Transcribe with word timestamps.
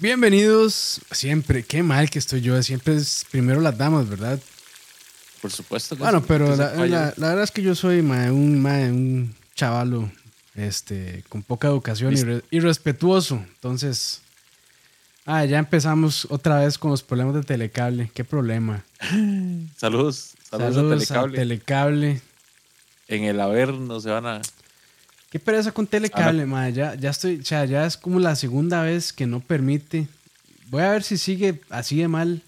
Bienvenidos 0.00 1.00
siempre. 1.10 1.64
Qué 1.64 1.82
mal 1.82 2.08
que 2.10 2.18
estoy 2.18 2.40
yo. 2.40 2.60
Siempre 2.62 2.94
es 2.96 3.26
primero 3.30 3.60
las 3.60 3.76
damas, 3.76 4.08
¿verdad? 4.08 4.38
Por 5.42 5.50
supuesto. 5.50 5.96
Que 5.96 6.02
Bueno, 6.02 6.20
sí, 6.20 6.24
pero 6.28 6.50
que 6.52 6.56
la, 6.56 6.68
falla. 6.70 6.86
la- 6.88 7.14
la 7.16 7.28
verdad 7.30 7.44
es 7.44 7.50
que 7.50 7.62
yo 7.62 7.74
soy 7.74 7.98
un, 8.00 8.10
un 8.12 9.34
chavalo 9.56 10.10
este, 10.54 11.24
con 11.28 11.42
poca 11.42 11.68
educación 11.68 12.12
y, 12.12 12.16
Listo. 12.16 12.26
re- 12.26 12.44
y 12.50 12.60
respetuoso. 12.60 13.36
Entonces, 13.54 14.20
ah, 15.26 15.44
ya 15.44 15.58
empezamos 15.58 16.26
otra 16.30 16.60
vez 16.60 16.78
con 16.78 16.92
los 16.92 17.02
problemas 17.02 17.34
de 17.34 17.42
Telecable. 17.42 18.10
Qué 18.14 18.24
problema. 18.24 18.84
Saludos. 19.76 20.34
Saludos, 20.48 20.76
a 20.76 20.94
Telecable. 20.96 21.38
Telecable. 21.38 22.20
en 23.08 23.24
el 23.24 23.40
haber 23.40 23.72
no 23.74 23.98
se 24.00 24.10
van 24.10 24.26
a. 24.26 24.40
Qué 25.30 25.38
pereza 25.38 25.72
con 25.72 25.86
Telecable, 25.86 26.46
mae. 26.46 26.72
Ya, 26.72 26.94
ya 26.94 27.10
estoy, 27.10 27.40
o 27.40 27.44
sea, 27.44 27.64
ya 27.66 27.84
es 27.86 27.96
como 27.96 28.18
la 28.18 28.34
segunda 28.34 28.82
vez 28.82 29.12
que 29.12 29.26
no 29.26 29.40
permite. 29.40 30.06
Voy 30.70 30.82
a 30.82 30.90
ver 30.92 31.02
si 31.02 31.18
sigue 31.18 31.60
así 31.70 31.96
de 31.98 32.08
mal. 32.08 32.42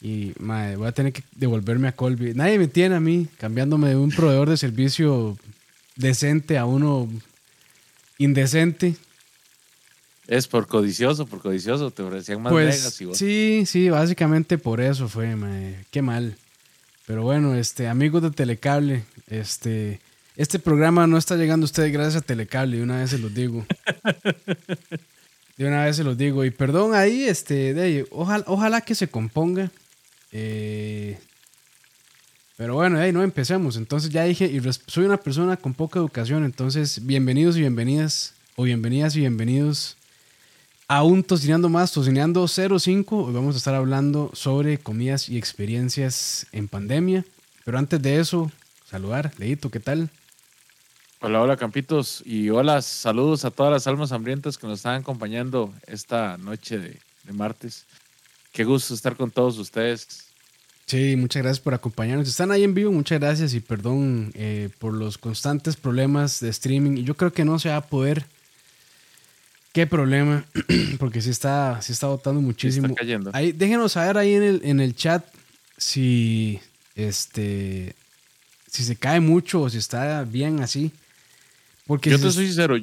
Y, 0.00 0.32
mae, 0.40 0.74
voy 0.74 0.88
a 0.88 0.92
tener 0.92 1.12
que 1.12 1.22
devolverme 1.36 1.86
a 1.86 1.92
Colby. 1.94 2.34
Nadie 2.34 2.58
me 2.58 2.66
tiene 2.66 2.96
a 2.96 3.00
mí 3.00 3.28
cambiándome 3.38 3.88
de 3.90 3.96
un 3.96 4.10
proveedor 4.10 4.50
de 4.50 4.56
servicio 4.56 5.38
decente 5.94 6.58
a 6.58 6.64
uno 6.64 7.08
indecente. 8.18 8.96
Es 10.26 10.48
por 10.48 10.66
codicioso, 10.66 11.26
por 11.26 11.40
codicioso. 11.40 11.90
Te 11.92 12.02
ofrecían 12.02 12.42
más 12.42 12.50
Pues 12.52 13.00
y 13.00 13.04
vos- 13.04 13.18
sí, 13.18 13.64
sí, 13.66 13.90
básicamente 13.90 14.58
por 14.58 14.80
eso 14.80 15.08
fue, 15.08 15.36
mae. 15.36 15.84
Qué 15.90 16.02
mal. 16.02 16.36
Pero 17.06 17.22
bueno, 17.22 17.54
este, 17.54 17.88
amigos 17.88 18.22
de 18.22 18.30
Telecable, 18.30 19.04
este, 19.28 20.00
este 20.36 20.58
programa 20.58 21.06
no 21.06 21.18
está 21.18 21.36
llegando 21.36 21.64
a 21.64 21.66
ustedes 21.66 21.92
gracias 21.92 22.22
a 22.22 22.26
Telecable, 22.26 22.78
de 22.78 22.82
una 22.82 23.00
vez 23.00 23.10
se 23.10 23.18
los 23.18 23.34
digo. 23.34 23.66
De 25.56 25.66
una 25.66 25.84
vez 25.84 25.96
se 25.96 26.04
los 26.04 26.16
digo. 26.16 26.44
Y 26.44 26.50
perdón 26.50 26.94
ahí, 26.94 27.24
este, 27.24 27.74
de 27.74 28.06
ojalá, 28.10 28.44
ojalá 28.46 28.80
que 28.80 28.94
se 28.94 29.08
componga. 29.08 29.70
Eh, 30.32 31.18
pero 32.56 32.74
bueno, 32.74 32.98
ahí 32.98 33.12
no 33.12 33.22
empecemos. 33.22 33.76
Entonces 33.76 34.10
ya 34.10 34.24
dije, 34.24 34.46
y 34.46 34.60
soy 34.86 35.04
una 35.04 35.18
persona 35.18 35.56
con 35.56 35.74
poca 35.74 35.98
educación, 35.98 36.44
entonces 36.44 37.04
bienvenidos 37.04 37.56
y 37.56 37.60
bienvenidas, 37.60 38.34
o 38.56 38.62
bienvenidas 38.64 39.14
y 39.16 39.20
bienvenidos 39.20 39.96
a 40.88 41.02
un 41.02 41.22
Tocineando 41.22 41.68
Más, 41.68 41.92
Tocineando 41.92 42.46
05. 42.48 43.24
Hoy 43.24 43.32
vamos 43.32 43.54
a 43.54 43.58
estar 43.58 43.74
hablando 43.74 44.30
sobre 44.32 44.78
comidas 44.78 45.28
y 45.28 45.36
experiencias 45.36 46.46
en 46.52 46.68
pandemia. 46.68 47.24
Pero 47.64 47.78
antes 47.78 48.00
de 48.00 48.20
eso, 48.20 48.50
saludar, 48.88 49.32
Leito, 49.38 49.70
¿qué 49.70 49.80
tal? 49.80 50.10
Hola, 51.24 51.40
hola, 51.40 51.56
Campitos. 51.56 52.20
Y 52.26 52.50
hola, 52.50 52.82
saludos 52.82 53.44
a 53.44 53.52
todas 53.52 53.72
las 53.72 53.86
almas 53.86 54.10
hambrientas 54.10 54.58
que 54.58 54.66
nos 54.66 54.80
están 54.80 55.00
acompañando 55.00 55.72
esta 55.86 56.36
noche 56.36 56.80
de, 56.80 56.98
de 57.22 57.32
martes. 57.32 57.86
Qué 58.50 58.64
gusto 58.64 58.92
estar 58.92 59.14
con 59.14 59.30
todos 59.30 59.56
ustedes. 59.56 60.26
Sí, 60.86 61.14
muchas 61.14 61.44
gracias 61.44 61.60
por 61.60 61.74
acompañarnos. 61.74 62.26
Están 62.26 62.50
ahí 62.50 62.64
en 62.64 62.74
vivo, 62.74 62.90
muchas 62.90 63.20
gracias 63.20 63.54
y 63.54 63.60
perdón 63.60 64.32
eh, 64.34 64.68
por 64.80 64.94
los 64.94 65.16
constantes 65.16 65.76
problemas 65.76 66.40
de 66.40 66.48
streaming. 66.48 66.96
Y 66.96 67.04
yo 67.04 67.14
creo 67.14 67.32
que 67.32 67.44
no 67.44 67.60
se 67.60 67.68
va 67.68 67.76
a 67.76 67.86
poder. 67.86 68.26
Qué 69.72 69.86
problema, 69.86 70.44
porque 70.98 71.22
sí 71.22 71.30
está, 71.30 71.80
sí 71.82 71.92
está 71.92 72.08
botando 72.08 72.40
muchísimo. 72.40 72.88
Está 72.88 72.98
cayendo. 72.98 73.30
Ahí, 73.32 73.52
déjenos 73.52 73.92
saber 73.92 74.18
ahí 74.18 74.34
en 74.34 74.42
el, 74.42 74.60
en 74.64 74.80
el 74.80 74.96
chat 74.96 75.24
si 75.78 76.58
este 76.96 77.94
si 78.66 78.82
se 78.82 78.96
cae 78.96 79.20
mucho 79.20 79.60
o 79.60 79.70
si 79.70 79.78
está 79.78 80.24
bien 80.24 80.60
así. 80.60 80.90
Porque 81.86 82.10
Yo 82.10 82.18
si 82.18 82.24
te 82.24 82.30
soy 82.30 82.46
sincero, 82.46 82.76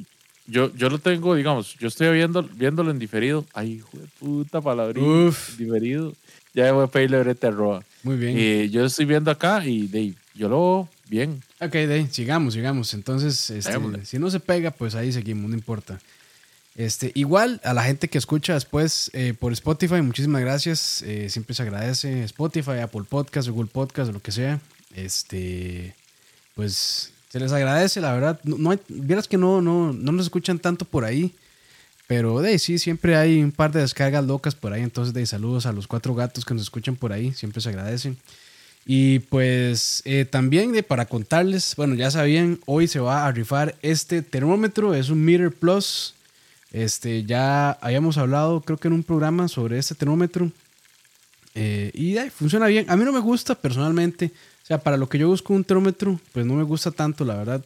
yo, 0.46 0.74
yo 0.74 0.88
lo 0.88 0.98
tengo, 0.98 1.34
digamos, 1.34 1.76
yo 1.78 1.88
estoy 1.88 2.12
viendo, 2.12 2.42
viéndolo 2.42 2.90
en 2.90 2.98
diferido. 2.98 3.44
Ay, 3.54 3.74
hijo 3.74 3.90
de 3.92 4.06
puta 4.18 4.60
palabrita. 4.60 5.06
Uf. 5.06 5.56
Diferido. 5.56 6.14
Ya 6.52 6.72
voy 6.72 6.84
a 6.84 6.88
pedirle 6.88 7.20
brete 7.20 7.46
a 7.46 7.50
Roa. 7.50 7.84
muy 8.02 8.16
bien. 8.16 8.36
Y 8.36 8.70
yo 8.70 8.84
estoy 8.84 9.04
viendo 9.04 9.30
acá 9.30 9.64
y 9.64 9.86
de, 9.86 10.14
yo 10.34 10.48
lo 10.48 10.58
veo 10.58 10.88
bien. 11.08 11.42
Ok, 11.60 11.74
ahí, 11.76 12.08
sigamos, 12.10 12.54
sigamos. 12.54 12.92
Entonces, 12.94 13.50
este, 13.50 14.04
si 14.04 14.18
no 14.18 14.30
se 14.30 14.40
pega, 14.40 14.70
pues 14.72 14.94
ahí 14.94 15.12
seguimos, 15.12 15.48
no 15.48 15.56
importa. 15.56 16.00
Este, 16.74 17.12
igual 17.14 17.60
a 17.62 17.74
la 17.74 17.82
gente 17.84 18.08
que 18.08 18.18
escucha 18.18 18.54
después 18.54 19.10
eh, 19.12 19.34
por 19.38 19.52
Spotify, 19.52 20.02
muchísimas 20.02 20.40
gracias. 20.40 21.02
Eh, 21.02 21.28
siempre 21.28 21.54
se 21.54 21.62
agradece 21.62 22.24
Spotify, 22.24 22.78
Apple 22.82 23.04
Podcast, 23.08 23.48
Google 23.48 23.70
Podcast, 23.72 24.10
o 24.10 24.12
lo 24.12 24.20
que 24.20 24.32
sea. 24.32 24.60
Este, 24.94 25.94
pues 26.54 27.12
se 27.30 27.38
les 27.40 27.52
agradece, 27.52 28.00
la 28.00 28.12
verdad. 28.12 28.40
No, 28.42 28.58
no 28.58 28.78
vieras 28.88 29.28
que 29.28 29.38
no, 29.38 29.62
no, 29.62 29.92
no 29.92 30.12
nos 30.12 30.26
escuchan 30.26 30.58
tanto 30.58 30.84
por 30.84 31.04
ahí. 31.04 31.32
Pero 32.08 32.40
de 32.40 32.58
sí, 32.58 32.80
siempre 32.80 33.14
hay 33.14 33.40
un 33.40 33.52
par 33.52 33.70
de 33.70 33.80
descargas 33.80 34.24
locas 34.24 34.56
por 34.56 34.72
ahí. 34.72 34.82
Entonces, 34.82 35.14
de 35.14 35.24
saludos 35.26 35.64
a 35.64 35.72
los 35.72 35.86
cuatro 35.86 36.12
gatos 36.12 36.44
que 36.44 36.54
nos 36.54 36.64
escuchan 36.64 36.96
por 36.96 37.12
ahí. 37.12 37.32
Siempre 37.32 37.60
se 37.60 37.68
agradecen. 37.68 38.18
Y 38.84 39.20
pues 39.20 40.02
eh, 40.04 40.24
también 40.24 40.72
de, 40.72 40.82
para 40.82 41.06
contarles, 41.06 41.74
bueno, 41.76 41.94
ya 41.94 42.10
sabían, 42.10 42.58
hoy 42.66 42.88
se 42.88 42.98
va 42.98 43.26
a 43.26 43.30
rifar 43.30 43.76
este 43.82 44.22
termómetro, 44.22 44.94
es 44.94 45.10
un 45.10 45.24
Meter 45.24 45.52
Plus. 45.52 46.14
Este, 46.72 47.24
ya 47.24 47.70
habíamos 47.72 48.18
hablado, 48.18 48.60
creo 48.62 48.78
que 48.78 48.88
en 48.88 48.94
un 48.94 49.04
programa 49.04 49.46
sobre 49.46 49.78
este 49.78 49.94
termómetro. 49.94 50.50
Eh, 51.54 51.92
y 51.94 52.16
ay, 52.16 52.30
funciona 52.30 52.66
bien. 52.66 52.86
A 52.88 52.96
mí 52.96 53.04
no 53.04 53.12
me 53.12 53.20
gusta 53.20 53.54
personalmente. 53.54 54.32
Para 54.78 54.96
lo 54.96 55.08
que 55.08 55.18
yo 55.18 55.28
busco 55.28 55.52
un 55.52 55.64
termómetro, 55.64 56.20
pues 56.32 56.46
no 56.46 56.54
me 56.54 56.62
gusta 56.62 56.90
tanto, 56.90 57.24
la 57.24 57.34
verdad. 57.36 57.64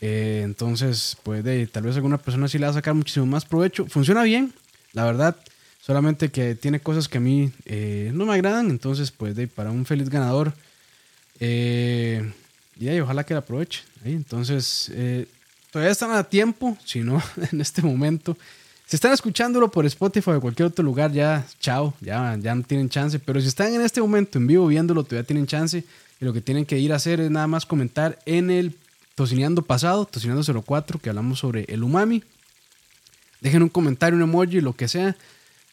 Eh, 0.00 0.40
entonces, 0.44 1.16
pues 1.22 1.44
de, 1.44 1.66
tal 1.68 1.84
vez 1.84 1.94
alguna 1.96 2.18
persona 2.18 2.48
sí 2.48 2.58
le 2.58 2.66
va 2.66 2.70
a 2.70 2.74
sacar 2.74 2.94
muchísimo 2.94 3.26
más 3.26 3.44
provecho. 3.44 3.86
Funciona 3.86 4.22
bien, 4.24 4.52
la 4.92 5.04
verdad. 5.04 5.36
Solamente 5.80 6.30
que 6.30 6.54
tiene 6.54 6.80
cosas 6.80 7.08
que 7.08 7.18
a 7.18 7.20
mí 7.20 7.52
eh, 7.64 8.10
no 8.14 8.26
me 8.26 8.34
agradan. 8.34 8.70
Entonces, 8.70 9.10
pues 9.10 9.34
de, 9.36 9.46
para 9.48 9.70
un 9.70 9.86
feliz 9.86 10.08
ganador. 10.08 10.52
eh, 11.40 12.32
y 12.78 12.98
ojalá 13.00 13.24
que 13.24 13.34
la 13.34 13.40
aproveche. 13.40 13.82
Entonces, 14.04 14.90
eh, 14.94 15.26
todavía 15.70 15.92
están 15.92 16.10
a 16.12 16.24
tiempo. 16.24 16.76
Si 16.84 17.00
no, 17.00 17.22
en 17.52 17.60
este 17.60 17.82
momento. 17.82 18.36
Si 18.86 18.96
están 18.96 19.12
escuchándolo 19.12 19.70
por 19.70 19.86
Spotify 19.86 20.32
o 20.32 20.40
cualquier 20.40 20.66
otro 20.66 20.84
lugar, 20.84 21.12
ya, 21.12 21.46
chao, 21.60 21.94
ya, 22.00 22.36
ya 22.40 22.54
no 22.54 22.62
tienen 22.62 22.88
chance. 22.88 23.18
Pero 23.18 23.40
si 23.40 23.48
están 23.48 23.72
en 23.72 23.80
este 23.80 24.00
momento 24.00 24.38
en 24.38 24.46
vivo 24.46 24.66
viéndolo, 24.66 25.04
todavía 25.04 25.26
tienen 25.26 25.46
chance. 25.46 25.84
Y 26.22 26.24
lo 26.24 26.32
que 26.32 26.40
tienen 26.40 26.66
que 26.66 26.78
ir 26.78 26.92
a 26.92 26.96
hacer 26.96 27.20
es 27.20 27.32
nada 27.32 27.48
más 27.48 27.66
comentar 27.66 28.16
en 28.26 28.48
el 28.48 28.76
Tocineando 29.16 29.62
pasado, 29.62 30.06
Tocineando 30.06 30.62
04, 30.62 31.00
que 31.00 31.08
hablamos 31.08 31.40
sobre 31.40 31.64
el 31.64 31.82
umami. 31.82 32.22
Dejen 33.40 33.64
un 33.64 33.68
comentario, 33.68 34.16
un 34.16 34.22
emoji, 34.22 34.60
lo 34.60 34.72
que 34.72 34.86
sea. 34.86 35.16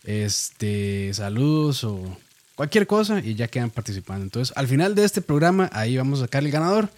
Este, 0.06 1.14
saludos 1.14 1.84
o 1.84 2.18
cualquier 2.56 2.88
cosa 2.88 3.20
y 3.20 3.36
ya 3.36 3.48
quedan 3.48 3.70
participando. 3.70 4.24
Entonces, 4.24 4.52
al 4.58 4.68
final 4.68 4.96
de 4.96 5.06
este 5.06 5.22
programa, 5.22 5.70
ahí 5.72 5.96
vamos 5.98 6.18
a 6.18 6.24
sacar 6.24 6.44
el 6.44 6.50
ganador. 6.50 6.90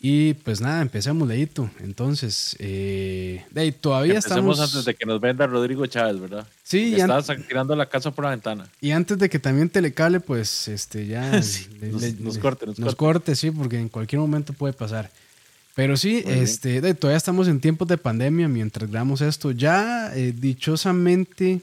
Y 0.00 0.34
pues 0.34 0.60
nada, 0.60 0.80
empecemos, 0.80 1.26
Leito. 1.26 1.68
Entonces, 1.80 2.54
eh, 2.60 3.44
ahí, 3.56 3.72
todavía 3.72 4.14
Empecemos 4.14 4.54
estamos. 4.58 4.60
antes 4.60 4.84
de 4.84 4.94
que 4.94 5.04
nos 5.04 5.20
venda 5.20 5.44
Rodrigo 5.48 5.84
Chávez, 5.86 6.20
¿verdad? 6.20 6.46
Sí, 6.62 6.92
Que 6.92 6.98
y, 6.98 7.00
an- 7.00 7.10
tirando 7.48 7.74
la 7.74 7.86
casa 7.86 8.12
por 8.12 8.24
la 8.24 8.30
ventana. 8.30 8.68
y 8.80 8.92
antes 8.92 9.18
de 9.18 9.28
que 9.28 9.40
también 9.40 9.68
Telecable, 9.68 10.20
pues 10.20 10.68
este 10.68 11.06
ya 11.08 11.22
Sí, 11.42 11.66
le- 11.80 11.88
nos- 11.88 12.02
le- 12.02 12.12
nos 12.12 12.38
corte, 12.38 12.66
nos 12.66 12.78
nos 12.78 12.94
corte, 12.94 13.34
sí, 13.34 13.50
porque 13.50 13.78
en 13.80 13.88
cualquier 13.88 14.20
momento 14.20 14.52
puede 14.52 14.72
pasar. 14.72 15.10
Pero 15.74 15.96
sí, 15.96 16.22
Muy 16.24 16.34
este, 16.34 16.94
todavía 16.94 17.16
estamos 17.16 17.48
en 17.48 17.60
tiempos 17.60 17.88
de 17.88 17.98
pandemia 17.98 18.46
mientras 18.48 18.88
grabamos 18.90 19.20
esto. 19.20 19.50
Ya 19.52 20.12
eh, 20.14 20.32
dichosamente, 20.36 21.60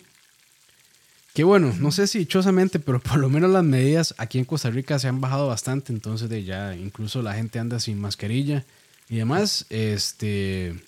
que 1.35 1.43
bueno, 1.43 1.73
no 1.79 1.91
sé 1.91 2.07
si 2.07 2.19
dichosamente, 2.19 2.79
pero 2.79 3.01
por 3.01 3.17
lo 3.17 3.29
menos 3.29 3.51
las 3.51 3.65
medidas 3.65 4.15
aquí 4.17 4.39
en 4.39 4.45
Costa 4.45 4.69
Rica 4.69 4.97
se 4.99 5.09
han 5.09 5.19
bajado 5.19 5.47
bastante. 5.47 5.91
Entonces 5.91 6.29
de 6.29 6.45
ya 6.45 6.73
incluso 6.77 7.21
la 7.21 7.33
gente 7.33 7.59
anda 7.59 7.77
sin 7.81 7.99
mascarilla 7.99 8.63
y 9.09 9.17
demás. 9.17 9.65
Este, 9.69 10.79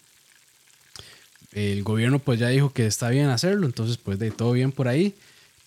el 1.52 1.84
gobierno 1.84 2.20
pues 2.20 2.40
ya 2.40 2.48
dijo 2.48 2.72
que 2.72 2.88
está 2.88 3.10
bien 3.10 3.28
hacerlo, 3.28 3.66
entonces 3.66 3.98
pues 3.98 4.20
de 4.20 4.32
todo 4.32 4.54
bien 4.54 4.72
por 4.72 4.88
ahí. 4.88 5.16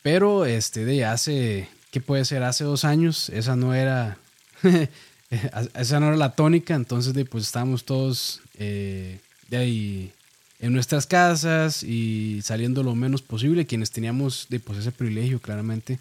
Pero 0.02 0.46
este 0.46 0.86
de 0.86 1.04
hace, 1.04 1.68
¿qué 1.90 2.00
puede 2.00 2.24
ser? 2.24 2.42
Hace 2.42 2.64
dos 2.64 2.86
años, 2.86 3.28
esa 3.28 3.56
no 3.56 3.74
era, 3.74 4.16
esa 5.74 6.00
no 6.00 6.06
era 6.06 6.16
la 6.16 6.34
tónica, 6.34 6.74
entonces 6.74 7.12
de 7.12 7.26
pues 7.26 7.44
estábamos 7.44 7.84
todos 7.84 8.40
eh, 8.56 9.20
de 9.50 9.56
ahí 9.58 10.12
en 10.60 10.72
nuestras 10.72 11.06
casas 11.06 11.82
y 11.82 12.40
saliendo 12.42 12.82
lo 12.82 12.94
menos 12.94 13.22
posible, 13.22 13.66
quienes 13.66 13.90
teníamos 13.90 14.46
de 14.50 14.60
pues 14.60 14.78
ese 14.78 14.92
privilegio 14.92 15.40
claramente. 15.40 15.98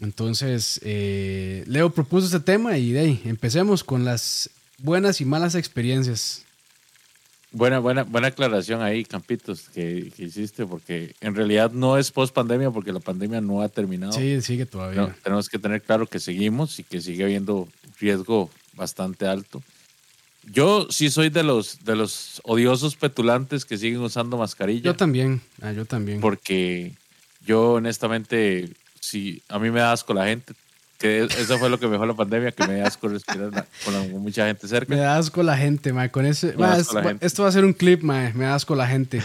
Entonces, 0.00 0.80
eh, 0.84 1.64
Leo 1.66 1.90
propuso 1.90 2.26
este 2.26 2.40
tema 2.40 2.78
y 2.78 2.92
de 2.92 3.00
ahí 3.00 3.22
empecemos 3.24 3.82
con 3.82 4.04
las 4.04 4.50
buenas 4.78 5.20
y 5.20 5.24
malas 5.24 5.54
experiencias. 5.54 6.44
Buena, 7.50 7.78
buena, 7.78 8.02
buena 8.02 8.28
aclaración 8.28 8.82
ahí, 8.82 9.04
Campitos, 9.04 9.68
que, 9.70 10.12
que 10.14 10.24
hiciste, 10.24 10.66
porque 10.66 11.14
en 11.20 11.34
realidad 11.34 11.72
no 11.72 11.96
es 11.96 12.10
post 12.10 12.34
pandemia, 12.34 12.70
porque 12.70 12.92
la 12.92 13.00
pandemia 13.00 13.40
no 13.40 13.62
ha 13.62 13.68
terminado. 13.68 14.12
Sí, 14.12 14.40
sigue 14.42 14.66
todavía. 14.66 15.00
No, 15.00 15.14
tenemos 15.22 15.48
que 15.48 15.58
tener 15.58 15.80
claro 15.80 16.06
que 16.06 16.20
seguimos 16.20 16.78
y 16.78 16.84
que 16.84 17.00
sigue 17.00 17.24
habiendo 17.24 17.66
riesgo 17.98 18.50
bastante 18.74 19.26
alto. 19.26 19.62
Yo 20.52 20.86
sí 20.90 21.10
soy 21.10 21.30
de 21.30 21.42
los, 21.42 21.84
de 21.84 21.96
los 21.96 22.40
odiosos 22.44 22.96
petulantes 22.96 23.64
que 23.64 23.76
siguen 23.76 24.00
usando 24.00 24.36
mascarilla. 24.36 24.82
Yo 24.82 24.96
también, 24.96 25.40
ah, 25.60 25.72
yo 25.72 25.84
también. 25.84 26.20
Porque 26.20 26.92
yo 27.44 27.72
honestamente, 27.72 28.70
si 29.00 29.42
a 29.48 29.58
mí 29.58 29.70
me 29.70 29.80
da 29.80 29.92
asco 29.92 30.14
la 30.14 30.26
gente, 30.26 30.54
que 30.98 31.24
eso 31.24 31.58
fue 31.58 31.70
lo 31.70 31.78
que 31.78 31.86
me 31.86 31.92
dejó 31.92 32.06
la 32.06 32.14
pandemia, 32.14 32.52
que 32.52 32.66
me 32.66 32.78
da 32.78 32.88
asco 32.88 33.08
respirar 33.08 33.66
con, 33.84 34.22
mucha 34.22 34.46
gente 34.46 34.66
cerca. 34.66 34.92
Me 34.92 35.00
da 35.00 35.16
asco 35.16 35.42
la 35.42 35.56
gente, 35.56 35.92
mae. 35.92 36.10
Con 36.10 36.26
ese, 36.26 36.54
Esto 37.20 37.42
va 37.44 37.48
a 37.48 37.52
ser 37.52 37.64
un 37.64 37.72
clip, 37.72 38.02
mae. 38.02 38.32
Me 38.34 38.44
da 38.44 38.54
asco 38.56 38.74
la 38.74 38.86
gente. 38.86 39.22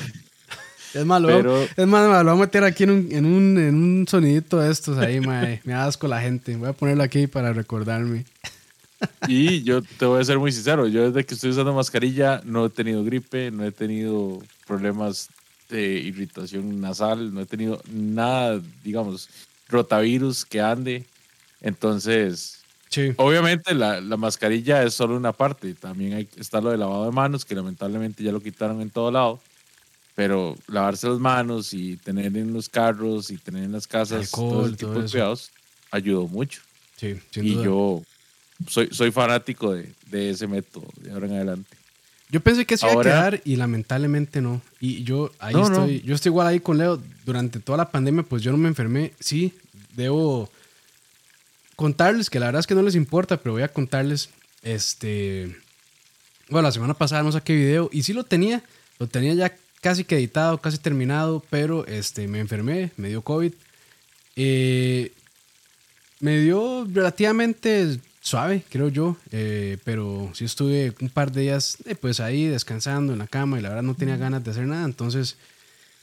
Es 0.93 1.05
malo, 1.05 1.63
es 1.75 1.87
más, 1.87 2.23
lo 2.23 2.31
voy 2.31 2.43
a 2.43 2.45
meter 2.45 2.63
aquí 2.63 2.83
en 2.83 2.91
un, 2.91 3.07
en 3.11 3.25
un, 3.25 3.57
en 3.57 3.75
un 3.75 4.07
sonidito 4.07 4.59
de 4.59 4.71
estos 4.71 4.97
ahí, 4.99 5.19
mae. 5.19 5.61
Me 5.63 5.73
da 5.73 5.85
asco 5.85 6.07
la 6.07 6.21
gente. 6.21 6.55
Voy 6.55 6.69
a 6.69 6.73
ponerlo 6.73 7.01
aquí 7.01 7.25
para 7.25 7.53
recordarme. 7.53 8.25
Y 9.27 9.63
yo 9.63 9.81
te 9.81 10.05
voy 10.05 10.21
a 10.21 10.25
ser 10.25 10.39
muy 10.39 10.51
sincero, 10.51 10.87
yo 10.87 11.09
desde 11.09 11.25
que 11.25 11.33
estoy 11.33 11.51
usando 11.51 11.73
mascarilla 11.73 12.41
no 12.43 12.65
he 12.65 12.69
tenido 12.69 13.03
gripe, 13.03 13.51
no 13.51 13.65
he 13.65 13.71
tenido 13.71 14.41
problemas 14.67 15.29
de 15.69 15.99
irritación 15.99 16.81
nasal, 16.81 17.33
no 17.33 17.41
he 17.41 17.45
tenido 17.45 17.81
nada, 17.91 18.61
digamos, 18.83 19.29
rotavirus 19.69 20.45
que 20.45 20.61
ande. 20.61 21.05
Entonces, 21.61 22.63
obviamente 23.17 23.73
la, 23.73 24.01
la, 24.01 24.17
mascarilla 24.17 24.83
es 24.83 24.93
solo 24.93 25.15
una 25.15 25.31
parte. 25.31 25.73
También 25.73 26.13
hay, 26.13 26.27
está 26.37 26.61
lo 26.61 26.71
de 26.71 26.77
lavado 26.77 27.05
de 27.05 27.11
manos, 27.11 27.45
que 27.45 27.55
lamentablemente 27.55 28.23
ya 28.23 28.31
lo 28.31 28.41
quitaron 28.41 28.81
en 28.81 28.89
todo 28.89 29.11
lado. 29.11 29.39
Pero 30.15 30.55
lavarse 30.67 31.07
las 31.07 31.17
manos 31.17 31.73
y 31.73 31.97
tener 31.97 32.37
en 32.37 32.53
los 32.53 32.69
carros 32.69 33.31
y 33.31 33.37
tener 33.37 33.63
en 33.63 33.71
las 33.71 33.87
casas 33.87 34.29
todo 34.29 34.67
ese 34.67 34.75
tipo 34.75 34.91
de 34.91 35.09
cuidados 35.09 35.49
ayudó 35.89 36.27
mucho. 36.27 36.61
Sí, 36.97 37.19
y 37.35 37.55
yo 37.63 38.03
soy, 38.67 38.89
soy 38.91 39.11
fanático 39.11 39.73
de, 39.73 39.93
de, 40.07 40.29
ese 40.29 40.47
método 40.47 40.87
de 41.01 41.11
ahora 41.11 41.27
en 41.27 41.33
adelante. 41.33 41.77
Yo 42.33 42.39
pensé 42.41 42.65
que 42.65 42.77
se 42.77 42.91
iba 42.91 42.99
a 42.99 43.03
quedar 43.03 43.41
y 43.45 43.57
lamentablemente 43.57 44.41
no. 44.41 44.59
Y 44.79 45.03
yo 45.03 45.31
ahí 45.37 45.53
estoy, 45.53 46.01
yo 46.01 46.15
estoy 46.15 46.31
igual 46.31 46.47
ahí 46.47 46.59
con 46.59 46.79
Leo. 46.79 46.99
Durante 47.25 47.59
toda 47.59 47.77
la 47.77 47.91
pandemia, 47.91 48.23
pues 48.23 48.41
yo 48.41 48.51
no 48.51 48.57
me 48.57 48.67
enfermé. 48.67 49.13
Sí, 49.19 49.53
debo 49.95 50.49
contarles 51.75 52.31
que 52.31 52.39
la 52.39 52.47
verdad 52.47 52.61
es 52.61 52.67
que 52.67 52.73
no 52.73 52.81
les 52.81 52.95
importa, 52.95 53.37
pero 53.37 53.53
voy 53.53 53.61
a 53.61 53.67
contarles. 53.67 54.31
Este. 54.63 55.55
Bueno, 56.49 56.67
la 56.67 56.71
semana 56.71 56.95
pasada 56.95 57.21
no 57.21 57.31
saqué 57.31 57.55
video 57.55 57.89
y 57.93 58.01
sí 58.01 58.13
lo 58.13 58.23
tenía. 58.23 58.63
Lo 58.97 59.05
tenía 59.05 59.35
ya 59.35 59.55
casi 59.81 60.03
que 60.03 60.15
editado, 60.15 60.57
casi 60.57 60.79
terminado, 60.79 61.43
pero 61.51 61.85
este, 61.85 62.27
me 62.27 62.39
enfermé, 62.39 62.91
me 62.97 63.09
dio 63.09 63.21
COVID. 63.21 63.53
Eh, 64.35 65.11
me 66.19 66.39
dio 66.39 66.87
relativamente 66.91 67.99
suave, 68.23 68.63
creo 68.69 68.87
yo, 68.87 69.17
eh, 69.31 69.77
pero 69.83 70.31
sí 70.33 70.45
estuve 70.45 70.93
un 71.01 71.09
par 71.09 71.31
de 71.31 71.41
días 71.41 71.77
eh, 71.85 71.93
pues 71.93 72.21
ahí 72.21 72.45
descansando 72.45 73.11
en 73.11 73.19
la 73.19 73.27
cama 73.27 73.59
y 73.59 73.61
la 73.61 73.67
verdad 73.67 73.83
no 73.83 73.95
tenía 73.95 74.15
ganas 74.15 74.43
de 74.45 74.51
hacer 74.51 74.65
nada, 74.65 74.85
entonces 74.85 75.35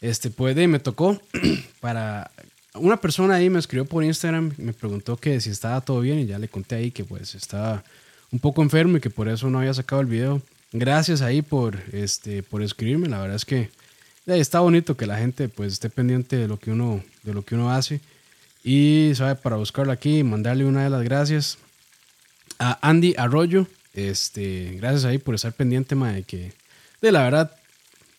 este 0.02 0.28
pues 0.28 0.54
me 0.54 0.78
tocó 0.78 1.18
para 1.80 2.30
una 2.74 2.98
persona 2.98 3.36
ahí 3.36 3.48
me 3.48 3.58
escribió 3.58 3.86
por 3.86 4.04
Instagram 4.04 4.52
me 4.58 4.74
preguntó 4.74 5.16
que 5.16 5.40
si 5.40 5.48
estaba 5.48 5.80
todo 5.80 6.02
bien 6.02 6.18
y 6.18 6.26
ya 6.26 6.38
le 6.38 6.48
conté 6.48 6.74
ahí 6.74 6.90
que 6.90 7.04
pues 7.04 7.34
estaba 7.34 7.82
un 8.30 8.38
poco 8.38 8.62
enfermo 8.62 8.98
y 8.98 9.00
que 9.00 9.10
por 9.10 9.26
eso 9.28 9.48
no 9.48 9.58
había 9.58 9.74
sacado 9.74 10.02
el 10.02 10.06
video. 10.06 10.42
Gracias 10.72 11.22
ahí 11.22 11.42
por 11.42 11.78
este 11.92 12.42
por 12.42 12.62
escribirme, 12.62 13.08
la 13.08 13.18
verdad 13.18 13.36
es 13.36 13.46
que 13.46 13.70
está 14.26 14.60
bonito 14.60 14.96
que 14.96 15.06
la 15.06 15.16
gente 15.16 15.48
pues 15.48 15.72
esté 15.72 15.88
pendiente 15.88 16.36
de 16.36 16.46
lo 16.46 16.58
que 16.58 16.70
uno 16.70 17.02
de 17.22 17.32
lo 17.32 17.44
que 17.44 17.54
uno 17.54 17.72
hace. 17.72 18.00
Y 18.62 19.12
sabe 19.14 19.36
para 19.36 19.56
buscarlo 19.56 19.90
aquí 19.90 20.18
y 20.18 20.22
mandarle 20.22 20.66
una 20.66 20.84
de 20.84 20.90
las 20.90 21.02
gracias 21.02 21.58
a 22.60 22.78
Andy 22.88 23.14
Arroyo. 23.18 23.66
Este, 23.94 24.76
gracias 24.76 25.04
ahí 25.04 25.18
por 25.18 25.34
estar 25.34 25.52
pendiente, 25.52 25.96
de 25.96 26.22
que 26.22 26.52
de 27.02 27.10
la 27.10 27.24
verdad, 27.24 27.56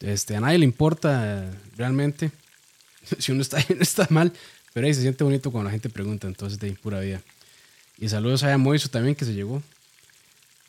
este, 0.02 0.36
a 0.36 0.42
nadie 0.42 0.58
le 0.58 0.66
importa 0.66 1.50
realmente 1.78 2.32
si 3.20 3.32
uno 3.32 3.42
está 3.42 3.64
bien 3.66 3.80
o 3.80 3.84
está 3.84 4.08
mal, 4.10 4.34
pero 4.74 4.88
ahí 4.88 4.94
se 4.94 5.02
siente 5.02 5.24
bonito 5.24 5.52
cuando 5.52 5.70
la 5.70 5.72
gente 5.72 5.90
pregunta, 5.90 6.28
entonces 6.28 6.60
de 6.60 6.74
pura 6.74 7.00
vida. 7.00 7.22
Y 7.98 8.10
saludos 8.10 8.44
a 8.44 8.58
Moiso 8.58 8.90
también 8.90 9.16
que 9.16 9.26
se 9.26 9.34
llegó. 9.34 9.62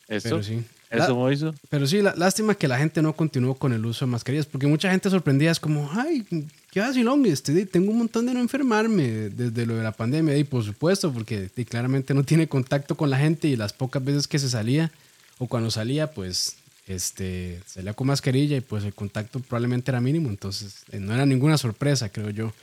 Eso. 0.07 0.29
Pero 0.29 0.43
sí. 0.43 0.63
Eso 0.93 1.15
Moiso. 1.15 1.55
Pero 1.69 1.87
sí, 1.87 2.01
lástima 2.01 2.53
que 2.55 2.67
la 2.67 2.77
gente 2.77 3.01
no 3.01 3.13
continuó 3.13 3.55
con 3.55 3.73
el 3.73 3.83
uso 3.85 4.05
de 4.05 4.11
mascarillas, 4.11 4.45
porque 4.45 4.67
mucha 4.67 4.91
gente 4.91 5.09
sorprendida 5.09 5.51
es 5.51 5.59
como, 5.59 5.89
ay, 5.91 6.23
¿qué 6.71 6.79
vacilón? 6.79 7.25
Este, 7.25 7.65
tengo 7.65 7.91
un 7.91 7.97
montón 7.97 8.27
de 8.27 8.33
no 8.33 8.39
enfermarme 8.39 9.29
desde 9.29 9.65
lo 9.65 9.75
de 9.75 9.83
la 9.83 9.91
pandemia. 9.91 10.37
Y 10.37 10.43
por 10.43 10.63
supuesto, 10.63 11.11
porque 11.11 11.49
claramente 11.67 12.13
no 12.13 12.23
tiene 12.23 12.47
contacto 12.47 12.95
con 12.95 13.09
la 13.09 13.17
gente 13.17 13.47
y 13.47 13.55
las 13.55 13.73
pocas 13.73 14.03
veces 14.03 14.27
que 14.27 14.37
se 14.37 14.49
salía 14.49 14.91
o 15.39 15.47
cuando 15.47 15.71
salía, 15.71 16.11
pues 16.11 16.57
este, 16.87 17.59
salía 17.65 17.93
con 17.93 18.07
mascarilla 18.07 18.57
y 18.57 18.61
pues 18.61 18.83
el 18.83 18.93
contacto 18.93 19.39
probablemente 19.39 19.89
era 19.89 19.99
mínimo. 19.99 20.29
Entonces, 20.29 20.83
eh, 20.91 20.99
no 20.99 21.13
era 21.13 21.25
ninguna 21.25 21.57
sorpresa, 21.57 22.09
creo 22.09 22.29
yo. 22.29 22.53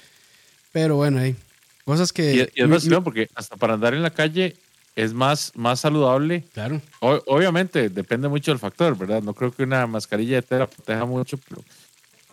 Pero 0.70 0.96
bueno, 0.96 1.18
hay 1.18 1.34
cosas 1.84 2.12
que... 2.12 2.48
Y, 2.54 2.60
es 2.60 2.68
vacilón 2.68 3.02
porque 3.02 3.28
hasta 3.34 3.56
para 3.56 3.74
andar 3.74 3.94
en 3.94 4.02
la 4.02 4.10
calle 4.10 4.56
es 4.96 5.12
más, 5.12 5.52
más 5.54 5.80
saludable. 5.80 6.44
Claro. 6.52 6.80
obviamente, 7.00 7.88
depende 7.88 8.28
mucho 8.28 8.50
del 8.50 8.58
factor, 8.58 8.96
¿verdad? 8.96 9.22
No 9.22 9.34
creo 9.34 9.52
que 9.52 9.62
una 9.62 9.86
mascarilla 9.86 10.36
de 10.36 10.42
tela 10.42 10.66
proteja 10.66 11.04
mucho, 11.04 11.38
pero 11.38 11.62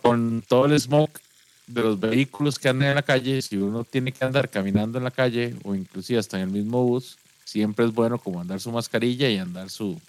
con 0.02 0.42
todo 0.46 0.66
el 0.66 0.78
smoke 0.78 1.20
de 1.66 1.82
los 1.82 2.00
vehículos 2.00 2.58
que 2.58 2.68
andan 2.68 2.88
en 2.88 2.94
la 2.94 3.02
calle, 3.02 3.42
si 3.42 3.56
uno 3.56 3.84
tiene 3.84 4.12
que 4.12 4.24
andar 4.24 4.48
caminando 4.48 4.98
en 4.98 5.04
la 5.04 5.10
calle 5.10 5.54
o 5.64 5.74
inclusive 5.74 6.18
hasta 6.18 6.38
en 6.38 6.44
el 6.44 6.50
mismo 6.50 6.82
bus, 6.82 7.18
siempre 7.44 7.84
es 7.84 7.92
bueno 7.92 8.18
como 8.18 8.40
andar 8.40 8.60
su 8.60 8.72
mascarilla 8.72 9.28
y 9.28 9.38
andar 9.38 9.70
su, 9.70 10.00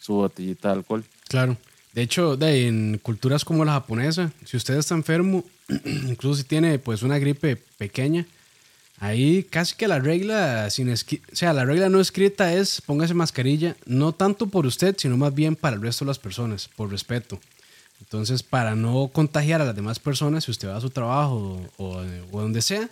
su 0.00 0.14
botellita 0.14 0.68
de 0.68 0.74
alcohol. 0.74 1.04
Claro. 1.28 1.56
De 1.92 2.02
hecho, 2.02 2.36
de, 2.36 2.68
en 2.68 2.98
culturas 2.98 3.44
como 3.44 3.64
la 3.64 3.72
japonesa, 3.72 4.30
si 4.44 4.56
usted 4.56 4.74
está 4.76 4.94
enfermo, 4.94 5.44
incluso 5.84 6.42
si 6.42 6.44
tiene 6.44 6.78
pues 6.78 7.02
una 7.02 7.18
gripe 7.18 7.56
pequeña, 7.78 8.26
ahí 9.00 9.42
casi 9.42 9.74
que 9.74 9.88
la 9.88 9.98
regla 9.98 10.70
sin 10.70 10.92
o 10.92 10.96
sea, 11.32 11.52
la 11.52 11.64
regla 11.64 11.88
no 11.88 12.00
escrita 12.00 12.52
es 12.52 12.80
póngase 12.82 13.14
mascarilla, 13.14 13.76
no 13.86 14.12
tanto 14.12 14.46
por 14.46 14.66
usted, 14.66 14.94
sino 14.96 15.16
más 15.16 15.34
bien 15.34 15.56
para 15.56 15.74
el 15.74 15.82
resto 15.82 16.04
de 16.04 16.10
las 16.10 16.18
personas, 16.18 16.68
por 16.76 16.90
respeto. 16.90 17.40
Entonces, 18.00 18.42
para 18.42 18.74
no 18.76 19.08
contagiar 19.12 19.60
a 19.60 19.64
las 19.64 19.74
demás 19.74 19.98
personas, 19.98 20.44
si 20.44 20.50
usted 20.50 20.68
va 20.68 20.76
a 20.76 20.80
su 20.80 20.90
trabajo 20.90 21.60
o, 21.76 22.02
donde 22.32 22.62
sea, 22.62 22.88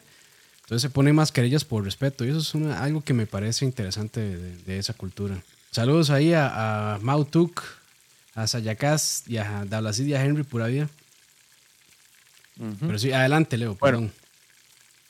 entonces 0.63 0.83
se 0.83 0.91
pone 0.91 1.13
mascarillas 1.13 1.65
por 1.65 1.85
respeto. 1.85 2.25
Y 2.25 2.31
eso 2.31 2.41
es 2.41 2.55
algo 2.77 3.03
que 3.03 3.15
me 3.15 3.27
parece 3.27 3.65
interesante 3.65 4.21
de, 4.21 4.79
esa 4.79 4.93
cultura. 4.93 5.43
Saludos 5.71 6.11
ahí 6.11 6.35
a, 6.35 6.95
a 6.95 6.99
Mautuk, 6.99 7.63
a 8.35 8.47
Sayacas 8.47 9.25
y 9.27 9.39
a 9.39 9.65
Dablacid 9.65 10.07
y 10.07 10.15
a 10.15 10.25
Henry 10.25 10.43
Pura 10.43 10.67
Vida. 10.67 10.89
Pero 12.81 12.99
sí, 12.99 13.13
adelante, 13.13 13.57
Leo. 13.57 13.77
Bueno, 13.81 14.11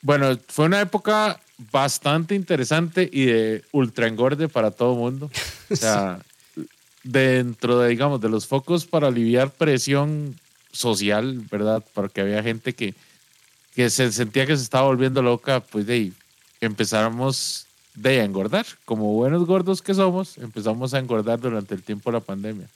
bueno, 0.01 0.37
fue 0.47 0.65
una 0.65 0.81
época 0.81 1.39
bastante 1.71 2.35
interesante 2.35 3.09
y 3.11 3.25
de 3.25 3.63
ultra 3.71 4.07
engorde 4.07 4.47
para 4.47 4.71
todo 4.71 4.93
el 4.93 4.99
mundo. 4.99 5.31
O 5.69 5.75
sea, 5.75 6.19
dentro 7.03 7.79
de, 7.79 7.89
digamos, 7.89 8.21
de 8.21 8.29
los 8.29 8.47
focos 8.47 8.85
para 8.85 9.07
aliviar 9.07 9.51
presión 9.51 10.35
social, 10.71 11.45
¿verdad? 11.51 11.83
Porque 11.93 12.21
había 12.21 12.43
gente 12.43 12.73
que, 12.73 12.93
que 13.75 13.89
se 13.89 14.11
sentía 14.11 14.45
que 14.45 14.55
se 14.55 14.63
estaba 14.63 14.87
volviendo 14.87 15.21
loca, 15.21 15.59
pues 15.59 15.85
de 15.85 15.93
ahí 15.93 16.13
empezamos 16.61 17.67
de 17.95 18.23
engordar. 18.23 18.65
Como 18.85 19.13
buenos 19.13 19.45
gordos 19.45 19.81
que 19.81 19.93
somos, 19.93 20.37
empezamos 20.37 20.93
a 20.93 20.99
engordar 20.99 21.39
durante 21.39 21.75
el 21.75 21.83
tiempo 21.83 22.11
de 22.11 22.19
la 22.19 22.23
pandemia. 22.23 22.67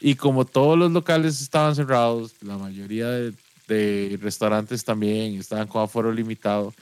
Y 0.00 0.16
como 0.16 0.44
todos 0.44 0.78
los 0.78 0.90
locales 0.90 1.40
estaban 1.40 1.74
cerrados, 1.74 2.32
la 2.40 2.56
mayoría 2.56 3.08
de, 3.08 3.32
de 3.68 4.18
restaurantes 4.20 4.84
también 4.84 5.38
estaban 5.38 5.68
con 5.68 5.82
aforo 5.82 6.12
limitado, 6.12 6.74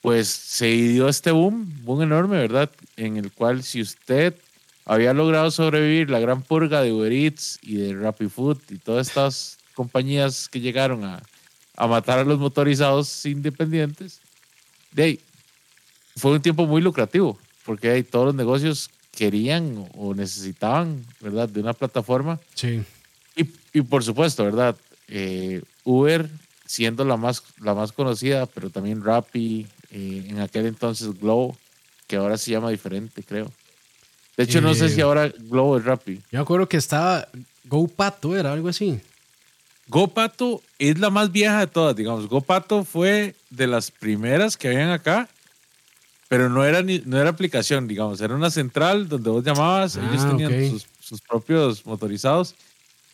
pues 0.00 0.28
se 0.28 0.66
dio 0.66 1.08
este 1.08 1.30
boom, 1.30 1.84
boom 1.84 2.02
enorme, 2.02 2.38
¿verdad? 2.38 2.70
En 2.96 3.16
el 3.16 3.30
cual 3.32 3.62
si 3.62 3.80
usted 3.80 4.34
había 4.84 5.12
logrado 5.12 5.50
sobrevivir 5.50 6.10
la 6.10 6.18
gran 6.18 6.42
purga 6.42 6.82
de 6.82 6.92
Uber 6.92 7.12
Eats 7.12 7.58
y 7.62 7.76
de 7.76 7.94
Rappi 7.94 8.28
Food 8.28 8.58
y 8.70 8.78
todas 8.78 9.08
estas 9.08 9.58
compañías 9.74 10.48
que 10.48 10.60
llegaron 10.60 11.04
a, 11.04 11.22
a 11.76 11.86
matar 11.86 12.18
a 12.18 12.24
los 12.24 12.38
motorizados 12.38 13.24
independientes, 13.26 14.20
de 14.90 15.02
ahí, 15.02 15.20
fue 16.16 16.32
un 16.32 16.42
tiempo 16.42 16.66
muy 16.66 16.82
lucrativo, 16.82 17.38
porque 17.64 17.90
ahí 17.90 18.02
todos 18.02 18.26
los 18.26 18.34
negocios 18.34 18.90
querían 19.12 19.88
o 19.94 20.14
necesitaban, 20.14 21.04
¿verdad?, 21.20 21.48
de 21.48 21.60
una 21.60 21.72
plataforma. 21.72 22.40
Sí. 22.54 22.82
Y, 23.36 23.46
y 23.72 23.82
por 23.82 24.02
supuesto, 24.02 24.44
¿verdad? 24.44 24.76
Eh, 25.08 25.62
Uber 25.84 26.28
siendo 26.72 27.04
la 27.04 27.18
más, 27.18 27.42
la 27.60 27.74
más 27.74 27.92
conocida, 27.92 28.46
pero 28.46 28.70
también 28.70 29.04
Rappi, 29.04 29.66
eh, 29.90 30.26
en 30.28 30.40
aquel 30.40 30.64
entonces 30.64 31.08
Glow, 31.20 31.54
que 32.06 32.16
ahora 32.16 32.38
se 32.38 32.50
llama 32.50 32.70
diferente, 32.70 33.22
creo. 33.22 33.52
De 34.38 34.44
hecho, 34.44 34.62
no 34.62 34.74
sé 34.74 34.88
si 34.88 35.00
eh, 35.00 35.02
ahora 35.02 35.28
Globo 35.28 35.76
es 35.76 35.84
Rappi. 35.84 36.14
Yo 36.14 36.22
me 36.32 36.38
acuerdo 36.38 36.66
que 36.66 36.78
estaba 36.78 37.28
GoPato, 37.64 38.34
era 38.34 38.54
algo 38.54 38.68
así. 38.68 38.98
GoPato 39.88 40.62
es 40.78 40.98
la 40.98 41.10
más 41.10 41.30
vieja 41.30 41.60
de 41.60 41.66
todas, 41.66 41.94
digamos. 41.94 42.26
GoPato 42.26 42.84
fue 42.84 43.34
de 43.50 43.66
las 43.66 43.90
primeras 43.90 44.56
que 44.56 44.68
habían 44.68 44.88
acá, 44.90 45.28
pero 46.28 46.48
no 46.48 46.64
era, 46.64 46.80
ni, 46.80 47.00
no 47.04 47.20
era 47.20 47.28
aplicación, 47.28 47.86
digamos. 47.86 48.22
Era 48.22 48.34
una 48.34 48.50
central 48.50 49.10
donde 49.10 49.28
vos 49.28 49.44
llamabas, 49.44 49.96
ellos 49.96 50.22
ah, 50.22 50.28
tenían 50.30 50.70
sus, 50.70 50.86
sus 51.00 51.20
propios 51.20 51.84
motorizados. 51.84 52.54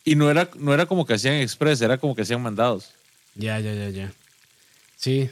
Y 0.09 0.15
no 0.15 0.31
era, 0.31 0.49
no 0.57 0.73
era 0.73 0.87
como 0.87 1.05
que 1.05 1.13
hacían 1.13 1.35
express, 1.35 1.83
era 1.83 1.99
como 1.99 2.17
que 2.17 2.23
hacían 2.23 2.41
mandados. 2.41 2.93
Ya, 3.35 3.61
ya, 3.61 3.75
ya, 3.75 3.91
ya. 3.91 4.11
Sí, 4.97 5.29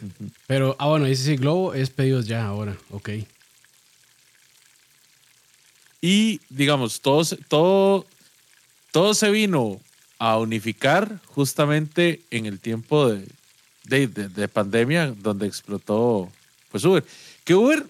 pero, 0.47 0.77
ah, 0.79 0.89
bueno, 0.89 1.07
dice 1.07 1.25
sí, 1.25 1.37
Globo 1.37 1.73
es 1.73 1.89
pedidos 1.89 2.27
ya 2.27 2.45
ahora, 2.45 2.77
ok. 2.91 3.09
Y, 6.03 6.43
digamos, 6.51 7.01
todo, 7.01 7.25
todo, 7.49 8.07
todo 8.93 9.15
se 9.15 9.31
vino 9.31 9.81
a 10.19 10.37
unificar 10.37 11.21
justamente 11.25 12.21
en 12.31 12.45
el 12.45 12.61
tiempo 12.61 13.09
de, 13.09 13.27
de, 13.85 14.29
de, 14.29 14.49
pandemia, 14.49 15.15
donde 15.23 15.47
explotó 15.47 16.31
pues 16.71 16.85
Uber. 16.85 17.03
Que 17.45 17.55
Uber 17.55 17.87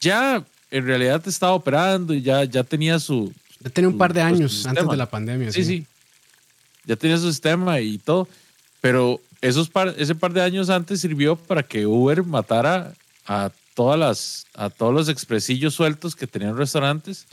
ya 0.00 0.44
en 0.70 0.86
realidad 0.86 1.20
estaba 1.26 1.54
operando 1.54 2.14
y 2.14 2.22
ya, 2.22 2.44
ya 2.44 2.62
tenía 2.62 3.00
su... 3.00 3.32
Ya 3.58 3.70
tenía 3.70 3.88
un 3.88 3.98
par 3.98 4.14
de 4.14 4.20
pues, 4.20 4.32
años 4.32 4.66
antes 4.66 4.88
de 4.88 4.96
la 4.96 5.10
pandemia. 5.10 5.50
Sí, 5.50 5.64
sí, 5.64 5.84
Ya 6.88 6.96
tenía 6.96 7.18
su 7.18 7.28
sistema 7.30 7.80
y 7.80 7.98
todo. 7.98 8.26
Pero 8.80 9.20
esos 9.40 9.68
par, 9.68 9.94
ese 9.98 10.14
par 10.14 10.32
de 10.32 10.42
años 10.42 10.70
antes 10.70 11.00
sirvió 11.00 11.36
para 11.36 11.62
que 11.62 11.86
Uber 11.86 12.24
matara 12.24 12.94
a 13.26 13.50
todas 13.74 13.98
las 13.98 14.46
a 14.54 14.70
todos 14.70 14.92
los 14.92 15.08
expresillos 15.08 15.74
sueltos 15.74 16.16
que 16.16 16.26
tenían 16.26 16.56
restaurantes 16.56 17.26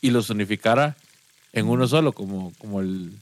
y 0.00 0.10
los 0.10 0.30
unificara 0.30 0.96
en 1.52 1.68
uno 1.68 1.86
solo 1.86 2.12
como 2.12 2.52
como 2.58 2.80
el 2.80 3.12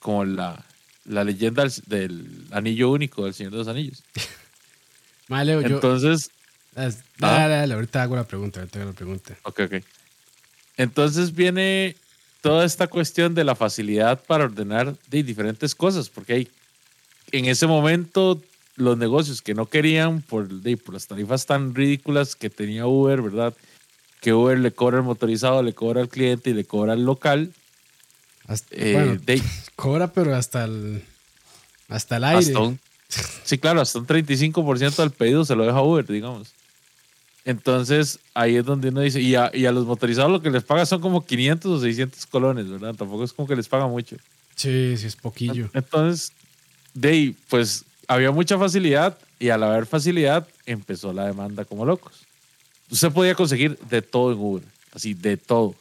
como 0.00 0.24
la, 0.24 0.64
la 1.04 1.24
leyenda 1.24 1.64
del, 1.86 2.46
anillo 2.50 2.90
único 2.90 3.24
del 3.24 3.34
Señor 3.34 3.52
de 3.52 3.58
los 3.58 3.68
Anillos. 3.68 4.02
Vale, 5.28 5.54
Entonces, 5.54 6.30
ah. 6.76 6.90
dale, 7.18 7.54
dale, 7.54 7.74
ahorita 7.74 8.02
hago 8.02 8.14
la 8.14 8.24
pregunta, 8.24 8.60
ahorita 8.60 8.78
hago 8.80 8.90
la 8.90 8.96
pregunta. 8.96 9.36
Ok, 9.42 9.60
ok. 9.60 9.84
Entonces 10.76 11.34
viene 11.34 11.96
toda 12.46 12.64
esta 12.64 12.86
cuestión 12.86 13.34
de 13.34 13.44
la 13.44 13.54
facilidad 13.54 14.22
para 14.24 14.44
ordenar 14.44 14.94
de 15.08 15.22
diferentes 15.22 15.74
cosas, 15.74 16.08
porque 16.08 16.32
hay 16.32 16.48
en 17.32 17.46
ese 17.46 17.66
momento 17.66 18.40
los 18.76 18.96
negocios 18.96 19.42
que 19.42 19.54
no 19.54 19.66
querían 19.66 20.22
por, 20.22 20.48
por 20.84 20.94
las 20.94 21.06
tarifas 21.06 21.46
tan 21.46 21.74
ridículas 21.74 22.36
que 22.36 22.50
tenía 22.50 22.86
Uber, 22.86 23.20
¿verdad? 23.22 23.54
Que 24.20 24.32
Uber 24.32 24.58
le 24.58 24.70
cobra 24.70 24.98
el 24.98 25.02
motorizado, 25.02 25.62
le 25.62 25.72
cobra 25.72 26.02
al 26.02 26.08
cliente 26.08 26.50
y 26.50 26.54
le 26.54 26.64
cobra 26.64 26.92
al 26.92 27.04
local. 27.04 27.52
Eh, 28.70 29.18
cobra, 29.76 30.12
pero 30.12 30.34
hasta 30.36 30.64
el, 30.64 31.02
hasta 31.88 32.18
el 32.18 32.24
aire. 32.24 32.78
sí, 33.44 33.58
claro, 33.58 33.80
hasta 33.80 33.98
un 33.98 34.06
35% 34.06 34.96
del 34.96 35.10
pedido 35.10 35.44
se 35.44 35.56
lo 35.56 35.66
deja 35.66 35.82
Uber, 35.82 36.06
digamos. 36.06 36.55
Entonces, 37.46 38.18
ahí 38.34 38.56
es 38.56 38.64
donde 38.64 38.88
uno 38.88 39.02
dice, 39.02 39.20
y 39.20 39.36
a, 39.36 39.52
y 39.54 39.66
a, 39.66 39.72
los 39.72 39.86
motorizados 39.86 40.32
lo 40.32 40.42
que 40.42 40.50
les 40.50 40.64
paga 40.64 40.84
son 40.84 41.00
como 41.00 41.24
500 41.24 41.70
o 41.70 41.80
600 41.80 42.26
colones, 42.26 42.68
¿verdad? 42.68 42.92
Tampoco 42.96 43.22
es 43.22 43.32
como 43.32 43.46
que 43.46 43.54
les 43.54 43.68
paga 43.68 43.86
mucho. 43.86 44.16
Sí, 44.56 44.96
sí, 44.96 45.06
es 45.06 45.14
poquillo. 45.14 45.70
Entonces, 45.72 46.32
de 46.92 47.34
pues 47.48 47.84
había 48.08 48.32
mucha 48.32 48.58
facilidad 48.58 49.16
y 49.38 49.50
al 49.50 49.62
haber 49.62 49.86
facilidad 49.86 50.48
empezó 50.66 51.12
la 51.12 51.26
demanda 51.26 51.64
como 51.64 51.86
locos. 51.86 52.26
Usted 52.90 53.12
podía 53.12 53.36
conseguir 53.36 53.78
de 53.78 54.02
todo 54.02 54.32
en 54.32 54.38
Uber, 54.40 54.64
así, 54.92 55.14
de 55.14 55.36
todo. 55.36 55.76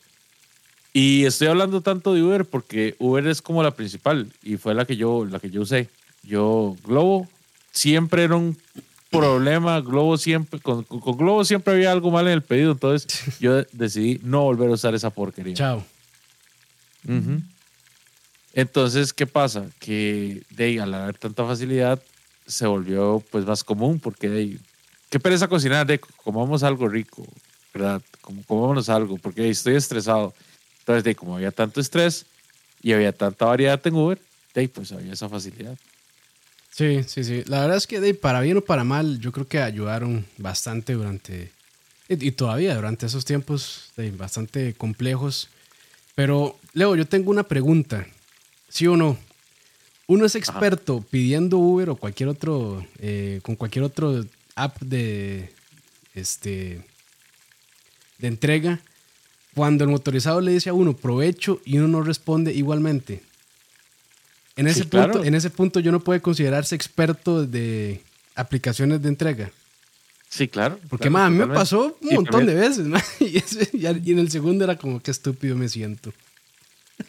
Y 0.93 1.25
estoy 1.25 1.47
hablando 1.47 1.81
tanto 1.81 2.13
de 2.13 2.21
Uber 2.21 2.45
porque 2.45 2.95
Uber 2.99 3.25
es 3.25 3.41
como 3.41 3.63
la 3.63 3.71
principal 3.71 4.31
y 4.43 4.57
fue 4.57 4.75
la 4.75 4.85
que 4.85 4.97
yo, 4.97 5.25
la 5.25 5.39
que 5.39 5.49
yo 5.49 5.61
usé. 5.61 5.89
Yo, 6.21 6.77
Globo, 6.85 7.27
siempre 7.71 8.23
era 8.23 8.35
un 8.35 8.55
problema. 9.19 9.81
Globo 9.81 10.17
siempre, 10.17 10.59
con, 10.59 10.83
con 10.83 11.17
Globo 11.17 11.43
siempre 11.45 11.73
había 11.73 11.91
algo 11.91 12.11
mal 12.11 12.27
en 12.27 12.33
el 12.33 12.41
pedido. 12.41 12.71
Entonces 12.71 13.39
yo 13.39 13.63
decidí 13.71 14.19
no 14.23 14.43
volver 14.43 14.69
a 14.69 14.73
usar 14.73 14.95
esa 14.95 15.09
porquería. 15.09 15.53
Chao. 15.55 15.83
Entonces, 18.53 19.13
¿qué 19.13 19.27
pasa? 19.27 19.67
Que 19.79 20.43
de 20.49 20.79
al 20.79 20.93
haber 20.93 21.17
tanta 21.17 21.45
facilidad 21.45 22.01
se 22.47 22.65
volvió 22.67 23.23
pues 23.31 23.45
más 23.45 23.63
común 23.63 23.99
porque 23.99 24.29
de 24.29 24.57
qué 25.09 25.19
pereza 25.19 25.47
cocinar, 25.47 25.85
de 25.85 25.99
comamos 25.99 26.63
algo 26.63 26.87
rico, 26.87 27.25
¿verdad? 27.73 28.01
Como 28.21 28.43
comámonos 28.43 28.89
algo 28.89 29.17
porque 29.17 29.49
estoy 29.49 29.75
estresado. 29.75 30.33
Entonces, 30.79 31.03
de 31.03 31.15
como 31.15 31.35
había 31.35 31.51
tanto 31.51 31.81
estrés 31.81 32.25
y 32.81 32.93
había 32.93 33.11
tanta 33.11 33.45
variedad 33.45 33.81
en 33.85 33.95
Uber, 33.95 34.19
de 34.53 34.69
pues 34.69 34.91
había 34.91 35.13
esa 35.13 35.27
facilidad. 35.27 35.77
Sí, 36.75 37.03
sí, 37.07 37.23
sí. 37.23 37.41
La 37.47 37.61
verdad 37.61 37.77
es 37.77 37.87
que 37.87 38.01
de 38.01 38.13
para 38.13 38.41
bien 38.41 38.57
o 38.57 38.61
para 38.61 38.83
mal, 38.83 39.21
yo 39.21 39.31
creo 39.31 39.47
que 39.47 39.61
ayudaron 39.61 40.25
bastante 40.37 40.91
durante 40.91 41.49
y, 42.09 42.31
todavía 42.31 42.75
durante 42.75 43.05
esos 43.05 43.23
tiempos 43.23 43.93
de 43.95 44.11
bastante 44.11 44.73
complejos. 44.73 45.47
Pero 46.15 46.59
Leo, 46.73 46.97
yo 46.97 47.07
tengo 47.07 47.31
una 47.31 47.43
pregunta. 47.43 48.05
¿Sí 48.67 48.87
o 48.87 48.97
no? 48.97 49.17
Uno 50.07 50.25
es 50.25 50.35
experto 50.35 50.99
pidiendo 51.09 51.59
Uber 51.59 51.91
o 51.91 51.95
cualquier 51.95 52.27
otro, 52.27 52.85
eh, 52.99 53.39
con 53.41 53.55
cualquier 53.55 53.85
otro 53.85 54.25
app 54.55 54.77
de, 54.81 55.53
este, 56.13 56.83
de 58.17 58.27
entrega, 58.27 58.81
cuando 59.53 59.85
el 59.85 59.91
motorizado 59.91 60.41
le 60.41 60.51
dice 60.51 60.71
a 60.71 60.73
uno 60.73 60.93
provecho 60.93 61.61
y 61.63 61.77
uno 61.77 61.87
no 61.87 62.03
responde 62.03 62.53
igualmente. 62.53 63.21
En 64.57 64.67
ese, 64.67 64.85
punto, 64.85 65.23
en 65.23 65.35
ese 65.35 65.49
punto 65.49 65.79
yo 65.79 65.91
no 65.91 65.99
puedo 65.99 66.21
considerarse 66.21 66.75
experto 66.75 67.45
de 67.45 68.01
aplicaciones 68.35 69.01
de 69.01 69.09
entrega. 69.09 69.51
Sí, 70.29 70.47
claro. 70.47 70.79
Porque 70.89 71.07
a 71.07 71.29
mí 71.29 71.37
me 71.37 71.47
pasó 71.47 71.97
un 72.01 72.15
montón 72.15 72.45
de 72.45 72.55
veces. 72.55 72.87
Y, 73.19 73.41
y, 73.77 74.11
en 74.11 74.19
el 74.19 74.29
segundo 74.29 74.63
era 74.63 74.77
como 74.77 75.01
que 75.01 75.11
estúpido 75.11 75.55
me 75.55 75.69
siento. 75.69 76.13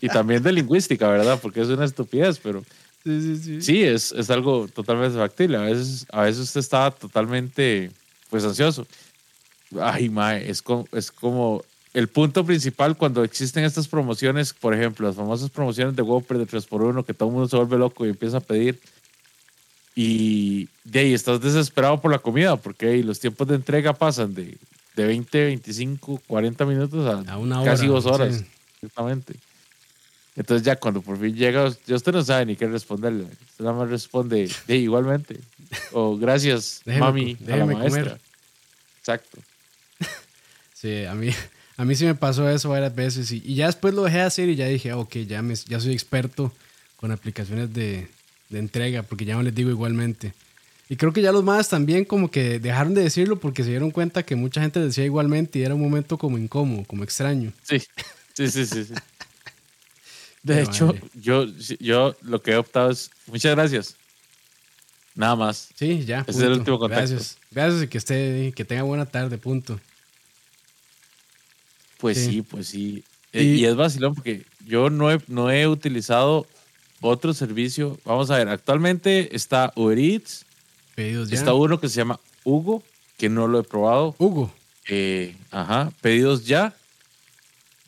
Y 0.00 0.09
también 0.09 0.43
de 0.43 0.53
lingüística, 0.53 1.09
¿verdad? 1.09 1.38
Porque 1.41 1.61
es 1.61 1.69
una 1.69 1.85
estupidez, 1.85 2.38
pero 2.38 2.65
sí, 3.05 3.21
sí, 3.21 3.37
sí. 3.38 3.62
sí 3.62 3.83
es, 3.83 4.12
es 4.12 4.31
algo 4.31 4.69
totalmente 4.69 5.17
factible. 5.17 5.57
A 5.57 5.62
veces, 5.62 6.07
a 6.11 6.23
veces 6.23 6.43
usted 6.43 6.61
está 6.61 6.91
totalmente 6.91 7.91
pues 8.31 8.45
ansioso. 8.45 8.87
Ay, 9.81 10.09
mae, 10.09 10.49
es 10.49 10.62
como, 10.62 10.87
es 10.93 11.11
como 11.11 11.65
el 11.97 12.09
punto 12.09 12.45
principal 12.45 12.95
cuando 12.95 13.25
existen 13.25 13.65
estas 13.65 13.88
promociones, 13.88 14.53
por 14.53 14.75
ejemplo, 14.75 15.07
las 15.07 15.17
famosas 15.17 15.49
promociones 15.49 15.97
de 15.97 16.03
Whopper 16.03 16.37
de 16.37 16.47
3x1, 16.47 17.07
que 17.07 17.15
todo 17.15 17.31
el 17.31 17.33
mundo 17.33 17.49
se 17.49 17.57
vuelve 17.57 17.79
loco 17.79 18.05
y 18.05 18.11
empieza 18.11 18.37
a 18.37 18.41
pedir. 18.41 18.79
Y 19.95 20.69
de 20.85 21.00
ahí 21.00 21.15
estás 21.15 21.41
desesperado 21.41 21.99
por 21.99 22.11
la 22.11 22.19
comida, 22.19 22.57
porque 22.57 23.03
los 23.03 23.19
tiempos 23.19 23.49
de 23.49 23.55
entrega 23.55 23.95
pasan 23.95 24.35
de, 24.35 24.59
de 24.95 25.07
20, 25.07 25.45
25, 25.47 26.21
40 26.26 26.67
minutos 26.67 27.26
a, 27.26 27.38
una 27.38 27.62
hora, 27.62 27.73
casi 27.73 27.87
dos 27.87 28.05
horas. 28.05 28.45
Exactamente. 28.75 29.35
Entonces 30.37 30.67
ya 30.67 30.76
cuando 30.76 31.00
por 31.00 31.19
fin 31.19 31.35
llega, 31.35 31.73
ya 31.87 31.97
usted 31.97 32.12
no 32.12 32.23
sabe 32.23 32.45
ni 32.45 32.57
qué 32.57 32.67
responderle. 32.67 33.23
Usted 33.23 33.65
nada 33.65 33.73
más 33.75 33.88
responde 33.88 34.50
igualmente. 34.69 35.41
O 35.93 36.19
gracias, 36.19 36.83
mami, 36.85 37.38
a 37.50 37.57
la 37.57 37.65
maestra. 37.65 38.19
Exacto. 38.99 39.38
Sí, 40.75 41.07
a 41.07 41.15
mí, 41.15 41.31
a 41.76 41.85
mí 41.85 41.95
sí 41.95 42.04
me 42.04 42.14
pasó 42.14 42.49
eso 42.49 42.71
varias 42.71 42.95
veces 42.95 43.30
y, 43.33 43.54
ya 43.54 43.66
después 43.66 43.95
lo 43.95 44.04
dejé 44.04 44.18
de 44.18 44.23
hacer 44.23 44.49
y 44.49 44.56
ya 44.56 44.66
dije, 44.66 44.92
ok, 44.92 45.16
ya, 45.26 45.42
me, 45.42 45.54
ya 45.54 45.78
soy 45.80 45.92
experto 45.92 46.52
con 46.97 47.12
aplicaciones 47.12 47.73
de, 47.75 48.09
de 48.49 48.59
entrega 48.59 49.02
porque 49.02 49.25
ya 49.25 49.35
no 49.35 49.42
les 49.42 49.54
digo 49.54 49.71
igualmente. 49.71 50.33
Y 50.88 50.97
creo 50.97 51.12
que 51.12 51.21
ya 51.21 51.33
los 51.33 51.42
más 51.42 51.68
también 51.68 52.04
como 52.04 52.30
que 52.30 52.61
dejaron 52.61 52.95
de 52.95 53.02
decirlo 53.02 53.40
porque 53.40 53.64
se 53.64 53.71
dieron 53.71 53.90
cuenta 53.90 54.23
que 54.23 54.37
mucha 54.37 54.61
gente 54.61 54.80
decía 54.80 55.04
igualmente 55.04 55.59
y 55.59 55.62
era 55.62 55.75
un 55.75 55.80
momento 55.80 56.16
como 56.16 56.38
incómodo, 56.38 56.85
como 56.85 57.02
extraño. 57.02 57.52
Sí, 57.62 57.80
sí, 58.35 58.49
sí, 58.49 58.66
sí. 58.66 58.85
sí. 58.85 58.95
De 60.45 60.62
hecho, 60.62 60.95
yo, 61.14 61.45
yo 61.80 62.14
lo 62.23 62.40
que 62.40 62.52
he 62.52 62.56
optado 62.56 62.92
es 62.92 63.11
muchas 63.26 63.56
gracias. 63.56 63.97
Nada 65.16 65.35
más. 65.35 65.71
Sí, 65.75 66.04
ya. 66.04 66.21
Ese 66.21 66.38
es 66.38 66.45
el 66.47 66.52
último 66.52 66.78
contacto. 66.78 67.11
Gracias. 67.11 67.38
Gracias 67.50 67.83
y 67.83 67.88
que 67.88 67.99
esté, 67.99 68.52
que 68.54 68.64
tenga 68.64 68.83
buena 68.83 69.06
tarde, 69.06 69.38
punto. 69.38 69.80
Pues 71.99 72.19
sí, 72.19 72.43
pues 72.43 72.69
sí. 72.69 73.05
Eh, 73.33 73.43
y, 73.43 73.65
es 73.65 73.75
vacilón 73.76 74.15
porque 74.15 74.45
yo 74.67 74.91
no 74.91 75.11
he, 75.11 75.21
no 75.29 75.50
he 75.50 75.67
utilizado 75.67 76.47
otro 77.00 77.35
servicio. 77.35 77.99
Vamos 78.05 78.31
a 78.31 78.38
ver, 78.38 78.49
actualmente 78.49 79.35
está 79.35 79.73
Uber 79.76 79.99
Eats. 79.99 80.45
Pedidos 80.95 81.29
ya. 81.29 81.37
Está 81.37 81.55
uno 81.55 81.79
que 81.79 81.88
se 81.88 81.97
llama 81.97 82.21
Hugo, 82.45 82.83
que 83.19 83.29
no 83.29 83.47
lo 83.49 83.61
he 83.61 83.65
probado. 83.65 84.15
Hugo. 84.19 84.53
Eh, 84.88 85.35
ajá, 85.50 85.93
pedidos 86.00 86.47
ya. 86.47 86.75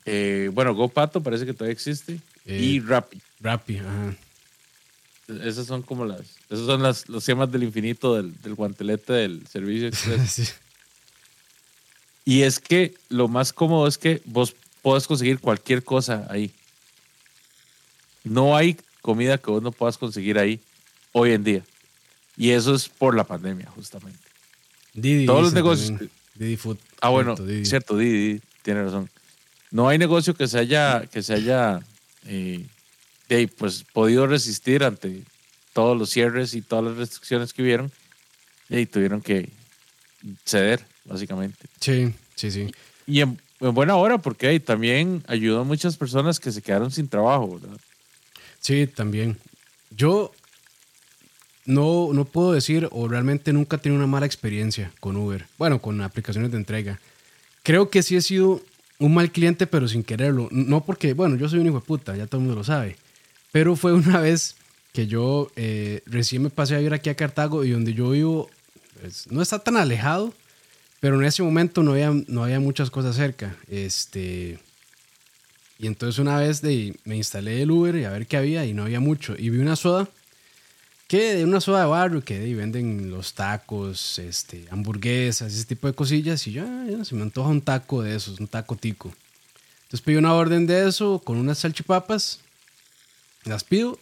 Eh, 0.05 0.49
bueno, 0.53 0.73
GoPato 0.73 1.21
parece 1.21 1.45
que 1.45 1.53
todavía 1.53 1.73
existe 1.73 2.19
y 2.45 2.77
eh, 2.77 2.83
Rappi. 2.85 3.21
Rappi, 3.41 3.77
ajá. 3.77 4.15
Esas 5.43 5.67
son 5.67 5.83
como 5.83 6.05
las. 6.05 6.21
Esos 6.49 6.65
son 6.65 6.81
las, 6.81 7.07
los 7.07 7.23
temas 7.23 7.51
del 7.51 7.63
infinito 7.63 8.15
del, 8.15 8.39
del 8.41 8.55
guantelete 8.55 9.13
del 9.13 9.45
servicio 9.47 9.89
Y 12.25 12.43
es 12.43 12.59
que 12.59 12.93
lo 13.09 13.27
más 13.27 13.53
cómodo 13.53 13.87
es 13.87 13.97
que 13.97 14.21
vos 14.25 14.55
puedes 14.81 15.07
conseguir 15.07 15.39
cualquier 15.39 15.83
cosa 15.83 16.27
ahí. 16.29 16.51
No 18.23 18.55
hay 18.55 18.77
comida 19.01 19.37
que 19.37 19.51
vos 19.51 19.61
no 19.61 19.71
puedas 19.71 19.97
conseguir 19.97 20.37
ahí 20.37 20.59
hoy 21.11 21.31
en 21.31 21.43
día. 21.43 21.63
Y 22.37 22.51
eso 22.51 22.75
es 22.75 22.87
por 22.87 23.15
la 23.15 23.23
pandemia, 23.23 23.69
justamente. 23.71 24.19
Didi 24.93 25.25
Todos 25.25 25.43
los 25.43 25.53
negocios. 25.53 25.99
Didi 26.35 26.55
Food. 26.55 26.77
Ah, 27.01 27.09
bueno, 27.09 27.35
cierto, 27.63 27.97
Didi, 27.97 28.41
tiene 28.61 28.83
razón. 28.83 29.09
No 29.71 29.87
hay 29.87 29.97
negocio 29.97 30.33
que 30.33 30.47
se 30.47 30.57
haya, 30.57 31.05
que 31.07 31.21
se 31.21 31.33
haya 31.33 31.79
eh, 32.25 32.65
de, 33.27 33.47
pues 33.47 33.85
podido 33.91 34.25
resistir 34.25 34.83
ante 34.83 35.23
todos 35.73 35.97
los 35.97 36.09
cierres 36.09 36.53
y 36.53 36.61
todas 36.61 36.85
las 36.85 36.97
restricciones 36.97 37.53
que 37.53 37.61
hubieron 37.61 37.91
y 38.69 38.85
tuvieron 38.85 39.21
que 39.21 39.49
ceder, 40.45 40.85
básicamente. 41.05 41.57
Sí, 41.79 42.13
sí, 42.35 42.51
sí. 42.51 42.71
Y 43.07 43.21
en, 43.21 43.37
buena 43.59 43.95
hora, 43.95 44.17
porque 44.17 44.59
también 44.59 45.23
ayudó 45.27 45.61
a 45.61 45.63
muchas 45.63 45.97
personas 45.97 46.39
que 46.39 46.51
se 46.51 46.61
quedaron 46.61 46.91
sin 46.91 47.07
trabajo, 47.07 47.59
¿verdad? 47.59 47.77
Sí, 48.59 48.87
también. 48.87 49.37
Yo 49.91 50.31
no, 51.65 52.09
no 52.13 52.25
puedo 52.25 52.53
decir, 52.53 52.87
o 52.91 53.07
realmente 53.07 53.53
nunca 53.53 53.77
he 53.77 53.79
tenido 53.79 53.99
una 53.99 54.07
mala 54.07 54.25
experiencia 54.25 54.91
con 54.99 55.15
Uber. 55.17 55.45
Bueno, 55.57 55.81
con 55.81 56.01
aplicaciones 56.01 56.51
de 56.51 56.57
entrega. 56.57 56.99
Creo 57.63 57.89
que 57.89 58.03
sí 58.03 58.15
he 58.15 58.21
sido 58.21 58.61
un 58.99 59.13
mal 59.13 59.31
cliente, 59.31 59.67
pero 59.67 59.87
sin 59.87 60.03
quererlo. 60.03 60.49
No 60.51 60.83
porque, 60.85 61.13
bueno, 61.13 61.35
yo 61.35 61.49
soy 61.49 61.59
un 61.59 61.67
hijo 61.67 61.79
de 61.79 61.85
puta, 61.85 62.15
ya 62.15 62.27
todo 62.27 62.37
el 62.37 62.45
mundo 62.45 62.59
lo 62.59 62.63
sabe. 62.63 62.97
Pero 63.51 63.75
fue 63.75 63.93
una 63.93 64.19
vez 64.19 64.55
que 64.93 65.07
yo 65.07 65.51
eh, 65.55 66.01
recién 66.05 66.43
me 66.43 66.49
pasé 66.49 66.75
a 66.75 66.81
ir 66.81 66.93
aquí 66.93 67.09
a 67.09 67.15
Cartago 67.15 67.63
y 67.63 67.71
donde 67.71 67.93
yo 67.93 68.09
vivo 68.09 68.49
pues, 68.99 69.31
no 69.31 69.41
está 69.41 69.59
tan 69.59 69.77
alejado, 69.77 70.33
pero 70.99 71.19
en 71.19 71.25
ese 71.25 71.43
momento 71.43 71.83
no 71.83 71.91
había, 71.91 72.11
no 72.27 72.43
había 72.43 72.59
muchas 72.59 72.89
cosas 72.91 73.15
cerca. 73.15 73.55
Este, 73.67 74.59
y 75.77 75.87
entonces 75.87 76.19
una 76.19 76.37
vez 76.37 76.61
de, 76.61 76.95
me 77.05 77.15
instalé 77.15 77.61
el 77.61 77.71
Uber 77.71 77.95
y 77.95 78.03
a 78.03 78.09
ver 78.09 78.27
qué 78.27 78.37
había 78.37 78.65
y 78.65 78.73
no 78.73 78.83
había 78.83 78.99
mucho. 78.99 79.35
Y 79.37 79.49
vi 79.49 79.59
una 79.59 79.77
soda, 79.77 80.09
que 81.07 81.43
una 81.45 81.61
soda 81.61 81.81
de 81.81 81.87
barrio 81.87 82.23
que 82.23 82.37
de, 82.37 82.53
venden 82.53 83.09
los 83.09 83.33
tacos, 83.33 84.19
este, 84.19 84.67
hamburguesas, 84.71 85.53
ese 85.53 85.65
tipo 85.65 85.87
de 85.87 85.93
cosillas. 85.93 86.45
Y 86.47 86.51
yo, 86.51 86.65
ah, 86.65 87.05
se 87.05 87.15
me 87.15 87.21
antoja 87.21 87.49
un 87.49 87.61
taco 87.61 88.01
de 88.01 88.15
esos, 88.15 88.39
un 88.41 88.47
taco 88.47 88.75
tico. 88.75 89.13
Entonces 89.83 90.01
pedí 90.01 90.17
una 90.17 90.33
orden 90.33 90.67
de 90.67 90.87
eso 90.87 91.19
con 91.19 91.37
unas 91.37 91.59
salchipapas, 91.59 92.41
las 93.45 93.63
pido. 93.63 93.97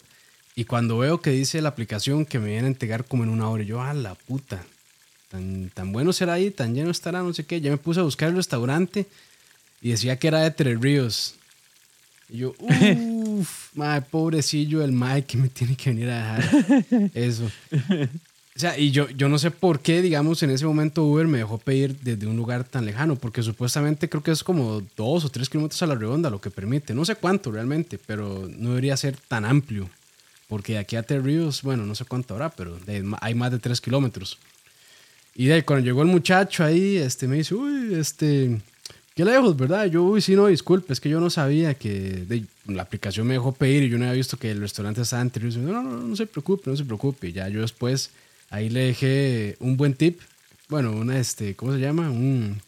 Y 0.56 0.64
cuando 0.64 0.98
veo 0.98 1.20
que 1.20 1.30
dice 1.30 1.62
la 1.62 1.68
aplicación 1.68 2.26
que 2.26 2.40
me 2.40 2.48
viene 2.48 2.64
a 2.64 2.70
entregar 2.72 3.04
como 3.04 3.22
en 3.22 3.30
una 3.30 3.48
hora, 3.48 3.62
yo, 3.62 3.80
a 3.80 3.94
la 3.94 4.16
puta, 4.16 4.66
tan, 5.28 5.70
tan 5.70 5.92
bueno 5.92 6.12
será 6.12 6.34
ahí, 6.34 6.50
tan 6.50 6.74
lleno 6.74 6.90
estará, 6.90 7.22
no 7.22 7.32
sé 7.32 7.44
qué. 7.44 7.60
Ya 7.60 7.70
me 7.70 7.76
puse 7.76 8.00
a 8.00 8.04
buscar 8.04 8.30
el 8.30 8.36
restaurante 8.36 9.06
y 9.80 9.90
decía 9.90 10.18
que 10.18 10.28
era 10.28 10.40
de 10.40 10.50
Tres 10.50 10.80
Ríos. 10.80 11.34
Y 12.28 12.38
yo, 12.38 12.54
uff, 12.58 13.70
madre, 13.74 14.04
pobrecillo 14.10 14.82
el 14.82 14.92
Mike 14.92 15.26
que 15.26 15.38
me 15.38 15.48
tiene 15.48 15.76
que 15.76 15.90
venir 15.90 16.10
a 16.10 16.36
dejar 16.36 17.10
eso. 17.14 17.50
O 18.58 18.60
sea, 18.60 18.76
y 18.76 18.90
yo, 18.90 19.08
yo 19.10 19.28
no 19.28 19.38
sé 19.38 19.52
por 19.52 19.78
qué, 19.78 20.02
digamos, 20.02 20.42
en 20.42 20.50
ese 20.50 20.66
momento 20.66 21.04
Uber 21.04 21.28
me 21.28 21.38
dejó 21.38 21.58
pedir 21.58 21.96
desde 22.00 22.26
un 22.26 22.36
lugar 22.36 22.64
tan 22.64 22.84
lejano, 22.86 23.14
porque 23.14 23.40
supuestamente 23.40 24.08
creo 24.08 24.24
que 24.24 24.32
es 24.32 24.42
como 24.42 24.82
dos 24.96 25.24
o 25.24 25.28
tres 25.28 25.48
kilómetros 25.48 25.80
a 25.82 25.86
la 25.86 25.94
redonda 25.94 26.28
lo 26.28 26.40
que 26.40 26.50
permite. 26.50 26.92
No 26.92 27.04
sé 27.04 27.14
cuánto 27.14 27.52
realmente, 27.52 28.00
pero 28.04 28.48
no 28.50 28.70
debería 28.70 28.96
ser 28.96 29.16
tan 29.16 29.44
amplio, 29.44 29.88
porque 30.48 30.72
de 30.72 30.80
aquí 30.80 30.96
a 30.96 31.04
Tres 31.04 31.22
Ríos, 31.22 31.62
bueno, 31.62 31.86
no 31.86 31.94
sé 31.94 32.04
cuánto 32.04 32.34
habrá, 32.34 32.50
pero 32.50 32.76
hay 33.20 33.34
más 33.36 33.52
de 33.52 33.60
tres 33.60 33.80
kilómetros. 33.80 34.38
Y 35.38 35.46
de 35.46 35.54
ahí, 35.54 35.62
cuando 35.62 35.86
llegó 35.86 36.02
el 36.02 36.08
muchacho 36.08 36.64
ahí, 36.64 36.96
este, 36.96 37.28
me 37.28 37.36
dice, 37.36 37.54
uy, 37.54 37.94
este, 37.94 38.60
qué 39.14 39.24
lejos, 39.24 39.56
¿verdad? 39.56 39.86
Yo, 39.86 40.02
uy, 40.02 40.20
sí, 40.20 40.34
no, 40.34 40.48
disculpe, 40.48 40.92
es 40.92 40.98
que 40.98 41.08
yo 41.08 41.20
no 41.20 41.30
sabía 41.30 41.74
que 41.74 42.42
la 42.66 42.82
aplicación 42.82 43.24
me 43.24 43.34
dejó 43.34 43.52
pedir 43.52 43.84
y 43.84 43.88
yo 43.88 43.98
no 43.98 44.04
había 44.04 44.16
visto 44.16 44.36
que 44.36 44.50
el 44.50 44.60
restaurante 44.60 45.02
estaba 45.02 45.22
anterior. 45.22 45.56
No, 45.58 45.80
no, 45.80 45.82
no, 45.84 46.00
no 46.00 46.16
se 46.16 46.26
preocupe, 46.26 46.68
no 46.68 46.76
se 46.76 46.84
preocupe. 46.84 47.32
Ya 47.32 47.48
yo 47.48 47.60
después 47.60 48.10
ahí 48.50 48.68
le 48.68 48.86
dejé 48.86 49.56
un 49.60 49.76
buen 49.76 49.94
tip. 49.94 50.18
Bueno, 50.68 50.90
una, 50.90 51.16
este, 51.20 51.54
¿cómo 51.54 51.72
se 51.72 51.78
llama? 51.78 52.10
Un, 52.10 52.60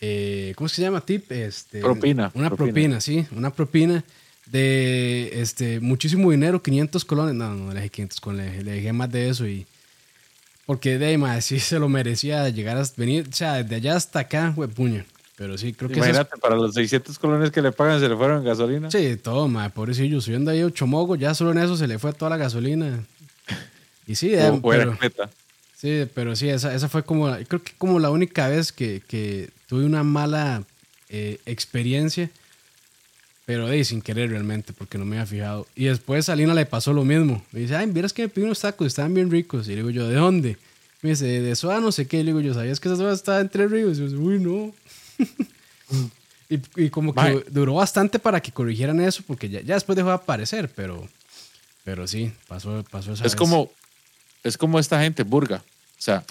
eh, 0.00 0.52
¿cómo 0.56 0.66
se 0.66 0.82
llama 0.82 1.00
tip? 1.00 1.30
Este, 1.30 1.78
propina. 1.78 2.32
Una 2.34 2.50
propina. 2.50 3.00
sí, 3.00 3.24
una 3.36 3.52
propina 3.52 4.02
de 4.46 5.30
este, 5.40 5.78
muchísimo 5.78 6.32
dinero, 6.32 6.60
500 6.60 7.04
colones. 7.04 7.36
No, 7.36 7.54
no, 7.54 7.68
le 7.68 7.76
dejé 7.76 7.90
500 7.90 8.20
colones, 8.20 8.64
le 8.64 8.72
dejé 8.72 8.92
más 8.92 9.12
de 9.12 9.28
eso 9.28 9.46
y 9.46 9.64
porque 10.68 10.98
de 10.98 11.40
sí 11.40 11.60
se 11.60 11.78
lo 11.78 11.88
merecía 11.88 12.46
llegar 12.50 12.76
a 12.76 12.84
venir, 12.94 13.26
o 13.26 13.34
sea, 13.34 13.62
de 13.62 13.76
allá 13.76 13.96
hasta 13.96 14.18
acá, 14.18 14.52
güey, 14.54 14.68
puño. 14.68 15.02
Pero 15.34 15.56
sí, 15.56 15.72
creo 15.72 15.88
que 15.88 15.96
Imagínate, 15.96 16.36
para 16.36 16.56
los 16.56 16.74
600 16.74 17.18
colones 17.18 17.50
que 17.50 17.62
le 17.62 17.72
pagan, 17.72 17.98
¿se 18.00 18.06
le 18.06 18.14
fueron 18.14 18.44
gasolina? 18.44 18.90
Sí, 18.90 19.16
todo, 19.16 19.48
madre, 19.48 19.70
pobrecillo. 19.70 20.20
Subiendo 20.20 20.50
ahí 20.50 20.62
ocho 20.62 20.86
mogos, 20.86 21.18
ya 21.18 21.32
solo 21.32 21.52
en 21.52 21.58
eso 21.60 21.74
se 21.74 21.86
le 21.86 21.98
fue 21.98 22.12
toda 22.12 22.28
la 22.28 22.36
gasolina. 22.36 23.02
Y 24.06 24.16
sí, 24.16 24.34
eh, 24.34 24.60
pero, 24.62 24.98
sí, 25.74 26.06
pero 26.12 26.36
sí, 26.36 26.50
esa, 26.50 26.74
esa 26.74 26.90
fue 26.90 27.02
como, 27.02 27.34
creo 27.48 27.62
que 27.62 27.72
como 27.78 27.98
la 27.98 28.10
única 28.10 28.48
vez 28.48 28.70
que, 28.70 29.00
que 29.08 29.48
tuve 29.68 29.86
una 29.86 30.02
mala 30.02 30.64
eh, 31.08 31.38
experiencia. 31.46 32.28
Pero 33.46 33.68
de 33.68 33.82
sin 33.84 34.02
querer 34.02 34.28
realmente, 34.28 34.74
porque 34.74 34.98
no 34.98 35.06
me 35.06 35.16
había 35.16 35.24
fijado. 35.24 35.66
Y 35.74 35.86
después 35.86 36.28
a 36.28 36.36
Lina 36.36 36.52
le 36.52 36.66
pasó 36.66 36.92
lo 36.92 37.06
mismo. 37.06 37.42
Me 37.52 37.60
dice, 37.60 37.74
ay, 37.74 37.86
vieras 37.86 38.12
que 38.12 38.20
me 38.20 38.28
pidió 38.28 38.44
unos 38.44 38.60
tacos, 38.60 38.88
estaban 38.88 39.14
bien 39.14 39.30
ricos. 39.30 39.66
Y 39.68 39.70
le 39.70 39.76
digo 39.76 39.88
yo, 39.88 40.06
¿de 40.06 40.16
dónde? 40.16 40.58
Me 41.02 41.10
dice, 41.10 41.26
de 41.26 41.56
soda 41.56 41.80
no 41.80 41.92
sé 41.92 42.06
qué. 42.06 42.20
Y 42.20 42.22
le 42.24 42.32
digo 42.32 42.40
yo, 42.40 42.54
¿sabías 42.54 42.80
que 42.80 42.88
esa 42.88 42.96
soda 42.96 43.12
estaba 43.12 43.40
en 43.40 43.48
Tres 43.48 43.70
Ríos? 43.70 43.98
Y 43.98 44.10
yo, 44.10 44.18
uy, 44.18 44.38
no. 44.38 44.74
y, 46.48 46.84
y, 46.84 46.90
como 46.90 47.14
que 47.14 47.44
duró 47.50 47.74
bastante 47.74 48.18
para 48.18 48.40
que 48.40 48.52
corrigieran 48.52 49.00
eso, 49.00 49.22
porque 49.26 49.48
ya, 49.48 49.60
ya 49.60 49.74
después 49.74 49.96
dejó 49.96 50.08
de 50.08 50.14
aparecer, 50.14 50.70
pero, 50.74 51.08
pero 51.84 52.06
sí, 52.06 52.32
pasó, 52.46 52.84
pasó 52.90 53.12
esa 53.12 53.26
es 53.26 53.36
Como, 53.36 53.70
es 54.42 54.56
como 54.56 54.78
esta 54.78 55.00
gente, 55.00 55.22
Burga. 55.22 55.62
O 55.98 56.02
sea, 56.02 56.24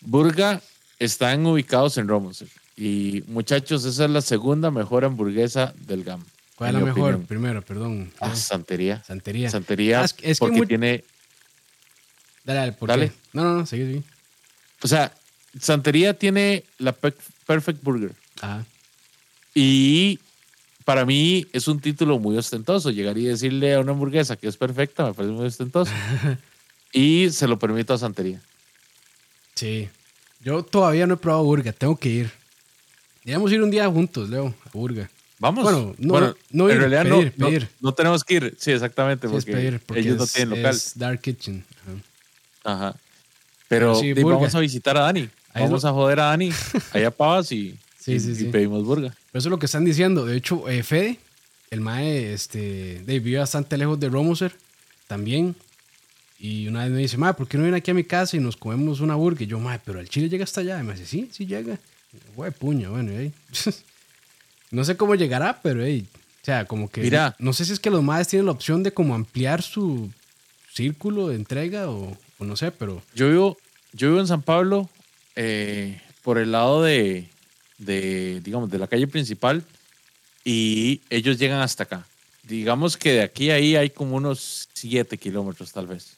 Burga 0.00 0.60
están 0.98 1.44
ubicados 1.46 1.98
en 1.98 2.08
Romos. 2.08 2.44
Y 2.76 3.24
muchachos, 3.26 3.84
esa 3.84 4.04
es 4.04 4.10
la 4.10 4.20
segunda 4.20 4.70
mejor 4.70 5.04
hamburguesa 5.04 5.72
del 5.86 6.04
GAM. 6.04 6.22
¿Cuál 6.56 6.74
es 6.74 6.80
la 6.80 6.86
mejor? 6.86 7.20
Primero, 7.24 7.62
perdón. 7.62 8.12
Ah, 8.20 8.34
Santería. 8.34 9.02
Santería. 9.04 9.50
Santería. 9.50 10.02
Ah, 10.02 10.06
es, 10.22 10.38
porque 10.38 10.66
tiene. 10.66 11.04
Dale, 12.46 12.60
dale, 12.60 12.72
¿por 12.72 12.88
dale. 12.88 13.12
No, 13.32 13.44
no, 13.44 13.54
no, 13.58 13.66
sigue, 13.66 13.86
sigue. 13.86 14.02
O 14.82 14.88
sea, 14.88 15.12
Santería 15.60 16.14
tiene 16.14 16.64
la 16.78 16.92
Perfect 16.92 17.82
Burger. 17.82 18.12
Ajá. 18.40 18.64
Y 19.52 20.20
para 20.84 21.04
mí 21.04 21.46
es 21.52 21.66
un 21.66 21.80
título 21.80 22.20
muy 22.20 22.36
ostentoso. 22.36 22.90
Llegaría 22.90 23.30
a 23.30 23.32
decirle 23.32 23.74
a 23.74 23.80
una 23.80 23.92
hamburguesa 23.92 24.36
que 24.36 24.46
es 24.46 24.56
perfecta, 24.56 25.06
me 25.06 25.14
parece 25.14 25.32
muy 25.32 25.46
ostentoso. 25.46 25.90
y 26.92 27.30
se 27.30 27.48
lo 27.48 27.58
permito 27.58 27.94
a 27.94 27.98
Santería. 27.98 28.40
Sí. 29.54 29.88
Yo 30.40 30.62
todavía 30.62 31.06
no 31.06 31.14
he 31.14 31.16
probado 31.16 31.44
Burger, 31.44 31.72
tengo 31.72 31.96
que 31.96 32.08
ir. 32.10 32.30
Debemos 33.24 33.50
ir 33.50 33.60
un 33.60 33.70
día 33.72 33.88
juntos, 33.88 34.28
Leo, 34.28 34.54
a 34.64 34.70
Burger. 34.72 35.10
Vamos. 35.40 35.64
Bueno, 35.64 35.94
no, 35.98 36.36
no 36.50 36.70
en 36.70 36.78
realidad 36.78 37.04
no, 37.04 37.50
No, 37.80 37.92
tenemos 37.92 38.22
que 38.22 38.34
ir. 38.34 38.56
Sí, 38.58 38.70
exactamente. 38.70 39.28
porque, 39.28 39.80
ellos 39.96 40.16
no 40.16 40.26
tienen 40.26 40.50
local. 40.50 40.74
Es 40.74 40.96
Dark 40.96 41.20
Kitchen. 41.20 41.64
Ajá. 41.82 42.05
Pero, 43.68 44.00
vamos 44.24 44.54
a 44.54 44.60
visitar 44.60 44.96
a 44.96 45.00
Dani. 45.00 45.28
vamos 45.54 45.84
a 45.84 45.92
joder 45.92 46.20
a 46.20 46.24
Dani 46.26 46.50
allá 46.92 47.10
Pavas 47.10 47.50
y, 47.52 47.78
y, 48.06 48.44
pedimos 48.44 48.84
burga. 48.84 49.08
eso 49.08 49.38
es 49.38 49.46
lo 49.46 49.58
que 49.58 49.66
están 49.66 49.84
diciendo. 49.84 50.24
De 50.24 50.36
hecho, 50.36 50.68
eh, 50.68 50.82
Fede, 50.82 51.18
el 51.70 51.80
mae, 51.80 52.32
este, 52.32 53.02
vive 53.06 53.38
bastante 53.38 53.76
lejos 53.76 53.98
de 53.98 54.08
Romoser 54.08 54.52
también. 55.06 55.56
Y 56.38 56.68
una 56.68 56.84
vez 56.84 56.92
me 56.92 56.98
dice, 56.98 57.16
mae, 57.16 57.34
¿por 57.34 57.48
qué 57.48 57.56
no 57.56 57.64
viene 57.64 57.78
aquí 57.78 57.90
a 57.90 57.94
mi 57.94 58.04
casa 58.04 58.36
y 58.36 58.40
nos 58.40 58.56
comemos 58.56 59.00
una 59.00 59.14
burga? 59.14 59.42
Y 59.42 59.46
yo, 59.46 59.58
mae, 59.58 59.80
pero 59.84 60.00
el 60.00 60.08
chile 60.08 60.28
llega 60.28 60.44
hasta 60.44 60.60
allá. 60.60 60.78
Y 60.78 60.82
me 60.82 60.92
dice, 60.92 61.06
sí, 61.06 61.28
sí 61.32 61.46
llega. 61.46 61.78
Güey, 62.34 62.50
puño, 62.50 62.90
bueno, 62.90 63.12
y 63.12 63.16
ahí. 63.16 63.32
No 64.70 64.82
sé 64.82 64.96
cómo 64.96 65.14
llegará, 65.14 65.60
pero 65.62 65.84
hey, 65.84 66.06
o 66.12 66.44
sea, 66.44 66.64
como 66.64 66.90
que. 66.90 67.00
Mira. 67.00 67.36
No 67.38 67.52
sé 67.52 67.64
si 67.64 67.72
es 67.72 67.80
que 67.80 67.88
los 67.88 68.02
madres 68.02 68.28
tienen 68.28 68.46
la 68.46 68.52
opción 68.52 68.82
de 68.82 68.92
como 68.92 69.14
ampliar 69.14 69.62
su 69.62 70.10
círculo 70.72 71.28
de 71.28 71.36
entrega 71.36 71.88
o, 71.88 72.16
no 72.38 72.56
sé, 72.56 72.70
pero. 72.70 73.02
Yo 73.14 73.28
vivo, 73.28 73.56
yo 73.92 74.08
vivo 74.08 74.20
en 74.20 74.26
San 74.26 74.42
Pablo, 74.42 74.88
eh, 75.34 76.00
por 76.22 76.38
el 76.38 76.52
lado 76.52 76.82
de, 76.82 77.28
de, 77.78 78.40
digamos, 78.42 78.70
de 78.70 78.78
la 78.78 78.86
calle 78.86 79.06
principal 79.06 79.64
y 80.44 81.00
ellos 81.10 81.38
llegan 81.38 81.60
hasta 81.60 81.84
acá. 81.84 82.06
Digamos 82.42 82.96
que 82.96 83.12
de 83.12 83.22
aquí 83.22 83.50
a 83.50 83.54
ahí 83.54 83.74
hay 83.76 83.90
como 83.90 84.16
unos 84.16 84.68
7 84.74 85.18
kilómetros, 85.18 85.72
tal 85.72 85.86
vez. 85.86 86.16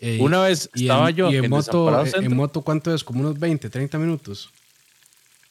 Eh, 0.00 0.18
Una 0.20 0.40
vez 0.40 0.70
estaba 0.74 1.10
yo 1.10 1.30
y 1.30 1.36
en, 1.36 1.50
moto, 1.50 2.04
en 2.14 2.36
moto, 2.36 2.62
¿cuánto 2.62 2.94
es? 2.94 3.02
Como 3.02 3.20
unos 3.20 3.38
20, 3.38 3.68
30 3.68 3.98
minutos 3.98 4.50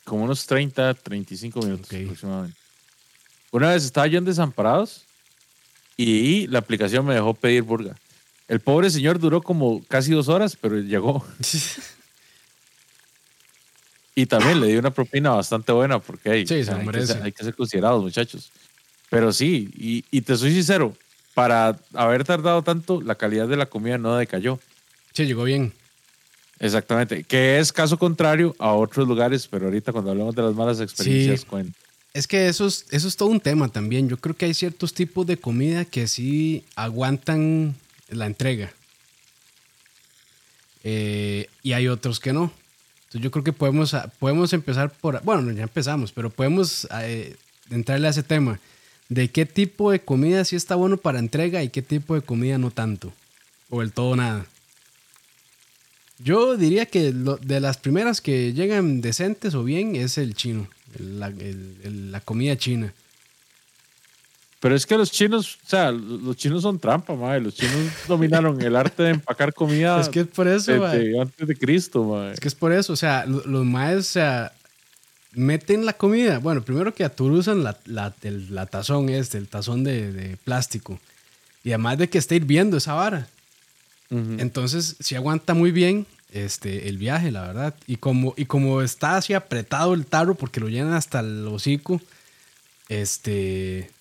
como 0.08 0.24
unos 0.24 0.48
30, 0.48 0.94
35 0.96 1.60
minutos 1.60 1.88
aproximadamente. 1.94 2.58
Una 3.52 3.72
vez 3.72 3.84
estaba 3.84 4.08
yo 4.08 4.18
en 4.18 4.26
Desamparados 4.26 5.04
y 5.98 6.48
la 6.48 6.60
aplicación 6.60 7.06
me 7.06 7.14
dejó 7.14 7.34
pedir 7.34 7.64
burga. 7.64 7.96
El 8.48 8.62
pobre 8.62 8.90
señor 8.90 9.20
duró 9.20 9.42
como 9.42 9.84
casi 9.88 10.12
dos 10.12 10.30
horas, 10.30 10.58
pero 10.60 10.80
llegó. 10.80 11.26
y 14.16 14.26
también 14.26 14.62
le 14.62 14.68
di 14.68 14.78
una 14.78 14.92
propina 14.92 15.32
bastante 15.32 15.72
buena 15.72 16.00
porque 16.00 16.30
hay, 16.30 16.46
que, 16.46 16.64
ser 16.64 17.56
considerados, 17.56 18.02
muchachos. 18.02 18.52
Pero 19.10 19.34
sí, 19.34 19.70
y, 19.78 20.06
y, 20.12 20.22
te 20.22 20.36
soy 20.36 20.54
sincero, 20.54 20.96
para 21.34 21.78
haber 21.94 22.24
tardado 22.24 22.64
tanto, 22.64 23.02
la 23.02 23.16
calidad 23.16 23.48
de 23.48 23.58
la 23.58 23.68
comida 23.68 23.98
no 23.98 24.18
decayó. 24.18 24.60
Sí, 25.14 25.26
llegó 25.26 25.44
bien. 25.44 25.74
Exactamente, 26.60 27.24
que 27.24 27.60
es 27.60 27.72
caso 27.72 28.00
contrario 28.00 28.56
a 28.58 28.74
otros 28.74 29.08
lugares, 29.08 29.48
pero 29.48 29.66
ahorita 29.66 29.92
cuando 29.92 30.12
hablamos 30.12 30.36
de 30.36 30.42
las 30.42 30.56
malas 30.56 30.80
experiencias, 30.80 31.46
Es 32.14 32.28
que 32.28 32.48
eso 32.48 32.66
es, 32.66 32.86
eso 32.90 33.08
es 33.08 33.16
todo 33.16 33.30
un 33.30 33.40
tema 33.40 33.70
también. 33.70 34.10
Yo 34.10 34.18
creo 34.18 34.36
que 34.36 34.46
hay 34.46 34.54
ciertos 34.54 34.94
tipos 34.94 35.28
de 35.28 35.38
comida 35.38 35.86
que 35.86 36.08
sí 36.08 36.64
aguantan 36.76 37.76
la 38.10 38.26
entrega. 38.26 38.72
Eh, 40.84 41.50
y 41.64 41.74
hay 41.74 41.88
otros 41.88 42.20
que 42.20 42.34
no. 42.34 42.52
Entonces 43.06 43.22
yo 43.22 43.32
creo 43.32 43.44
que 43.44 43.54
podemos, 43.54 43.96
podemos 44.20 44.54
empezar 44.54 44.92
por... 44.92 45.22
Bueno, 45.24 45.52
ya 45.52 45.64
empezamos, 45.64 46.12
pero 46.12 46.30
podemos 46.30 46.88
eh, 47.02 47.36
entrarle 47.70 48.08
a 48.08 48.12
ese 48.12 48.24
tema. 48.24 48.60
De 49.10 49.30
qué 49.30 49.46
tipo 49.46 49.92
de 49.92 50.02
comida 50.02 50.44
sí 50.44 50.56
está 50.56 50.76
bueno 50.76 50.98
para 50.98 51.20
entrega 51.20 51.64
y 51.64 51.70
qué 51.70 51.82
tipo 51.82 52.16
de 52.16 52.22
comida 52.22 52.58
no 52.58 52.72
tanto. 52.72 53.14
O 53.70 53.82
el 53.82 53.94
todo 53.94 54.16
nada. 54.16 54.46
Yo 56.20 56.58
diría 56.58 56.88
que 56.88 57.12
de 57.12 57.60
las 57.60 57.78
primeras 57.78 58.22
que 58.22 58.54
llegan 58.54 59.02
decentes 59.02 59.54
o 59.54 59.64
bien 59.64 59.96
es 59.96 60.18
el 60.18 60.34
chino, 60.34 60.68
la, 60.98 62.22
comida 62.22 62.58
china. 62.58 62.94
Pero 64.60 64.76
es 64.76 64.86
que 64.86 64.98
los 64.98 65.12
chinos, 65.12 65.60
o 65.64 65.70
sea, 65.70 65.92
los 65.92 66.36
chinos 66.36 66.64
son 66.64 66.80
trampa, 66.80 67.14
madre. 67.14 67.42
Los 67.42 67.54
chinos 67.54 67.92
dominaron 68.08 68.60
el 68.60 68.76
arte 68.76 69.04
de 69.04 69.10
empacar 69.12 69.54
comida. 69.54 70.02
Es 70.02 70.10
que 70.10 70.22
es 70.22 70.28
por 70.28 70.48
eso, 70.48 70.84
antes 70.84 71.48
de 71.48 71.56
Cristo, 71.56 72.04
madre. 72.04 72.34
Es 72.34 72.40
que 72.40 72.48
es 72.48 72.56
por 72.56 72.72
eso, 72.72 72.94
o 72.94 72.96
sea, 72.96 73.26
los 73.26 73.66
maes, 73.66 74.00
o 74.00 74.04
sea, 74.04 74.52
meten 75.34 75.86
la 75.86 75.94
comida. 75.94 76.40
Bueno, 76.40 76.64
primero 76.64 76.94
que 76.94 77.04
aturuzan 77.04 77.64
la, 77.64 77.78
la, 77.86 78.16
el, 78.24 78.54
la 78.54 78.66
tazón 78.66 79.10
este, 79.10 79.38
el 79.38 79.48
tazón 79.48 79.84
de, 79.84 80.12
de, 80.12 80.38
plástico. 80.38 81.00
Y 81.64 81.70
además 81.70 82.00
de 82.00 82.10
que 82.10 82.18
está 82.18 82.34
hirviendo 82.34 82.78
esa 82.78 82.94
vara. 82.94 83.28
Entonces, 84.10 84.96
si 85.02 85.16
aguanta 85.16 85.54
muy 85.54 85.72
bien 85.72 86.08
este, 86.32 86.88
el 86.88 86.98
viaje, 86.98 87.30
la 87.30 87.42
verdad. 87.42 87.76
Y 87.88 87.98
como, 87.98 88.34
y 88.38 88.46
como 88.46 88.82
está 88.82 89.18
así 89.18 89.34
apretado 89.34 89.94
el 89.94 90.06
tarro 90.06 90.36
porque 90.36 90.62
lo 90.62 90.70
llenan 90.70 90.94
hasta 90.94 91.20
el 91.20 91.46
hocico, 91.48 92.02
este... 92.90 93.92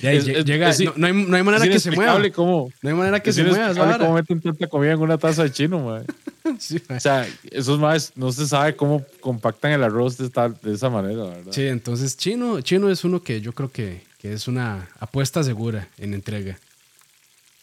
llega, 0.00 0.72
no, 0.96 1.06
hay, 1.06 1.12
no, 1.12 1.36
hay, 1.36 1.42
manera 1.42 1.66
que 1.66 1.80
se 1.80 1.90
mueva. 1.90 2.20
Cómo, 2.30 2.72
no 2.82 2.88
hay 2.88 2.94
manera 2.94 3.20
que 3.20 3.32
se 3.32 3.44
mueva. 3.44 3.98
cómo 3.98 4.14
meten 4.14 4.40
tanta 4.40 4.66
comida 4.66 4.92
en 4.92 5.00
una 5.00 5.18
taza 5.18 5.44
de 5.44 5.52
chino, 5.52 5.86
o 6.46 7.00
sea, 7.00 7.26
esos 7.50 7.78
más 7.78 8.12
no 8.14 8.30
se 8.30 8.46
sabe 8.46 8.76
cómo 8.76 9.04
compactan 9.20 9.72
el 9.72 9.82
arroz 9.82 10.16
de, 10.16 10.28
de 10.62 10.74
esa 10.74 10.88
manera, 10.88 11.24
¿verdad? 11.24 11.52
Sí, 11.52 11.66
entonces 11.66 12.16
chino, 12.16 12.60
chino 12.60 12.88
es 12.88 13.04
uno 13.04 13.22
que 13.22 13.40
yo 13.40 13.52
creo 13.52 13.70
que, 13.70 14.02
que 14.20 14.32
es 14.32 14.46
una 14.46 14.88
apuesta 15.00 15.42
segura 15.42 15.88
en 15.98 16.14
entrega. 16.14 16.56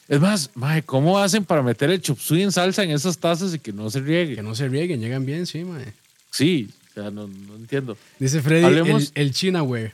Es 0.08 0.20
más, 0.20 0.52
mae, 0.54 0.84
¿cómo 0.84 1.18
hacen 1.18 1.46
para 1.46 1.64
meter 1.64 1.90
el 1.90 2.04
suey 2.04 2.44
en 2.44 2.52
salsa 2.52 2.84
en 2.84 2.92
esas 2.92 3.18
tazas 3.18 3.54
y 3.54 3.60
que 3.60 3.72
no 3.72 3.90
se 3.90 4.02
riegue? 4.02 4.36
Que 4.36 4.44
no 4.44 4.54
se 4.54 4.68
rieguen, 4.68 5.00
llegan 5.00 5.26
bien, 5.26 5.46
sí, 5.46 5.64
mae. 5.64 5.94
Sí, 6.30 6.70
o 6.92 6.94
sea, 6.94 7.10
no, 7.10 7.28
no 7.28 7.56
entiendo. 7.56 7.98
Dice 8.20 8.42
Freddy, 8.42 8.90
el, 8.90 9.10
el 9.16 9.34
Chinaware. 9.34 9.94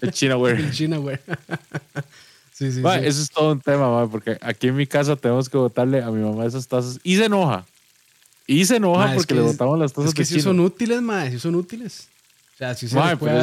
El 0.00 0.12
Chinaware. 0.12 0.60
el 0.60 0.70
Chinaware. 0.72 1.20
sí, 2.52 2.72
sí, 2.72 2.80
Eso 2.80 3.22
es 3.22 3.30
todo 3.30 3.52
un 3.52 3.60
tema, 3.60 3.90
mae, 3.90 4.08
porque 4.08 4.38
aquí 4.40 4.68
en 4.68 4.76
mi 4.76 4.86
casa 4.86 5.16
tenemos 5.16 5.48
que 5.48 5.56
botarle 5.56 6.02
a 6.02 6.10
mi 6.10 6.22
mamá 6.22 6.44
esas 6.44 6.66
tazas 6.66 6.98
y 7.02 7.16
se 7.16 7.24
enoja. 7.26 7.66
Y 8.46 8.64
se 8.64 8.76
enoja 8.76 9.14
porque 9.14 9.34
le 9.34 9.42
botamos 9.42 9.78
las 9.78 9.92
tazas 9.92 10.10
es 10.10 10.14
que 10.14 10.24
sí 10.24 10.40
son 10.40 10.60
útiles, 10.60 11.00
mae, 11.02 11.30
sí 11.30 11.38
son 11.38 11.54
útiles. 11.54 12.08
O 12.54 12.58
sea, 12.58 12.74
si 12.74 12.88
se 12.88 13.16
puede, 13.16 13.38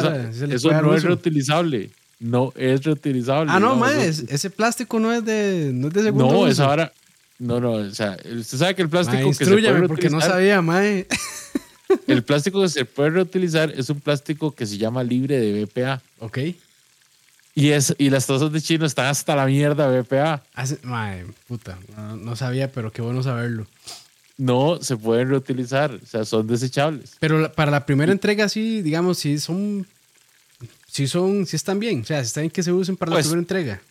eso 0.53 0.81
no 0.81 0.95
es 0.95 1.03
reutilizable 1.03 1.91
no 2.19 2.53
es 2.55 2.83
reutilizable. 2.83 3.51
Ah, 3.51 3.60
no, 3.60 3.75
más, 3.75 3.93
ese 3.95 4.49
plástico 4.49 4.99
no 4.99 5.13
es 5.13 5.23
de, 5.23 5.71
no 5.73 5.88
es 5.88 5.93
de 5.93 6.03
segundo 6.03 6.31
No, 6.31 6.47
es 6.47 6.60
ahora. 6.60 6.91
No, 7.39 7.60
no, 7.60 7.73
o 7.73 7.91
sea, 7.91 8.17
usted 8.39 8.57
sabe 8.57 8.75
que 8.75 8.81
el 8.81 8.89
plástico 8.89 9.29
que 9.29 9.45
se 9.45 9.51
puede 9.51 9.88
porque 9.88 10.10
no 10.10 10.19
sabía, 10.21 10.62
mae. 10.62 11.05
El 12.08 12.23
plástico 12.23 12.62
que 12.62 12.69
se 12.69 12.86
puede 12.86 13.12
reutilizar 13.12 13.71
es 13.71 13.89
un 13.89 14.00
plástico 14.00 14.52
que 14.52 14.65
se 14.65 14.78
llama 14.78 15.04
libre 15.04 15.39
de 15.39 15.65
BPA. 15.65 16.02
Ok. 16.19 16.39
Y, 17.56 17.69
es, 17.69 17.95
y 17.97 18.10
las 18.10 18.28
tazas 18.28 18.52
de 18.52 18.62
chino 18.62 18.86
están 18.86 19.08
hasta 19.08 19.36
la 19.36 19.45
mierda 19.45 19.89
BPA. 19.89 20.43
Hace, 20.54 20.78
puta, 21.47 21.78
no, 21.97 22.36
sabía, 22.36 22.71
pero 22.71 22.91
qué 22.91 23.02
bueno 23.02 23.23
saberlo. 23.23 23.65
No 24.38 24.78
se 24.82 24.95
pueden 24.95 25.30
reutilizar, 25.30 25.91
o 25.91 26.06
sea, 26.06 26.23
son 26.23 26.45
desechables. 26.45 27.15
Pero 27.19 27.52
para 27.54 27.71
la 27.71 27.86
primera 27.88 28.12
entrega, 28.12 28.47
sí, 28.47 28.84
digamos, 28.84 29.17
sí 29.17 29.39
son 29.39 29.88
si 30.88 31.08
son, 31.08 31.45
si 31.45 31.56
están 31.56 31.80
bien, 31.80 32.02
o 32.02 32.06
sea, 32.06 32.23
si 32.23 32.28
están 32.28 32.41
bien 32.43 32.52
que 32.52 32.63
se 32.63 32.71
usen 32.71 32.97
para 32.97 33.12
la 33.12 33.15
pues, 33.17 33.28
primera 33.28 33.41
entrega. 33.41 33.82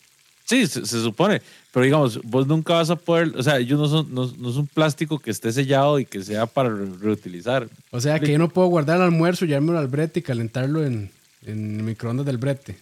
Sí, 0.47 0.65
se, 0.69 0.87
supone, 0.87 1.43
pero 1.73 1.85
digamos, 1.85 2.21
vos 2.23 2.47
nunca 2.47 2.75
vas 2.75 2.89
a 2.89 2.95
poder, 2.95 3.33
o 3.37 3.43
sea, 3.43 3.59
ellos 3.59 3.81
no 3.81 3.89
son, 3.89 4.15
no, 4.15 4.25
es 4.25 4.57
un 4.57 4.69
plástico 4.69 5.19
que 5.19 5.33
esté 5.33 5.53
sellado 5.53 5.99
y 5.99 6.07
que 6.07 6.23
sea 6.23 6.47
para 6.47 6.69
reutilizar. 6.69 7.69
O 7.91 8.01
sea, 8.01 8.21
que 8.21 8.31
yo 8.31 8.39
no 8.39 8.49
puedo 8.49 8.69
guardar 8.69 8.99
el 8.99 9.03
almuerzo, 9.03 9.45
llevármelo 9.45 9.81
al 9.81 9.89
brete 9.89 10.21
y 10.21 10.23
calentarlo 10.23 10.87
en, 10.87 11.11
en 11.45 11.77
el 11.77 11.83
microondas 11.83 12.27
del 12.27 12.39
brete. 12.39 12.79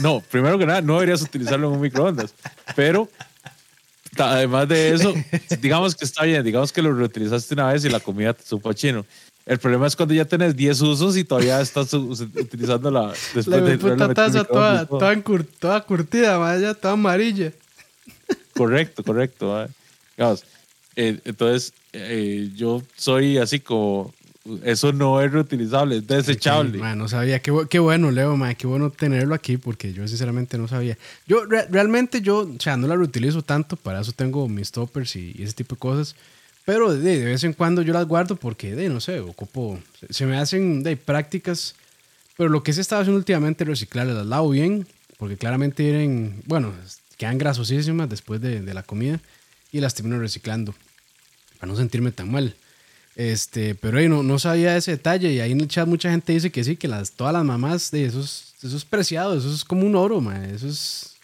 No, 0.00 0.20
primero 0.30 0.56
que 0.58 0.66
nada, 0.66 0.80
no 0.80 0.94
deberías 0.94 1.22
utilizarlo 1.22 1.68
en 1.68 1.74
un 1.74 1.80
microondas, 1.80 2.32
pero 2.76 3.08
además 4.16 4.68
de 4.68 4.94
eso, 4.94 5.12
digamos 5.60 5.96
que 5.96 6.04
está 6.04 6.24
bien, 6.24 6.44
digamos 6.44 6.72
que 6.72 6.82
lo 6.82 6.94
reutilizaste 6.94 7.54
una 7.54 7.72
vez 7.72 7.84
y 7.84 7.88
la 7.88 7.98
comida 7.98 8.32
te 8.32 8.44
supo 8.44 8.70
a 8.70 8.74
chino. 8.74 9.04
El 9.48 9.58
problema 9.58 9.86
es 9.86 9.96
cuando 9.96 10.14
ya 10.14 10.26
tenés 10.26 10.54
10 10.54 10.82
usos 10.82 11.16
y 11.16 11.24
todavía 11.24 11.58
estás 11.62 11.94
utilizando 11.94 12.90
la. 12.90 13.14
Después 13.34 13.46
la 13.46 13.60
de 13.62 13.78
puta 13.78 14.12
taza 14.12 14.44
toda, 14.44 14.84
toda, 14.84 15.22
toda, 15.58 15.80
curtida, 15.80 16.36
vaya, 16.36 16.74
toda 16.74 16.92
amarilla. 16.92 17.50
Correcto, 18.54 19.02
correcto. 19.02 19.66
Digamos, 20.18 20.44
eh, 20.96 21.18
entonces, 21.24 21.72
eh, 21.94 22.50
yo 22.54 22.82
soy 22.94 23.38
así 23.38 23.58
como. 23.58 24.12
Eso 24.64 24.92
no 24.92 25.20
es 25.22 25.32
reutilizable, 25.32 25.96
es 25.96 26.06
desechable. 26.06 26.78
no 26.94 27.08
sabía. 27.08 27.40
Qué, 27.40 27.52
qué, 27.70 27.78
bueno, 27.78 28.10
Leo, 28.10 28.36
man, 28.36 28.54
qué 28.54 28.66
bueno 28.66 28.90
tenerlo 28.90 29.34
aquí 29.34 29.56
porque 29.56 29.94
yo 29.94 30.06
sinceramente 30.06 30.58
no 30.58 30.68
sabía. 30.68 30.98
Yo 31.26 31.46
realmente, 31.46 32.20
yo, 32.20 32.40
o 32.40 32.60
sea, 32.60 32.76
no 32.76 32.86
la 32.86 32.96
reutilizo 32.96 33.40
tanto, 33.40 33.76
para 33.76 34.00
eso 34.00 34.12
tengo 34.12 34.46
mis 34.46 34.72
toppers 34.72 35.16
y 35.16 35.34
ese 35.38 35.54
tipo 35.54 35.74
de 35.74 35.78
cosas. 35.78 36.16
Pero 36.68 36.94
de, 36.94 37.24
vez 37.24 37.44
en 37.44 37.54
cuando 37.54 37.80
yo 37.80 37.94
las 37.94 38.04
guardo 38.04 38.36
porque, 38.36 38.76
de, 38.76 38.90
no 38.90 39.00
sé, 39.00 39.20
ocupo, 39.20 39.80
se 40.10 40.26
me 40.26 40.36
hacen 40.36 40.82
de 40.82 40.98
prácticas. 40.98 41.74
Pero 42.36 42.50
lo 42.50 42.62
que 42.62 42.74
se 42.74 42.82
estaba 42.82 43.00
haciendo 43.00 43.16
últimamente 43.16 43.64
es 43.64 43.68
reciclarlas, 43.68 44.14
las 44.14 44.26
lavo 44.26 44.50
bien, 44.50 44.86
porque 45.16 45.38
claramente 45.38 45.82
vienen, 45.82 46.42
bueno, 46.44 46.74
quedan 47.16 47.38
grasosísimas 47.38 48.10
después 48.10 48.42
de, 48.42 48.60
de 48.60 48.74
la 48.74 48.82
comida 48.82 49.18
y 49.72 49.80
las 49.80 49.94
termino 49.94 50.18
reciclando 50.18 50.74
para 51.58 51.72
no 51.72 51.78
sentirme 51.78 52.12
tan 52.12 52.30
mal. 52.30 52.54
Este, 53.16 53.74
pero 53.74 54.06
no, 54.06 54.22
no 54.22 54.38
sabía 54.38 54.76
ese 54.76 54.90
detalle 54.90 55.32
y 55.32 55.40
ahí 55.40 55.52
en 55.52 55.62
el 55.62 55.68
chat 55.68 55.88
mucha 55.88 56.10
gente 56.10 56.34
dice 56.34 56.50
que 56.50 56.64
sí, 56.64 56.76
que 56.76 56.86
las, 56.86 57.12
todas 57.12 57.32
las 57.32 57.46
mamás 57.46 57.90
de 57.92 58.04
esos, 58.04 58.52
eso 58.62 58.76
es 58.76 58.84
preciado, 58.84 59.38
eso 59.38 59.50
es 59.50 59.64
como 59.64 59.86
un 59.86 59.96
oro, 59.96 60.20
man. 60.20 60.44
eso 60.44 60.68
es 60.68 61.16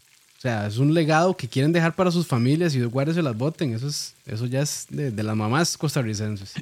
sea, 0.44 0.66
es 0.66 0.76
un 0.76 0.92
legado 0.92 1.34
que 1.34 1.48
quieren 1.48 1.72
dejar 1.72 1.94
para 1.94 2.10
sus 2.10 2.26
familias 2.26 2.74
y 2.74 2.78
los 2.78 2.92
guardias 2.92 3.16
se 3.16 3.22
las 3.22 3.34
voten. 3.34 3.72
Eso, 3.72 3.88
es, 3.88 4.12
eso 4.26 4.44
ya 4.44 4.60
es 4.60 4.86
de, 4.90 5.10
las 5.22 5.34
mamás 5.34 5.78
costarricenses. 5.78 6.52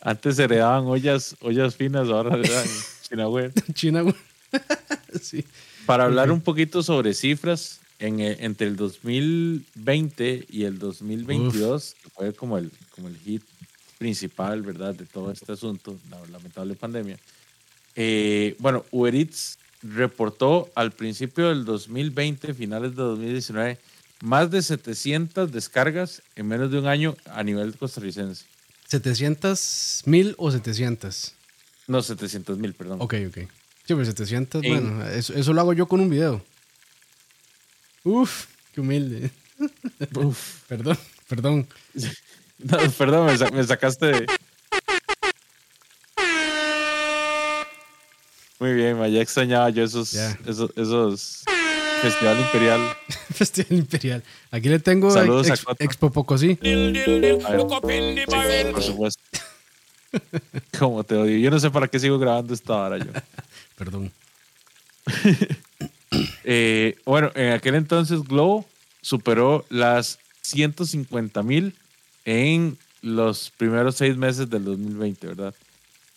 Antes 0.00 0.34
se 0.34 0.42
heredaban 0.44 0.86
ollas, 0.86 1.36
ollas 1.40 1.76
finas, 1.76 2.08
ahora 2.08 2.36
heredan 2.36 2.66
Chinaware. 3.08 3.52
Chinaware. 3.74 4.16
sí. 5.22 5.44
Para 5.86 6.04
hablar 6.04 6.32
un 6.32 6.40
poquito 6.40 6.82
sobre 6.82 7.14
cifras, 7.14 7.78
en, 8.00 8.18
eh, 8.18 8.38
entre 8.40 8.66
el 8.66 8.74
2020 8.74 10.46
y 10.50 10.64
el 10.64 10.80
2022, 10.80 11.94
fue 12.12 12.32
como 12.32 12.58
el, 12.58 12.72
como 12.96 13.06
el 13.06 13.16
hit 13.18 13.42
principal, 13.98 14.62
¿verdad?, 14.62 14.96
de 14.96 15.06
todo 15.06 15.30
este 15.30 15.52
asunto, 15.52 15.96
la 16.10 16.18
lamentable 16.26 16.74
pandemia. 16.74 17.18
Eh, 17.94 18.56
bueno, 18.58 18.84
Uber 18.90 19.14
Eats 19.14 19.59
reportó 19.82 20.70
al 20.74 20.92
principio 20.92 21.48
del 21.48 21.64
2020, 21.64 22.54
finales 22.54 22.90
de 22.96 23.02
2019, 23.02 23.78
más 24.22 24.50
de 24.50 24.62
700 24.62 25.50
descargas 25.50 26.22
en 26.36 26.48
menos 26.48 26.70
de 26.70 26.78
un 26.78 26.86
año 26.86 27.16
a 27.26 27.42
nivel 27.42 27.76
costarricense. 27.76 28.44
¿700 28.90 30.02
mil 30.06 30.34
o 30.38 30.50
700? 30.50 31.34
No, 31.86 32.02
700 32.02 32.58
mil, 32.58 32.74
perdón. 32.74 32.98
Ok, 33.00 33.14
ok. 33.28 33.38
Sí, 33.86 33.94
pues 33.94 34.08
700, 34.08 34.62
bueno, 34.62 35.04
eso, 35.08 35.52
lo 35.52 35.60
hago 35.60 35.72
yo 35.72 35.86
con 35.86 36.00
un 36.00 36.10
video. 36.10 36.44
Uf, 38.04 38.46
qué 38.74 38.80
humilde. 38.80 39.30
Uf. 40.14 40.62
perdón, 40.68 40.98
perdón. 41.28 41.66
perdón, 42.98 43.38
me 43.52 43.64
sacaste 43.64 44.06
de... 44.06 44.26
Muy 48.60 48.74
bien, 48.74 48.98
ya 49.10 49.22
extrañaba 49.22 49.70
yo 49.70 49.82
esos, 49.82 50.14
esos, 50.14 50.70
esos 50.76 51.44
Festival 52.02 52.40
Imperial. 52.40 52.80
Festival 53.34 53.78
Imperial. 53.78 54.22
Aquí 54.50 54.68
le 54.68 54.78
tengo 54.78 55.10
Saludos 55.10 55.48
ex, 55.48 55.64
a 55.66 55.74
Expo 55.78 56.10
Pocosí. 56.10 56.56
por 58.72 58.82
supuesto. 58.82 59.22
Como 60.78 61.04
te 61.04 61.14
odio. 61.14 61.38
Yo 61.38 61.50
no 61.50 61.58
sé 61.60 61.70
para 61.70 61.88
qué 61.88 61.98
sigo 61.98 62.18
grabando 62.18 62.54
esta 62.54 62.74
hora 62.74 62.98
yo. 62.98 63.10
Perdón. 63.76 64.12
eh, 66.44 66.96
bueno, 67.04 67.30
en 67.34 67.52
aquel 67.52 67.74
entonces 67.74 68.22
Globo 68.24 68.66
superó 69.02 69.64
las 69.68 70.18
150 70.42 71.42
mil 71.42 71.74
en 72.24 72.78
los 73.02 73.50
primeros 73.56 73.96
seis 73.96 74.16
meses 74.16 74.48
del 74.50 74.64
2020, 74.64 75.26
¿verdad? 75.26 75.54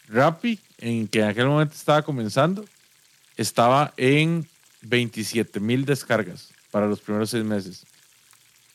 Rappi, 0.10 0.60
en 0.80 1.08
que 1.08 1.20
en 1.20 1.26
aquel 1.28 1.48
momento 1.48 1.76
estaba 1.76 2.02
comenzando, 2.02 2.66
estaba 3.38 3.94
en 3.98 4.48
27 4.82 5.60
mil 5.60 5.86
descargas 5.86 6.50
para 6.72 6.88
los 6.88 7.00
primeros 7.00 7.30
seis 7.30 7.44
meses. 7.44 7.86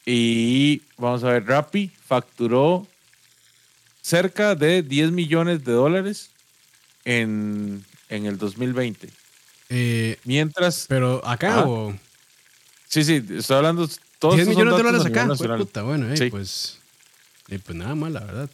Y 0.06 0.82
vamos 0.96 1.22
a 1.24 1.28
ver, 1.32 1.46
Rappi 1.46 1.92
facturó 2.06 2.86
cerca 4.00 4.54
de 4.54 4.82
10 4.82 5.10
millones 5.12 5.64
de 5.64 5.72
dólares 5.72 6.30
en, 7.04 7.84
en 8.08 8.26
el 8.26 8.38
2020. 8.38 9.08
Eh, 9.70 10.18
Mientras. 10.24 10.86
pero 10.88 11.24
acá 11.26 11.58
Ajá. 11.60 11.66
o. 11.68 11.94
Sí, 12.88 13.04
sí, 13.04 13.22
estoy 13.36 13.56
hablando. 13.58 13.86
Todos 14.18 14.36
10 14.36 14.48
estos 14.48 14.54
son 14.54 14.64
millones 14.64 14.78
de 14.78 14.82
dólares 14.82 15.38
acá. 15.40 15.56
puta, 15.58 15.82
bueno, 15.82 16.10
eh, 16.10 16.16
Sí. 16.16 16.30
pues. 16.30 16.78
eh, 17.50 17.58
pues 17.62 17.76
nada 17.76 17.94
mal, 17.94 18.14
la 18.14 18.20
verdad. 18.20 18.50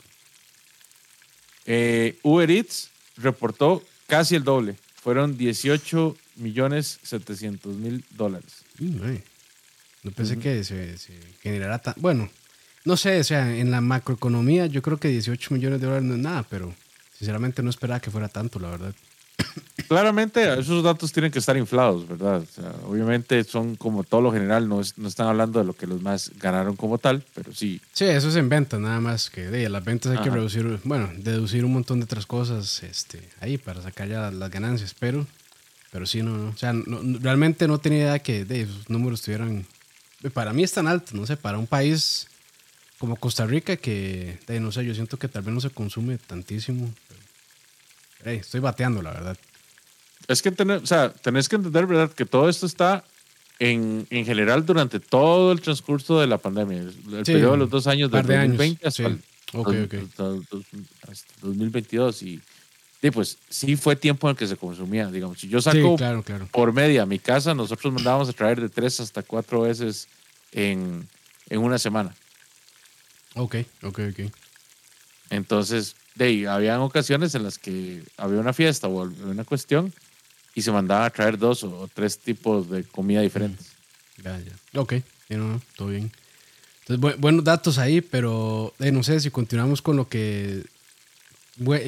Eh, 1.67 2.19
Uber 2.23 2.51
Eats 2.51 2.91
reportó 3.17 3.83
casi 4.07 4.35
el 4.35 4.45
doble. 4.45 4.77
Fueron 5.03 5.37
18 5.37 6.17
millones 6.37 6.99
700 7.03 7.77
mil 7.77 8.05
dólares. 8.11 8.65
No 10.03 10.11
pensé 10.11 10.39
que 10.39 10.65
se, 10.65 10.99
se 10.99 11.13
generara 11.43 11.79
tan. 11.79 11.95
Bueno, 11.97 12.29
no 12.85 12.97
sé, 12.97 13.19
o 13.21 13.25
sea, 13.25 13.57
en 13.57 13.71
la 13.71 13.81
macroeconomía 13.81 14.67
yo 14.67 14.83
creo 14.83 14.99
que 14.99 15.09
18 15.09 15.55
millones 15.55 15.81
de 15.81 15.87
dólares 15.87 16.07
no 16.07 16.15
es 16.15 16.21
nada, 16.21 16.43
pero 16.43 16.75
sinceramente 17.17 17.63
no 17.63 17.71
esperaba 17.71 18.01
que 18.01 18.11
fuera 18.11 18.29
tanto, 18.29 18.59
la 18.59 18.71
verdad. 18.71 18.95
Claramente 19.89 20.59
esos 20.59 20.83
datos 20.83 21.13
tienen 21.13 21.31
que 21.31 21.39
estar 21.39 21.57
inflados, 21.57 22.09
¿verdad? 22.09 22.41
O 22.43 22.47
sea, 22.47 22.73
obviamente 22.87 23.45
son 23.45 23.77
como 23.77 24.03
todo 24.03 24.23
lo 24.23 24.33
general, 24.33 24.67
no, 24.69 24.81
es- 24.81 24.97
no 24.97 25.09
están 25.09 25.27
hablando 25.27 25.59
de 25.59 25.67
lo 25.67 25.77
que 25.77 25.87
los 25.87 26.01
más 26.01 26.31
ganaron 26.41 26.75
como 26.77 26.97
tal, 26.99 27.23
pero 27.35 27.53
sí. 27.53 27.81
Sí, 27.93 28.05
eso 28.05 28.29
es 28.31 28.37
en 28.37 28.49
ventas, 28.49 28.81
nada 28.81 29.01
más 29.01 29.29
que 29.31 29.43
de 29.51 29.69
las 29.69 29.85
ventas 29.85 30.13
hay 30.13 30.19
que 30.25 30.31
reducir, 30.31 30.81
bueno, 30.85 31.11
deducir 31.19 31.65
un 31.65 31.73
montón 31.75 31.99
de 32.01 32.05
otras 32.05 32.25
cosas 32.25 32.83
este, 32.83 33.29
ahí 33.41 33.59
para 33.59 33.83
sacar 33.83 34.09
ya 34.09 34.31
las 34.31 34.51
ganancias, 34.51 34.95
pero, 34.99 35.27
pero 35.93 36.07
sí, 36.07 36.23
no, 36.23 36.37
no. 36.37 36.49
O 36.51 36.57
sea, 36.57 36.73
no- 36.73 37.19
realmente 37.21 37.69
no 37.69 37.79
tenía 37.79 37.99
idea 38.05 38.19
que 38.21 38.45
de 38.45 38.63
esos 38.63 38.89
números 38.89 39.21
estuvieran. 39.21 39.67
Para 40.33 40.53
mí 40.55 40.63
es 40.63 40.73
tan 40.73 40.87
alto, 40.89 41.11
no 41.15 41.27
sé, 41.27 41.37
para 41.37 41.59
un 41.59 41.67
país 41.67 42.29
como 42.99 43.17
Costa 43.17 43.45
Rica 43.47 43.77
que, 43.77 44.39
de, 44.47 44.61
no 44.61 44.73
sé, 44.73 44.83
yo 44.87 44.95
siento 44.95 45.19
que 45.19 45.29
tal 45.29 45.43
vez 45.43 45.53
no 45.55 45.61
se 45.61 45.69
consume 45.69 46.17
tantísimo. 46.17 46.91
Hey, 48.25 48.39
estoy 48.41 48.61
bateando, 48.61 49.03
la 49.03 49.13
verdad. 49.13 49.37
Es 50.29 50.41
que 50.41 50.51
tener, 50.51 50.79
o 50.83 50.87
sea, 50.87 51.13
tenés 51.13 51.49
que 51.49 51.57
entender, 51.57 51.87
¿verdad? 51.87 52.11
Que 52.11 52.25
todo 52.25 52.49
esto 52.49 52.65
está 52.67 53.05
en, 53.59 54.07
en 54.11 54.25
general 54.25 54.65
durante 54.65 54.99
todo 54.99 55.53
el 55.53 55.61
transcurso 55.61 56.19
de 56.21 56.27
la 56.27 56.39
pandemia. 56.39 56.79
El 56.79 56.93
Sí, 57.27 57.33
periodo 57.33 57.53
de 57.53 57.59
los 57.59 57.71
dos 57.71 57.87
años, 57.87 58.11
de 58.11 58.19
años, 58.19 58.29
2020 58.33 58.87
hasta, 58.87 58.91
sí. 58.97 59.03
el- 59.05 59.21
Ok, 59.53 59.73
dos- 59.73 59.85
ok. 59.87 59.95
hasta 60.09 60.23
dos- 60.25 60.45
hasta 61.03 61.35
el 61.35 61.41
2022. 61.43 62.23
Y, 62.23 62.41
y 63.03 63.11
pues 63.11 63.37
sí 63.51 63.77
fue 63.77 63.97
tiempo 63.97 64.27
en 64.27 64.31
el 64.31 64.37
que 64.37 64.47
se 64.47 64.57
consumía, 64.57 65.11
digamos. 65.11 65.39
Si 65.39 65.49
yo 65.49 65.61
Sí, 65.61 65.65
saco 65.65 65.97
claro, 65.97 66.23
claro. 66.23 66.49
por 66.51 66.73
media 66.73 67.03
a 67.03 67.07
mi 67.07 67.19
casa, 67.19 67.55
nosotros 67.55 67.93
mandábamos 67.93 68.29
a 68.31 68.33
traer 68.33 68.61
de 68.61 68.71
tres 68.71 68.99
hasta 69.01 69.23
cuatro 69.23 69.61
veces 69.63 70.09
en, 70.53 71.07
en 71.51 71.61
una 71.61 71.79
semana. 71.79 72.15
Ok, 73.35 73.57
ok, 73.83 74.01
ok. 74.11 74.33
Entonces, 75.31 75.97
de 76.15 76.25
ahí, 76.25 76.45
habían 76.47 76.81
ocasiones 76.81 77.35
en 77.35 77.43
las 77.43 77.59
que 77.59 78.03
había 78.17 78.39
una 78.41 78.53
fiesta 78.53 78.89
o 78.89 79.03
una 79.03 79.45
cuestión 79.45 79.93
y 80.55 80.63
se 80.63 80.71
mandaba 80.73 81.07
a 81.07 81.11
traer 81.11 81.37
dos 81.39 81.65
o, 81.65 81.89
tres 81.93 82.19
tipos 82.19 82.71
de 82.71 82.85
comida 82.85 83.21
diferentes. 83.21 83.69
Ya, 84.23 84.39
ya. 84.39 84.81
Ok, 84.81 84.95
no, 85.31 85.49
no, 85.49 85.63
todo 85.77 85.89
bien. 85.89 86.13
Entonces, 86.87 87.01
bu- 87.03 87.19
buenos 87.21 87.43
datos 87.45 87.79
ahí, 87.79 88.01
pero 88.01 88.73
eh, 88.79 88.93
no 88.93 89.03
sé 89.03 89.19
si 89.21 89.31
continuamos 89.31 89.83
con 89.83 89.97
lo 89.97 90.09
que. 90.09 90.65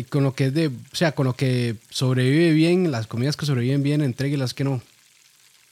Con 0.09 0.23
lo 0.25 0.35
que 0.35 0.47
es 0.47 0.55
de. 0.55 0.69
O 0.69 0.73
sea, 0.97 1.13
con 1.13 1.27
lo 1.27 1.35
que 1.35 1.77
sobrevive 1.91 2.53
bien, 2.53 2.91
las 2.91 3.07
comidas 3.07 3.37
que 3.37 3.47
sobreviven 3.47 3.83
bien, 3.83 4.01
entregue 4.01 4.37
las 4.37 4.55
que 4.55 4.65
no. 4.65 4.81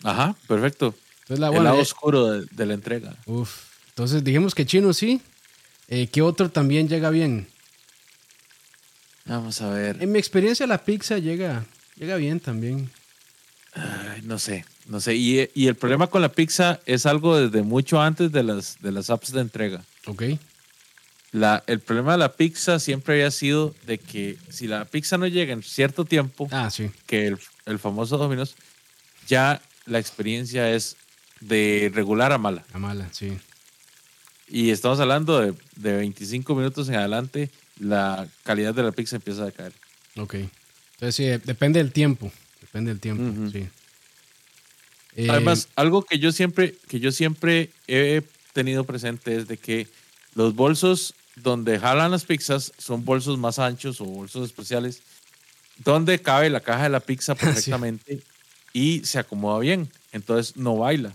Ajá, 0.03 0.37
perfecto. 0.47 0.95
Entonces, 1.23 1.39
la 1.41 1.49
El 1.57 1.65
lado 1.65 1.79
eh, 1.79 1.81
oscuro 1.83 2.31
de, 2.31 2.47
de 2.51 2.67
la 2.67 2.75
entrega. 2.75 3.17
uf. 3.27 3.63
Entonces, 3.89 4.23
dijimos 4.25 4.55
que 4.55 4.67
chino 4.67 4.93
sí. 4.93 5.21
Eh, 5.89 6.09
¿Qué 6.09 6.23
otro 6.23 6.51
también 6.51 6.89
llega 6.89 7.11
bien? 7.11 7.47
Vamos 9.27 9.61
a 9.63 9.71
ver. 9.71 10.03
En 10.03 10.13
mi 10.13 10.19
experiencia, 10.19 10.67
la 10.67 10.79
pizza 10.85 11.19
llega, 11.19 11.65
llega 11.97 12.17
bien 12.17 12.41
también. 12.41 12.91
Ay, 13.75 14.21
no 14.23 14.39
sé, 14.39 14.65
no 14.87 15.01
sé. 15.01 15.15
Y, 15.17 15.51
y 15.55 15.67
el 15.67 15.75
problema 15.75 16.07
con 16.07 16.23
la 16.23 16.29
pizza 16.31 16.81
es 16.87 17.07
algo 17.07 17.37
desde 17.39 17.63
mucho 17.63 18.01
antes 18.01 18.31
de 18.33 18.43
las, 18.43 18.81
de 18.81 18.93
las 18.93 19.11
apps 19.11 19.33
de 19.33 19.41
entrega. 19.41 19.83
Ok. 20.07 20.23
La, 21.33 21.65
el 21.67 21.81
problema 21.81 22.13
de 22.13 22.19
la 22.19 22.33
pizza 22.33 22.79
siempre 22.79 23.15
había 23.15 23.31
sido 23.33 23.75
de 23.87 23.99
que 23.99 24.39
si 24.51 24.69
la 24.69 24.85
pizza 24.85 25.19
no 25.19 25.27
llega 25.27 25.53
en 25.53 25.63
cierto 25.65 26.05
tiempo, 26.05 26.47
Ah, 26.53 26.71
sí. 26.71 26.91
que 27.07 27.27
el, 27.27 27.39
el 27.67 27.79
famoso 27.81 28.19
Domino's, 28.19 28.55
ya 29.27 29.61
la 29.87 29.99
experiencia 29.99 30.71
es 30.71 30.97
de 31.41 31.91
regular 31.93 32.31
a 32.31 32.39
mala. 32.39 32.65
La 32.73 32.79
mala, 32.79 33.09
sí. 33.11 33.37
Y 34.47 34.71
estamos 34.71 35.01
hablando 35.01 35.41
de, 35.41 35.55
de 35.75 35.97
25 35.97 36.55
minutos 36.55 36.89
en 36.89 36.95
adelante, 36.97 37.51
la 37.79 38.29
calidad 38.45 38.75
de 38.75 38.83
la 38.83 38.93
pizza 38.93 39.17
empieza 39.17 39.47
a 39.47 39.53
caer. 39.53 39.73
Ok. 40.17 40.35
Entonces, 40.35 41.15
sí, 41.15 41.25
depende 41.45 41.79
del 41.83 41.93
tiempo. 41.93 42.31
Depende 42.61 42.91
del 42.93 43.01
tiempo, 43.01 43.51
sí. 43.51 43.69
Eh, 45.17 45.29
Además, 45.31 45.69
algo 45.77 46.03
que 46.03 46.19
yo 46.19 46.33
siempre, 46.33 46.75
que 46.89 46.99
yo 47.01 47.13
siempre 47.13 47.71
he 47.87 48.23
tenido 48.53 48.85
presente 48.85 49.37
es 49.37 49.47
de 49.49 49.57
que 49.59 49.87
los 50.35 50.55
bolsos 50.55 51.15
donde 51.37 51.79
jalan 51.79 52.11
las 52.11 52.25
pizzas 52.25 52.73
son 52.79 53.05
bolsos 53.05 53.39
más 53.39 53.59
anchos 53.59 54.01
o 54.01 54.05
bolsos 54.05 54.45
especiales, 54.47 55.03
donde 55.79 56.21
cabe 56.21 56.51
la 56.51 56.61
caja 56.61 56.85
de 56.85 56.89
la 56.91 57.01
pizza 57.01 57.35
Sí. 57.39 57.45
perfectamente 57.45 58.23
y 58.73 59.05
se 59.05 59.19
acomoda 59.19 59.59
bien. 59.61 59.89
Entonces 60.13 60.57
no 60.57 60.77
baila. 60.77 61.13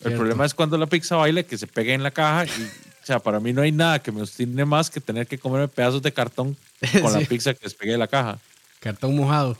El 0.00 0.14
problema 0.14 0.46
es 0.46 0.54
cuando 0.54 0.78
la 0.78 0.86
pizza 0.86 1.16
baila, 1.16 1.42
que 1.42 1.58
se 1.58 1.66
pegue 1.66 1.92
en 1.92 2.02
la 2.02 2.10
caja. 2.10 2.46
Y, 2.46 2.70
sea, 3.12 3.18
para 3.20 3.40
mí 3.40 3.52
no 3.52 3.62
hay 3.62 3.72
nada 3.72 4.00
que 4.02 4.12
me 4.12 4.22
obstine 4.22 4.64
más 4.64 4.88
que 4.90 5.00
tener 5.00 5.26
que 5.26 5.38
comerme 5.38 5.68
pedazos 5.68 6.02
de 6.02 6.12
cartón 6.12 6.56
con 7.02 7.12
Sí. 7.12 7.20
la 7.20 7.26
pizza 7.26 7.54
que 7.54 7.60
despegue 7.64 7.92
de 7.92 7.98
la 7.98 8.06
caja. 8.08 8.38
Cartón 8.80 9.16
mojado. 9.16 9.58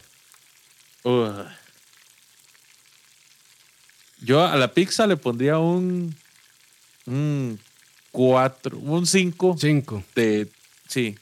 Ugh. 1.04 1.46
Yo 4.20 4.44
a 4.46 4.56
la 4.56 4.72
pizza 4.72 5.06
le 5.06 5.16
pondría 5.16 5.58
un 5.58 6.14
un 7.06 7.58
4, 8.12 8.76
un 8.78 9.06
5 9.06 9.56
Cinco. 9.58 10.04
de 10.14 10.48
sí, 10.86 11.16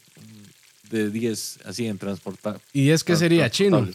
de 0.91 1.11
10 1.11 1.61
así 1.65 1.87
en 1.87 1.99
transportar. 1.99 2.61
¿Y 2.73 2.91
es 2.91 3.05
que 3.05 3.15
sería 3.17 3.51
chino? 3.51 3.89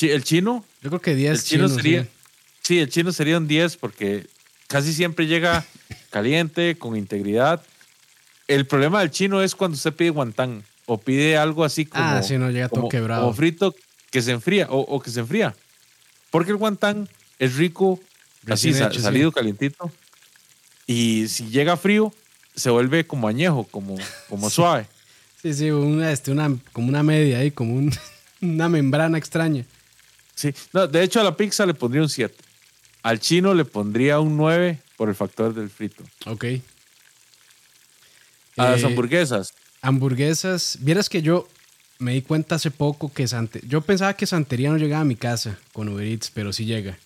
El 0.00 0.24
chino, 0.24 0.64
Yo 0.82 0.90
creo 0.90 1.00
que 1.00 1.14
10 1.14 1.32
el 1.38 1.44
chino 1.44 1.68
sería 1.68 2.02
sí. 2.04 2.08
sí, 2.62 2.78
el 2.80 2.88
chino 2.90 3.12
sería 3.12 3.38
un 3.38 3.46
10 3.48 3.76
porque 3.76 4.26
casi 4.68 4.92
siempre 4.92 5.26
llega 5.26 5.64
caliente, 6.16 6.78
con 6.78 6.96
integridad. 6.96 7.62
El 8.48 8.64
problema 8.66 9.00
del 9.00 9.10
chino 9.10 9.42
es 9.42 9.54
cuando 9.54 9.74
usted 9.74 9.92
pide 9.92 10.08
guantán 10.10 10.64
o 10.86 10.96
pide 10.98 11.36
algo 11.36 11.62
así 11.62 11.84
como 11.84 12.02
Ah, 12.04 12.22
sí, 12.22 12.38
no, 12.38 12.50
llega 12.50 12.68
todo 12.68 12.80
como, 12.82 12.88
quebrado. 12.88 13.20
como 13.22 13.34
frito 13.34 13.74
que 14.10 14.22
se 14.22 14.30
enfría 14.32 14.66
o, 14.70 14.78
o 14.80 14.98
que 15.00 15.10
se 15.10 15.20
enfría. 15.20 15.54
Porque 16.30 16.52
el 16.52 16.56
guantán 16.56 17.06
es 17.38 17.56
rico, 17.56 18.00
así 18.50 18.70
Recién 18.70 18.74
sa- 18.76 18.86
hecho, 18.86 18.96
sí. 19.00 19.02
salido 19.02 19.30
calientito. 19.30 19.90
Y 20.86 21.28
si 21.28 21.48
llega 21.50 21.76
frío, 21.76 22.14
se 22.54 22.70
vuelve 22.70 23.06
como 23.06 23.28
añejo, 23.28 23.64
como, 23.64 23.96
como 24.30 24.48
suave. 24.56 24.86
Sí, 25.42 25.52
sí, 25.52 25.70
una, 25.70 26.10
este, 26.12 26.30
una, 26.30 26.56
como 26.72 26.88
una 26.88 27.02
media 27.02 27.40
ahí, 27.40 27.50
como 27.50 27.74
un- 27.74 27.92
una 28.40 28.70
membrana 28.70 29.18
extraña. 29.18 29.66
Sí. 30.34 30.54
No, 30.72 30.86
de 30.86 31.02
hecho, 31.02 31.20
a 31.20 31.24
la 31.24 31.36
pizza 31.36 31.66
le 31.66 31.74
pondría 31.74 32.02
un 32.02 32.08
7. 32.08 32.34
Al 33.02 33.20
chino 33.20 33.52
le 33.54 33.64
pondría 33.66 34.18
un 34.20 34.36
9 34.38 34.78
por 34.96 35.08
el 35.08 35.14
factor 35.14 35.54
del 35.54 35.70
frito. 35.70 36.04
Ok. 36.26 36.44
A 38.56 38.70
las 38.70 38.82
Eh, 38.82 38.86
hamburguesas. 38.86 39.52
Hamburguesas. 39.82 40.78
Vieras 40.80 41.08
que 41.08 41.22
yo 41.22 41.46
me 41.98 42.12
di 42.14 42.22
cuenta 42.22 42.54
hace 42.56 42.70
poco 42.70 43.12
que 43.12 43.28
Sante... 43.28 43.60
Yo 43.66 43.80
pensaba 43.82 44.14
que 44.14 44.26
Santería 44.26 44.70
no 44.70 44.76
llegaba 44.78 45.02
a 45.02 45.04
mi 45.06 45.16
casa 45.16 45.58
con 45.72 45.88
Uber 45.88 46.06
Eats, 46.06 46.30
pero 46.30 46.52
sí 46.52 46.64
llega. 46.64 46.98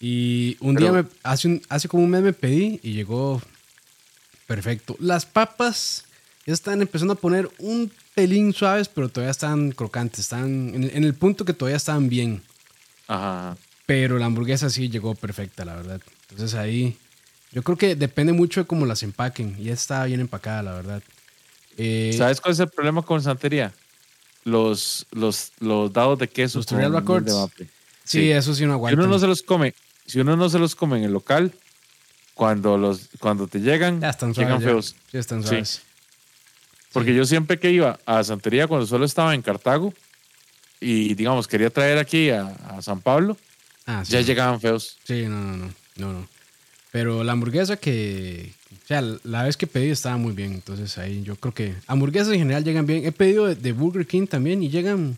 Y 0.00 0.56
un 0.60 0.74
Pero- 0.76 0.92
día, 0.92 1.02
me, 1.02 1.08
hace, 1.22 1.48
un- 1.48 1.62
hace 1.68 1.88
como 1.88 2.02
un 2.04 2.10
mes 2.10 2.22
me 2.22 2.32
pedí 2.32 2.80
y 2.82 2.92
llegó 2.92 3.42
perfecto. 4.46 4.96
Las 4.98 5.26
papas 5.26 6.04
ya 6.46 6.54
están 6.54 6.80
empezando 6.80 7.12
a 7.14 7.16
poner 7.16 7.50
un 7.58 7.92
pelín 8.14 8.52
suaves, 8.54 8.88
pero 8.88 9.08
todavía 9.08 9.30
están 9.30 9.72
crocantes. 9.72 10.20
Están 10.20 10.74
en, 10.74 10.90
en 10.94 11.04
el 11.04 11.14
punto 11.14 11.44
que 11.44 11.52
todavía 11.52 11.76
están 11.76 12.08
bien. 12.08 12.42
Ajá. 13.08 13.56
Pero 13.86 14.18
la 14.18 14.26
hamburguesa 14.26 14.70
sí 14.70 14.88
llegó 14.88 15.14
perfecta, 15.14 15.64
la 15.64 15.74
verdad. 15.76 16.00
Entonces 16.30 16.58
ahí, 16.58 16.96
yo 17.52 17.62
creo 17.62 17.76
que 17.76 17.94
depende 17.96 18.32
mucho 18.32 18.60
de 18.60 18.66
cómo 18.66 18.86
las 18.86 19.02
empaquen. 19.02 19.56
Y 19.58 19.68
esta 19.70 19.74
está 19.74 20.04
bien 20.04 20.20
empacada, 20.20 20.62
la 20.62 20.72
verdad. 20.74 21.02
Eh, 21.76 22.14
¿Sabes 22.16 22.40
cuál 22.40 22.52
es 22.52 22.60
el 22.60 22.68
problema 22.68 23.02
con 23.02 23.22
santería? 23.22 23.72
Los, 24.44 25.06
los, 25.12 25.52
los 25.60 25.92
dados 25.92 26.18
de 26.18 26.28
queso. 26.28 26.58
Los 26.58 26.66
Trial 26.66 26.92
de 26.92 27.00
maple. 27.32 27.68
sí, 28.04 28.30
eso 28.30 28.54
sí 28.54 28.64
no 28.64 28.72
Si 28.72 28.74
aguanta. 28.74 29.00
uno 29.00 29.08
no 29.08 29.18
se 29.18 29.26
los 29.26 29.42
come, 29.42 29.74
si 30.06 30.18
uno 30.20 30.36
no 30.36 30.48
se 30.48 30.58
los 30.58 30.74
come 30.74 30.98
en 30.98 31.04
el 31.04 31.12
local, 31.12 31.52
cuando 32.34 32.78
los 32.78 33.08
cuando 33.18 33.46
te 33.46 33.60
llegan, 33.60 34.00
Ya 34.00 34.10
están 34.10 34.32
llegan 34.32 34.60
suaves. 34.62 34.64
ya. 34.64 34.70
feos. 34.70 34.94
Sí, 35.10 35.18
están 35.18 35.42
Sí. 35.42 35.48
suaves. 35.48 35.82
Porque 36.92 37.14
yo 37.14 37.24
siempre 37.26 37.58
que 37.60 37.70
iba 37.70 37.98
a 38.06 38.24
Santería, 38.24 38.66
cuando 38.66 38.86
solo 38.86 39.04
estaba 39.04 39.34
en 39.34 39.42
Cartago, 39.42 39.92
y 40.80 41.14
digamos, 41.14 41.46
quería 41.46 41.68
traer 41.70 41.98
aquí 41.98 42.30
a, 42.30 42.46
a 42.68 42.82
San 42.82 43.00
Pablo, 43.00 43.36
Ah, 43.86 44.02
sí. 44.04 44.12
ya 44.12 44.22
llegaban 44.22 44.60
feos. 44.60 44.96
Sí, 45.04 45.24
no, 45.26 45.38
no, 45.38 45.56
no, 45.66 45.74
no, 46.00 46.12
no. 46.12 46.28
Pero 46.92 47.22
la 47.22 47.32
hamburguesa 47.32 47.76
que, 47.76 48.52
o 48.72 48.86
sea, 48.86 49.02
la 49.22 49.44
vez 49.44 49.56
que 49.56 49.68
pedí 49.68 49.90
estaba 49.90 50.16
muy 50.16 50.32
bien, 50.32 50.54
entonces 50.54 50.98
ahí 50.98 51.22
yo 51.22 51.36
creo 51.36 51.54
que 51.54 51.74
hamburguesas 51.86 52.32
en 52.32 52.40
general 52.40 52.64
llegan 52.64 52.86
bien. 52.86 53.04
He 53.04 53.12
pedido 53.12 53.46
de, 53.46 53.54
de 53.54 53.72
Burger 53.72 54.06
King 54.06 54.26
también 54.26 54.62
y 54.62 54.70
llegan, 54.70 55.16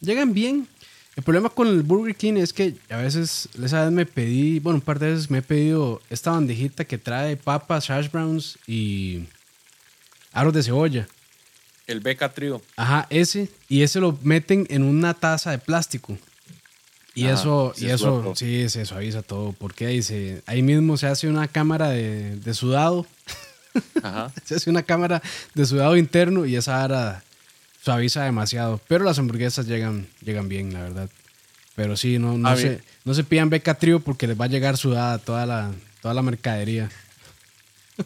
llegan 0.00 0.34
bien. 0.34 0.66
El 1.18 1.24
problema 1.24 1.48
con 1.50 1.66
el 1.66 1.82
Burger 1.82 2.14
King 2.14 2.34
es 2.34 2.52
que 2.52 2.74
a 2.88 2.98
veces, 2.98 3.48
esa 3.60 3.82
vez 3.82 3.92
me 3.92 4.06
pedí, 4.06 4.60
bueno, 4.60 4.76
un 4.76 4.80
par 4.80 5.00
de 5.00 5.10
veces 5.10 5.28
me 5.28 5.38
he 5.38 5.42
pedido 5.42 6.00
esta 6.10 6.30
bandejita 6.30 6.84
que 6.84 6.96
trae 6.96 7.36
papas, 7.36 7.90
hash 7.90 8.08
browns 8.08 8.56
y 8.68 9.24
aros 10.32 10.54
de 10.54 10.62
cebolla. 10.62 11.08
El 11.88 12.00
Beca 12.00 12.32
Trio. 12.32 12.62
Ajá, 12.76 13.06
ese. 13.10 13.48
Y 13.68 13.82
ese 13.82 13.98
lo 13.98 14.16
meten 14.22 14.66
en 14.70 14.82
una 14.82 15.12
taza 15.12 15.50
de 15.50 15.58
plástico. 15.58 16.16
Y 17.18 17.24
Ajá, 17.26 17.34
eso, 17.34 17.74
y 17.76 17.86
eso, 17.86 18.32
sí, 18.36 18.68
se 18.68 18.86
suaviza 18.86 19.22
todo. 19.22 19.52
Porque 19.52 19.86
ahí, 19.86 20.02
se, 20.02 20.42
ahí 20.46 20.62
mismo 20.62 20.96
se 20.96 21.06
hace 21.06 21.26
una 21.28 21.48
cámara 21.48 21.88
de, 21.88 22.36
de 22.36 22.54
sudado. 22.54 23.06
Ajá. 24.02 24.32
Se 24.44 24.54
hace 24.56 24.70
una 24.70 24.82
cámara 24.82 25.22
de 25.54 25.66
sudado 25.66 25.96
interno 25.96 26.46
y 26.46 26.56
esa 26.56 26.82
ara 26.82 27.22
suaviza 27.82 28.24
demasiado. 28.24 28.80
Pero 28.88 29.04
las 29.04 29.18
hamburguesas 29.18 29.66
llegan, 29.66 30.06
llegan 30.22 30.48
bien, 30.48 30.72
la 30.72 30.82
verdad. 30.82 31.10
Pero 31.76 31.96
sí, 31.96 32.18
no, 32.18 32.36
no, 32.38 32.48
A 32.48 32.56
se, 32.56 32.80
no 33.04 33.14
se 33.14 33.24
pidan 33.24 33.50
beca 33.50 33.74
trío 33.74 34.00
porque 34.00 34.26
les 34.26 34.40
va 34.40 34.46
a 34.46 34.48
llegar 34.48 34.76
sudada 34.76 35.18
toda 35.18 35.46
la, 35.46 35.70
toda 36.02 36.14
la 36.14 36.22
mercadería. 36.22 36.88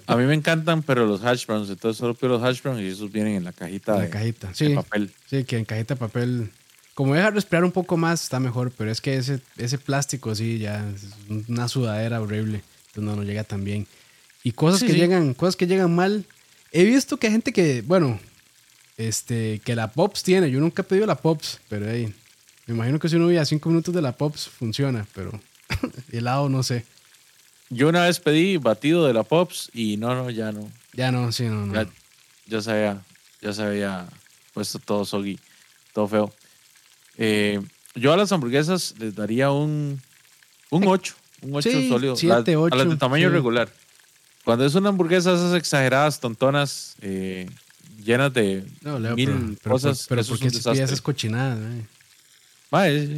A 0.06 0.16
mí 0.16 0.24
me 0.24 0.34
encantan, 0.34 0.82
pero 0.82 1.06
los 1.06 1.22
hash 1.22 1.46
browns, 1.46 1.68
entonces 1.70 1.98
solo 1.98 2.14
pido 2.14 2.30
los 2.30 2.42
hash 2.42 2.62
browns 2.62 2.80
y 2.80 2.86
esos 2.88 3.12
vienen 3.12 3.36
en 3.36 3.44
la 3.44 3.52
cajita, 3.52 3.92
En 3.92 3.98
la 3.98 4.04
de, 4.04 4.10
cajita. 4.10 4.48
de 4.48 4.54
Sí, 4.54 4.74
papel. 4.74 5.10
Sí, 5.28 5.44
que 5.44 5.58
en 5.58 5.64
cajita 5.64 5.94
de 5.94 6.00
papel. 6.00 6.50
Como 6.94 7.14
deja 7.14 7.30
respirar 7.30 7.64
un 7.64 7.72
poco 7.72 7.96
más, 7.96 8.22
está 8.22 8.38
mejor. 8.40 8.70
Pero 8.76 8.90
es 8.90 9.00
que 9.00 9.16
ese, 9.16 9.40
ese 9.56 9.78
plástico, 9.78 10.34
sí, 10.34 10.58
ya 10.58 10.88
es 10.94 11.06
una 11.48 11.68
sudadera 11.68 12.20
horrible. 12.20 12.62
Entonces 12.88 13.02
no, 13.04 13.16
no 13.16 13.22
llega 13.22 13.44
tan 13.44 13.64
bien. 13.64 13.86
Y 14.44 14.52
cosas 14.52 14.80
Sí, 14.80 14.86
que 14.86 14.92
sí. 14.92 14.98
llegan, 14.98 15.34
cosas 15.34 15.56
que 15.56 15.66
llegan 15.66 15.94
mal. 15.94 16.26
He 16.72 16.84
visto 16.84 17.16
que 17.16 17.26
hay 17.28 17.32
gente 17.32 17.52
que, 17.52 17.82
bueno, 17.82 18.18
este, 18.96 19.60
que 19.64 19.74
la 19.74 19.92
Pops 19.92 20.22
tiene. 20.22 20.50
Yo 20.50 20.60
nunca 20.60 20.82
he 20.82 20.84
pedido 20.84 21.06
la 21.06 21.14
Pops, 21.16 21.60
pero 21.68 21.88
hey, 21.90 22.12
me 22.66 22.74
imagino 22.74 22.98
que 22.98 23.08
si 23.08 23.16
uno 23.16 23.26
vive 23.28 23.40
a 23.40 23.44
cinco 23.44 23.68
minutos 23.68 23.94
de 23.94 24.02
la 24.02 24.12
Pops, 24.12 24.48
funciona, 24.48 25.06
pero 25.14 25.38
helado 26.12 26.48
no 26.48 26.62
sé. 26.62 26.84
Yo 27.70 27.88
una 27.88 28.04
vez 28.04 28.20
pedí 28.20 28.58
batido 28.58 29.06
de 29.06 29.14
la 29.14 29.22
Pops 29.22 29.70
y 29.72 29.96
no, 29.96 30.14
no, 30.14 30.28
ya 30.30 30.52
no. 30.52 30.70
Ya 30.92 31.10
no, 31.10 31.32
sí, 31.32 31.44
no, 31.44 31.64
no. 31.66 31.74
Ya, 31.74 31.88
ya 32.46 32.60
se 32.60 32.70
había, 32.70 33.02
ya 33.40 33.52
se 33.54 33.62
había 33.62 34.06
puesto 34.52 34.78
todo 34.78 35.04
soggy, 35.06 35.38
todo 35.94 36.06
feo. 36.08 36.34
Eh, 37.18 37.60
yo 37.94 38.12
a 38.12 38.16
las 38.16 38.32
hamburguesas 38.32 38.94
les 38.98 39.14
daría 39.14 39.50
un, 39.50 40.00
un 40.70 40.86
8, 40.86 41.14
un 41.42 41.54
8 41.54 41.70
Sí, 41.70 41.88
sólido. 41.88 42.16
siete, 42.16 42.54
Las- 42.56 42.72
a 42.72 42.76
las 42.76 42.88
de 42.88 42.96
tamaño 42.96 43.28
sí. 43.28 43.32
regular. 43.34 43.68
Cuando 44.44 44.64
es 44.64 44.74
una 44.74 44.88
hamburguesa 44.88 45.34
esas 45.34 45.54
exageradas, 45.54 46.18
tontonas, 46.20 46.96
eh, 47.00 47.48
llenas 48.04 48.32
de 48.34 48.64
No, 48.82 48.98
Leo, 48.98 49.14
mil 49.14 49.28
pero, 49.28 49.56
pero, 49.62 49.72
cosas, 49.72 50.06
pero, 50.08 50.20
eso 50.20 50.36
¿por 50.36 50.46
es 50.46 50.52
qué 50.64 50.82
esas 50.82 51.00
cochinadas? 51.00 51.58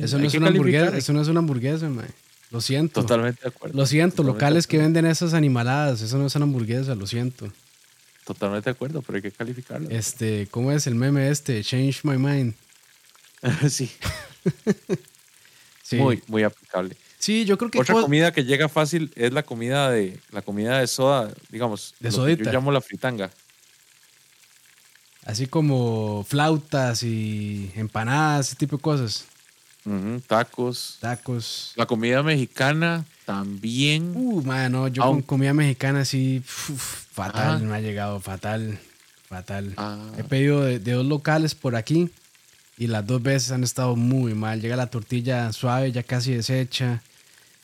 Eso 0.02 0.18
no 0.18 0.26
es 0.26 0.34
una 0.34 0.48
hamburguesa, 0.48 0.96
eso 0.96 1.12
no 1.12 1.22
es 1.22 1.28
una 1.28 1.38
hamburguesa, 1.40 1.88
mae. 1.88 2.08
Lo 2.50 2.60
siento. 2.60 3.00
Totalmente 3.00 3.40
de 3.42 3.48
acuerdo. 3.48 3.76
Lo 3.76 3.86
siento, 3.86 4.16
Totalmente 4.16 4.34
locales 4.44 4.66
que 4.66 4.78
venden 4.78 5.06
esas 5.06 5.32
animaladas, 5.34 6.02
eso 6.02 6.18
no 6.18 6.26
es 6.26 6.34
una 6.34 6.44
hamburguesa, 6.44 6.94
lo 6.94 7.06
siento. 7.06 7.50
Totalmente 8.24 8.66
de 8.66 8.70
acuerdo, 8.72 9.02
pero 9.02 9.16
hay 9.16 9.22
que 9.22 9.30
calificarlo. 9.32 9.88
Este, 9.90 10.46
¿cómo 10.50 10.70
es 10.72 10.86
el 10.86 10.94
meme 10.94 11.30
este? 11.30 11.62
Change 11.62 12.00
my 12.04 12.16
mind. 12.16 12.54
sí, 13.68 13.90
Sí. 15.82 15.96
muy, 15.96 16.22
muy 16.28 16.42
aplicable. 16.42 16.96
Sí, 17.18 17.44
yo 17.44 17.56
creo 17.58 17.70
que 17.70 17.78
Otra 17.78 17.94
comida 17.94 18.32
que 18.32 18.44
llega 18.44 18.68
fácil 18.68 19.12
es 19.16 19.32
la 19.32 19.42
comida 19.42 19.90
de 19.90 20.18
la 20.30 20.42
comida 20.42 20.78
de 20.80 20.86
soda, 20.86 21.32
digamos, 21.50 21.94
De 22.00 22.10
sodita. 22.10 22.44
yo 22.44 22.52
llamo 22.52 22.72
la 22.72 22.80
fritanga. 22.80 23.30
así 25.26 25.46
como 25.46 26.24
flautas 26.28 27.02
y 27.02 27.70
empanadas, 27.76 28.48
ese 28.48 28.56
tipo 28.56 28.76
de 28.76 28.82
cosas. 28.82 29.24
Tacos. 30.26 30.96
Tacos. 31.00 31.72
La 31.76 31.84
comida 31.86 32.22
mexicana 32.22 33.04
también. 33.26 34.12
Uh, 34.14 34.42
man, 34.42 34.72
no, 34.72 34.88
yo 34.88 35.02
con 35.02 35.20
comida 35.22 35.52
mexicana 35.52 36.04
sí, 36.06 36.42
uf, 36.46 37.06
fatal, 37.12 37.56
Ajá. 37.56 37.58
me 37.58 37.74
ha 37.76 37.80
llegado, 37.80 38.20
fatal, 38.20 38.78
fatal. 39.28 39.74
Ah. 39.76 39.98
He 40.18 40.24
pedido 40.24 40.62
de, 40.62 40.78
de 40.78 40.92
dos 40.92 41.04
locales 41.06 41.54
por 41.54 41.76
aquí 41.76 42.10
y 42.78 42.86
las 42.88 43.06
dos 43.06 43.22
veces 43.22 43.52
han 43.52 43.62
estado 43.64 43.96
muy 43.96 44.34
mal. 44.34 44.60
Llega 44.60 44.76
la 44.76 44.88
tortilla 44.88 45.52
suave, 45.52 45.92
ya 45.92 46.02
casi 46.02 46.32
deshecha. 46.34 47.02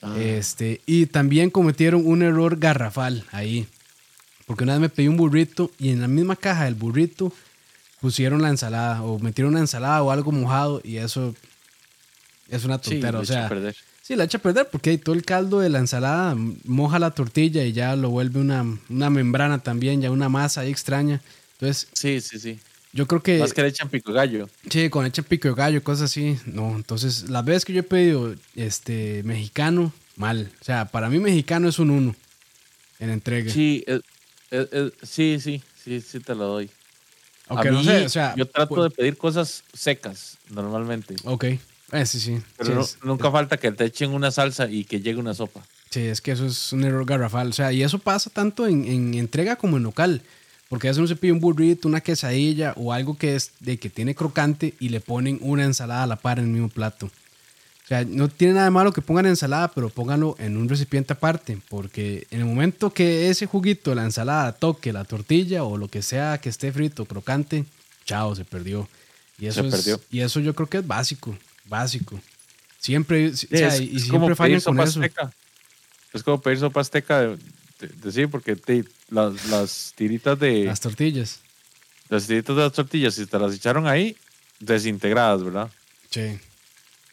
Ah. 0.03 0.16
Este, 0.18 0.81
y 0.87 1.07
también 1.07 1.51
cometieron 1.51 2.07
un 2.07 2.23
error 2.23 2.59
garrafal 2.59 3.25
ahí. 3.33 3.66
Porque 4.46 4.64
una 4.64 4.73
vez 4.75 4.81
me 4.81 4.88
pedí 4.88 5.09
un 5.09 5.16
burrito 5.16 5.70
y 5.79 5.90
en 5.90 6.01
la 6.01 6.09
misma 6.09 6.37
caja 6.37 6.64
del 6.64 6.75
burrito 6.75 7.33
pusieron 8.01 8.40
la 8.42 8.49
ensalada 8.49 9.03
o 9.03 9.18
metieron 9.18 9.53
una 9.53 9.61
ensalada 9.61 10.03
o 10.03 10.11
algo 10.11 10.33
mojado 10.33 10.81
y 10.83 10.96
eso 10.96 11.35
es 12.49 12.64
una 12.64 12.79
Sí, 12.79 12.90
tontera. 12.92 13.12
lo 13.12 13.18
o 13.20 13.23
echa 13.23 13.33
sea, 13.35 13.46
a 13.46 13.49
perder. 13.49 13.77
sí, 14.03 14.16
la 14.16 14.25
echa 14.25 14.38
a 14.38 14.40
perder 14.40 14.68
porque 14.73 14.96
todo 14.99 15.14
el 15.14 15.25
caldo 15.25 15.61
de 15.61 15.68
la 15.68 15.79
ensalada 15.79 16.35
moja 16.64 16.99
la 16.99 17.11
tortilla 17.12 17.62
y 17.64 17.73
ya 17.73 17.94
lo 17.94 18.11
vuelve 18.11 18.40
una, 18.40 18.64
una 18.88 19.11
membrana 19.11 19.59
también, 19.59 20.01
ya 20.01 20.11
una 20.11 20.29
masa 20.29 20.62
ahí 20.62 20.70
extraña. 20.70 21.20
Entonces, 21.53 21.88
Sí, 21.92 22.20
sí, 22.20 22.38
sí. 22.40 22.59
Yo 22.92 23.07
creo 23.07 23.22
que... 23.22 23.38
Más 23.38 23.53
que 23.55 23.62
le 23.62 23.68
echan 23.68 23.88
pico 23.88 24.12
gallo. 24.12 24.48
Sí, 24.68 24.88
con 24.90 25.05
leche 25.05 25.22
pico 25.22 25.48
de 25.48 25.55
gallo, 25.55 25.83
cosas 25.83 26.11
así. 26.11 26.38
No, 26.46 26.74
entonces 26.76 27.29
las 27.31 27.44
veces 27.44 27.64
que 27.64 27.72
yo 27.72 27.81
he 27.81 27.85
pedido 27.85 28.35
este 28.57 29.22
mexicano, 29.24 29.92
mal. 30.16 30.50
O 30.61 30.64
sea, 30.64 30.87
para 30.87 31.09
mí 31.09 31.18
mexicano 31.18 31.68
es 31.68 31.79
un 31.79 31.90
uno 31.90 32.16
en 32.98 33.11
entrega. 33.11 33.53
Sí, 33.53 33.85
es- 33.87 34.00
es- 34.50 34.68
es- 34.72 34.92
sí, 35.03 35.38
sí, 35.40 35.62
sí, 35.83 36.00
sí 36.00 36.20
te 36.20 36.35
lo 36.35 36.46
doy. 36.46 36.70
Aunque 37.48 37.68
a 37.68 37.72
no 37.72 37.83
sé, 37.83 38.05
o 38.05 38.09
sea, 38.09 38.35
yo 38.37 38.46
trato 38.46 38.74
pues- 38.76 38.90
de 38.90 38.96
pedir 38.96 39.16
cosas 39.16 39.64
secas 39.72 40.38
normalmente. 40.50 41.16
Ok, 41.24 41.44
eh, 41.44 41.59
sí, 42.07 42.20
sí. 42.20 42.38
Pero 42.57 42.68
sí, 42.70 42.74
no- 42.76 42.81
es, 42.83 42.98
nunca 43.03 43.31
falta 43.31 43.57
que 43.57 43.72
te 43.72 43.85
echen 43.87 44.11
una 44.12 44.31
salsa 44.31 44.68
y 44.70 44.85
que 44.85 45.00
llegue 45.00 45.18
una 45.18 45.35
sopa. 45.35 45.64
sí, 45.90 46.00
es 46.03 46.20
que 46.20 46.31
eso 46.31 46.46
es 46.46 46.72
un 46.72 46.85
error 46.85 47.05
garrafal. 47.05 47.48
O 47.48 47.53
sea, 47.53 47.72
y 47.72 47.83
eso 47.83 47.98
pasa 47.98 48.31
tanto 48.31 48.66
en, 48.68 48.85
en 48.85 49.14
entrega 49.14 49.57
como 49.57 49.76
en 49.79 49.83
local. 49.83 50.22
Porque 50.71 50.87
a 50.87 50.91
veces 50.93 50.99
uno 51.01 51.09
se 51.09 51.17
pide 51.17 51.33
un 51.33 51.41
burrito, 51.41 51.87
una 51.89 52.01
quesadilla 52.01 52.73
o 52.77 52.93
algo 52.95 53.19
que 53.19 53.35
es 53.35 53.51
de 53.61 53.77
que 53.77 53.91
tiene 53.91 54.15
crocante 54.15 54.73
y 54.81 54.89
le 54.89 55.01
ponen 55.01 55.39
una 55.43 55.65
ensalada 55.65 56.05
a 56.05 56.07
la 56.07 56.17
par 56.17 56.39
en 56.39 56.47
el 56.47 56.51
mismo 56.53 56.69
plato. 56.71 57.07
O 57.07 57.87
sea, 57.91 58.05
no 58.05 58.29
tiene 58.29 58.55
nada 58.55 58.67
de 58.67 58.71
malo 58.71 58.93
que 58.93 59.03
pongan 59.03 59.27
ensalada, 59.27 59.67
pero 59.73 59.89
pónganlo 59.91 60.37
en 60.39 60.57
un 60.57 60.69
recipiente 60.69 61.13
aparte, 61.13 61.59
porque 61.69 62.25
en 62.31 62.39
el 62.39 62.47
momento 62.47 62.95
que 62.95 63.29
ese 63.31 63.47
juguito 63.47 63.95
la 63.97 64.05
ensalada 64.05 64.53
toque 64.53 64.93
la 64.93 65.03
tortilla 65.05 65.65
o 65.65 65.77
lo 65.77 65.89
que 65.89 66.01
sea 66.03 66.39
que 66.39 66.49
esté 66.49 66.71
frito, 66.73 67.05
crocante, 67.05 67.65
chao, 68.05 68.37
se 68.37 68.45
perdió. 68.45 68.89
Y 69.41 69.47
eso 69.47 69.63
Se 69.63 69.69
es- 69.69 69.75
perdió. 69.75 70.01
Y 70.13 70.21
eso 70.21 70.39
yo 70.39 70.55
creo 70.55 70.69
que 70.69 70.79
es 70.79 70.87
básico, 70.87 71.37
básico. 71.65 72.21
Siempre, 72.79 73.31
o 73.31 73.37
sea, 73.37 73.75
es, 73.75 73.81
y, 73.81 73.97
es 73.97 74.05
siempre 74.05 74.37
fallan 74.37 74.61
con 74.61 74.79
eso. 74.79 75.01
azteca. 75.01 75.33
Es 76.13 76.23
como 76.23 76.41
pedir 76.41 76.59
sopa 76.61 76.81
azteca 76.81 77.21
de, 77.21 77.29
de- 77.81 77.89
de- 77.89 78.13
sí, 78.13 78.27
porque 78.29 78.55
te- 78.55 78.85
las, 79.11 79.46
las 79.46 79.92
tiritas 79.96 80.38
de 80.38 80.64
Las 80.64 80.81
tortillas. 80.81 81.40
las 82.09 82.27
tiritas 82.27 82.57
de 82.57 82.62
las 82.62 82.73
tortillas, 82.73 83.14
si 83.14 83.27
te 83.27 83.38
las 83.38 83.55
echaron 83.55 83.87
ahí, 83.87 84.16
desintegradas, 84.61 85.42
¿verdad? 85.44 85.70
Sí. 86.11 86.38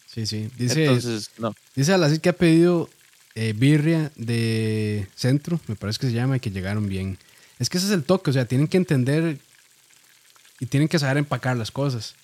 Sí, 0.08 0.26
sí. 0.26 0.50
Dice, 0.58 0.86
Entonces, 0.86 1.30
no. 1.38 1.54
dice 1.76 1.94
Alacid 1.94 2.20
que 2.20 2.30
ha 2.30 2.34
pedido 2.34 2.90
eh, 3.36 3.54
birria 3.56 4.12
de 4.16 5.08
centro, 5.16 5.60
me 5.68 5.76
parece 5.76 6.00
que 6.00 6.08
se 6.08 6.14
llama, 6.14 6.38
y 6.38 6.40
que 6.40 6.50
llegaron 6.50 6.88
bien. 6.90 7.18
Es 7.60 7.70
que 7.70 7.78
ese 7.78 7.88
es 7.88 7.94
el 7.94 8.04
toque, 8.04 8.32
o 8.32 8.34
sea, 8.34 8.46
tienen 8.46 8.68
que 8.68 8.78
entender 8.78 9.38
y 10.60 10.66
tienen 10.66 10.88
que 10.90 10.98
saber 11.00 11.18
empacar 11.18 11.56
las 11.58 11.70
cosas. 11.72 12.16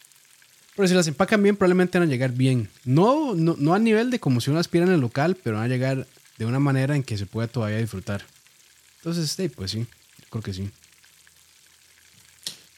Pero 0.75 0.87
si 0.87 0.95
las 0.95 1.05
empacan 1.07 1.43
bien, 1.43 1.55
probablemente 1.55 1.99
van 1.99 2.07
a 2.07 2.11
llegar 2.11 2.31
bien. 2.31 2.67
No, 2.83 3.35
no, 3.35 3.55
no 3.59 3.75
a 3.75 3.79
nivel 3.79 4.09
de 4.09 4.19
como 4.19 4.41
si 4.41 4.49
uno 4.49 4.59
aspira 4.59 4.85
en 4.85 4.91
el 4.91 5.01
local, 5.01 5.37
pero 5.43 5.57
van 5.57 5.65
a 5.65 5.67
llegar 5.67 6.07
de 6.39 6.45
una 6.47 6.59
manera 6.59 6.95
en 6.95 7.03
que 7.03 7.15
se 7.15 7.27
pueda 7.27 7.47
todavía 7.47 7.77
disfrutar. 7.77 8.25
Entonces, 9.03 9.31
sí, 9.31 9.49
pues 9.49 9.71
sí, 9.71 9.85
creo 10.29 10.41
que 10.41 10.53
sí. 10.53 10.69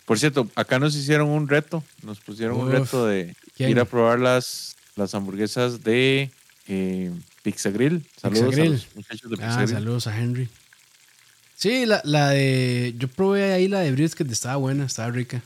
Por 0.05 0.17
cierto, 0.17 0.49
acá 0.55 0.79
nos 0.79 0.95
hicieron 0.95 1.29
un 1.29 1.47
reto, 1.47 1.83
nos 2.01 2.19
pusieron 2.19 2.57
un 2.57 2.71
reto 2.71 3.05
de 3.05 3.35
¿quién? 3.55 3.69
ir 3.69 3.79
a 3.79 3.85
probar 3.85 4.17
las, 4.17 4.75
las 4.95 5.13
hamburguesas 5.13 5.83
de 5.83 6.31
eh, 6.67 7.11
Pizza 7.43 7.69
Grill. 7.69 8.03
Saludos 8.19 8.49
Pizza 8.49 8.61
a 8.61 8.65
los 8.65 8.95
muchachos 8.95 9.29
de 9.29 9.37
Pizza 9.37 9.61
Ah, 9.61 9.67
saludos 9.67 10.07
a 10.07 10.19
Henry. 10.19 10.49
Sí, 11.55 11.85
la, 11.85 12.01
la 12.03 12.31
de. 12.31 12.95
Yo 12.97 13.07
probé 13.07 13.53
ahí 13.53 13.67
la 13.67 13.81
de 13.81 13.91
brisket, 13.91 14.31
estaba 14.31 14.55
buena, 14.55 14.85
estaba 14.85 15.11
rica. 15.11 15.43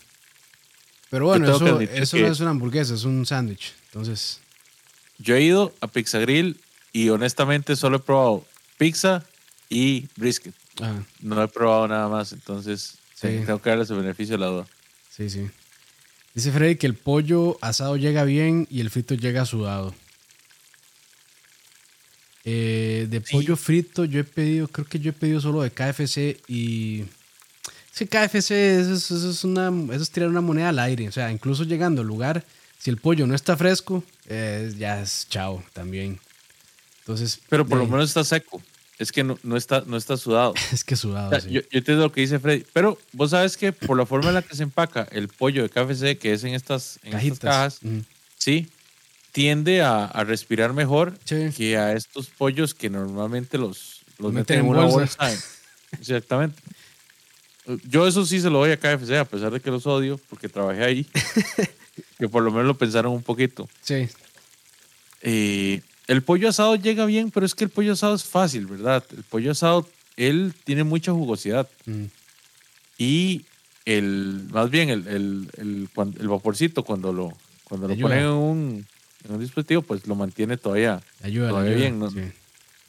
Pero 1.10 1.26
bueno, 1.26 1.46
eso, 1.54 1.82
eso 1.82 2.18
no 2.18 2.28
es 2.28 2.40
una 2.40 2.52
hamburguesa, 2.52 2.94
es 2.94 3.04
un 3.04 3.26
sándwich. 3.26 3.74
Entonces, 3.88 4.40
Yo 5.18 5.36
he 5.36 5.42
ido 5.42 5.74
a 5.82 5.88
Pizza 5.88 6.20
Grill 6.20 6.58
y 6.94 7.10
honestamente 7.10 7.76
solo 7.76 7.98
he 7.98 8.00
probado 8.00 8.46
pizza 8.78 9.26
y 9.70 10.08
brisket. 10.16 10.54
Ah, 10.82 11.02
No 11.22 11.42
he 11.42 11.48
probado 11.48 11.88
nada 11.88 12.08
más, 12.08 12.34
entonces 12.34 13.00
Sí. 13.20 13.28
Tengo 13.46 13.62
que 13.62 13.70
darle 13.70 13.86
su 13.86 13.98
beneficio 13.98 14.36
a 14.36 14.38
la 14.38 14.46
duda. 14.46 14.68
Sí, 15.10 15.30
sí. 15.30 15.50
Dice 16.34 16.54
Freddy 16.54 16.78
que 16.78 16.88
el 16.88 16.96
pollo 16.96 17.58
asado 17.60 17.98
llega 17.98 18.24
bien 18.24 18.66
y 18.70 18.80
el 18.80 18.90
frito 18.90 19.14
llega 19.14 19.46
sudado. 19.46 19.94
Eh, 22.46 23.08
de 23.10 23.20
pollo 23.20 23.58
frito 23.58 24.06
yo 24.06 24.22
he 24.22 24.24
pedido, 24.24 24.70
creo 24.70 24.88
que 24.88 25.00
yo 25.00 25.10
he 25.10 25.14
pedido 25.14 25.42
solo 25.42 25.62
de 25.62 25.72
KFC 25.72 26.40
y... 26.48 27.04
Sí, 27.92 28.08
KFC 28.08 28.52
eso 28.80 29.30
es, 29.30 29.44
una, 29.44 29.68
eso 29.94 30.04
es 30.04 30.12
tirar 30.12 30.30
una 30.30 30.40
moneda 30.40 30.70
al 30.70 30.80
aire. 30.80 31.10
O 31.10 31.12
sea, 31.12 31.30
incluso 31.30 31.66
llegando 31.66 32.02
al 32.02 32.08
lugar, 32.08 32.46
si 32.78 32.90
el 32.90 32.98
pollo 32.98 33.28
no 33.28 33.36
está 33.36 33.58
fresco, 33.58 34.02
eh, 34.28 34.74
ya 34.78 35.02
es 35.02 35.28
chao 35.28 35.62
también. 35.74 36.22
Entonces, 37.00 37.42
Pero 37.50 37.68
por 37.68 37.80
lo 37.80 37.88
menos 37.88 38.08
está 38.08 38.24
seco. 38.24 38.62
Es 39.00 39.12
que 39.14 39.24
no, 39.24 39.40
no, 39.44 39.56
está, 39.56 39.84
no 39.88 39.98
está 39.98 40.18
sudado. 40.18 40.54
es 40.74 40.84
que 40.84 40.96
sudado. 40.96 41.40
sí. 41.40 41.50
yo, 41.50 41.62
yo 41.62 41.68
entiendo 41.72 42.04
lo 42.04 42.12
que 42.12 42.22
dice 42.22 42.38
Freddy. 42.40 42.66
Pero 42.74 42.98
vos 43.14 43.32
sabes 43.32 43.58
que 43.58 43.72
por 43.72 43.98
la 43.98 44.06
forma 44.06 44.28
en 44.28 44.36
la 44.36 44.42
que 44.42 44.56
se 44.56 44.64
empaca 44.64 45.08
el 45.12 45.30
pollo 45.30 45.64
de 45.64 45.70
KFC, 45.70 46.20
que 46.20 46.34
es 46.34 46.44
en 46.44 46.54
estas, 46.54 47.00
en 47.04 47.18
estas 47.18 47.40
cajas, 47.40 47.80
sí, 48.38 48.70
tiende 49.32 49.82
a, 49.82 50.06
a 50.06 50.24
respirar 50.24 50.74
mejor 50.74 51.18
que 51.56 51.78
a 51.78 51.94
estos 51.94 52.28
pollos 52.28 52.74
que 52.74 52.90
normalmente 52.90 53.58
los, 53.58 54.02
los 54.18 54.34
meten, 54.34 54.60
en 54.60 54.66
una 54.68 54.86
bolsa. 54.86 55.32
Exactamente. 56.00 56.62
Yo 57.88 58.08
eso 58.08 58.26
sí 58.26 58.42
se 58.42 58.50
lo 58.50 58.60
doy 58.60 58.72
a 58.72 58.78
KFC, 58.78 59.12
a 59.14 59.26
pesar 59.26 59.52
de 59.52 59.60
que 59.60 59.72
los 59.72 59.86
odio, 59.88 60.20
porque 60.30 60.50
trabajé 60.50 60.84
ahí. 60.84 61.08
que 62.20 62.28
por 62.28 62.44
lo 62.44 62.52
menos 62.52 62.68
lo 62.68 62.78
pensaron 62.78 63.14
un 63.14 63.24
poquito. 63.24 63.70
Sí. 63.82 64.10
Eh, 65.22 65.82
el 66.10 66.22
pollo 66.24 66.50
asado 66.50 66.76
llega 66.76 67.06
bien, 67.06 67.30
pero 67.32 67.46
es 67.46 67.54
que 67.56 67.64
el 67.64 67.70
pollo 67.70 67.94
asado 67.94 68.16
es 68.16 68.24
fácil, 68.24 68.66
¿verdad? 68.66 69.04
El 69.16 69.24
pollo 69.24 69.52
asado, 69.52 69.88
él 70.18 70.54
tiene 70.66 70.84
mucha 70.84 71.12
jugosidad. 71.14 71.70
Mm. 71.86 72.06
Y 72.98 73.46
el, 73.86 74.48
más 74.52 74.70
bien 74.70 74.90
el, 74.90 75.08
el, 75.08 75.50
el, 76.20 76.28
vaporcito, 76.28 76.84
cuando 76.84 77.14
lo, 77.14 77.32
cuando 77.64 77.88
lo 77.88 77.94
Ayuda. 77.94 78.10
ponen 78.10 78.24
en 78.26 78.30
un, 78.32 78.88
en 79.24 79.32
un 79.36 79.40
dispositivo, 79.40 79.82
pues 79.84 80.06
lo 80.08 80.16
mantiene 80.16 80.58
todavía, 80.58 81.02
Ayuda, 81.24 81.50
todavía 81.50 81.72
ayuda. 81.72 81.82
bien. 81.88 82.00
¿no? 82.00 82.12
sí. 82.12 82.20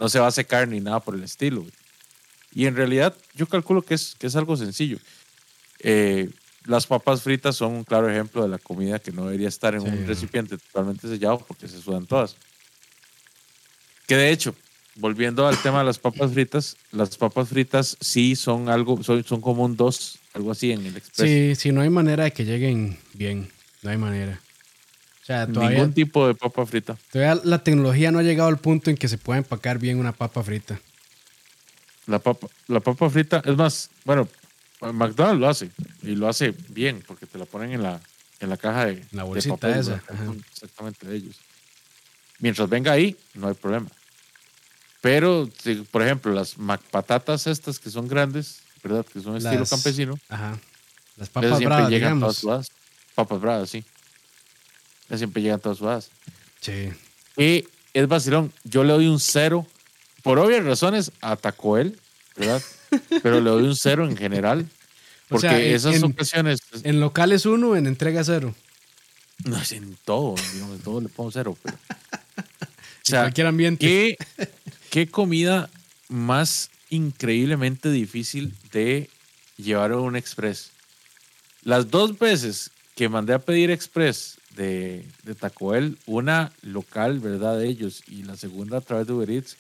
no 0.01 0.09
se 0.09 0.19
va 0.19 0.27
a 0.27 0.33
secar 0.33 0.67
ni 0.69 0.81
nada 0.81 1.01
por 1.01 1.15
el 1.15 1.23
estilo. 1.23 1.61
güey. 1.61 1.73
Y 2.53 2.67
en 2.67 2.75
realidad 2.75 3.15
yo 3.35 3.47
calculo 3.47 3.83
que 3.83 3.95
es, 3.95 4.17
que 4.19 4.27
es 4.27 4.35
algo 4.35 4.57
sencillo. 4.57 4.99
Eh, 5.81 6.29
las 6.67 6.87
papas 6.87 7.23
fritas 7.23 7.57
son 7.57 7.73
un 7.73 7.85
claro 7.85 8.11
ejemplo 8.11 8.43
de 8.43 8.49
la 8.49 8.59
comida 8.59 8.99
que 8.99 9.13
no 9.13 9.25
debería 9.27 9.49
estar 9.49 9.75
en 9.75 9.83
Sí, 9.83 9.89
un 9.89 10.01
no. 10.03 10.07
recipiente 10.09 10.59
totalmente 10.59 11.09
sellado 11.09 11.39
porque 11.47 11.69
se 11.69 11.81
sudan 11.81 12.07
todas. 12.07 12.37
Que 14.11 14.17
de 14.17 14.33
hecho, 14.33 14.57
volviendo 14.97 15.47
al 15.47 15.57
tema 15.63 15.79
de 15.79 15.85
las 15.85 16.01
papas 16.01 16.33
fritas, 16.33 16.77
las 16.91 17.17
papas 17.17 17.49
fritas 17.49 17.97
sí 18.01 18.35
son 18.35 18.69
algo, 18.69 19.01
son, 19.05 19.23
son 19.23 19.41
como 19.41 19.63
un 19.63 19.77
2, 19.77 20.19
algo 20.35 20.51
así 20.51 20.73
en 20.73 20.85
el 20.85 20.97
Express. 20.97 21.31
Sí, 21.31 21.55
sí, 21.55 21.71
no 21.71 21.81
hay 21.81 21.91
manera 21.91 22.25
de 22.25 22.33
que 22.33 22.45
lleguen 22.45 22.99
bien. 23.15 23.49
No 23.83 23.91
hay 23.91 23.97
manera. 23.97 24.41
O 25.23 25.27
sea, 25.27 25.47
todavía, 25.47 25.79
Ningún 25.79 25.93
tipo 25.93 26.27
de 26.27 26.35
papa 26.35 26.67
frita. 26.67 26.99
todavía 27.13 27.41
la 27.45 27.63
tecnología 27.63 28.11
no 28.11 28.19
ha 28.19 28.25
llegado 28.25 28.49
al 28.49 28.59
punto 28.59 28.91
en 28.91 28.97
que 28.97 29.07
se 29.07 29.17
pueda 29.17 29.39
empacar 29.39 29.79
bien 29.79 30.01
una 30.01 30.11
papa 30.11 30.43
frita. 30.43 30.81
La 32.09 32.19
papa, 32.19 32.49
la 32.67 32.81
papa 32.81 33.09
frita, 33.11 33.41
es 33.47 33.57
más, 33.57 33.91
bueno, 34.05 34.27
McDonald's 34.81 35.41
lo 35.41 35.49
hace 35.49 35.71
y 36.03 36.17
lo 36.17 36.29
hace 36.29 36.53
bien 36.71 37.01
porque 37.07 37.27
te 37.27 37.39
la 37.39 37.45
ponen 37.45 37.71
en 37.71 37.85
la, 37.85 38.01
en 38.41 38.51
la 38.51 38.57
caja 38.57 38.87
de, 38.87 39.05
La 39.13 39.23
de 39.23 39.29
bolsita 39.29 39.55
papel, 39.55 39.79
esa. 39.79 40.03
Exactamente 40.53 41.07
de 41.07 41.15
ellos. 41.15 41.37
Mientras 42.41 42.69
venga 42.69 42.91
ahí, 42.91 43.17
no 43.35 43.47
hay 43.47 43.55
problema. 43.55 43.87
Pero, 45.01 45.49
por 45.91 46.03
ejemplo, 46.03 46.33
las 46.33 46.57
patatas 46.91 47.47
estas 47.47 47.79
que 47.79 47.91
son 47.91 48.07
grandes, 48.09 48.61
¿verdad? 48.83 49.05
Que 49.07 49.21
son 49.21 49.37
estilo 49.37 49.61
Las- 49.61 49.71
campesino, 49.71 50.19
Ajá. 50.29 50.59
Las 51.17 51.29
papas 51.29 51.51
siempre 51.51 51.67
bravas, 51.67 51.91
llegan 51.91 52.09
digamos. 52.15 52.21
todas 52.23 52.37
sudadas. 52.39 52.69
Papas 53.15 53.41
bravas, 53.41 53.71
sí. 53.71 53.85
Esas 55.07 55.21
siempre 55.21 55.43
llegan 55.43 55.61
todas 55.61 55.79
sudadas. 55.79 56.11
Sí. 56.61 56.91
Y 57.37 57.67
es 57.95 58.09
vacilón. 58.09 58.53
Yo 58.65 58.85
le 58.85 58.93
doy 58.93 59.07
un 59.07 59.21
cero, 59.21 59.67
por 60.23 60.39
obvias 60.39 60.65
razones, 60.65 61.13
a 61.21 61.37
Taco 61.37 61.73
Bell, 61.73 61.99
¿verdad? 62.37 62.63
Pero 63.23 63.41
le 63.41 63.51
doy 63.51 63.65
un 63.65 63.77
cero 63.77 64.07
en 64.09 64.17
general. 64.17 64.67
O 65.27 65.29
Porque 65.37 65.49
sea, 65.49 65.61
en- 65.63 65.75
esas 65.75 65.95
en- 65.97 66.05
ocasiones, 66.05 66.61
En 66.83 67.01
locales 67.01 67.47
uno, 67.47 67.77
en 67.77 67.87
entrega 67.87 68.23
cero. 68.25 68.55
no 69.45 69.61
es 69.61 69.73
en 69.73 69.97
todo, 70.05 70.35
digamos, 70.55 70.77
en 70.77 70.83
todo 70.83 71.01
le 71.01 71.09
pongo 71.09 71.31
cero. 71.31 71.57
Pero. 71.63 71.77
O 71.77 71.79
En 73.13 73.17
cualquier 73.23 73.47
ambiente. 73.49 73.87
¿qué, 73.87 74.17
qué 74.91 75.07
comida 75.07 75.71
más 76.09 76.71
increíblemente 76.91 77.91
difícil 77.91 78.53
de 78.73 79.09
llevar 79.57 79.93
a 79.93 79.99
un 79.99 80.17
express? 80.17 80.73
Las 81.63 81.91
dos 81.91 82.19
veces 82.19 82.71
que 82.97 83.09
mandé 83.09 83.33
a 83.33 83.39
pedir 83.39 83.71
express 83.71 84.39
de, 84.57 85.07
de 85.23 85.35
Taco 85.35 85.69
Bell, 85.69 85.97
una 86.07 86.53
local, 86.63 87.21
¿verdad? 87.21 87.59
De 87.59 87.69
ellos, 87.69 88.03
y 88.09 88.25
la 88.25 88.37
segunda 88.37 88.79
a 88.79 88.81
través 88.81 89.07
de 89.07 89.13
Uber 89.13 89.31
Eats, 89.31 89.57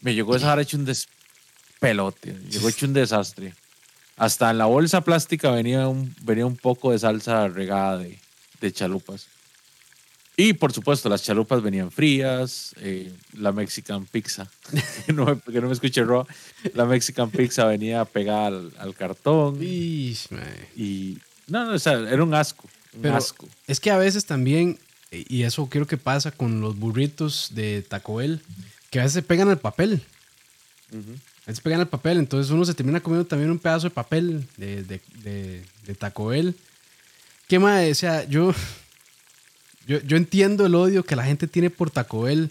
me 0.00 0.14
llegó 0.14 0.34
esa 0.34 0.52
hora 0.52 0.62
hecho 0.62 0.76
un 0.76 0.84
despelote, 0.84 2.36
llegó 2.48 2.68
hecho 2.68 2.86
un 2.86 2.92
desastre. 2.92 3.54
Hasta 4.16 4.50
en 4.50 4.58
la 4.58 4.66
bolsa 4.66 5.02
plástica 5.02 5.50
venía 5.50 5.88
un, 5.88 6.14
venía 6.22 6.46
un 6.46 6.56
poco 6.56 6.92
de 6.92 6.98
salsa 6.98 7.48
regada 7.48 7.98
de, 7.98 8.18
de 8.60 8.72
chalupas. 8.72 9.28
Y 10.40 10.54
por 10.54 10.72
supuesto, 10.72 11.10
las 11.10 11.22
chalupas 11.22 11.60
venían 11.60 11.90
frías, 11.90 12.74
eh, 12.78 13.12
la 13.34 13.52
Mexican 13.52 14.06
Pizza, 14.06 14.50
que 15.06 15.12
no 15.12 15.26
me, 15.26 15.38
que 15.38 15.60
no 15.60 15.66
me 15.66 15.74
escuche 15.74 16.02
Roa, 16.02 16.26
la 16.72 16.86
Mexican 16.86 17.30
Pizza 17.30 17.66
venía 17.66 18.06
pegada 18.06 18.46
al, 18.46 18.72
al 18.78 18.94
cartón. 18.94 19.58
Ish. 19.60 20.28
Y 20.74 21.18
no, 21.46 21.66
no, 21.66 21.72
o 21.74 21.78
sea, 21.78 21.92
era 22.08 22.24
un 22.24 22.32
asco, 22.32 22.66
un 22.94 23.02
Pero 23.02 23.16
asco. 23.16 23.46
es 23.66 23.80
que 23.80 23.90
a 23.90 23.98
veces 23.98 24.24
también, 24.24 24.78
y 25.10 25.42
eso 25.42 25.66
creo 25.66 25.86
que 25.86 25.98
pasa 25.98 26.30
con 26.30 26.62
los 26.62 26.78
burritos 26.78 27.50
de 27.52 27.82
Taco 27.82 28.14
Bell, 28.14 28.40
que 28.88 28.98
a 28.98 29.02
veces 29.02 29.16
se 29.16 29.22
pegan 29.22 29.50
al 29.50 29.58
papel. 29.58 30.00
A 30.90 31.48
veces 31.48 31.60
pegan 31.60 31.80
al 31.80 31.88
papel, 31.88 32.16
entonces 32.16 32.50
uno 32.50 32.64
se 32.64 32.72
termina 32.72 33.00
comiendo 33.00 33.26
también 33.26 33.50
un 33.50 33.58
pedazo 33.58 33.88
de 33.88 33.94
papel 33.94 34.48
de, 34.56 34.84
de, 34.84 35.02
de, 35.22 35.62
de 35.84 35.94
Taco 35.94 36.28
Bell. 36.28 36.54
¿Qué 37.46 37.58
más? 37.58 37.86
O 37.90 37.94
sea, 37.94 38.24
yo, 38.24 38.54
yo, 39.90 40.00
yo 40.02 40.16
entiendo 40.16 40.66
el 40.66 40.74
odio 40.76 41.02
que 41.02 41.16
la 41.16 41.24
gente 41.24 41.48
tiene 41.48 41.68
por 41.68 41.90
Taco 41.90 42.22
Bell, 42.22 42.50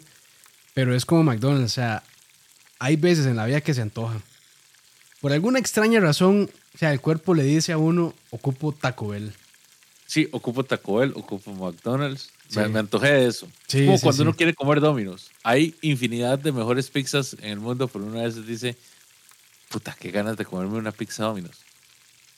pero 0.73 0.93
es 0.93 1.05
como 1.05 1.23
McDonald's. 1.23 1.71
O 1.71 1.75
sea, 1.75 2.03
hay 2.79 2.97
veces 2.97 3.25
en 3.27 3.37
la 3.37 3.45
vida 3.45 3.61
que 3.61 3.73
se 3.73 3.81
antoja. 3.81 4.19
Por 5.21 5.31
alguna 5.31 5.57
extraña 5.57 6.01
razón, 6.01 6.49
o 6.75 6.77
sea, 6.77 6.91
el 6.91 6.99
cuerpo 6.99 7.33
le 7.33 7.43
dice 7.43 7.71
a 7.71 7.77
uno, 7.77 8.13
ocupo 8.29 8.73
Taco 8.73 9.07
Bell. 9.07 9.31
Sí, 10.05 10.27
ocupo 10.31 10.65
Taco 10.65 10.97
Bell, 10.97 11.13
ocupo 11.15 11.53
McDonald's. 11.53 12.29
Me, 12.55 12.63
Sí. 12.65 12.69
me 12.71 12.79
antojé 12.79 13.07
de 13.13 13.27
eso. 13.27 13.47
Sí, 13.67 13.85
como 13.85 13.97
sí, 13.97 14.03
cuando 14.03 14.23
uno 14.23 14.33
quiere 14.35 14.53
comer 14.53 14.81
Domino's. 14.81 15.29
Hay 15.43 15.75
infinidad 15.81 16.39
de 16.39 16.51
mejores 16.51 16.89
pizzas 16.89 17.37
en 17.39 17.51
el 17.51 17.59
mundo, 17.59 17.87
pero 17.87 18.03
una 18.05 18.23
vez 18.23 18.45
dice, 18.45 18.75
puta, 19.69 19.95
qué 19.97 20.11
ganas 20.11 20.35
de 20.35 20.43
comerme 20.45 20.77
una 20.77 20.91
pizza 20.91 21.23
Domino's. 21.23 21.57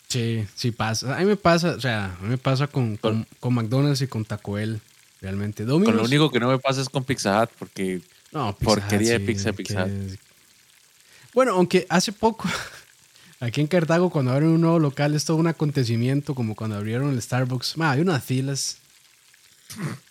Sí, 0.09 0.45
sí 0.53 0.71
pasa. 0.71 1.15
A 1.15 1.19
mí 1.21 1.25
me 1.25 1.37
pasa, 1.37 1.69
o 1.69 1.79
sea, 1.79 2.17
a 2.19 2.23
mí 2.23 2.29
me 2.29 2.37
pasa 2.37 2.67
con, 2.67 2.97
con, 2.97 3.25
con 3.39 3.53
McDonald's 3.53 4.01
y 4.01 4.07
con 4.07 4.25
Taco 4.25 4.53
Bell, 4.53 4.81
realmente. 5.21 5.63
Con 5.63 5.69
Domino's, 5.69 5.95
lo 5.95 6.03
único 6.03 6.31
que 6.31 6.39
no 6.39 6.49
me 6.49 6.59
pasa 6.59 6.81
es 6.81 6.89
con 6.89 7.03
Pizza 7.03 7.41
Hut, 7.41 7.49
porque 7.57 8.01
no, 8.31 8.55
porquería 8.57 9.13
de 9.13 9.17
Hut, 9.19 9.25
pizza, 9.25 9.53
Pizza 9.53 9.85
Hut. 9.85 9.91
es- 9.91 10.19
Bueno, 11.33 11.53
aunque 11.53 11.85
hace 11.89 12.11
poco, 12.11 12.49
aquí 13.39 13.61
en 13.61 13.67
Cartago, 13.67 14.09
cuando 14.09 14.31
abren 14.31 14.49
un 14.49 14.61
nuevo 14.61 14.79
local, 14.79 15.15
es 15.15 15.23
todo 15.25 15.37
un 15.37 15.47
acontecimiento, 15.47 16.33
como 16.35 16.55
cuando 16.55 16.75
abrieron 16.77 17.11
el 17.11 17.21
Starbucks. 17.21 17.77
Ma, 17.77 17.91
hay 17.91 18.01
unas 18.01 18.23
filas. 18.23 18.77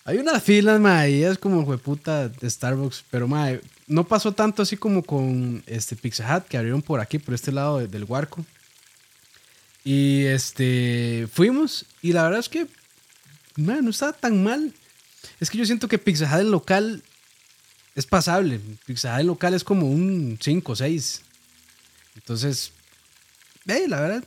Hay 0.05 0.17
unas 0.17 0.43
filas, 0.43 0.81
ma, 0.81 1.07
y 1.07 1.23
es 1.23 1.37
como 1.37 1.67
puta 1.79 2.29
de 2.29 2.49
Starbucks. 2.49 3.05
Pero, 3.11 3.29
ma, 3.29 3.51
no 3.87 4.05
pasó 4.05 4.33
tanto 4.33 4.63
así 4.63 4.77
como 4.79 5.03
con 5.03 5.63
este 5.67 5.97
Pizza 5.97 6.25
Hut, 6.35 6.45
que 6.45 6.57
abrieron 6.57 6.81
por 6.81 7.01
aquí, 7.01 7.19
por 7.19 7.35
este 7.35 7.53
lado 7.53 7.79
de- 7.79 7.87
del 7.89 8.05
Huarco. 8.05 8.45
Y 9.85 10.25
este, 10.27 11.27
fuimos, 11.33 11.87
y 12.03 12.13
la 12.13 12.23
verdad 12.25 12.41
es 12.41 12.49
que, 12.49 12.67
ma, 13.57 13.81
no 13.83 13.91
estaba 13.91 14.13
tan 14.13 14.43
mal. 14.43 14.73
Es 15.39 15.51
que 15.51 15.59
yo 15.59 15.65
siento 15.67 15.89
que 15.89 15.99
Pizza 15.99 16.27
Hut 16.27 16.41
el 16.41 16.51
local 16.51 17.03
es 17.95 18.07
pasable. 18.07 18.61
Pizza 18.87 19.15
Hut 19.15 19.21
el 19.21 19.27
local 19.27 19.55
es 19.55 19.65
como 19.65 19.87
un 19.91 20.39
5 20.41 20.73
o 20.73 20.77
6. 20.77 21.23
Entonces, 22.17 22.73
eh, 23.67 23.87
la 23.89 24.01
verdad, 24.01 24.25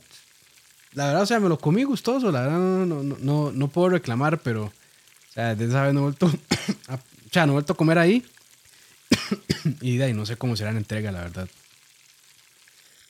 la 0.92 1.06
verdad, 1.06 1.22
o 1.22 1.26
sea, 1.26 1.40
me 1.40 1.48
lo 1.48 1.58
comí 1.58 1.84
gustoso. 1.84 2.30
La 2.30 2.42
verdad, 2.42 2.58
no, 2.58 2.86
no, 2.86 3.02
no, 3.02 3.16
no, 3.18 3.52
no 3.52 3.68
puedo 3.68 3.90
reclamar, 3.90 4.40
pero, 4.42 4.64
o 4.66 5.32
sea, 5.32 5.54
desde 5.54 5.72
esa 5.72 5.82
vez 5.84 5.94
no 5.94 6.00
he 6.00 6.02
vuelto 6.04 6.26
a, 6.88 7.46
no 7.46 7.52
he 7.52 7.54
vuelto 7.54 7.72
a 7.72 7.76
comer 7.76 7.98
ahí. 7.98 8.24
y 9.80 9.96
de 9.96 10.04
ahí 10.04 10.12
no 10.12 10.26
sé 10.26 10.36
cómo 10.36 10.56
será 10.56 10.72
la 10.72 10.78
entrega, 10.78 11.12
la 11.12 11.20
verdad. 11.20 11.48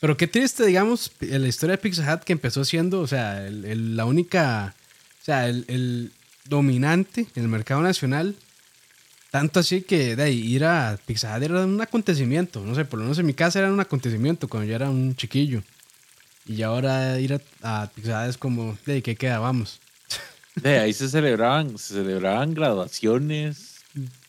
Pero 0.00 0.16
qué 0.16 0.26
triste, 0.26 0.66
digamos, 0.66 1.12
la 1.20 1.48
historia 1.48 1.76
de 1.76 1.82
Pizza 1.82 2.12
Hut 2.14 2.24
que 2.24 2.32
empezó 2.34 2.64
siendo, 2.64 3.00
o 3.00 3.06
sea, 3.06 3.46
el- 3.46 3.96
la 3.96 4.04
única, 4.04 4.74
o 5.22 5.24
sea, 5.24 5.48
el 5.48 6.12
dominante 6.44 7.26
en 7.34 7.42
el 7.42 7.48
mercado 7.48 7.82
nacional. 7.82 8.34
Tanto 9.30 9.60
así 9.60 9.82
que 9.82 10.14
de 10.14 10.22
ahí, 10.22 10.38
ir 10.38 10.64
a 10.64 10.98
Pizza 11.06 11.36
Hut 11.36 11.42
era 11.42 11.64
un 11.64 11.80
acontecimiento. 11.80 12.60
No 12.60 12.74
sé, 12.74 12.84
por 12.84 12.98
lo 12.98 13.04
menos 13.04 13.18
en 13.18 13.26
mi 13.26 13.34
casa 13.34 13.58
era 13.58 13.72
un 13.72 13.80
acontecimiento 13.80 14.48
cuando 14.48 14.68
yo 14.68 14.76
era 14.76 14.90
un 14.90 15.16
chiquillo. 15.16 15.62
Y 16.46 16.62
ahora 16.62 17.18
ir 17.18 17.40
a, 17.62 17.82
a 17.82 17.86
Pizza 17.88 18.28
es 18.28 18.36
como, 18.36 18.76
¿de 18.86 19.02
qué 19.02 19.16
queda? 19.16 19.38
Vamos. 19.38 19.80
De 20.54 20.78
ahí 20.78 20.92
se 20.92 21.08
celebraban, 21.08 21.78
se 21.78 21.94
celebraban 21.94 22.54
graduaciones, 22.54 23.74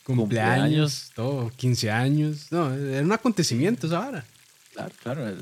Cumpleaños, 0.05 1.11
todo, 1.16 1.51
15 1.55 1.89
años. 1.89 2.51
No, 2.51 2.72
era 2.72 3.01
un 3.01 3.11
acontecimiento 3.11 3.88
esa. 3.88 4.24
Claro, 4.72 4.91
claro. 5.01 5.36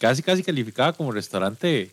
Casi, 0.00 0.22
casi 0.24 0.42
calificaba 0.42 0.92
como 0.92 1.12
restaurante 1.12 1.92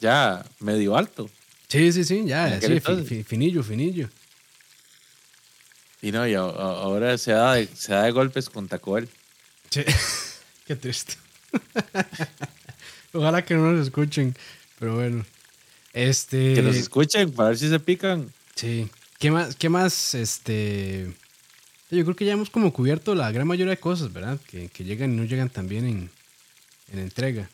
ya 0.00 0.46
medio 0.60 0.96
alto. 0.96 1.28
Sí, 1.68 1.92
sí, 1.92 2.04
sí, 2.04 2.22
ya, 2.26 2.60
sí, 2.60 2.80
fi- 2.80 3.22
finillo, 3.24 3.62
finillo. 3.62 4.08
Y 6.02 6.12
no, 6.12 6.26
y 6.26 6.34
a- 6.34 6.40
a- 6.40 6.82
ahora 6.82 7.18
se 7.18 7.32
da 7.32 7.54
de, 7.54 7.66
se 7.74 7.92
da 7.92 8.04
de 8.04 8.10
golpes 8.12 8.48
con 8.48 8.68
Taco 8.68 8.92
Bell. 8.92 9.08
Sí. 9.70 9.82
Qué 10.66 10.76
triste. 10.76 11.14
Ojalá 13.12 13.44
que 13.44 13.54
no 13.54 13.72
nos 13.72 13.86
escuchen, 13.86 14.36
pero 14.78 14.94
bueno. 14.96 15.24
Este. 15.92 16.54
Que 16.54 16.62
los 16.62 16.76
escuchen 16.76 17.32
para 17.32 17.50
ver 17.50 17.58
si 17.58 17.68
se 17.68 17.80
pican. 17.80 18.32
Sí. 18.54 18.88
¿Qué 19.18 19.30
más? 19.30 19.56
¿Qué 19.56 19.68
más? 19.68 20.14
Este. 20.14 21.12
Yo 21.90 22.02
creo 22.04 22.16
que 22.16 22.24
ya 22.24 22.32
hemos 22.32 22.50
como 22.50 22.72
cubierto 22.72 23.14
la 23.14 23.30
gran 23.30 23.46
mayoría 23.46 23.70
de 23.70 23.78
cosas, 23.80 24.12
¿verdad? 24.12 24.38
Que, 24.50 24.68
que 24.68 24.84
llegan 24.84 25.12
y 25.12 25.16
no 25.16 25.24
llegan 25.24 25.48
también 25.48 25.86
en, 25.86 26.10
en 26.92 26.98
entrega. 26.98 27.48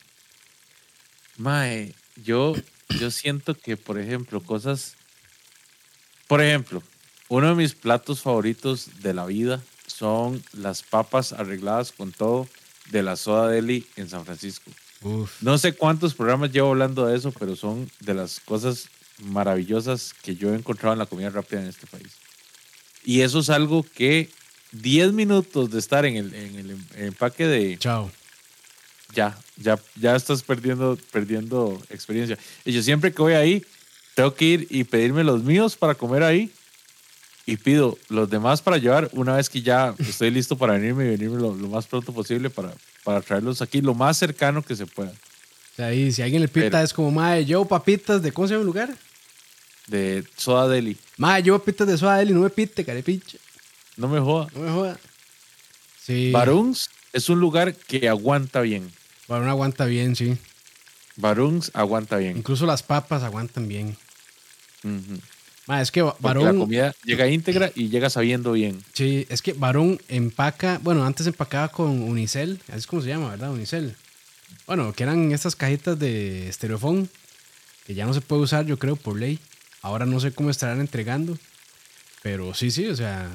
Mae, 1.36 1.94
yo, 2.16 2.54
yo 2.99 3.11
siento 3.11 3.55
que, 3.55 3.76
por 3.76 3.99
ejemplo, 3.99 4.40
cosas. 4.40 4.95
Por 6.26 6.40
ejemplo, 6.43 6.82
uno 7.28 7.49
de 7.49 7.55
mis 7.55 7.74
platos 7.74 8.20
favoritos 8.22 9.03
de 9.03 9.12
la 9.14 9.26
vida 9.26 9.61
son 9.86 10.43
las 10.53 10.82
papas 10.82 11.32
arregladas 11.32 11.93
con 11.93 12.12
todo 12.12 12.49
de 12.90 13.03
la 13.03 13.16
Soda 13.16 13.49
Deli 13.49 13.86
en 13.97 14.09
San 14.09 14.24
Francisco. 14.24 14.70
Uf. 15.03 15.43
No 15.43 15.59
sé 15.59 15.74
cuántos 15.74 16.14
programas 16.14 16.53
llevo 16.53 16.70
hablando 16.70 17.07
de 17.07 17.16
eso, 17.16 17.32
pero 17.32 17.57
son 17.57 17.90
de 18.01 18.14
las 18.14 18.40
cosas 18.40 18.88
maravillosas 19.18 20.14
que 20.22 20.36
yo 20.36 20.53
he 20.53 20.57
encontrado 20.57 20.93
en 20.95 20.99
la 20.99 21.07
comida 21.07 21.30
rápida 21.30 21.61
en 21.61 21.68
este 21.68 21.86
país. 21.86 22.12
Y 23.05 23.20
eso 23.20 23.40
es 23.40 23.51
algo 23.51 23.84
que 23.95 24.30
10 24.72 25.12
minutos 25.12 25.70
de 25.70 25.78
estar 25.78 26.07
en 26.07 26.16
el, 26.16 26.34
en 26.34 26.55
el 26.57 26.70
em- 26.70 26.86
empaque 26.97 27.47
de 27.47 27.78
Chao. 27.78 28.11
Ya, 29.14 29.36
ya, 29.56 29.78
ya 29.96 30.16
estás 30.16 30.42
perdiendo, 30.42 30.98
perdiendo 31.10 31.80
experiencia. 31.90 32.38
Y 32.64 32.72
yo 32.72 32.82
siempre 32.82 33.12
que 33.12 33.22
voy 33.22 33.34
ahí, 33.34 33.64
tengo 34.14 34.34
que 34.34 34.44
ir 34.44 34.66
y 34.70 34.84
pedirme 34.84 35.24
los 35.24 35.42
míos 35.42 35.76
para 35.76 35.94
comer 35.94 36.22
ahí. 36.22 36.50
Y 37.44 37.56
pido 37.56 37.98
los 38.08 38.30
demás 38.30 38.62
para 38.62 38.78
llevar 38.78 39.08
una 39.12 39.34
vez 39.36 39.50
que 39.50 39.62
ya 39.62 39.94
estoy 39.98 40.30
listo 40.30 40.56
para 40.56 40.74
venirme 40.74 41.06
y 41.06 41.08
venirme 41.10 41.40
lo, 41.40 41.52
lo 41.56 41.68
más 41.68 41.86
pronto 41.86 42.12
posible 42.12 42.50
para, 42.50 42.72
para 43.02 43.20
traerlos 43.20 43.60
aquí, 43.60 43.80
lo 43.80 43.94
más 43.94 44.16
cercano 44.16 44.62
que 44.62 44.76
se 44.76 44.86
pueda. 44.86 45.10
O 45.10 45.74
sea, 45.74 45.86
ahí, 45.86 46.12
si 46.12 46.22
alguien 46.22 46.40
le 46.42 46.46
pita, 46.48 46.70
Pero- 46.70 46.84
es 46.84 46.92
como, 46.92 47.10
madre, 47.10 47.44
llevo 47.44 47.66
papitas 47.66 48.22
de, 48.22 48.30
¿cómo 48.30 48.46
se 48.46 48.54
llama 48.54 48.60
el 48.60 48.66
lugar? 48.66 48.96
De 49.88 50.22
Soda 50.36 50.68
Deli. 50.68 50.96
Madre, 51.16 51.42
llevo 51.42 51.58
papitas 51.58 51.88
de 51.88 51.98
suadel 51.98 52.30
y 52.30 52.32
no 52.32 52.40
me 52.40 52.50
pite, 52.50 52.84
carepiche. 52.84 53.38
No 53.96 54.06
me 54.06 54.20
joda. 54.20 54.46
No 54.54 54.60
me 54.60 54.70
joda. 54.70 54.98
Sí. 56.00 56.30
Baruns 56.30 56.90
es 57.12 57.28
un 57.28 57.40
lugar 57.40 57.74
que 57.74 58.08
aguanta 58.08 58.60
bien. 58.60 58.88
Barón 59.32 59.48
aguanta 59.48 59.86
bien, 59.86 60.14
sí. 60.14 60.36
Baruns 61.16 61.70
aguanta 61.72 62.18
bien. 62.18 62.36
Incluso 62.36 62.66
las 62.66 62.82
papas 62.82 63.22
aguantan 63.22 63.66
bien. 63.66 63.96
Madre, 65.66 65.82
es 65.82 65.90
que 65.90 66.02
Porque 66.02 66.22
la 66.22 66.34
Barón. 66.34 66.58
comida 66.58 66.94
llega 67.04 67.28
íntegra 67.28 67.72
y 67.74 67.88
llega 67.88 68.10
sabiendo 68.10 68.52
bien. 68.52 68.84
Sí, 68.92 69.26
es 69.30 69.40
que 69.40 69.54
Barón 69.54 69.98
empaca, 70.08 70.78
bueno, 70.82 71.06
antes 71.06 71.26
empacaba 71.26 71.68
con 71.68 72.02
Unicel, 72.02 72.60
así 72.68 72.80
es 72.80 72.86
como 72.86 73.00
se 73.00 73.08
llama, 73.08 73.30
¿verdad? 73.30 73.52
Unicel. 73.52 73.96
Bueno, 74.66 74.92
que 74.92 75.04
eran 75.04 75.32
estas 75.32 75.56
cajitas 75.56 75.98
de 75.98 76.48
estereofón, 76.48 77.08
que 77.86 77.94
ya 77.94 78.04
no 78.04 78.12
se 78.12 78.20
puede 78.20 78.42
usar, 78.42 78.66
yo 78.66 78.78
creo, 78.78 78.96
por 78.96 79.18
ley. 79.18 79.38
Ahora 79.80 80.04
no 80.04 80.20
sé 80.20 80.32
cómo 80.32 80.50
estarán 80.50 80.80
entregando, 80.80 81.38
pero 82.22 82.52
sí, 82.52 82.70
sí, 82.70 82.86
o 82.86 82.94
sea, 82.96 83.30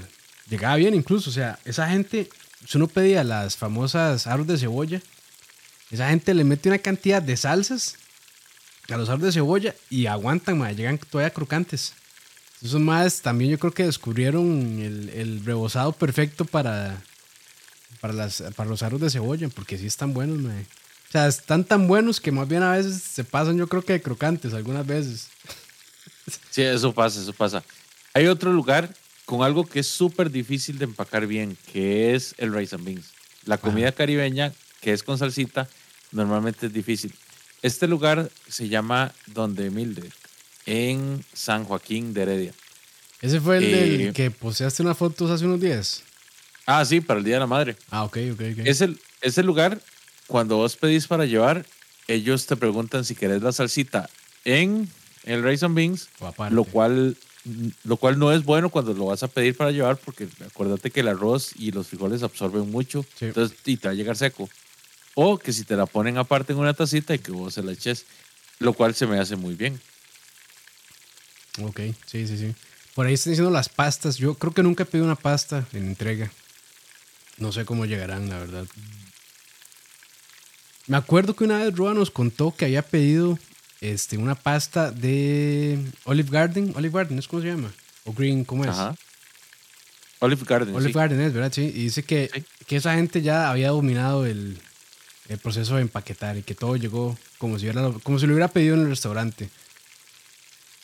llegaba 0.47 0.75
bien 0.75 0.93
incluso, 0.93 1.31
o 1.31 1.33
sea, 1.33 1.57
esa 1.65 1.89
gente, 1.89 2.29
si 2.67 2.77
uno 2.77 2.87
pedía 2.87 3.23
las 3.23 3.57
famosas 3.57 4.27
aros 4.27 4.45
de 4.45 4.57
cebolla, 4.59 5.01
esa 5.91 6.09
gente 6.09 6.33
le 6.33 6.43
mete 6.43 6.69
una 6.69 6.79
cantidad 6.79 7.21
de 7.21 7.37
salsas 7.37 7.95
a 8.89 8.97
los 8.97 9.09
aros 9.09 9.23
de 9.23 9.31
cebolla 9.31 9.75
y 9.89 10.05
aguantan, 10.05 10.57
madre, 10.57 10.75
llegan 10.75 10.97
todavía 10.97 11.33
crocantes. 11.33 11.93
Esos 12.61 12.81
más 12.81 13.21
también 13.21 13.51
yo 13.51 13.59
creo 13.59 13.73
que 13.73 13.85
descubrieron 13.85 14.79
el, 14.79 15.09
el 15.09 15.45
rebozado 15.45 15.91
perfecto 15.91 16.45
para, 16.45 17.01
para, 17.99 18.13
las, 18.13 18.43
para 18.55 18.69
los 18.69 18.81
aros 18.83 18.99
de 18.99 19.09
cebolla, 19.09 19.47
porque 19.49 19.77
sí 19.77 19.85
están 19.85 20.13
buenos. 20.13 20.39
O 20.39 21.11
sea, 21.11 21.27
están 21.27 21.63
tan 21.63 21.87
buenos 21.87 22.19
que 22.19 22.31
más 22.31 22.47
bien 22.47 22.63
a 22.63 22.73
veces 22.73 23.01
se 23.01 23.23
pasan, 23.23 23.57
yo 23.57 23.67
creo 23.67 23.83
que 23.83 23.93
de 23.93 24.01
crocantes, 24.01 24.53
algunas 24.53 24.85
veces. 24.85 25.29
Sí, 26.49 26.61
eso 26.63 26.93
pasa, 26.93 27.21
eso 27.21 27.31
pasa. 27.33 27.63
Hay 28.13 28.27
otro 28.27 28.51
lugar 28.51 28.93
con 29.25 29.43
algo 29.43 29.65
que 29.65 29.79
es 29.79 29.87
súper 29.87 30.31
difícil 30.31 30.79
de 30.79 30.85
empacar 30.85 31.27
bien, 31.27 31.57
que 31.71 32.15
es 32.15 32.33
el 32.37 32.53
rice 32.53 32.75
and 32.75 32.85
beans. 32.85 33.11
La 33.45 33.57
comida 33.57 33.91
caribeña, 33.91 34.53
que 34.81 34.93
es 34.93 35.03
con 35.03 35.17
salsita, 35.17 35.67
normalmente 36.11 36.67
es 36.67 36.73
difícil. 36.73 37.13
Este 37.61 37.87
lugar 37.87 38.29
se 38.47 38.69
llama 38.69 39.13
Donde 39.25 39.69
Mildred, 39.71 40.11
en 40.65 41.23
San 41.33 41.63
Joaquín 41.65 42.13
de 42.13 42.21
Heredia. 42.21 42.53
Ese 43.21 43.41
fue 43.41 43.57
el 43.57 43.63
Eh, 43.63 43.69
del 43.97 44.13
que 44.13 44.29
poseaste 44.31 44.83
unas 44.83 44.97
fotos 44.97 45.31
hace 45.31 45.45
unos 45.45 45.59
días. 45.59 46.03
Ah, 46.65 46.83
sí, 46.85 47.01
para 47.01 47.19
el 47.19 47.25
Día 47.25 47.35
de 47.35 47.39
la 47.39 47.47
Madre. 47.47 47.75
Ah, 47.89 48.03
ok, 48.03 48.17
ok, 48.33 48.41
ok. 48.53 48.59
Es 48.65 48.81
el, 48.81 48.99
es 49.21 49.37
el 49.37 49.45
lugar, 49.45 49.81
cuando 50.27 50.57
vos 50.57 50.75
pedís 50.75 51.07
para 51.07 51.25
llevar, 51.25 51.65
ellos 52.07 52.45
te 52.45 52.55
preguntan 52.55 53.05
si 53.05 53.15
querés 53.15 53.41
la 53.41 53.51
salsita 53.51 54.09
en 54.45 54.89
el 55.23 55.45
and 55.45 55.75
beans, 55.75 56.09
lo 56.51 56.63
cual, 56.63 57.17
lo 57.83 57.97
cual 57.97 58.19
no 58.19 58.31
es 58.31 58.43
bueno 58.43 58.69
cuando 58.69 58.93
lo 58.93 59.05
vas 59.07 59.23
a 59.23 59.27
pedir 59.27 59.55
para 59.57 59.71
llevar, 59.71 59.97
porque 59.97 60.27
acuérdate 60.45 60.91
que 60.91 60.99
el 61.01 61.07
arroz 61.07 61.51
y 61.55 61.71
los 61.71 61.87
frijoles 61.87 62.23
absorben 62.23 62.69
mucho, 62.71 63.05
Sí. 63.17 63.25
entonces 63.25 63.57
y 63.65 63.77
te 63.77 63.87
va 63.87 63.91
a 63.93 63.95
llegar 63.95 64.15
seco. 64.15 64.49
O 65.19 65.39
que 65.39 65.51
si 65.51 65.63
te 65.63 65.75
la 65.75 65.87
ponen 65.87 66.19
aparte 66.19 66.53
en 66.53 66.59
una 66.59 66.75
tacita 66.75 67.15
y 67.15 67.17
que 67.17 67.31
vos 67.31 67.55
se 67.55 67.63
la 67.63 67.71
eches, 67.71 68.05
lo 68.59 68.73
cual 68.73 68.93
se 68.93 69.07
me 69.07 69.19
hace 69.19 69.35
muy 69.35 69.55
bien. 69.55 69.81
Ok, 71.59 71.79
sí, 72.05 72.27
sí, 72.27 72.37
sí. 72.37 72.53
Por 72.93 73.07
ahí 73.07 73.15
están 73.15 73.31
diciendo 73.31 73.49
las 73.49 73.67
pastas. 73.67 74.17
Yo 74.17 74.35
creo 74.35 74.53
que 74.53 74.61
nunca 74.61 74.83
he 74.83 74.85
pedido 74.85 75.05
una 75.07 75.15
pasta 75.15 75.65
en 75.73 75.87
entrega. 75.87 76.31
No 77.37 77.51
sé 77.51 77.65
cómo 77.65 77.87
llegarán, 77.87 78.29
la 78.29 78.37
verdad. 78.37 78.67
Me 80.85 80.97
acuerdo 80.97 81.35
que 81.35 81.45
una 81.45 81.63
vez 81.63 81.75
Roa 81.75 81.95
nos 81.95 82.11
contó 82.11 82.55
que 82.55 82.65
había 82.65 82.83
pedido 82.83 83.39
este, 83.81 84.19
una 84.19 84.35
pasta 84.35 84.91
de 84.91 85.79
Olive 86.03 86.29
Garden. 86.29 86.73
Olive 86.75 86.93
Garden, 86.95 87.17
¿es 87.17 87.27
cómo 87.27 87.41
se 87.41 87.47
llama? 87.47 87.73
O 88.03 88.13
Green, 88.13 88.45
¿cómo 88.45 88.65
es? 88.65 88.69
Ajá. 88.69 88.95
Olive 90.19 90.43
Garden. 90.45 90.75
Olive 90.75 90.91
sí. 90.91 90.95
Garden 90.95 91.21
es, 91.21 91.33
¿verdad? 91.33 91.51
Sí. 91.51 91.63
Y 91.63 91.85
dice 91.85 92.03
que, 92.03 92.29
Sí. 92.31 92.43
que 92.67 92.75
esa 92.75 92.93
gente 92.93 93.23
ya 93.23 93.49
había 93.49 93.69
dominado 93.69 94.27
el, 94.27 94.59
el 95.29 95.37
proceso 95.37 95.75
de 95.75 95.81
empaquetar 95.81 96.37
y 96.37 96.43
que 96.43 96.55
todo 96.55 96.75
llegó 96.75 97.17
como 97.37 97.59
si, 97.59 97.65
hubiera- 97.69 97.91
como 98.03 98.17
si 98.19 98.25
lo 98.27 98.33
hubiera 98.33 98.47
pedido 98.47 98.75
en 98.75 98.81
el 98.81 98.89
restaurante. 98.89 99.49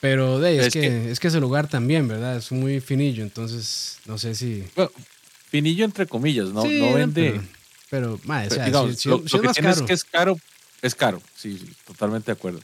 Pero 0.02 0.39
de 0.39 0.58
es, 0.60 0.68
Es 0.68 0.74
que, 0.74 0.82
que- 0.82 1.12
es 1.12 1.20
que 1.20 1.28
ese 1.30 1.39
lugar 1.39 1.68
también, 1.70 2.08
¿verdad? 2.08 2.36
Es 2.38 2.52
muy 2.52 2.82
finillo, 2.82 3.24
entonces 3.24 4.00
no 4.06 4.18
sé 4.18 4.36
si... 4.36 4.64
Bueno, 4.76 4.91
finillo 5.50 5.86
entre 5.86 6.08
comillas, 6.08 6.50
no, 6.50 6.64
Sí, 6.64 6.78
no 6.80 6.94
vende. 6.94 7.32
Pero, 7.89 8.18
pero 8.18 8.20
mae, 8.26 8.48
o 8.48 8.50
sea, 8.52 8.66
digamos, 8.66 8.98
si, 8.98 9.08
lo, 9.10 9.18
si 9.28 9.38
lo 9.38 9.50
es 9.50 9.56
que 9.56 9.62
más 9.62 9.76
caro. 9.76 9.86
que 9.86 9.94
es 9.94 10.04
caro, 10.04 10.39
es 10.82 10.96
caro, 10.96 11.22
sí, 11.36 11.58
sí, 11.58 11.74
totalmente 11.86 12.26
de 12.28 12.32
acuerdo. 12.34 12.60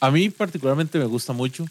A 0.00 0.10
mí 0.10 0.30
particularmente 0.30 0.98
me 0.98 1.04
gusta 1.04 1.32
mucho, 1.34 1.66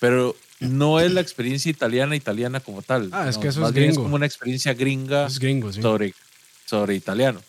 pero 0.00 0.36
no 0.60 1.00
es 1.00 1.12
la 1.12 1.20
experiencia 1.22 1.70
italiana 1.70 2.14
italiana 2.14 2.60
como 2.60 2.82
tal. 2.82 3.08
Ah, 3.12 3.28
es 3.28 3.36
no, 3.36 3.42
que 3.42 3.48
eso 3.48 3.60
más 3.60 3.70
es 3.70 3.74
bien 3.74 3.86
gringo. 3.88 4.02
como 4.02 4.16
una 4.16 4.26
experiencia 4.26 4.74
gringa 4.74 5.26
Es 5.26 5.38
gringo, 5.38 5.72
sí. 5.72 5.80
sobre, 5.80 6.12
sobre 6.66 6.94
italiano. 6.94 7.40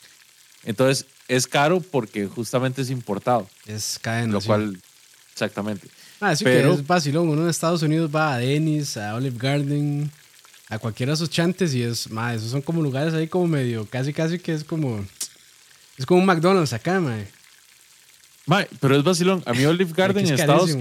Entonces, 0.64 1.06
es 1.28 1.48
caro 1.48 1.80
porque 1.80 2.28
justamente 2.28 2.82
es 2.82 2.90
importado, 2.90 3.50
Es 3.66 3.98
cadena. 4.02 4.34
lo 4.34 4.42
sí. 4.42 4.48
cual, 4.48 4.82
exactamente. 5.32 5.88
Ah, 6.20 6.36
sí 6.36 6.44
pero- 6.44 6.70
que 6.76 6.82
es 6.82 6.88
vacilón. 6.88 7.30
Uno 7.30 7.44
en 7.44 7.50
Estados 7.50 7.82
Unidos 7.82 8.10
va 8.14 8.34
a 8.34 8.38
Denny's, 8.38 8.98
a 8.98 9.16
Olive 9.16 9.38
Garden, 9.38 10.12
a 10.70 10.80
cualquiera 10.80 11.12
de 11.12 11.16
esos 11.16 11.30
chantes 11.30 11.74
y 11.74 11.84
es, 11.84 12.08
esos 12.08 12.50
son 12.52 12.62
como 12.62 12.82
lugares 12.82 13.14
ahí 13.14 13.28
como 13.28 13.48
medio, 13.48 13.86
casi 13.86 14.14
casi 14.14 14.40
que 14.40 14.54
es 14.54 14.64
como... 14.64 15.06
Es 15.98 16.06
como 16.06 16.22
un 16.22 16.26
McDonald's 16.26 16.74
acá, 16.74 17.00
mae. 17.00 17.28
Mae, 18.46 18.68
pero 18.80 18.96
es 18.98 19.04
vacilón. 19.04 19.44
A 19.46 19.54
mí 19.54 19.64
Olive 19.66 19.92
Garden 19.96 20.26
en 20.28 20.34
es 20.34 20.40
Estados 20.40 20.72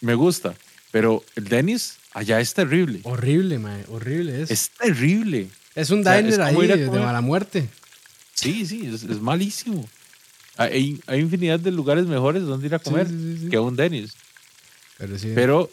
me 0.00 0.14
gusta, 0.14 0.54
pero 0.92 1.24
el 1.34 1.44
Dennis 1.48 1.96
allá 2.12 2.38
es 2.40 2.54
terrible. 2.54 3.00
Horrible, 3.02 3.58
mae, 3.58 3.84
horrible 3.88 4.42
es. 4.42 4.50
Es, 4.50 4.62
Es 4.62 4.70
terrible. 4.78 5.48
un 5.90 6.00
o 6.00 6.02
sea, 6.04 6.16
diner 6.16 6.32
es 6.32 6.38
ahí 6.38 6.66
de, 6.66 6.88
mala 6.90 7.20
muerte. 7.20 7.68
Sí, 8.36 8.64
sí, 8.66 8.86
es, 8.86 9.02
es 9.02 9.20
malísimo. 9.20 9.88
Hay, 10.56 11.00
hay 11.06 11.20
infinidad 11.20 11.58
de 11.58 11.70
lugares 11.70 12.06
mejores 12.06 12.44
donde 12.44 12.66
ir 12.66 12.74
a 12.74 12.78
comer 12.78 13.08
sí, 13.08 13.38
sí, 13.42 13.48
que 13.48 13.58
un 13.58 13.76
Dennis. 13.76 14.14
Pero 15.34 15.70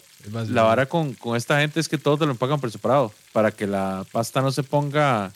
la 0.50 0.64
vara 0.64 0.86
con, 0.86 1.14
con 1.14 1.38
esta 1.38 1.60
gente 1.60 1.80
es 1.80 1.88
que 1.88 1.98
todo 1.98 2.18
te 2.18 2.26
lo 2.26 2.32
empacan 2.32 2.60
por 2.60 2.72
separado 2.72 3.14
para 3.32 3.52
que 3.52 3.68
la 3.68 4.06
pasta 4.12 4.42
no 4.42 4.52
se 4.52 4.64
ponga 4.64 5.32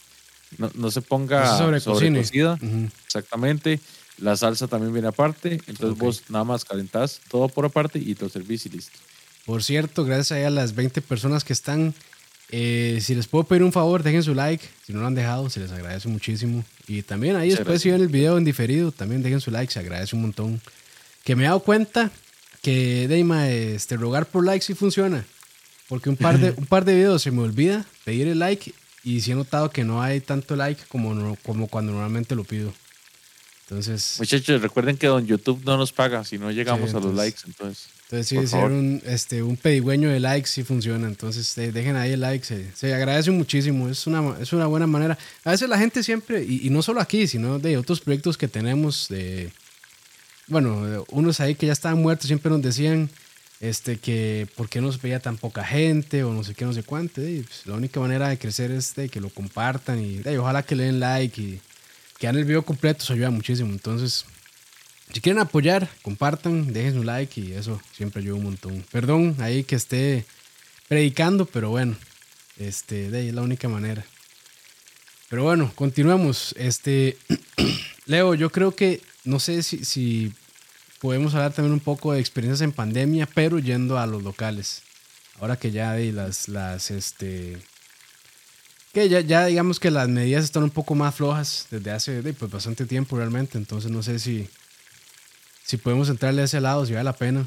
no, 0.58 0.72
no 0.76 0.92
se 0.92 1.02
ponga 1.02 1.58
sobrecocine. 1.58 2.24
sobrecocida. 2.24 2.60
Exactamente. 3.06 3.80
La 4.18 4.36
salsa 4.36 4.68
también 4.68 4.94
viene 4.94 5.10
aparte, 5.10 5.62
entonces 5.68 5.98
vos 5.98 6.24
nada 6.30 6.44
más 6.44 6.66
calentás 6.66 7.22
todo 7.30 7.50
por 7.50 7.66
aparte 7.66 8.00
y 8.00 8.16
te 8.16 8.24
lo 8.24 8.30
servís 8.30 8.66
y 8.66 8.70
listo. 8.70 8.98
Por 9.46 9.64
cierto, 9.64 10.04
gracias 10.06 10.44
a 10.46 10.50
las 10.50 10.76
20 10.76 11.02
personas 11.02 11.44
que 11.44 11.54
están. 11.54 11.94
Eh, 12.50 13.00
si 13.02 13.14
les 13.16 13.28
puedo 13.28 13.44
pedir 13.46 13.64
un 13.64 13.72
favor, 13.74 14.04
dejen 14.04 14.24
su 14.24 14.34
like. 14.34 14.64
Si 14.86 14.94
no 14.94 15.02
lo 15.02 15.08
han 15.08 15.16
dejado, 15.16 15.50
se 15.50 15.60
les 15.60 15.72
agradece 15.72 16.08
muchísimo. 16.08 16.64
Y 16.88 17.02
también 17.02 17.36
ahí 17.36 17.50
Muchas 17.50 17.60
después, 17.60 17.82
si 17.82 17.92
ven 17.92 18.02
el 18.02 18.08
video 18.08 18.38
en 18.38 18.44
diferido, 18.46 18.92
también 18.92 19.22
dejen 19.22 19.42
su 19.42 19.52
like, 19.52 19.72
se 19.72 19.80
agradece 19.80 20.16
un 20.16 20.22
montón. 20.24 20.62
Que 21.24 21.36
me 21.36 21.44
he 21.44 21.48
dado 21.48 21.60
cuenta 21.60 22.10
que, 22.62 23.08
Deima, 23.08 23.50
este, 23.50 23.98
rogar 23.98 24.26
por 24.28 24.46
like 24.46 24.64
sí 24.64 24.74
funciona. 24.74 25.26
Porque 25.90 26.10
un 26.10 26.16
par 26.18 26.38
de, 26.40 26.52
un 26.52 26.66
par 26.66 26.84
de 26.86 26.96
videos 26.96 27.22
se 27.22 27.32
me 27.32 27.42
olvida 27.42 27.86
pedir 28.04 28.28
el 28.28 28.40
like 28.40 28.74
y 29.04 29.22
sí 29.22 29.32
he 29.32 29.36
notado 29.36 29.70
que 29.70 29.84
no 29.86 30.02
hay 30.02 30.20
tanto 30.22 30.56
like 30.58 30.82
como, 30.90 31.14
no- 31.14 31.38
como 31.44 31.68
cuando 31.68 31.92
normalmente 31.94 32.36
lo 32.36 32.44
pido. 32.44 32.74
Entonces, 33.64 34.16
Muchachos, 34.20 34.62
recuerden 34.62 34.98
que 34.98 35.08
don 35.08 35.26
YouTube 35.26 35.62
no 35.66 35.78
nos 35.78 35.92
paga 35.92 36.24
si 36.24 36.38
no 36.38 36.52
llegamos 36.52 36.90
Sí, 36.90 36.96
a 36.96 37.00
los 37.00 37.06
entonces- 37.12 37.18
likes, 37.26 37.40
entonces. 37.46 37.88
Entonces, 38.10 38.28
sí, 38.28 38.48
favor. 38.48 38.72
un, 38.72 39.02
este, 39.06 39.44
un 39.44 39.58
pedigüeño 39.58 40.10
de 40.10 40.22
likes 40.22 40.50
sí 40.50 40.64
funciona. 40.64 41.08
Entonces, 41.08 41.54
dejen 41.56 41.98
ahí 41.98 42.14
el 42.14 42.22
like. 42.22 42.46
Se, 42.46 42.72
se 42.74 42.94
agradece 42.94 43.32
muchísimo. 43.32 43.90
Es 43.90 44.08
una, 44.08 44.38
es 44.40 44.54
una 44.54 44.66
buena 44.66 44.88
manera. 44.88 45.18
A 45.44 45.52
veces 45.52 45.68
la 45.68 45.78
gente 45.78 46.02
siempre, 46.04 46.42
y, 46.42 46.66
y 46.66 46.70
no 46.70 46.82
solo 46.82 47.02
aquí, 47.02 47.28
sino 47.28 47.60
de 47.60 47.76
otros 47.76 48.00
proyectos 48.00 48.38
que 48.38 48.48
tenemos, 48.48 49.10
de, 49.10 49.52
bueno, 50.48 51.06
unos 51.12 51.42
ahí 51.42 51.56
que 51.56 51.66
ya 51.66 51.74
estaban 51.74 52.02
muertos, 52.02 52.28
siempre 52.28 52.50
nos 52.50 52.62
decían 52.62 53.10
este, 53.60 53.98
que 53.98 54.48
por 54.56 54.70
qué 54.70 54.80
no 54.80 54.90
se 54.92 55.00
veía 55.00 55.20
tan 55.20 55.36
poca 55.36 55.66
gente 55.66 56.24
o 56.24 56.32
no 56.32 56.46
sé 56.46 56.56
qué, 56.56 56.64
no 56.64 56.72
sé 56.72 56.84
cuánto. 56.84 57.22
Y, 57.22 57.42
pues, 57.42 57.66
la 57.66 57.76
única 57.76 58.00
manera 58.00 58.30
de 58.30 58.38
crecer 58.38 58.72
es 58.72 58.96
de 58.96 59.10
que 59.10 59.20
lo 59.20 59.30
compartan 59.30 60.02
y 60.02 60.20
de, 60.20 60.40
ojalá 60.40 60.64
que 60.64 60.76
le 60.76 60.86
den 60.86 61.02
like 61.02 61.42
y 61.42 61.60
que 62.20 62.28
hagan 62.28 62.40
el 62.40 62.46
video 62.46 62.64
completo. 62.64 63.04
Eso 63.04 63.12
ayuda 63.12 63.32
muchísimo. 63.32 63.70
Entonces, 63.70 64.24
si 65.12 65.22
quieren 65.22 65.42
apoyar, 65.42 65.90
compartan, 66.02 66.74
dejen 66.74 66.96
su 66.96 67.04
like 67.04 67.40
y 67.40 67.54
eso 67.54 67.82
siempre 67.92 68.22
ayuda 68.22 68.36
un 68.36 68.44
montón. 68.44 68.86
Perdón 68.92 69.36
ahí 69.40 69.64
que 69.64 69.76
esté 69.76 70.26
predicando, 70.88 71.46
pero 71.46 71.70
bueno, 71.70 71.96
este, 72.58 73.10
de 73.10 73.20
ahí 73.20 73.28
es 73.30 73.34
la 73.34 73.42
única 73.42 73.68
manera. 73.70 74.06
Pero 75.30 75.44
bueno, 75.44 75.72
continuemos. 75.76 76.54
Este, 76.58 77.18
Leo, 78.06 78.34
yo 78.36 78.50
creo 78.52 78.76
que, 78.76 79.02
no 79.24 79.40
sé 79.40 79.64
si, 79.64 79.84
si 79.84 80.34
podemos 81.00 81.34
hablar 81.36 81.54
también 81.54 81.74
un 81.74 81.80
poco 81.80 82.14
de 82.14 82.20
experiencias 82.20 82.62
en 82.62 82.72
pandemia, 82.72 83.28
pero 83.34 83.60
yendo 83.60 83.98
a 83.98 84.08
los 84.08 84.24
locales. 84.24 84.84
Ahora 85.40 85.58
que 85.58 85.72
ya 85.72 85.96
las, 85.96 86.48
las, 86.48 86.90
este, 86.90 87.58
que 88.94 89.08
ya, 89.10 89.20
ya 89.20 89.46
digamos 89.46 89.80
que 89.80 89.92
las 89.92 90.10
medidas 90.10 90.44
están 90.44 90.64
un 90.64 90.72
poco 90.72 90.96
más 90.96 91.14
flojas 91.14 91.68
desde 91.70 91.92
hace 91.92 92.22
pues, 92.34 92.52
bastante 92.52 92.86
tiempo 92.86 93.18
realmente, 93.18 93.58
entonces 93.58 93.92
no 93.92 94.02
sé 94.02 94.18
si, 94.18 94.50
si 95.68 95.78
podemos 95.78 96.10
entrarle 96.10 96.42
a 96.42 96.46
ese 96.46 96.62
lado, 96.62 96.86
si 96.86 96.94
vale 96.94 97.04
la 97.04 97.14
pena. 97.14 97.46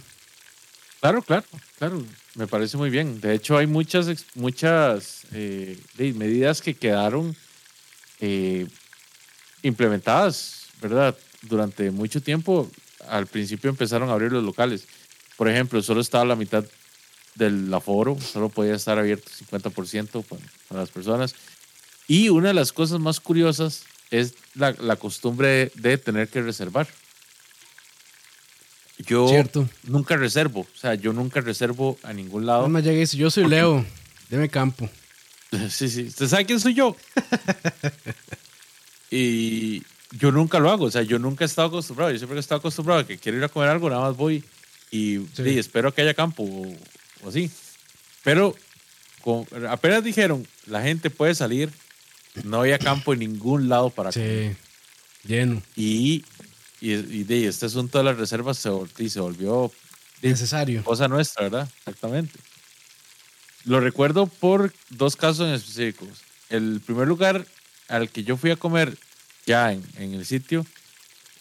Claro, 1.01 1.23
claro, 1.23 1.45
claro. 1.79 2.05
Me 2.35 2.47
parece 2.47 2.77
muy 2.77 2.91
bien. 2.91 3.21
De 3.21 3.35
hecho, 3.35 3.57
hay 3.57 3.67
muchas, 3.67 4.07
muchas 4.35 5.23
eh, 5.33 5.77
medidas 5.97 6.61
que 6.61 6.75
quedaron 6.75 7.35
eh, 8.21 8.67
implementadas, 9.63 10.67
¿verdad? 10.81 11.17
Durante 11.43 11.91
mucho 11.91 12.21
tiempo. 12.23 12.71
Al 13.09 13.27
principio 13.27 13.71
empezaron 13.71 14.11
a 14.11 14.13
abrir 14.13 14.31
los 14.31 14.45
locales. 14.45 14.87
Por 15.37 15.49
ejemplo, 15.49 15.83
solo 15.83 16.03
estaba 16.03 16.25
la 16.27 16.37
mitad 16.37 16.65
del 17.35 17.73
aforo, 17.73 18.19
solo 18.21 18.51
podía 18.51 18.75
estar 18.75 18.99
abierto 18.99 19.31
50% 19.51 20.23
para, 20.25 20.43
para 20.69 20.81
las 20.83 20.91
personas. 20.91 21.35
Y 22.07 22.29
una 22.29 22.49
de 22.49 22.55
las 22.55 22.73
cosas 22.73 23.01
más 23.01 23.19
curiosas 23.19 23.85
es 24.11 24.35
la, 24.55 24.97
costumbre 24.97 25.73
de 25.75 25.97
tener 25.97 26.29
que 26.29 26.43
reservar. 26.43 26.87
Yo 29.07 29.29
Cierto. 29.29 29.69
nunca 29.85 30.17
reservo, 30.17 30.61
o 30.61 30.79
sea, 30.79 30.95
yo 30.95 31.13
nunca 31.13 31.41
reservo 31.41 31.99
a 32.03 32.13
ningún 32.13 32.45
lado. 32.47 32.69
Llega 32.81 32.93
y 32.93 33.01
dice, 33.01 33.17
yo 33.17 33.31
soy 33.31 33.47
Leo, 33.49 33.85
deme 34.29 34.49
campo. 34.49 34.89
Sí, 35.69 35.89
sí. 35.89 36.03
¿Usted 36.05 36.29
sabe 36.29 36.47
quién 36.47 36.61
soy 36.61 36.75
yo? 36.75 36.95
y 39.11 39.83
yo 40.13 40.31
nunca 40.33 40.59
lo 40.61 40.71
hago. 40.71 40.85
O 40.85 40.91
sea, 40.91 41.03
yo 41.03 41.19
nunca 41.19 41.45
he 41.45 41.47
estado 41.47 41.69
acostumbrado. 41.69 42.13
Yo 42.13 42.19
siempre 42.19 42.37
he 42.37 42.41
estado 42.41 42.59
acostumbrado 42.61 43.01
a 43.01 43.07
que 43.07 43.19
quiero 43.19 43.39
ir 43.39 43.45
a 43.45 43.49
comer 43.49 43.69
algo, 43.69 43.89
nada 43.91 44.03
más 44.03 44.17
voy 44.17 44.45
y, 44.91 45.19
Sí. 45.35 45.43
y 45.45 45.59
espero 45.59 45.93
que 45.93 46.03
haya 46.03 46.15
campo 46.15 46.43
o, 46.45 46.73
o 47.25 47.29
así. 47.29 47.51
Pero 48.23 48.55
con- 49.23 49.47
apenas 49.69 50.05
dijeron, 50.05 50.47
la 50.67 50.83
gente 50.83 51.11
puede 51.11 51.35
salir, 51.35 51.71
no 52.45 52.61
había 52.61 52.79
campo 52.79 53.13
en 53.13 53.21
ningún 53.21 53.69
lado 53.69 53.91
para 53.91 54.13
comer. 54.13 54.57
Sí, 55.23 55.29
lleno, 55.29 55.63
Y, 55.77 56.25
y, 56.81 56.93
y 56.93 57.25
de 57.25 57.47
este 57.47 57.67
asunto 57.67 57.99
de 57.99 58.05
las 58.05 58.17
reservas 58.17 58.59
se, 58.59 58.71
vol- 58.71 58.89
y 58.99 59.09
se 59.11 59.21
volvió 59.21 59.71
necesario. 60.23 60.83
cosa 60.85 61.09
nuestra, 61.09 61.45
¿verdad? 61.45 61.69
Exactamente. 61.79 62.39
Lo 63.65 63.81
recuerdo 63.81 64.27
por 64.27 64.73
dos 64.89 65.17
casos 65.17 65.47
en 65.49 65.55
específicos. 65.55 66.09
El 66.49 66.81
primer 66.85 67.07
lugar 67.07 67.47
al 67.89 68.09
que 68.09 68.25
yo 68.25 68.37
fui 68.37 68.51
a 68.51 68.57
comer 68.57 68.97
ya 69.47 69.73
en, 69.73 69.83
en 69.97 70.15
el 70.15 70.25
sitio, 70.25 70.65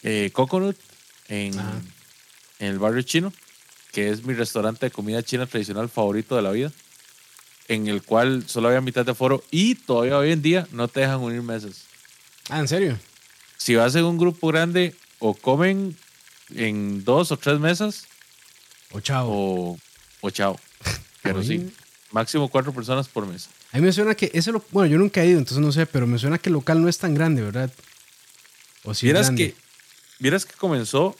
eh, 0.02 0.30
Coconut, 0.32 0.76
en, 1.28 1.58
en 1.58 2.66
el 2.66 2.78
barrio 2.78 3.02
chino, 3.02 3.32
que 3.92 4.10
es 4.10 4.24
mi 4.24 4.34
restaurante 4.34 4.86
de 4.86 4.90
comida 4.90 5.22
china 5.22 5.46
tradicional 5.46 5.88
favorito 5.88 6.36
de 6.36 6.42
la 6.42 6.50
vida, 6.50 6.72
en 7.68 7.86
el 7.88 8.02
cual 8.02 8.44
solo 8.48 8.68
había 8.68 8.80
mitad 8.80 9.04
de 9.04 9.12
aforo 9.12 9.42
y 9.50 9.74
todavía 9.76 10.18
hoy 10.18 10.32
en 10.32 10.42
día 10.42 10.66
no 10.72 10.88
te 10.88 11.00
dejan 11.00 11.20
unir 11.20 11.42
mesas. 11.42 11.84
Ah, 12.48 12.58
¿en 12.60 12.68
serio? 12.68 12.98
Si 13.56 13.74
vas 13.76 13.94
en 13.94 14.04
un 14.04 14.18
grupo 14.18 14.48
grande, 14.48 14.94
o 15.20 15.34
comen 15.34 15.96
en 16.56 17.04
dos 17.04 17.30
o 17.30 17.36
tres 17.36 17.60
mesas, 17.60 18.06
O 18.90 18.98
chavo. 19.00 19.30
o, 19.72 19.78
o 20.22 20.30
chao. 20.30 20.58
Pero 21.22 21.42
sí, 21.44 21.70
máximo 22.10 22.48
cuatro 22.48 22.72
personas 22.72 23.06
por 23.08 23.26
mesa. 23.26 23.50
A 23.72 23.76
mí 23.76 23.82
me 23.84 23.92
suena 23.92 24.14
que 24.16 24.30
ese 24.34 24.50
lo, 24.50 24.64
bueno, 24.72 24.90
yo 24.90 24.98
nunca 24.98 25.22
he 25.22 25.28
ido, 25.28 25.38
entonces 25.38 25.64
no 25.64 25.70
sé, 25.70 25.86
pero 25.86 26.04
me 26.08 26.18
suena 26.18 26.38
que 26.38 26.48
el 26.48 26.54
local 26.54 26.82
no 26.82 26.88
es 26.88 26.98
tan 26.98 27.14
grande, 27.14 27.40
¿verdad? 27.42 27.70
O 28.82 28.94
si 28.94 29.06
es 29.06 29.12
Vieras 29.12 29.26
grande. 29.26 29.52
que, 29.52 29.56
vieras 30.18 30.44
que 30.44 30.54
comenzó 30.54 31.14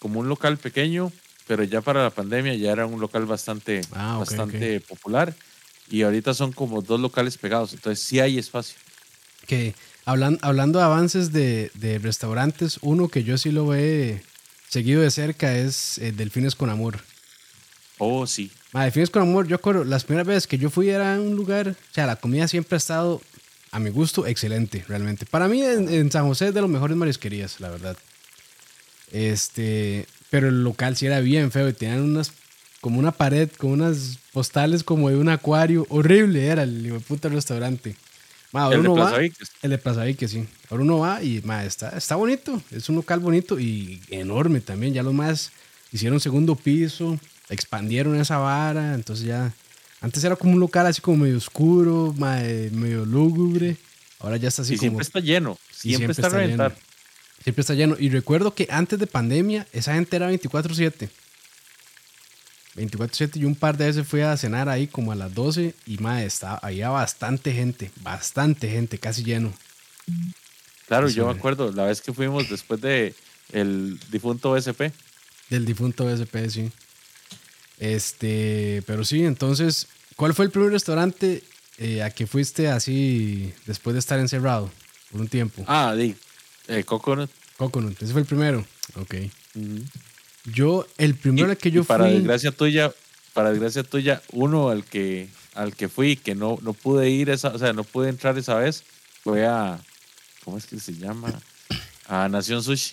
como 0.00 0.20
un 0.20 0.28
local 0.28 0.58
pequeño, 0.58 1.10
pero 1.46 1.62
ya 1.64 1.80
para 1.80 2.02
la 2.02 2.10
pandemia 2.10 2.54
ya 2.56 2.72
era 2.72 2.84
un 2.84 3.00
local 3.00 3.24
bastante, 3.24 3.80
Ah, 3.92 4.16
bastante 4.18 4.80
popular. 4.80 5.34
Y 5.88 6.02
ahorita 6.02 6.34
son 6.34 6.52
como 6.52 6.82
dos 6.82 7.00
locales 7.00 7.38
pegados, 7.38 7.72
entonces 7.72 8.04
sí 8.04 8.20
hay 8.20 8.38
espacio. 8.38 8.76
que 9.46 9.74
hablan- 10.06 10.38
hablando 10.42 10.78
de 10.78 10.84
avances 10.84 11.32
de, 11.32 11.70
de 11.74 11.98
restaurantes, 11.98 12.78
uno 12.82 13.08
que 13.08 13.24
yo 13.24 13.38
sí 13.38 13.50
lo 13.50 13.74
he 13.74 14.22
seguido 14.68 15.02
de 15.02 15.10
cerca 15.10 15.56
es 15.56 15.98
eh, 15.98 16.12
Delfines 16.12 16.54
con 16.54 16.70
Amor. 16.70 17.00
Oh, 17.98 18.26
sí. 18.26 18.50
Ma, 18.72 18.84
Delfines 18.84 19.10
con 19.10 19.22
Amor, 19.22 19.46
yo 19.46 19.56
acuerdo, 19.56 19.84
las 19.84 20.04
primeras 20.04 20.26
veces 20.26 20.46
que 20.46 20.58
yo 20.58 20.68
fui 20.70 20.88
era 20.90 21.18
un 21.20 21.36
lugar, 21.36 21.68
o 21.68 21.94
sea, 21.94 22.06
la 22.06 22.16
comida 22.16 22.48
siempre 22.48 22.74
ha 22.76 22.78
estado, 22.78 23.20
a 23.70 23.78
mi 23.78 23.90
gusto, 23.90 24.26
excelente, 24.26 24.84
realmente. 24.88 25.26
Para 25.26 25.48
mí 25.48 25.62
en, 25.62 25.88
en 25.88 26.10
San 26.10 26.26
José 26.26 26.48
es 26.48 26.54
de 26.54 26.60
los 26.60 26.70
mejores 26.70 26.96
marisquerías, 26.96 27.60
la 27.60 27.70
verdad. 27.70 27.96
Este, 29.12 30.06
pero 30.30 30.48
el 30.48 30.64
local 30.64 30.96
sí 30.96 31.06
era 31.06 31.20
bien 31.20 31.52
feo 31.52 31.68
y 31.68 31.72
tenían 31.72 32.00
unas, 32.00 32.32
como 32.80 32.98
una 32.98 33.12
pared 33.12 33.48
con 33.56 33.70
unas 33.70 34.18
postales 34.32 34.82
como 34.82 35.08
de 35.08 35.16
un 35.16 35.28
acuario. 35.28 35.86
Horrible 35.88 36.46
era 36.46 36.64
el 36.64 37.00
puta 37.06 37.28
restaurante. 37.28 37.96
Ma, 38.54 38.62
ahora 38.62 38.76
El 38.76 38.82
de 38.84 38.88
uno 38.88 39.00
va- 39.00 39.08
Plaza 39.08 39.20
Viques. 39.22 39.50
el 39.62 39.70
de 39.70 39.78
Plaza 39.78 40.04
Vique, 40.04 40.28
sí. 40.28 40.46
Ahora 40.70 40.84
uno 40.84 40.98
va 41.00 41.22
y 41.22 41.42
ma, 41.44 41.64
está, 41.64 41.90
está 41.90 42.14
bonito. 42.14 42.62
Es 42.70 42.88
un 42.88 42.94
local 42.96 43.18
bonito 43.20 43.58
y 43.58 44.00
enorme 44.10 44.60
también. 44.60 44.94
Ya 44.94 45.02
los 45.02 45.12
más 45.12 45.50
hicieron 45.92 46.20
segundo 46.20 46.54
piso, 46.54 47.18
expandieron 47.50 48.14
esa 48.20 48.38
vara. 48.38 48.94
Entonces 48.94 49.26
ya. 49.26 49.52
Antes 50.00 50.22
era 50.22 50.36
como 50.36 50.52
un 50.52 50.60
local 50.60 50.86
así 50.86 51.00
como 51.00 51.16
medio 51.24 51.36
oscuro, 51.36 52.14
ma, 52.16 52.42
eh, 52.44 52.70
medio 52.72 53.04
lúgubre. 53.04 53.76
Ahora 54.20 54.36
ya 54.36 54.48
está 54.48 54.62
así 54.62 54.74
y 54.74 54.76
como. 54.76 54.90
siempre 54.90 55.02
está 55.02 55.20
lleno. 55.20 55.58
y 55.70 55.76
Siempre, 55.88 56.12
está 56.12 56.28
reventar. 56.28 56.70
lleno. 56.72 56.82
Siempre 57.42 57.60
está 57.60 57.74
lleno. 57.74 57.96
Y 57.98 58.08
recuerdo 58.08 58.54
que 58.54 58.68
antes 58.70 58.98
de 58.98 59.06
pandemia, 59.06 59.66
esa 59.72 59.94
gente 59.94 60.14
era 60.16 60.30
24-7. 60.30 61.08
24-7 62.76 63.36
y 63.36 63.44
un 63.44 63.54
par 63.54 63.76
de 63.76 63.86
veces 63.86 64.06
fui 64.06 64.20
a 64.20 64.36
cenar 64.36 64.68
ahí 64.68 64.86
como 64.86 65.12
a 65.12 65.14
las 65.14 65.34
12 65.34 65.74
y 65.86 65.98
ma, 65.98 66.22
estaba, 66.22 66.58
había 66.58 66.88
bastante 66.90 67.52
gente, 67.52 67.90
bastante 68.02 68.68
gente, 68.68 68.98
casi 68.98 69.22
lleno. 69.22 69.52
Claro, 70.86 71.08
yo 71.08 71.26
me 71.26 71.32
acuerdo 71.32 71.72
la 71.72 71.84
vez 71.84 72.00
que 72.00 72.12
fuimos 72.12 72.48
después 72.50 72.80
de 72.80 73.14
el 73.52 73.98
difunto 74.10 74.52
BSP. 74.52 74.92
Del 75.50 75.64
difunto 75.64 76.08
SP, 76.10 76.50
sí. 76.50 76.70
Este, 77.78 78.82
pero 78.86 79.04
sí, 79.04 79.24
entonces, 79.24 79.88
¿cuál 80.16 80.34
fue 80.34 80.44
el 80.44 80.50
primer 80.50 80.72
restaurante 80.72 81.42
eh, 81.78 82.02
a 82.02 82.10
que 82.10 82.26
fuiste 82.26 82.68
así 82.68 83.52
después 83.66 83.94
de 83.94 84.00
estar 84.00 84.18
encerrado 84.18 84.70
por 85.10 85.20
un 85.20 85.28
tiempo? 85.28 85.64
Ah, 85.66 85.94
di, 85.94 86.14
eh, 86.68 86.84
Coconut. 86.84 87.30
Coconut, 87.56 88.00
ese 88.02 88.12
fue 88.12 88.22
el 88.22 88.26
primero. 88.26 88.64
Ok. 88.96 89.14
Yo, 90.44 90.86
el 90.98 91.14
primero 91.14 91.48
Y- 91.48 91.50
al 91.52 91.56
que 91.56 91.70
yo 91.70 91.84
para 91.84 92.04
fui. 92.04 92.14
desgracia 92.14 92.52
tuya, 92.52 92.92
para 93.32 93.50
desgracia 93.50 93.82
tuya, 93.82 94.22
uno 94.32 94.68
al 94.70 94.84
que 94.84 95.28
al 95.54 95.74
que 95.74 95.88
fui 95.88 96.16
que 96.16 96.34
no 96.34 96.58
no 96.62 96.72
pude 96.72 97.08
ir 97.10 97.30
esa, 97.30 97.48
o 97.48 97.58
sea, 97.58 97.72
no 97.72 97.84
pude 97.84 98.08
entrar 98.08 98.36
esa 98.38 98.54
vez 98.56 98.82
fue 99.22 99.46
a 99.46 99.78
¿cómo 100.44 100.58
es 100.58 100.66
que 100.66 100.78
se 100.78 100.94
llama? 100.94 101.32
A 102.06 102.28
Nación 102.28 102.62
Sushi. 102.62 102.92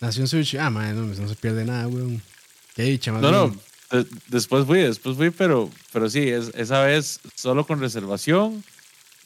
Nación 0.00 0.28
Sushi. 0.28 0.58
Ah, 0.58 0.70
madre, 0.70 0.92
no, 0.94 1.06
no 1.06 1.28
se 1.28 1.34
pierde 1.34 1.64
nada, 1.64 1.88
weón. 1.88 2.22
Qué 2.76 2.82
dicha, 2.84 3.10
No, 3.10 3.30
no. 3.32 3.56
de- 3.90 4.06
después 4.28 4.66
fui, 4.66 4.80
después 4.80 5.16
fui, 5.16 5.30
pero, 5.30 5.70
pero 5.92 6.08
sí, 6.10 6.28
es- 6.28 6.50
esa 6.54 6.82
vez 6.84 7.18
solo 7.34 7.66
con 7.66 7.80
reservación 7.80 8.62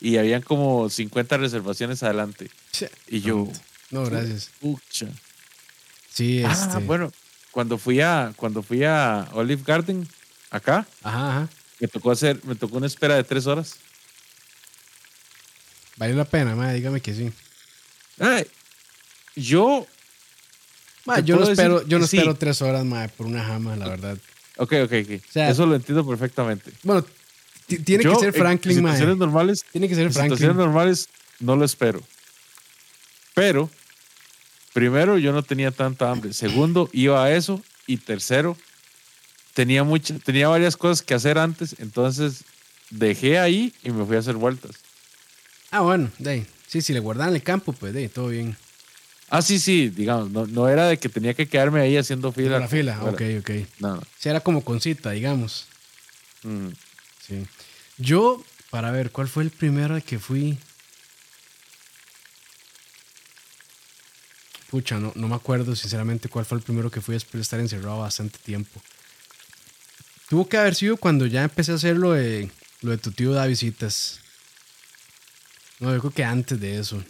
y 0.01 0.17
habían 0.17 0.41
como 0.43 0.89
50 0.89 1.37
reservaciones 1.37 2.03
adelante. 2.03 2.51
Y 3.09 3.21
yo, 3.21 3.49
No, 3.91 4.05
gracias. 4.05 4.51
pucha. 4.61 5.09
Sí, 6.11 6.43
Ah, 6.47 6.53
este. 6.53 6.79
bueno, 6.85 7.13
cuando 7.51 7.79
fui 7.79 8.01
a 8.01 8.33
cuando 8.37 8.63
fui 8.63 8.85
a 8.85 9.29
Olive 9.33 9.63
Garden 9.67 10.07
acá, 10.51 10.87
Ajá, 11.03 11.29
ajá. 11.31 11.49
me 11.79 11.89
tocó 11.89 12.11
hacer, 12.11 12.41
me 12.45 12.55
tocó 12.55 12.77
una 12.77 12.87
espera 12.87 13.17
de 13.17 13.25
tres 13.25 13.47
horas. 13.47 13.77
Vale 15.97 16.15
la 16.15 16.25
pena, 16.25 16.55
madre, 16.55 16.75
dígame 16.75 17.01
que 17.01 17.13
sí. 17.15 17.31
Ay, 18.19 18.47
yo, 19.37 19.87
yo 21.25 21.37
no 21.37 21.49
espero, 21.49 21.87
yo 21.87 21.99
no 21.99 22.07
sí. 22.07 22.17
espero 22.17 22.37
tres 22.37 22.63
horas, 22.63 22.85
madre, 22.85 23.11
por 23.17 23.27
una 23.27 23.45
jama, 23.45 23.77
la 23.77 23.89
verdad. 23.89 24.17
ok, 24.57 24.73
ok, 24.85 24.93
ok. 25.05 25.21
O 25.29 25.33
sea, 25.33 25.51
Eso 25.51 25.67
lo 25.67 25.75
entiendo 25.75 26.07
perfectamente. 26.07 26.73
Bueno, 26.83 27.05
ti- 27.67 27.79
tiene 27.81 28.05
Yo, 28.05 28.15
que 28.15 28.19
ser 28.21 28.29
en 28.29 28.35
Franklin, 28.35 28.83
madre. 28.83 28.97
situaciones 28.97 29.19
normales, 29.19 29.65
Tiene 29.73 29.89
que 29.89 29.95
ser 29.95 30.05
en 30.07 30.13
Franklin. 30.13 30.37
situaciones 30.39 30.57
normales 30.57 31.09
no 31.39 31.57
lo 31.57 31.65
espero. 31.65 32.03
Pero, 33.35 33.71
primero, 34.73 35.19
yo 35.19 35.33
no 35.33 35.43
tenía 35.43 35.71
tanta 35.71 36.11
hambre. 36.11 36.33
Segundo, 36.33 36.89
iba 36.93 37.23
a 37.25 37.33
eso. 37.33 37.63
Y 37.87 37.97
tercero, 37.97 38.57
tenía, 39.55 39.83
mucha, 39.83 40.19
tenía 40.19 40.49
varias 40.49 40.77
cosas 40.77 41.03
que 41.03 41.15
hacer 41.15 41.39
antes. 41.39 41.77
Entonces, 41.79 42.45
dejé 42.91 43.39
ahí 43.39 43.75
y 43.83 43.91
me 43.91 44.05
fui 44.05 44.17
a 44.17 44.21
hacer 44.21 44.37
vueltas. 44.37 44.77
Ah, 45.71 45.81
bueno, 45.81 46.11
de 46.19 46.31
ahí. 46.31 46.47
Sí, 46.67 46.83
si 46.83 46.93
le 46.93 47.01
guardan 47.01 47.35
el 47.35 47.43
campo, 47.43 47.73
pues 47.73 47.93
de 47.93 48.01
ahí, 48.01 48.09
todo 48.09 48.29
bien. 48.29 48.57
Ah, 49.29 49.43
sí, 49.43 49.61
sí, 49.61 49.89
digamos, 49.91 50.31
no, 50.31 50.47
no 50.47 50.69
era 50.69 50.89
de 50.89 50.99
que 50.99 51.09
tenía 51.09 51.35
que 51.35 51.47
quedarme 51.49 51.81
ahí 51.81 51.97
haciendo 51.97 52.33
fila. 52.33 52.59
la 52.59 52.69
fila, 52.69 53.03
ok, 53.05 53.23
ok. 53.39 53.51
No, 53.79 53.97
no. 53.97 54.03
Sí, 54.19 54.29
era 54.29 54.41
como 54.41 54.65
con 54.65 54.81
cita, 54.81 55.11
digamos. 55.13 55.67
Mm. 56.43 56.69
Sí. 57.27 57.47
Yo, 57.97 58.43
para 58.71 58.91
ver, 58.91 59.13
¿cuál 59.13 59.29
fue 59.29 59.45
el 59.45 59.51
primero 59.51 59.95
al 59.95 60.03
que 60.03 60.19
fui? 60.19 60.59
Pucha, 64.71 64.99
no, 65.01 65.13
no 65.17 65.27
me 65.29 65.35
acuerdo 65.35 65.75
sinceramente 65.75 66.29
cuál 66.29 66.45
fue 66.45 66.59
el 66.59 66.63
primero 66.65 66.91
que 66.91 67.01
fui 67.01 67.15
después 67.15 67.33
de 67.35 67.43
estar 67.43 67.59
encerrado 67.59 67.99
bastante 67.99 68.39
tiempo. 68.39 68.81
Tuvo 70.29 70.49
que 70.49 70.57
haber 70.57 70.77
sido 70.77 70.97
cuando 70.97 71.27
ya 71.27 71.43
empecé 71.43 71.73
a 71.73 71.75
hacer 71.75 71.97
lo 71.97 72.13
de, 72.13 72.49
lo 72.83 72.93
de 72.93 72.99
tu 72.99 73.11
tío 73.11 73.33
da 73.33 73.47
visitas. 73.47 74.21
No, 75.81 75.93
yo 75.93 75.99
creo 75.99 76.13
que 76.13 76.23
antes 76.25 76.61
de 76.61 76.79
eso. 76.79 77.03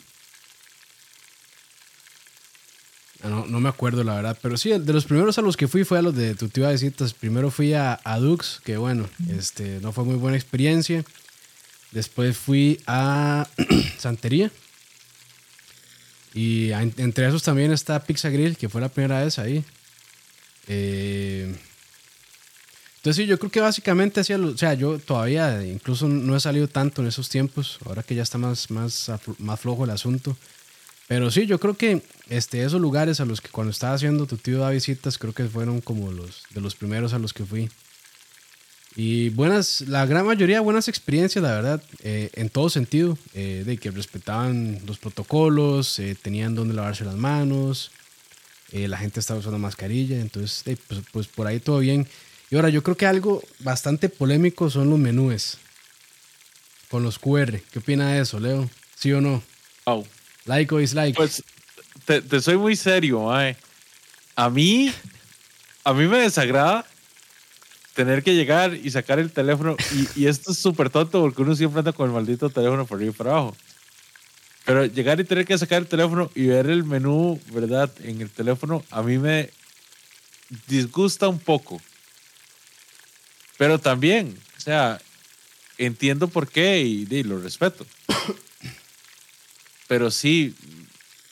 Ah, 3.23 3.29
No, 3.29 3.45
no 3.47 3.61
me 3.61 3.69
acuerdo 3.69 4.05
la 4.05 4.15
verdad, 4.15 4.39
pero 4.41 4.57
sí, 4.57 4.71
de 4.71 4.93
los 4.95 5.05
primeros 5.05 5.37
a 5.37 5.43
los 5.43 5.59
que 5.59 5.69
fui 5.69 5.85
fue 5.85 5.99
a 5.99 6.03
los 6.03 6.15
de 6.17 6.35
tu 6.35 6.49
tío 6.49 6.65
da 6.65 6.73
visitas. 6.73 7.13
Primero 7.13 7.51
fui 7.51 7.75
a, 7.75 8.01
a 8.03 8.19
Dux, 8.19 8.61
que 8.65 8.79
bueno, 8.79 9.07
este, 9.29 9.81
no 9.83 9.93
fue 9.93 10.05
muy 10.05 10.15
buena 10.17 10.39
experiencia. 10.39 11.05
Después 11.93 12.39
fui 12.39 12.81
a 12.87 13.47
Santería. 13.99 14.51
Y 16.35 16.71
entre 16.73 17.27
esos 17.27 17.43
también 17.43 17.73
está 17.73 18.03
Pizza 18.05 18.31
Grill, 18.31 18.57
que 18.57 18.69
fue 18.69 18.81
la 18.81 18.89
primera 18.89 19.23
vez 19.23 19.39
ahí. 19.39 19.65
Eh, 20.69 21.55
entonces 22.97 23.25
sí, 23.25 23.27
yo 23.27 23.39
creo 23.39 23.51
que 23.51 23.61
básicamente 23.61 24.21
hacía, 24.21 24.39
o 24.39 24.57
sea, 24.57 24.75
yo 24.75 24.99
todavía 24.99 25.65
incluso 25.65 26.07
no 26.07 26.37
he 26.37 26.41
salido 26.41 26.69
tanto 26.69 27.01
en 27.01 27.09
esos 27.09 27.31
tiempos, 27.31 27.79
ahora 27.87 28.03
que 28.03 28.15
ya 28.15 28.23
está 28.23 28.37
más, 28.37 28.71
más, 28.71 29.11
más 29.39 29.59
flojo 29.59 29.85
el 29.85 29.91
asunto. 29.91 30.37
Pero 31.09 31.31
sí, 31.31 31.47
yo 31.47 31.59
creo 31.59 31.77
que 31.77 32.03
este, 32.29 32.63
esos 32.63 32.81
lugares 32.81 33.19
a 33.21 33.25
los 33.25 33.41
que 33.41 33.49
cuando 33.49 33.73
estaba 33.73 33.95
haciendo 33.95 34.27
tu 34.27 34.37
tío 34.37 34.59
da 34.59 34.71
visitas, 34.71 35.19
creo 35.19 35.33
que 35.33 35.45
fueron 35.49 35.81
como 35.81 36.13
los 36.13 36.45
de 36.51 36.61
los 36.61 36.77
primeros 36.77 37.15
a 37.15 37.19
los 37.19 37.33
que 37.33 37.45
fui. 37.45 37.69
Y 38.97 39.29
buenas, 39.31 39.83
la 39.83 40.05
gran 40.05 40.27
mayoría 40.27 40.61
buenas 40.61 40.89
experiencias, 40.89 41.43
la 41.43 41.53
verdad, 41.53 41.83
eh, 42.03 42.31
en 42.35 42.51
todo 42.51 42.69
sentido, 42.69 43.17
eh, 43.35 43.63
de 43.65 43.77
que 43.77 43.91
respetaban 43.91 44.81
los 44.85 44.99
protocolos, 44.99 45.99
eh, 46.01 46.17
tenían 46.21 46.55
donde 46.55 46.75
lavarse 46.75 47.05
las 47.05 47.15
manos, 47.15 47.93
eh, 48.73 48.87
la 48.87 48.99
gente 48.99 49.19
estaba 49.19 49.41
usando 49.41 49.59
mascarilla, 49.59 50.21
entonces, 50.21 50.63
eh, 50.67 50.77
pues, 50.87 51.01
pues 51.13 51.27
por 51.27 51.47
ahí 51.47 51.59
todo 51.59 51.81
bien. 51.81 52.07
Y 52.51 52.57
ahora, 52.57 52.69
yo 52.69 52.83
creo 52.83 52.97
que 52.97 53.07
algo 53.07 53.43
bastante 53.61 54.09
polémico 54.09 54.71
son 54.71 54.91
los 54.91 54.99
menúes 54.99 55.59
con 56.89 57.03
los 57.03 57.19
QR. 57.19 57.61
¿Qué 57.73 57.79
opina 57.81 58.13
de 58.13 58.21
eso, 58.21 58.39
Leo? 58.39 58.69
¿Sí 58.97 59.13
o 59.13 59.21
no? 59.21 59.43
Au. 59.85 60.07
Like 60.47 60.75
o 60.75 60.79
dislike. 60.79 61.17
Pues 61.17 61.43
te, 62.05 62.23
te 62.23 62.41
soy 62.41 62.57
muy 62.57 62.77
serio, 62.77 63.25
mae. 63.25 63.57
A 64.37 64.51
mí, 64.51 64.93
a 65.85 65.93
mí 65.93 66.07
me 66.07 66.19
desagrada 66.19 66.87
tener 67.95 68.23
que 68.23 68.35
llegar 68.35 68.75
y 68.75 68.91
sacar 68.91 69.19
el 69.19 69.31
teléfono. 69.33 69.77
Y, 69.93 70.23
y 70.23 70.27
esto 70.27 70.53
es 70.53 70.59
súper 70.59 70.91
tonto 70.91 71.21
porque 71.21 71.43
uno 71.43 71.55
siempre 71.55 71.81
anda 71.81 71.93
con 71.93 72.09
el 72.09 72.15
maldito 72.15 72.51
teléfono 72.51 72.87
por 72.87 72.97
arriba 72.99 73.13
y 73.13 73.17
por 73.17 73.29
abajo. 73.29 73.57
Pero 74.65 74.85
llegar 74.87 75.19
y 75.21 75.25
tener 75.25 75.47
que 75.47 75.59
sacar 75.59 75.83
el 75.83 75.89
teléfono 75.89 76.31
y 76.35 76.47
ver 76.47 76.69
el 76.69 76.85
menú, 76.85 77.41
¿verdad? 77.53 77.91
En 78.05 78.21
el 78.21 78.31
teléfono, 78.31 78.85
a 78.91 79.03
mí 79.03 79.19
me 79.19 79.51
disgusta 80.67 81.29
un 81.29 81.39
poco. 81.39 81.81
Pero 83.57 83.79
también, 83.79 84.39
o 84.57 84.61
sea, 84.61 85.01
entiendo 85.79 86.29
por 86.29 86.49
qué 86.49 86.81
y, 86.83 87.07
y 87.11 87.23
lo 87.25 87.39
respeto. 87.41 87.87
Pero 89.89 90.11
sí, 90.11 90.55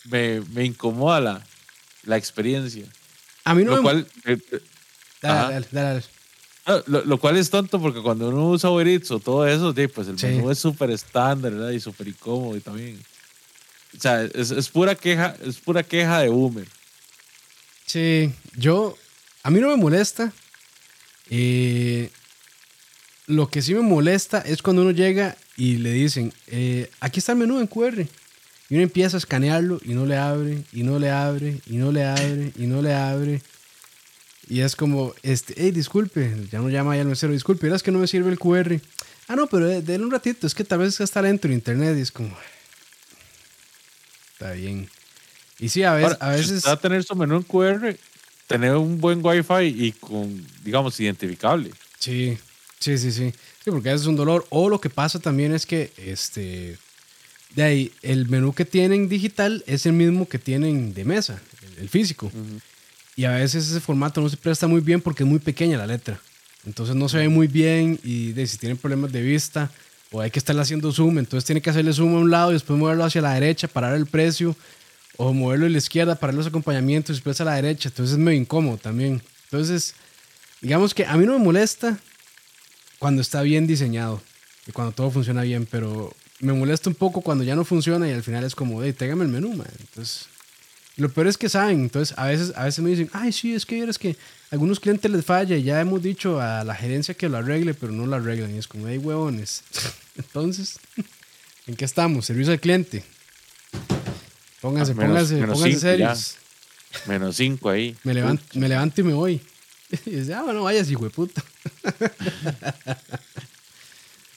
me, 0.04 0.40
me 0.52 0.64
incomoda 0.64 1.20
la, 1.20 1.46
la 2.04 2.16
experiencia. 2.16 2.86
a 3.44 3.54
mí 3.54 3.62
no 3.62 3.70
Lo 3.72 3.76
me... 3.76 3.82
cual, 3.82 4.08
eh, 4.24 4.38
eh, 4.50 4.60
Dale, 5.20 5.54
dale, 5.54 5.66
dale, 5.70 5.88
dale. 5.88 6.04
No, 6.68 6.82
lo, 6.86 7.04
lo 7.04 7.18
cual 7.18 7.36
es 7.36 7.50
tonto 7.50 7.80
porque 7.80 8.00
cuando 8.02 8.28
uno 8.28 8.50
usa 8.50 8.70
Uber 8.70 8.86
Eats 8.86 9.10
o 9.10 9.18
todo 9.18 9.46
eso, 9.46 9.74
pues 9.94 10.08
el 10.08 10.18
Sí. 10.18 10.26
menú 10.26 10.50
es 10.50 10.58
súper 10.58 10.90
estándar 10.90 11.52
¿verdad? 11.52 11.70
y 11.70 11.80
súper 11.80 12.08
incómodo 12.08 12.56
y 12.56 12.60
también. 12.60 12.98
O 13.96 14.00
sea, 14.00 14.22
es, 14.22 14.50
es 14.50 14.68
pura 14.68 14.94
queja, 14.94 15.34
es 15.44 15.56
pura 15.58 15.82
queja 15.82 16.20
de 16.20 16.28
Uber. 16.30 16.66
Sí, 17.86 18.30
yo, 18.56 18.96
a 19.42 19.50
mí 19.50 19.60
no 19.60 19.68
me 19.68 19.76
molesta. 19.76 20.32
Eh, 21.30 22.10
lo 23.26 23.48
que 23.48 23.62
sí 23.62 23.74
me 23.74 23.80
molesta 23.80 24.40
es 24.40 24.62
cuando 24.62 24.82
uno 24.82 24.90
llega 24.90 25.36
y 25.56 25.76
le 25.78 25.92
dicen, 25.92 26.32
eh, 26.48 26.90
aquí 27.00 27.18
está 27.20 27.32
el 27.32 27.38
menú 27.38 27.60
en 27.60 27.66
QR. 27.66 28.06
Y 28.70 28.74
uno 28.74 28.82
empieza 28.82 29.16
a 29.16 29.18
escanearlo 29.18 29.80
y 29.82 29.94
no 29.94 30.04
le 30.04 30.16
abre, 30.18 30.62
y 30.72 30.82
no 30.82 30.98
le 30.98 31.10
abre, 31.10 31.58
y 31.66 31.76
no 31.78 31.90
le 31.90 32.04
abre, 32.04 32.52
y 32.56 32.66
no 32.66 32.82
le 32.82 32.92
abre. 32.94 33.40
Y 34.48 34.60
es 34.60 34.74
como, 34.76 35.14
este, 35.22 35.54
hey, 35.56 35.70
disculpe, 35.72 36.34
ya 36.50 36.58
no 36.60 36.68
llama 36.70 36.92
ahí 36.92 37.00
al 37.00 37.06
mesero, 37.06 37.32
disculpe, 37.32 37.72
es 37.72 37.82
que 37.82 37.90
no 37.90 37.98
me 37.98 38.06
sirve 38.06 38.30
el 38.30 38.38
QR. 38.38 38.80
Ah, 39.28 39.36
no, 39.36 39.46
pero 39.46 39.66
de- 39.66 39.82
denle 39.82 40.06
un 40.06 40.10
ratito, 40.10 40.46
es 40.46 40.54
que 40.54 40.64
tal 40.64 40.78
vez 40.80 40.98
está 41.00 41.20
lento 41.20 41.46
en 41.48 41.54
internet 41.54 41.96
y 41.98 42.00
es 42.00 42.10
como, 42.10 42.34
está 44.32 44.52
bien. 44.52 44.88
Y 45.58 45.68
sí, 45.68 45.82
a 45.82 45.92
veces, 45.94 46.16
Ahora, 46.20 46.32
a 46.32 46.36
veces 46.36 46.64
tener 46.80 47.04
su 47.04 47.14
menú 47.16 47.36
en 47.36 47.42
QR, 47.42 47.96
tener 48.46 48.74
un 48.76 48.98
buen 49.00 49.24
Wi-Fi 49.24 49.64
y 49.66 49.92
con, 49.92 50.46
digamos, 50.64 50.98
identificable. 51.00 51.72
Sí, 51.98 52.38
sí, 52.78 52.96
sí, 52.96 53.12
sí. 53.12 53.32
Sí, 53.64 53.70
porque 53.70 53.88
eso 53.90 54.02
es 54.02 54.06
un 54.06 54.16
dolor. 54.16 54.46
O 54.50 54.68
lo 54.70 54.80
que 54.80 54.88
pasa 54.88 55.18
también 55.18 55.52
es 55.52 55.66
que 55.66 55.92
este 55.98 56.78
de 57.54 57.62
ahí 57.62 57.92
el 58.02 58.28
menú 58.28 58.52
que 58.52 58.64
tienen 58.64 59.08
digital 59.08 59.64
es 59.66 59.84
el 59.86 59.94
mismo 59.94 60.28
que 60.28 60.38
tienen 60.38 60.94
de 60.94 61.04
mesa, 61.04 61.40
el, 61.76 61.82
el 61.82 61.88
físico. 61.88 62.30
Y 63.18 63.24
a 63.24 63.32
veces 63.32 63.68
ese 63.68 63.80
formato 63.80 64.20
no 64.20 64.28
se 64.28 64.36
presta 64.36 64.68
muy 64.68 64.80
bien 64.80 65.00
porque 65.00 65.24
es 65.24 65.28
muy 65.28 65.40
pequeña 65.40 65.76
la 65.76 65.88
letra. 65.88 66.20
Entonces 66.64 66.94
no 66.94 67.08
se 67.08 67.16
ve 67.16 67.28
muy 67.28 67.48
bien 67.48 67.98
y 68.04 68.30
de, 68.30 68.46
si 68.46 68.58
tienen 68.58 68.78
problemas 68.78 69.10
de 69.10 69.20
vista 69.20 69.72
o 70.12 70.20
hay 70.20 70.30
que 70.30 70.38
estarle 70.38 70.62
haciendo 70.62 70.92
zoom, 70.92 71.18
entonces 71.18 71.44
tiene 71.44 71.60
que 71.60 71.68
hacerle 71.68 71.92
zoom 71.92 72.14
a 72.14 72.18
un 72.20 72.30
lado 72.30 72.50
y 72.50 72.52
después 72.52 72.78
moverlo 72.78 73.04
hacia 73.04 73.20
la 73.20 73.34
derecha 73.34 73.66
para 73.66 73.88
dar 73.88 73.96
el 73.96 74.06
precio 74.06 74.54
o 75.16 75.32
moverlo 75.32 75.66
a 75.66 75.68
la 75.68 75.78
izquierda 75.78 76.14
para 76.14 76.30
dar 76.30 76.38
los 76.38 76.46
acompañamientos 76.46 77.10
y 77.10 77.16
después 77.16 77.40
a 77.40 77.44
la 77.44 77.54
derecha. 77.54 77.88
Entonces 77.88 78.12
es 78.12 78.18
medio 78.20 78.38
incómodo 78.38 78.76
también. 78.76 79.20
Entonces, 79.46 79.96
digamos 80.60 80.94
que 80.94 81.04
a 81.04 81.16
mí 81.16 81.26
no 81.26 81.36
me 81.36 81.44
molesta 81.44 81.98
cuando 83.00 83.20
está 83.20 83.42
bien 83.42 83.66
diseñado 83.66 84.22
y 84.68 84.70
cuando 84.70 84.92
todo 84.92 85.10
funciona 85.10 85.42
bien, 85.42 85.66
pero 85.68 86.14
me 86.38 86.52
molesta 86.52 86.88
un 86.88 86.94
poco 86.94 87.20
cuando 87.20 87.42
ya 87.42 87.56
no 87.56 87.64
funciona 87.64 88.08
y 88.08 88.12
al 88.12 88.22
final 88.22 88.44
es 88.44 88.54
como, 88.54 88.80
hey, 88.84 88.92
tráigame 88.92 89.24
el 89.24 89.30
menú, 89.32 89.54
man. 89.54 89.66
Entonces, 89.80 90.28
lo 90.98 91.08
peor 91.10 91.26
es 91.28 91.38
que 91.38 91.48
saben, 91.48 91.80
entonces 91.80 92.16
a 92.18 92.26
veces, 92.26 92.52
a 92.56 92.64
veces 92.64 92.84
me 92.84 92.90
dicen, 92.90 93.08
ay, 93.12 93.32
sí, 93.32 93.54
es 93.54 93.64
que 93.64 93.82
es 93.82 93.98
que 93.98 94.10
a 94.10 94.14
algunos 94.54 94.78
clientes 94.80 95.10
les 95.10 95.24
falla 95.24 95.56
y 95.56 95.62
ya 95.62 95.80
hemos 95.80 96.02
dicho 96.02 96.40
a 96.40 96.62
la 96.64 96.74
gerencia 96.74 97.14
que 97.14 97.28
lo 97.28 97.38
arregle, 97.38 97.72
pero 97.74 97.92
no 97.92 98.06
lo 98.06 98.16
arreglan. 98.16 98.54
Y 98.54 98.58
es 98.58 98.66
como, 98.68 98.86
hey, 98.88 98.98
huevones. 98.98 99.62
entonces, 100.16 100.78
¿en 101.66 101.74
qué 101.76 101.84
estamos? 101.84 102.26
Servicio 102.26 102.52
al 102.52 102.60
cliente. 102.60 103.04
Pónganse, 104.60 104.92
Ah, 104.92 104.94
menos- 104.96 105.08
pónganse, 105.10 105.34
menos 105.34 105.50
pónganse 105.58 105.70
cinco 105.70 105.80
serios. 105.80 106.36
Menos 107.06 107.36
5 107.36 107.68
ahí. 107.70 107.96
Me 108.02 108.14
levanto, 108.14 108.44
me 108.54 108.68
levanto 108.68 109.00
y 109.00 109.04
me 109.04 109.12
voy. 109.14 109.40
Y 110.06 110.10
dice, 110.10 110.34
ah, 110.34 110.42
bueno, 110.42 110.62
vayas, 110.64 110.90
hijo 110.90 111.04
de 111.04 111.10
puta. 111.10 111.42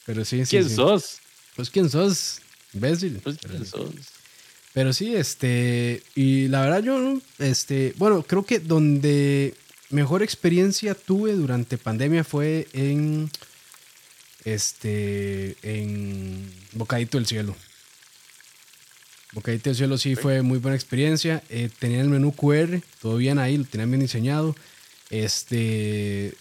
Pero 0.05 0.23
sí, 0.25 0.45
sí. 0.45 0.49
¿Quién 0.49 0.69
sí. 0.69 0.75
sos? 0.75 1.17
Pues 1.55 1.69
quién 1.69 1.89
sos, 1.89 2.39
imbécil. 2.73 3.19
Pues, 3.23 3.37
pero, 3.41 3.55
¿quién 3.55 3.65
sos? 3.65 3.89
Pero 4.73 4.93
sí, 4.93 5.15
este, 5.15 6.01
y 6.15 6.47
la 6.47 6.61
verdad 6.61 6.83
yo, 6.83 7.19
este, 7.39 7.93
bueno, 7.97 8.23
creo 8.23 8.45
que 8.45 8.59
donde 8.59 9.53
mejor 9.89 10.23
experiencia 10.23 10.95
tuve 10.95 11.33
durante 11.33 11.77
pandemia 11.77 12.23
fue 12.23 12.67
en, 12.73 13.29
este, 14.45 15.57
en 15.63 16.49
Bocadito 16.73 17.17
del 17.17 17.27
Cielo. 17.27 17.55
Bocadito 19.33 19.69
del 19.69 19.77
Cielo 19.77 19.97
sí 19.97 20.15
fue 20.15 20.41
muy 20.41 20.59
buena 20.59 20.75
experiencia. 20.75 21.43
Eh, 21.49 21.69
tenía 21.79 22.01
el 22.01 22.09
menú 22.09 22.33
QR, 22.33 22.81
todo 23.01 23.17
bien 23.17 23.39
ahí, 23.39 23.57
lo 23.57 23.65
tenían 23.65 23.91
bien 23.91 24.01
diseñado. 24.01 24.55
Este, 25.09 26.33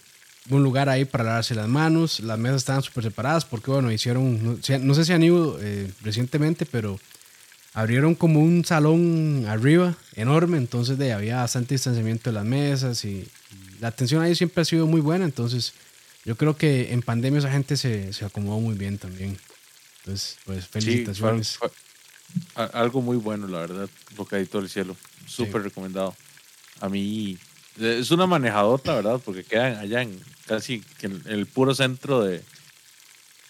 un 0.49 0.63
lugar 0.63 0.89
ahí 0.89 1.05
para 1.05 1.23
lavarse 1.23 1.55
las 1.55 1.67
manos. 1.67 2.19
Las 2.21 2.39
mesas 2.39 2.57
estaban 2.57 2.81
súper 2.81 3.03
separadas 3.03 3.45
porque, 3.45 3.71
bueno, 3.71 3.91
hicieron, 3.91 4.59
no, 4.61 4.93
sé 4.95 5.05
si 5.05 5.13
han 5.13 5.23
ido 5.23 5.57
eh, 5.61 5.91
recientemente, 6.01 6.65
pero 6.65 6.99
abrieron 7.73 8.15
como 8.15 8.39
un 8.39 8.65
salón 8.65 9.45
arriba 9.47 9.95
enorme, 10.15 10.57
entonces 10.57 10.97
de, 10.97 11.13
había 11.13 11.37
bastante 11.37 11.75
distanciamiento 11.75 12.29
de 12.29 12.33
las 12.33 12.45
mesas 12.45 13.05
y, 13.05 13.27
la 13.79 13.87
atención 13.87 14.21
ahí 14.21 14.35
siempre 14.35 14.61
ha 14.61 14.65
sido 14.65 14.85
muy 14.85 15.01
buena, 15.01 15.25
entonces 15.25 15.73
yo 16.23 16.37
creo 16.37 16.55
que 16.55 16.93
en 16.93 17.01
pandemia 17.01 17.39
esa 17.39 17.51
gente 17.51 17.75
se, 17.77 18.13
se 18.13 18.23
acomodó 18.25 18.59
muy 18.59 18.75
bien 18.75 18.99
también. 18.99 19.39
Entonces, 20.03 20.37
pues 20.45 20.67
felicitaciones 20.67 21.57
algo 22.55 23.01
muy 23.01 23.17
bueno, 23.17 23.47
la 23.47 23.59
verdad. 23.59 23.89
Bocadito 24.15 24.59
del 24.59 24.69
cielo. 24.69 24.95
Súper 25.25 25.63
recomendado. 25.63 26.15
A 26.79 26.89
mí 26.89 27.37
es 27.79 28.11
una 28.11 28.27
manejadota, 28.27 28.95
¿verdad? 28.95 29.21
Porque 29.23 29.43
quedan 29.43 29.77
allá 29.77 30.01
en 30.01 30.19
casi 30.45 30.83
en 31.01 31.21
el 31.25 31.45
puro 31.45 31.73
centro 31.75 32.23
de, 32.23 32.43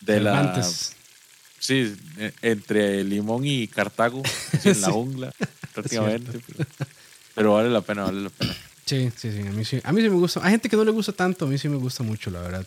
de 0.02 0.20
la. 0.20 0.62
Sí, 1.62 1.96
e, 2.18 2.34
entre 2.42 3.04
Limón 3.04 3.46
y 3.46 3.68
Cartago, 3.68 4.22
en 4.66 4.82
la 4.82 4.92
jungla, 4.92 5.34
prácticamente. 5.74 6.42
Pero, 7.36 7.54
vale 7.54 7.70
la 7.70 7.82
pena, 7.82 8.04
vale 8.04 8.24
la 8.24 8.30
pena. 8.30 8.54
Sí, 8.86 9.10
sí, 9.16 9.32
sí. 9.32 9.48
A 9.48 9.52
mí 9.52 9.64
sí, 9.64 9.80
a 9.82 9.92
mí 9.94 10.02
sí 10.02 10.10
me 10.10 10.16
gusta. 10.16 10.42
Hay 10.44 10.52
gente 10.52 10.68
que 10.68 10.76
no 10.76 10.84
le 10.84 10.92
gusta 10.92 11.14
tanto, 11.14 11.46
a 11.46 11.48
mí 11.48 11.58
sí 11.58 11.70
me 11.70 11.78
gusta 11.78 12.04
mucho, 12.04 12.32
la 12.32 12.42
verdad. 12.42 12.66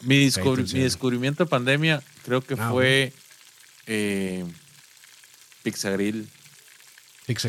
Mi, 0.00 0.30
mi 0.30 0.80
descubrimiento 0.80 1.44
de 1.44 1.50
pandemia 1.50 2.02
creo 2.24 2.40
que 2.40 2.54
ah, 2.58 2.70
fue 2.70 3.12
eh, 3.86 4.44
Pixagril. 5.62 6.28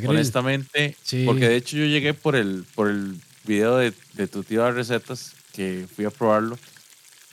Honestamente, 0.07 0.97
porque 1.25 1.47
de 1.47 1.55
hecho 1.55 1.77
yo 1.77 1.85
llegué 1.85 2.15
por 2.15 2.35
el, 2.35 2.65
por 2.73 2.89
el 2.89 3.21
video 3.45 3.77
de, 3.77 3.91
tu 4.27 4.43
tío 4.43 4.63
de 4.63 4.71
recetas 4.71 5.33
que 5.53 5.87
fui 5.95 6.03
a 6.05 6.09
probarlo, 6.09 6.57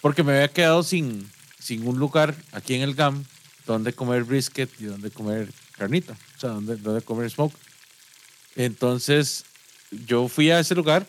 porque 0.03 0.23
me 0.23 0.33
había 0.33 0.49
quedado 0.49 0.83
sin, 0.83 1.31
sin 1.65 1.87
un 1.87 1.99
lugar 1.99 2.35
aquí 2.53 2.75
en 2.75 2.83
el 2.83 2.95
GAM 2.95 3.25
donde 3.67 3.95
comer 3.95 4.25
brisket 4.25 4.71
y 4.79 4.85
donde 4.85 5.11
comer 5.11 5.49
carnita, 5.73 6.13
o 6.37 6.41
sea, 6.41 6.51
donde, 6.51 6.77
donde 6.77 7.01
comer 7.01 7.31
smoke. 7.31 7.55
Entonces, 8.55 9.45
yo 10.07 10.29
fui 10.29 10.51
a 10.51 10.61
ese 10.61 10.75
lugar 10.75 11.07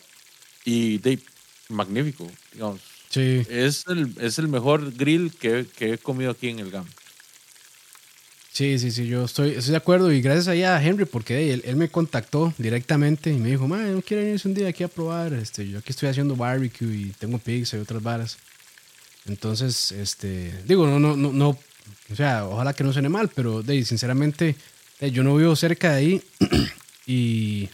y 0.63 0.97
de 0.99 1.19
magnífico, 1.67 2.31
digamos. 2.53 2.81
Es, 3.13 3.85
el, 3.87 4.13
es 4.19 4.39
el 4.39 4.47
mejor 4.47 4.93
grill 4.93 5.31
que, 5.31 5.65
que 5.77 5.93
he 5.93 5.97
comido 5.97 6.31
aquí 6.31 6.49
en 6.49 6.59
el 6.59 6.71
GAM. 6.71 6.85
Sí, 8.51 8.79
sí, 8.79 8.91
sí, 8.91 9.05
yo 9.07 9.25
estoy, 9.25 9.51
estoy 9.51 9.71
de 9.71 9.77
acuerdo 9.77 10.13
y 10.13 10.21
gracias 10.21 10.47
a 10.47 10.81
Henry 10.81 11.03
porque 11.03 11.53
él, 11.53 11.61
él, 11.65 11.75
me 11.75 11.89
contactó 11.89 12.53
directamente 12.57 13.29
y 13.29 13.35
me 13.35 13.49
dijo, 13.49 13.67
man, 13.67 13.93
no 13.93 14.01
quiero 14.01 14.23
irse 14.23 14.47
un 14.47 14.53
día 14.53 14.69
aquí 14.69 14.83
a 14.83 14.87
probar, 14.87 15.33
este, 15.33 15.67
yo 15.67 15.79
aquí 15.79 15.91
estoy 15.91 16.07
haciendo 16.07 16.37
barbecue 16.37 16.87
y 16.87 17.13
tengo 17.19 17.37
pizza 17.37 17.75
y 17.75 17.81
otras 17.81 18.01
varas. 18.01 18.37
Entonces, 19.25 19.91
este, 19.91 20.53
digo, 20.65 20.87
no, 20.87 20.99
no, 20.99 21.15
no, 21.15 21.31
no, 21.31 21.49
o 22.11 22.15
sea, 22.15 22.45
ojalá 22.45 22.73
que 22.73 22.83
no 22.83 22.93
suene 22.93 23.09
mal, 23.09 23.29
pero 23.33 23.63
de, 23.63 23.83
sinceramente, 23.83 24.55
yo 24.99 25.23
no 25.23 25.35
vivo 25.35 25.55
cerca 25.55 25.93
de 25.93 25.97
ahí 25.97 26.21
y 27.05 27.69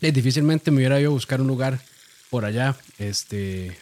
difícilmente 0.00 0.70
me 0.70 0.78
hubiera 0.78 1.00
ido 1.00 1.10
a 1.10 1.14
buscar 1.14 1.40
un 1.40 1.46
lugar 1.46 1.80
por 2.30 2.44
allá, 2.44 2.76
este, 2.98 3.76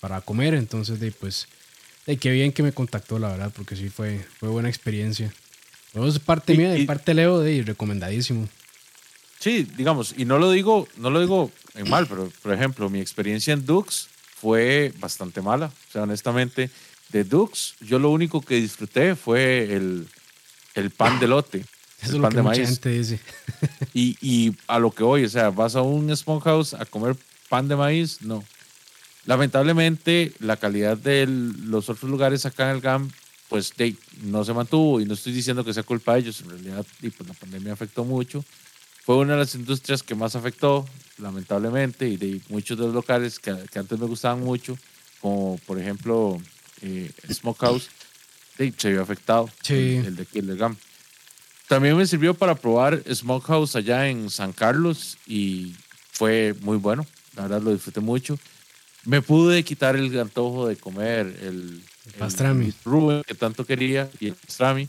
para 0.00 0.20
comer, 0.20 0.54
entonces, 0.54 0.98
de, 1.00 1.12
pues, 1.12 1.48
de 2.06 2.16
qué 2.16 2.30
bien 2.30 2.52
que 2.52 2.62
me 2.62 2.72
contactó, 2.72 3.18
la 3.18 3.28
verdad, 3.28 3.52
porque 3.54 3.76
sí 3.76 3.88
fue, 3.88 4.24
fue 4.38 4.48
buena 4.48 4.68
experiencia 4.68 5.32
es 6.02 6.18
parte 6.18 6.56
mía 6.56 6.76
y 6.76 6.86
parte 6.86 7.14
Leo 7.14 7.40
de 7.40 7.62
recomendadísimo. 7.62 8.48
Sí, 9.38 9.66
digamos, 9.76 10.14
y 10.16 10.24
no 10.24 10.38
lo 10.38 10.50
digo, 10.50 10.88
no 10.96 11.10
lo 11.10 11.20
digo 11.20 11.52
en 11.74 11.88
mal, 11.88 12.06
pero 12.06 12.30
por 12.42 12.52
ejemplo, 12.52 12.90
mi 12.90 13.00
experiencia 13.00 13.52
en 13.52 13.64
Dux 13.64 14.08
fue 14.44 14.92
bastante 14.98 15.40
mala. 15.40 15.72
O 15.88 15.90
sea, 15.90 16.02
honestamente, 16.02 16.68
de 17.08 17.24
Dux, 17.24 17.76
yo 17.80 17.98
lo 17.98 18.10
único 18.10 18.42
que 18.42 18.56
disfruté 18.56 19.16
fue 19.16 19.72
el, 19.74 20.06
el 20.74 20.90
pan 20.90 21.18
de 21.18 21.28
lote. 21.28 21.64
el 22.02 22.20
pan 22.20 22.34
de 22.34 22.42
maíz. 22.42 22.78
y, 23.94 24.18
y 24.20 24.54
a 24.66 24.78
lo 24.78 24.90
que 24.90 25.02
voy, 25.02 25.24
o 25.24 25.28
sea, 25.30 25.48
vas 25.48 25.76
a 25.76 25.80
un 25.80 26.14
Smokehouse 26.14 26.74
a 26.74 26.84
comer 26.84 27.16
pan 27.48 27.68
de 27.68 27.76
maíz, 27.76 28.20
no. 28.20 28.44
Lamentablemente, 29.24 30.34
la 30.40 30.58
calidad 30.58 30.98
de 30.98 31.24
los 31.26 31.88
otros 31.88 32.10
lugares 32.10 32.44
acá 32.44 32.68
en 32.68 32.76
el 32.76 32.82
GAM 32.82 33.10
pues 33.48 33.72
no 34.24 34.44
se 34.44 34.52
mantuvo 34.52 35.00
y 35.00 35.06
no 35.06 35.14
estoy 35.14 35.32
diciendo 35.32 35.64
que 35.64 35.72
sea 35.72 35.84
culpa 35.84 36.14
de 36.14 36.20
ellos, 36.20 36.42
en 36.42 36.50
realidad 36.50 36.84
y 37.00 37.08
pues, 37.08 37.26
la 37.26 37.34
pandemia 37.34 37.72
afectó 37.72 38.04
mucho. 38.04 38.44
Fue 39.04 39.16
una 39.16 39.34
de 39.34 39.40
las 39.40 39.54
industrias 39.54 40.02
que 40.02 40.14
más 40.14 40.34
afectó, 40.34 40.86
lamentablemente, 41.18 42.08
y 42.08 42.16
de 42.16 42.40
muchos 42.48 42.78
de 42.78 42.84
los 42.84 42.94
locales 42.94 43.38
que, 43.38 43.50
antes 43.50 43.98
me 43.98 44.06
gustaban 44.06 44.40
mucho, 44.40 44.78
como 45.20 45.58
por 45.66 45.78
ejemplo 45.78 46.40
eh, 46.80 47.10
Smokehouse, 47.30 47.90
se 48.56 48.90
vio 48.90 49.02
afectado, 49.02 49.50
el, 49.68 50.16
de 50.16 50.22
aquí, 50.22 50.38
el 50.38 50.56
GAM. 50.56 50.76
También 51.68 51.96
me 51.96 52.06
sirvió 52.06 52.34
para 52.34 52.54
probar 52.54 53.02
Smokehouse 53.12 53.76
allá 53.76 54.08
en 54.08 54.30
San 54.30 54.52
Carlos 54.52 55.18
y 55.26 55.74
fue 56.12 56.54
muy 56.60 56.76
bueno, 56.76 57.06
la 57.36 57.42
verdad 57.42 57.62
lo 57.62 57.72
disfruté 57.72 58.00
mucho. 58.00 58.38
Me 59.04 59.20
pude 59.20 59.64
quitar 59.64 59.96
el 59.96 60.18
antojo 60.18 60.68
de 60.68 60.76
comer 60.76 61.26
el 61.42 61.82
Pastrami. 62.18 62.72
Rubén, 62.84 63.22
que 63.26 63.34
tanto 63.34 63.66
quería, 63.66 64.08
y 64.18 64.28
el 64.28 64.34
Pastrami. 64.34 64.88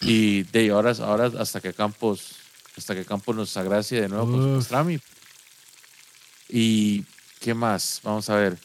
Y 0.00 0.42
de 0.44 0.70
ahora, 0.70 0.92
ahora 1.00 1.30
hasta 1.38 1.60
que 1.60 1.72
Campos, 1.72 2.36
hasta 2.76 2.94
que 2.94 3.04
Campos 3.04 3.34
nos 3.34 3.56
agracie 3.56 4.00
de 4.00 4.08
nuevo 4.08 4.30
con 4.30 4.42
su 4.42 4.58
Pastrami. 4.58 4.98
Y 6.48 7.04
qué 7.40 7.54
más, 7.54 8.00
vamos 8.02 8.28
a 8.30 8.36
ver. 8.36 8.58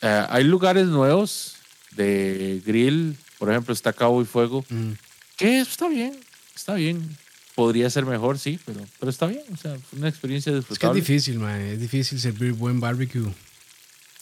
Eh, 0.00 0.26
hay 0.28 0.44
lugares 0.44 0.86
nuevos 0.86 1.56
de 1.92 2.62
grill, 2.64 3.16
por 3.38 3.50
ejemplo, 3.50 3.72
está 3.72 3.92
Cabo 3.92 4.22
y 4.22 4.24
Fuego, 4.24 4.64
mm. 4.68 4.92
que 5.36 5.60
está 5.60 5.88
bien, 5.88 6.18
está 6.54 6.74
bien. 6.74 7.16
Podría 7.54 7.90
ser 7.90 8.06
mejor, 8.06 8.38
sí, 8.38 8.58
pero, 8.64 8.80
pero 8.98 9.10
está 9.10 9.26
bien. 9.26 9.42
O 9.52 9.56
sea, 9.58 9.78
fue 9.78 9.98
una 9.98 10.08
experiencia 10.08 10.52
disfrutable. 10.54 10.98
Es 11.00 11.06
que 11.06 11.12
es 11.12 11.18
difícil, 11.18 11.38
man. 11.38 11.60
Es 11.60 11.78
difícil 11.78 12.18
servir 12.18 12.52
buen 12.52 12.80
barbecue. 12.80 13.30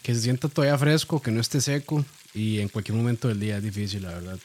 Que 0.03 0.15
se 0.15 0.23
sienta 0.23 0.49
todavía 0.49 0.77
fresco, 0.77 1.23
que 1.23 1.31
no 1.31 1.41
esté 1.41 1.61
seco 1.61 2.05
y 2.35 2.59
en 2.59 2.69
cualquier 2.69 2.97
momento 2.97 3.29
del 3.29 3.39
día 3.39 3.59
es 3.59 3.63
difícil, 3.63 4.03
la 4.03 4.11
verdad. 4.11 4.39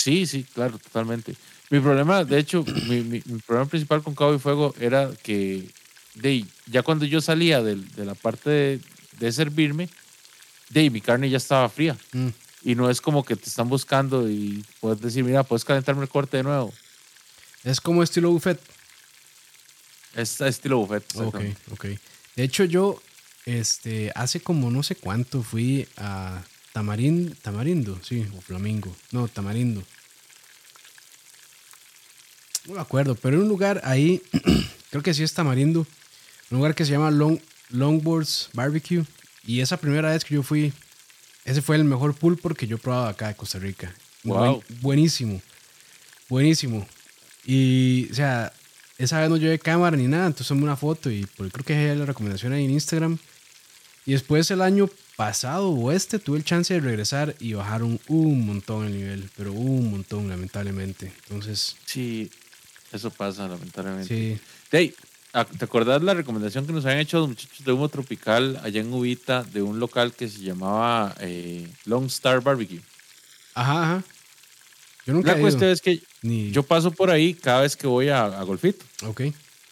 Sí, 0.00 0.26
sí, 0.26 0.44
claro, 0.44 0.78
totalmente. 0.78 1.34
Mi 1.68 1.78
problema, 1.78 2.24
de 2.24 2.38
hecho, 2.38 2.64
mi, 2.88 3.02
mi, 3.02 3.20
problema 3.20 3.68
principal 3.68 4.02
con 4.02 4.14
Cabo 4.14 4.34
y 4.34 4.38
Fuego 4.38 4.74
era 4.80 5.10
que 5.22 5.68
de, 6.14 6.46
ya 6.66 6.82
cuando 6.82 7.04
yo 7.04 7.20
salía 7.20 7.62
de, 7.62 7.76
de 7.76 8.04
la 8.06 8.14
parte 8.14 8.48
de, 8.48 8.80
de, 9.18 9.30
servirme, 9.30 9.90
de 10.70 10.88
mi 10.88 11.02
carne 11.02 11.28
ya 11.28 11.36
estaba 11.36 11.68
fría. 11.68 11.98
Mm. 12.12 12.28
Y 12.62 12.74
no 12.76 12.88
es 12.88 13.02
como 13.02 13.24
que 13.24 13.36
te 13.36 13.50
están 13.50 13.68
buscando 13.68 14.30
y 14.30 14.64
puedes 14.80 15.02
decir, 15.02 15.22
mira, 15.22 15.42
puedes 15.42 15.66
calentarme 15.66 16.02
el 16.02 16.08
corte 16.08 16.38
de 16.38 16.44
nuevo. 16.44 16.72
Es 17.62 17.78
como 17.78 18.02
estilo 18.02 18.30
buffet. 18.30 18.58
Es 20.14 20.40
estilo 20.40 20.78
buffet. 20.78 21.04
Ok, 21.16 21.40
ok. 21.72 21.84
De 22.36 22.42
hecho, 22.42 22.64
yo 22.64 23.02
este, 23.44 24.12
hace 24.14 24.40
como 24.40 24.70
no 24.70 24.82
sé 24.82 24.94
cuánto 24.94 25.42
fui 25.42 25.86
a 25.98 26.42
Tamarín, 26.72 27.36
Tamarindo, 27.42 27.98
sí, 28.02 28.26
o 28.36 28.40
Flamingo. 28.40 28.94
No, 29.10 29.28
Tamarindo. 29.28 29.82
No 32.66 32.74
me 32.74 32.80
acuerdo, 32.80 33.14
pero 33.14 33.36
en 33.36 33.42
un 33.42 33.48
lugar 33.48 33.80
ahí, 33.84 34.22
creo 34.90 35.02
que 35.02 35.14
sí 35.14 35.22
es 35.22 35.34
Tamarindo, 35.34 35.86
un 36.50 36.58
lugar 36.58 36.74
que 36.74 36.84
se 36.84 36.92
llama 36.92 37.10
Long, 37.10 37.40
Longboards 37.70 38.50
Barbecue. 38.52 39.04
Y 39.44 39.60
esa 39.60 39.76
primera 39.76 40.10
vez 40.10 40.24
que 40.24 40.34
yo 40.34 40.42
fui, 40.42 40.72
ese 41.44 41.62
fue 41.62 41.76
el 41.76 41.84
mejor 41.84 42.14
pulpo 42.14 42.50
que 42.50 42.66
yo 42.66 42.76
he 42.76 42.78
probado 42.78 43.06
acá 43.06 43.28
de 43.28 43.34
Costa 43.34 43.58
Rica. 43.58 43.92
Wow. 44.22 44.62
buenísimo, 44.80 45.40
buenísimo. 46.28 46.86
Y, 47.44 48.08
o 48.10 48.14
sea, 48.14 48.52
esa 48.98 49.18
vez 49.18 49.30
no 49.30 49.38
llevé 49.38 49.58
cámara 49.58 49.96
ni 49.96 50.06
nada, 50.06 50.26
entonces 50.26 50.48
tomé 50.48 50.62
una 50.62 50.76
foto 50.76 51.10
y 51.10 51.26
pues, 51.36 51.50
creo 51.52 51.64
que 51.64 51.92
es 51.92 51.96
la 51.98 52.04
recomendación 52.04 52.52
ahí 52.52 52.66
en 52.66 52.70
Instagram. 52.70 53.18
Y 54.04 54.12
después 54.12 54.50
el 54.50 54.60
año 54.60 54.90
pasado 55.20 55.68
o 55.68 55.92
este 55.92 56.18
tuve 56.18 56.38
el 56.38 56.44
chance 56.44 56.72
de 56.72 56.80
regresar 56.80 57.36
y 57.40 57.52
bajaron 57.52 58.00
un 58.08 58.46
montón 58.46 58.86
el 58.86 58.94
nivel, 58.94 59.28
pero 59.36 59.52
un 59.52 59.90
montón 59.90 60.30
lamentablemente. 60.30 61.12
Entonces... 61.24 61.76
Sí, 61.84 62.30
eso 62.90 63.10
pasa 63.10 63.46
lamentablemente. 63.46 64.08
Sí. 64.08 64.40
Hey, 64.72 64.94
ah, 65.34 65.44
¿te 65.44 65.62
acordás 65.62 66.02
la 66.02 66.14
recomendación 66.14 66.66
que 66.66 66.72
nos 66.72 66.86
habían 66.86 67.00
hecho 67.00 67.18
los 67.18 67.28
muchachos 67.28 67.62
de 67.66 67.70
Humo 67.70 67.90
Tropical 67.90 68.58
allá 68.64 68.80
en 68.80 68.90
Ubita 68.94 69.42
de 69.42 69.60
un 69.60 69.78
local 69.78 70.14
que 70.14 70.26
se 70.26 70.40
llamaba 70.40 71.14
eh, 71.20 71.68
Long 71.84 72.06
Star 72.06 72.40
Barbecue? 72.40 72.80
Ajá, 73.52 73.82
ajá. 73.82 74.04
Yo 75.04 75.12
nunca 75.12 75.34
La 75.34 75.40
cuestión 75.42 75.68
es 75.68 75.82
que 75.82 76.00
Ni... 76.22 76.50
yo 76.50 76.62
paso 76.62 76.92
por 76.92 77.10
ahí 77.10 77.34
cada 77.34 77.60
vez 77.60 77.76
que 77.76 77.86
voy 77.86 78.08
a, 78.08 78.24
a 78.24 78.42
Golfito. 78.42 78.86
Ok. 79.04 79.24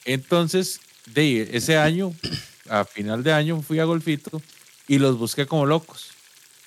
Entonces, 0.04 0.82
de 1.06 1.48
ese 1.56 1.78
año, 1.78 2.12
a 2.68 2.84
final 2.84 3.22
de 3.22 3.32
año, 3.32 3.62
fui 3.62 3.78
a 3.78 3.84
Golfito 3.84 4.42
y 4.88 4.98
los 4.98 5.16
busqué 5.18 5.46
como 5.46 5.66
locos. 5.66 6.08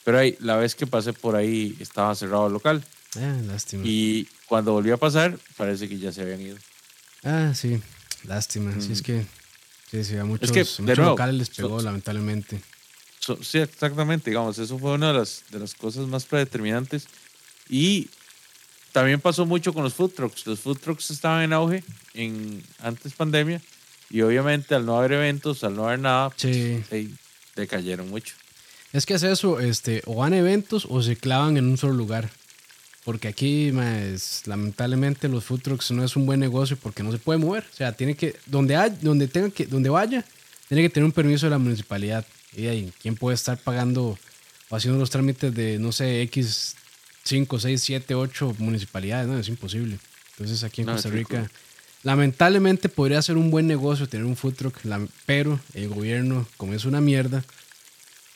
Pero 0.03 0.17
ahí, 0.19 0.36
la 0.39 0.55
vez 0.55 0.74
que 0.76 0.88
pasé 0.88 1.13
por 1.13 1.36
ahí 1.36 1.76
estaba 1.80 2.15
cerrado 2.15 2.47
el 2.47 2.53
local. 2.53 2.84
Ah, 3.17 3.38
lástima. 3.45 3.84
Y 3.86 4.28
cuando 4.47 4.72
volví 4.72 4.89
a 4.91 4.97
pasar, 4.97 5.38
parece 5.57 5.89
que 5.89 5.97
ya 5.99 6.11
se 6.11 6.22
habían 6.22 6.41
ido. 6.41 6.57
Ah, 7.24 7.53
sí. 7.55 7.80
Lástima. 8.24 8.74
Sí, 8.80 8.93
es 8.93 9.01
que... 9.01 9.26
Sí, 9.91 10.03
sí, 10.05 10.15
a 10.17 10.24
muchos, 10.24 10.51
que, 10.51 10.59
de 10.63 10.65
muchos 10.65 10.97
nuevo, 10.97 11.11
locales 11.11 11.36
les 11.36 11.49
pegó, 11.49 11.80
so- 11.80 11.86
lamentablemente. 11.86 12.61
So- 13.19 13.43
sí, 13.43 13.57
exactamente, 13.59 14.30
digamos, 14.30 14.57
eso 14.57 14.80
fue 14.80 14.93
una 14.93 15.11
de 15.11 15.19
las, 15.19 15.43
de 15.51 15.59
las 15.59 15.74
cosas 15.76 16.07
más 16.07 16.24
predeterminantes. 16.26 17.07
Y 17.69 18.09
también 18.93 19.19
pasó 19.19 19.45
mucho 19.45 19.74
con 19.74 19.84
los 19.84 19.93
food 19.93 20.11
trucks. 20.11 20.47
Los 20.47 20.59
food 20.61 20.78
trucks 20.80 21.11
estaban 21.11 21.43
en 21.43 21.53
auge 21.53 21.84
en, 22.13 22.63
antes 22.80 23.13
pandemia 23.13 23.61
y 24.09 24.22
obviamente 24.22 24.74
al 24.76 24.86
no 24.86 24.97
haber 24.97 25.13
eventos, 25.13 25.63
al 25.63 25.76
no 25.76 25.88
haber 25.88 25.99
nada, 25.99 26.30
pues, 26.30 26.39
Sí. 26.89 27.13
Decayeron 27.56 28.10
mucho. 28.10 28.36
Es 28.93 29.06
que 29.06 29.14
es 29.14 29.24
eso, 29.24 29.60
este, 29.60 30.02
o 30.06 30.16
van 30.16 30.34
a 30.34 30.38
eventos 30.38 30.86
o 30.89 31.02
se 31.02 31.16
clavan 31.16 31.58
en 31.58 31.66
un 31.66 31.78
solo 31.78 31.93
lugar. 31.93 32.30
Porque 33.04 33.28
aquí, 33.28 33.72
más, 33.72 34.43
lamentablemente, 34.45 35.28
los 35.28 35.43
food 35.43 35.62
trucks 35.62 35.89
no 35.91 36.04
es 36.04 36.16
un 36.16 36.26
buen 36.26 36.39
negocio 36.39 36.78
porque 36.78 37.02
no 37.02 37.12
se 37.12 37.18
puede 37.18 37.39
mover. 37.39 37.66
O 37.72 37.76
sea, 37.76 37.93
tiene 37.93 38.16
que, 38.16 38.36
donde, 38.45 38.76
hay, 38.76 38.95
donde, 39.02 39.28
tenga 39.28 39.49
que, 39.49 39.66
donde 39.66 39.89
vaya, 39.89 40.24
tiene 40.68 40.84
que 40.84 40.89
tener 40.89 41.06
un 41.06 41.12
permiso 41.12 41.47
de 41.47 41.49
la 41.49 41.58
municipalidad. 41.58 42.26
Y 42.56 42.68
ahí, 42.68 42.93
¿quién 43.02 43.16
puede 43.16 43.36
estar 43.36 43.58
pagando 43.58 44.20
o 44.70 44.76
haciendo 44.76 44.99
los 44.99 45.10
trámites 45.10 45.54
de, 45.54 45.80
no 45.80 45.91
sé, 45.91 46.22
X 46.24 46.76
5, 47.24 47.60
6, 47.60 47.82
7, 47.82 48.14
8 48.14 48.56
municipalidades? 48.60 49.28
No, 49.28 49.39
es 49.39 49.47
imposible. 49.47 49.97
Entonces, 50.32 50.64
aquí 50.64 50.82
en 50.82 50.88
No, 50.88 50.93
Costa 50.93 51.10
ridículo. 51.10 51.47
Lamentablemente 52.04 52.89
podría 52.89 53.22
ser 53.22 53.38
un 53.38 53.52
buen 53.52 53.68
negocio 53.68 54.10
tener 54.10 54.26
un 54.26 54.36
food 54.36 54.56
truck, 54.56 54.80
pero 55.26 55.60
el 55.74 55.89
gobierno, 55.89 56.47
como 56.58 56.74
es 56.74 56.86
una 56.86 56.99
mierda, 56.99 57.43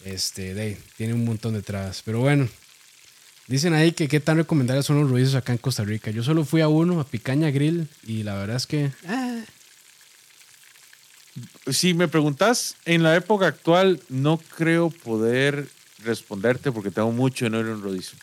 este, 0.04 0.54
de, 0.54 0.78
tiene 0.98 1.14
un 1.14 1.26
montón 1.26 1.54
de 1.54 1.64
trabas. 1.64 2.04
Pero 2.06 2.20
bueno, 2.20 2.48
dicen 3.48 3.74
ahí 3.74 3.92
que 3.92 4.08
qué 4.08 4.20
tan 4.20 4.38
recomendables 4.38 4.86
son 4.86 5.02
los 5.02 5.10
ruidos 5.10 5.34
acá 5.34 5.52
en 5.52 5.58
Costa 5.58 5.84
Rica. 5.84 6.12
Yo 6.12 6.24
solo 6.24 6.46
fui 6.46 6.62
a 6.62 6.68
uno, 6.68 7.00
a 7.00 7.08
Picaña 7.08 7.50
Grill, 7.50 7.88
y 8.04 8.24
la 8.24 8.36
verdad 8.36 8.58
es 8.58 8.68
que. 8.68 8.92
ah, 9.08 9.42
Si 11.72 11.96
me 11.96 12.08
preguntas, 12.08 12.76
en 12.86 13.02
la 13.02 13.16
época 13.16 13.48
actual 13.48 14.00
no 14.10 14.38
creo 14.38 14.92
poder 14.92 15.68
responderte 16.04 16.72
porque 16.72 16.92
tengo 16.92 17.12
mucho 17.12 17.46
de 17.46 17.50
no 17.50 17.60
ir 17.60 17.66
a 17.66 17.72
un 17.72 17.82
rodizo. 17.82 18.16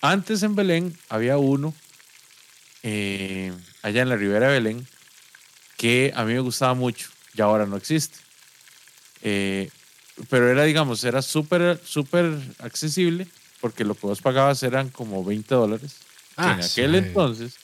Antes 0.00 0.42
en 0.42 0.54
Belén 0.54 0.96
había 1.10 1.36
uno, 1.36 1.74
eh, 2.82 3.52
allá 3.82 4.02
en 4.02 4.08
la 4.08 4.16
ribera 4.16 4.48
de 4.48 4.54
Belén, 4.54 4.86
que 5.76 6.12
a 6.14 6.24
mí 6.24 6.32
me 6.34 6.40
gustaba 6.40 6.74
mucho 6.74 7.10
y 7.34 7.40
ahora 7.40 7.66
no 7.66 7.76
existe. 7.76 8.18
Eh, 9.22 9.70
pero 10.28 10.50
era, 10.50 10.64
digamos, 10.64 11.04
era 11.04 11.22
súper, 11.22 11.80
súper 11.84 12.38
accesible 12.58 13.26
porque 13.60 13.84
lo 13.84 13.94
que 13.94 14.06
vos 14.06 14.20
pagabas 14.20 14.62
eran 14.62 14.90
como 14.90 15.24
20 15.24 15.54
dólares. 15.54 15.96
Ah, 16.36 16.54
en 16.56 16.62
sí. 16.62 16.80
aquel 16.80 16.94
entonces, 16.94 17.56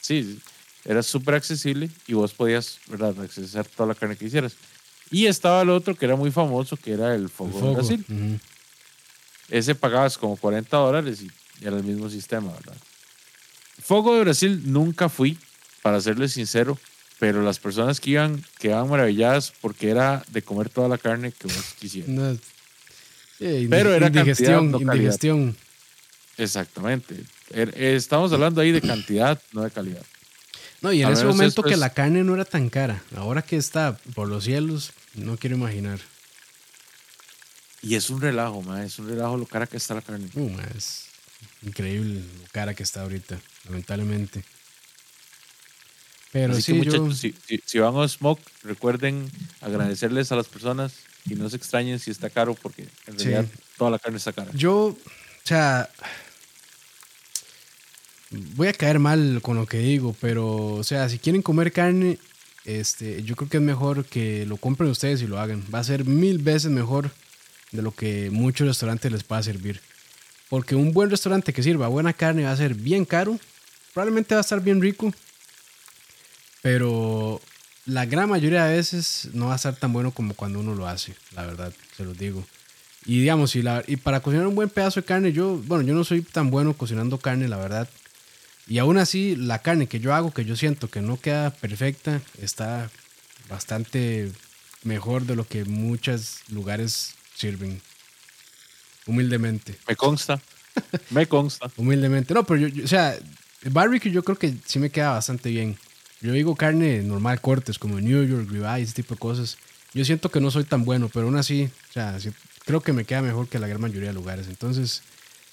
sí, 0.00 0.38
era 0.84 1.02
súper 1.02 1.34
accesible 1.34 1.90
y 2.06 2.14
vos 2.14 2.34
podías, 2.34 2.78
¿verdad?, 2.88 3.18
accesar 3.20 3.66
toda 3.66 3.88
la 3.88 3.94
carne 3.94 4.16
que 4.16 4.26
quisieras. 4.26 4.56
Y 5.10 5.26
estaba 5.26 5.62
el 5.62 5.70
otro 5.70 5.94
que 5.96 6.04
era 6.04 6.16
muy 6.16 6.30
famoso, 6.30 6.76
que 6.76 6.92
era 6.92 7.14
el 7.14 7.22
el 7.22 7.28
Fogo, 7.30 7.60
de. 7.68 7.74
Brasil. 7.74 8.04
Ujú. 8.08 8.38
Ese 9.48 9.74
pagabas 9.74 10.16
como 10.16 10.36
40 10.36 10.76
dólares 10.76 11.22
y 11.22 11.30
era 11.66 11.76
el 11.76 11.82
mismo 11.82 12.08
sistema, 12.08 12.52
¿verdad? 12.52 12.76
Fogo 13.82 14.14
de 14.16 14.20
Brasil 14.22 14.62
nunca 14.66 15.08
fui, 15.08 15.38
para 15.82 16.00
serles 16.00 16.32
sincero, 16.32 16.78
pero 17.18 17.42
las 17.42 17.58
personas 17.58 18.00
que 18.00 18.10
iban 18.10 18.44
quedaban 18.58 18.88
maravilladas 18.88 19.52
porque 19.60 19.90
era 19.90 20.24
de 20.28 20.42
comer 20.42 20.68
toda 20.68 20.88
la 20.88 20.98
carne 20.98 21.32
que 21.32 21.46
vos 21.48 21.74
quisieras. 21.78 22.08
No, 22.10 22.34
sí, 22.34 22.40
indi- 23.44 23.68
Pero 23.70 23.94
era 23.94 24.06
indigestión, 24.08 24.70
cantidad, 24.72 24.86
no 24.86 24.94
indigestión. 24.94 25.56
Exactamente. 26.36 27.16
Er- 27.50 27.74
Estamos 27.76 28.32
hablando 28.32 28.60
ahí 28.60 28.72
de 28.72 28.80
cantidad, 28.80 29.40
no 29.52 29.62
de 29.62 29.70
calidad. 29.70 30.02
No, 30.80 30.92
y 30.92 31.02
en 31.02 31.12
ese 31.12 31.24
momento 31.26 31.62
que 31.62 31.76
la 31.76 31.90
carne 31.90 32.24
no 32.24 32.32
era 32.34 32.46
tan 32.46 32.70
cara. 32.70 33.02
Ahora 33.14 33.42
que 33.42 33.56
está 33.56 33.98
por 34.14 34.28
los 34.28 34.44
cielos, 34.44 34.92
no 35.14 35.36
quiero 35.36 35.56
imaginar. 35.56 36.00
Y 37.82 37.94
es 37.96 38.08
un 38.10 38.20
relajo, 38.20 38.62
es 38.78 38.98
un 38.98 39.08
relajo 39.08 39.36
lo 39.36 39.46
cara 39.46 39.66
que 39.66 39.76
está 39.76 39.94
la 39.94 40.02
carne. 40.02 40.28
Uh, 40.34 40.50
es 40.76 41.06
increíble 41.62 42.20
lo 42.20 42.48
cara 42.52 42.72
que 42.74 42.82
está 42.82 43.02
ahorita, 43.02 43.38
lamentablemente. 43.64 44.44
Pero 46.32 46.52
Así 46.52 46.62
sí, 46.62 46.72
que 46.72 46.84
yo... 46.84 46.92
muchachos, 47.02 47.18
si, 47.18 47.34
si- 47.46 47.60
si 47.64 47.78
van 47.80 47.96
a 47.96 48.06
Smoke, 48.08 48.40
recuerden 48.62 49.30
agradecerles 49.60 50.30
a 50.32 50.36
las 50.36 50.46
personas 50.46 50.92
y 51.28 51.34
no 51.34 51.50
se 51.50 51.56
extrañen 51.56 51.98
si 51.98 52.10
está 52.10 52.30
caro 52.30 52.54
porque 52.54 52.82
en 53.06 53.18
Sí. 53.18 53.24
realidad 53.28 53.46
toda 53.76 53.90
la 53.90 53.98
carne 53.98 54.18
está 54.18 54.32
cara. 54.32 54.50
Yo, 54.54 54.74
o 54.86 54.98
sea, 55.44 55.90
voy 58.30 58.68
a 58.68 58.72
caer 58.72 58.98
mal 59.00 59.40
con 59.42 59.56
lo 59.56 59.66
que 59.66 59.78
digo, 59.78 60.14
pero, 60.20 60.74
o 60.74 60.84
sea, 60.84 61.08
si 61.08 61.18
quieren 61.18 61.42
comer 61.42 61.72
carne, 61.72 62.18
este, 62.64 63.22
yo 63.24 63.34
creo 63.36 63.48
que 63.48 63.56
es 63.56 63.62
mejor 63.62 64.04
que 64.04 64.46
lo 64.46 64.56
compren 64.56 64.90
ustedes 64.90 65.22
y 65.22 65.26
lo 65.26 65.40
hagan. 65.40 65.64
Va 65.74 65.80
a 65.80 65.84
ser 65.84 66.04
mil 66.04 66.38
veces 66.38 66.70
mejor 66.70 67.10
de 67.72 67.82
lo 67.82 67.92
que 67.92 68.30
muchos 68.30 68.68
restaurantes 68.68 69.10
les 69.10 69.24
pueda 69.24 69.42
servir. 69.42 69.80
Porque 70.50 70.74
un 70.74 70.92
buen 70.92 71.08
restaurante 71.08 71.54
que 71.54 71.62
sirva 71.62 71.88
buena 71.88 72.12
carne 72.12 72.44
va 72.44 72.52
a 72.52 72.56
ser 72.56 72.74
bien 72.74 73.06
caro, 73.06 73.38
probablemente 73.94 74.34
va 74.34 74.40
a 74.40 74.42
estar 74.42 74.60
bien 74.60 74.82
rico, 74.82 75.14
pero 76.60 77.40
la 77.86 78.04
gran 78.04 78.28
mayoría 78.28 78.64
de 78.66 78.76
veces 78.76 79.30
no 79.32 79.46
va 79.46 79.54
a 79.54 79.56
estar 79.56 79.74
tan 79.76 79.92
bueno 79.92 80.10
como 80.10 80.34
cuando 80.34 80.60
uno 80.60 80.74
lo 80.74 80.86
hace, 80.86 81.14
la 81.32 81.46
verdad, 81.46 81.72
se 81.96 82.04
los 82.04 82.18
digo. 82.18 82.44
Y 83.06 83.20
digamos, 83.20 83.56
y, 83.56 83.62
la, 83.62 83.82
y 83.86 83.96
para 83.96 84.20
cocinar 84.20 84.46
un 84.46 84.54
buen 84.54 84.68
pedazo 84.68 85.00
de 85.00 85.06
carne, 85.06 85.32
yo, 85.32 85.56
bueno, 85.66 85.84
yo 85.84 85.94
no 85.94 86.04
soy 86.04 86.20
tan 86.20 86.50
bueno 86.50 86.74
cocinando 86.74 87.18
carne, 87.18 87.48
la 87.48 87.56
verdad. 87.56 87.88
Y 88.66 88.78
aún 88.78 88.98
así, 88.98 89.36
la 89.36 89.60
carne 89.60 89.86
que 89.86 90.00
yo 90.00 90.14
hago, 90.14 90.32
que 90.32 90.44
yo 90.44 90.54
siento 90.54 90.88
que 90.88 91.00
no 91.00 91.18
queda 91.18 91.50
perfecta, 91.50 92.20
está 92.40 92.90
bastante 93.48 94.30
mejor 94.84 95.24
de 95.24 95.36
lo 95.36 95.46
que 95.46 95.64
muchos 95.64 96.40
lugares 96.50 97.14
sirven. 97.34 97.80
Humildemente. 99.10 99.76
Me 99.88 99.96
consta, 99.96 100.40
me 101.10 101.26
consta. 101.26 101.70
Humildemente. 101.76 102.32
No, 102.32 102.44
pero 102.44 102.60
yo, 102.60 102.68
yo- 102.68 102.84
o 102.84 102.88
sea, 102.88 103.14
el 103.14 103.70
barbecue 103.70 104.10
yo 104.10 104.22
creo 104.22 104.38
que 104.38 104.54
sí 104.64 104.78
me 104.78 104.90
queda 104.90 105.10
bastante 105.10 105.50
bien. 105.50 105.76
Yo 106.20 106.32
digo 106.32 106.54
carne 106.54 107.02
normal, 107.02 107.40
cortes, 107.40 107.78
como 107.78 108.00
New 108.00 108.24
York, 108.26 108.48
ribeye, 108.50 108.82
ese 108.82 108.92
tipo 108.94 109.14
de 109.14 109.18
cosas. 109.20 109.58
Yo 109.94 110.04
siento 110.04 110.30
que 110.30 110.40
no 110.40 110.50
soy 110.50 110.64
tan 110.64 110.84
bueno, 110.84 111.10
pero 111.12 111.26
aún 111.26 111.36
así, 111.36 111.68
o 111.88 111.92
sea, 111.92 112.16
creo 112.64 112.80
que 112.80 112.92
me 112.92 113.04
queda 113.04 113.22
mejor 113.22 113.48
que 113.48 113.58
la 113.58 113.66
gran 113.66 113.80
mayoría 113.80 114.08
de 114.10 114.14
lugares. 114.14 114.46
Entonces, 114.46 115.02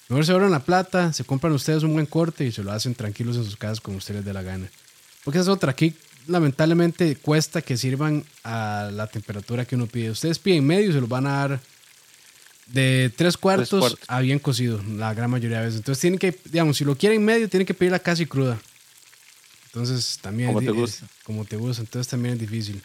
mejor 0.08 0.24
se 0.24 0.32
ahorran 0.32 0.50
la 0.52 0.60
plata, 0.60 1.12
se 1.12 1.24
compran 1.24 1.52
ustedes 1.52 1.82
un 1.82 1.94
buen 1.94 2.06
corte 2.06 2.44
y 2.44 2.52
se 2.52 2.62
lo 2.62 2.70
hacen 2.70 2.94
tranquilos 2.94 3.36
en 3.36 3.44
sus 3.44 3.56
casas 3.56 3.80
como 3.80 3.96
ustedes 3.98 4.24
dé 4.24 4.32
la 4.32 4.42
gana. 4.42 4.68
Porque 5.24 5.38
esa 5.38 5.50
es 5.50 5.56
otra. 5.56 5.72
Aquí, 5.72 5.94
lamentablemente, 6.28 7.16
cuesta 7.16 7.62
que 7.62 7.76
sirvan 7.76 8.24
a 8.44 8.90
la 8.92 9.06
temperatura 9.08 9.64
que 9.64 9.74
uno 9.74 9.86
pide. 9.86 10.10
Ustedes 10.10 10.38
piden 10.38 10.64
medio 10.66 10.90
y 10.90 10.92
se 10.92 11.00
los 11.00 11.08
van 11.08 11.26
a 11.26 11.32
dar 11.32 11.60
de 12.72 13.10
tres 13.16 13.36
cuartos, 13.36 13.68
cuartos. 13.80 14.00
a 14.08 14.20
bien 14.20 14.38
cocido, 14.38 14.80
la 14.96 15.14
gran 15.14 15.30
mayoría 15.30 15.58
de 15.58 15.64
veces. 15.66 15.78
Entonces 15.80 16.00
tienen 16.00 16.18
que, 16.18 16.36
digamos, 16.50 16.76
si 16.76 16.84
lo 16.84 16.96
quieren 16.96 17.24
medio, 17.24 17.48
tienen 17.48 17.66
que 17.66 17.74
pedirla 17.74 17.98
casi 17.98 18.26
cruda. 18.26 18.58
Entonces 19.66 20.18
también 20.20 20.48
Como 20.48 20.60
es 20.60 20.66
te 20.66 20.72
gusta. 20.72 21.04
es 21.06 21.24
como 21.24 21.44
te 21.44 21.56
gusta, 21.56 21.82
entonces 21.82 22.08
también 22.08 22.34
es 22.34 22.40
difícil. 22.40 22.82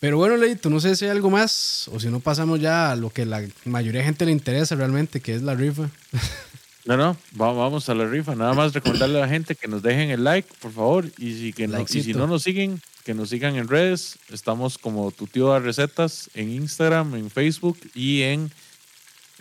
Pero 0.00 0.16
bueno, 0.16 0.36
Leito, 0.36 0.68
no 0.68 0.80
sé 0.80 0.96
si 0.96 1.04
hay 1.04 1.10
algo 1.12 1.30
más 1.30 1.88
o 1.92 2.00
si 2.00 2.08
no 2.08 2.18
pasamos 2.20 2.60
ya 2.60 2.90
a 2.92 2.96
lo 2.96 3.10
que 3.10 3.24
la 3.24 3.44
mayoría 3.64 4.00
de 4.00 4.06
gente 4.06 4.24
le 4.26 4.32
interesa 4.32 4.74
realmente, 4.74 5.20
que 5.20 5.34
es 5.34 5.42
la 5.42 5.54
rifa. 5.54 5.88
No, 6.84 6.96
no, 6.96 7.16
va- 7.40 7.52
vamos 7.52 7.88
a 7.88 7.94
la 7.94 8.04
rifa. 8.08 8.34
Nada 8.34 8.54
más 8.54 8.72
recordarle 8.74 9.18
a 9.18 9.20
la 9.20 9.28
gente 9.28 9.54
que 9.54 9.68
nos 9.68 9.82
dejen 9.84 10.10
el 10.10 10.24
like, 10.24 10.48
por 10.60 10.72
favor. 10.72 11.06
Y 11.16 11.32
si, 11.38 11.52
que 11.52 11.68
no, 11.68 11.80
y 11.80 11.86
si 11.86 12.12
no 12.12 12.26
nos 12.26 12.42
siguen, 12.42 12.82
que 13.04 13.14
nos 13.14 13.28
sigan 13.28 13.54
en 13.54 13.68
redes. 13.68 14.18
Estamos 14.32 14.78
como 14.78 15.12
tu 15.12 15.28
tío 15.28 15.46
da 15.50 15.60
recetas 15.60 16.28
en 16.34 16.50
Instagram, 16.50 17.14
en 17.14 17.30
Facebook 17.30 17.78
y 17.94 18.22
en, 18.22 18.50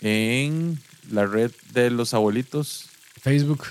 en 0.02 0.80
la 1.10 1.26
red 1.26 1.52
de 1.74 1.90
los 1.90 2.14
abuelitos, 2.14 2.90
Facebook, 3.22 3.66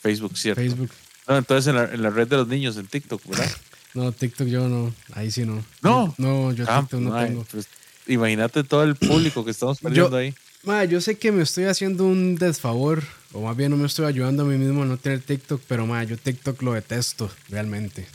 Facebook, 0.00 0.36
¿cierto? 0.36 0.60
Facebook. 0.60 0.90
No, 1.28 1.36
entonces 1.38 1.68
en 1.68 1.76
la, 1.76 1.84
en 1.92 2.02
la 2.02 2.10
red 2.10 2.28
de 2.28 2.36
los 2.36 2.48
niños, 2.48 2.76
en 2.76 2.86
TikTok, 2.86 3.24
¿verdad? 3.26 3.50
No, 3.94 4.12
TikTok 4.12 4.46
yo 4.48 4.68
no, 4.68 4.92
ahí 5.14 5.30
sí 5.30 5.46
no. 5.46 5.64
No. 5.80 6.14
No, 6.18 6.52
yo 6.52 6.66
Ah, 6.68 6.80
TikTok 6.82 7.00
no 7.00 7.18
tengo. 7.18 7.46
pues, 7.50 7.66
imagínate 8.06 8.62
todo 8.62 8.82
el 8.82 8.94
público 8.94 9.42
que 9.42 9.52
estamos 9.52 9.80
perdiendo 9.80 10.14
ahí. 10.14 10.34
Ma, 10.64 10.84
yo 10.84 11.00
sé 11.00 11.16
que 11.16 11.32
me 11.32 11.42
estoy 11.42 11.64
haciendo 11.64 12.04
un 12.04 12.36
desfavor, 12.36 13.02
o 13.32 13.40
más 13.40 13.56
bien 13.56 13.70
no 13.70 13.78
me 13.78 13.86
estoy 13.86 14.04
ayudando 14.04 14.42
a 14.42 14.46
mí 14.46 14.58
mismo 14.58 14.82
a 14.82 14.84
no 14.84 14.98
tener 14.98 15.22
TikTok, 15.22 15.62
pero 15.66 15.86
ma, 15.86 16.04
yo 16.04 16.18
TikTok 16.18 16.60
lo 16.60 16.74
detesto, 16.74 17.30
realmente. 17.48 18.06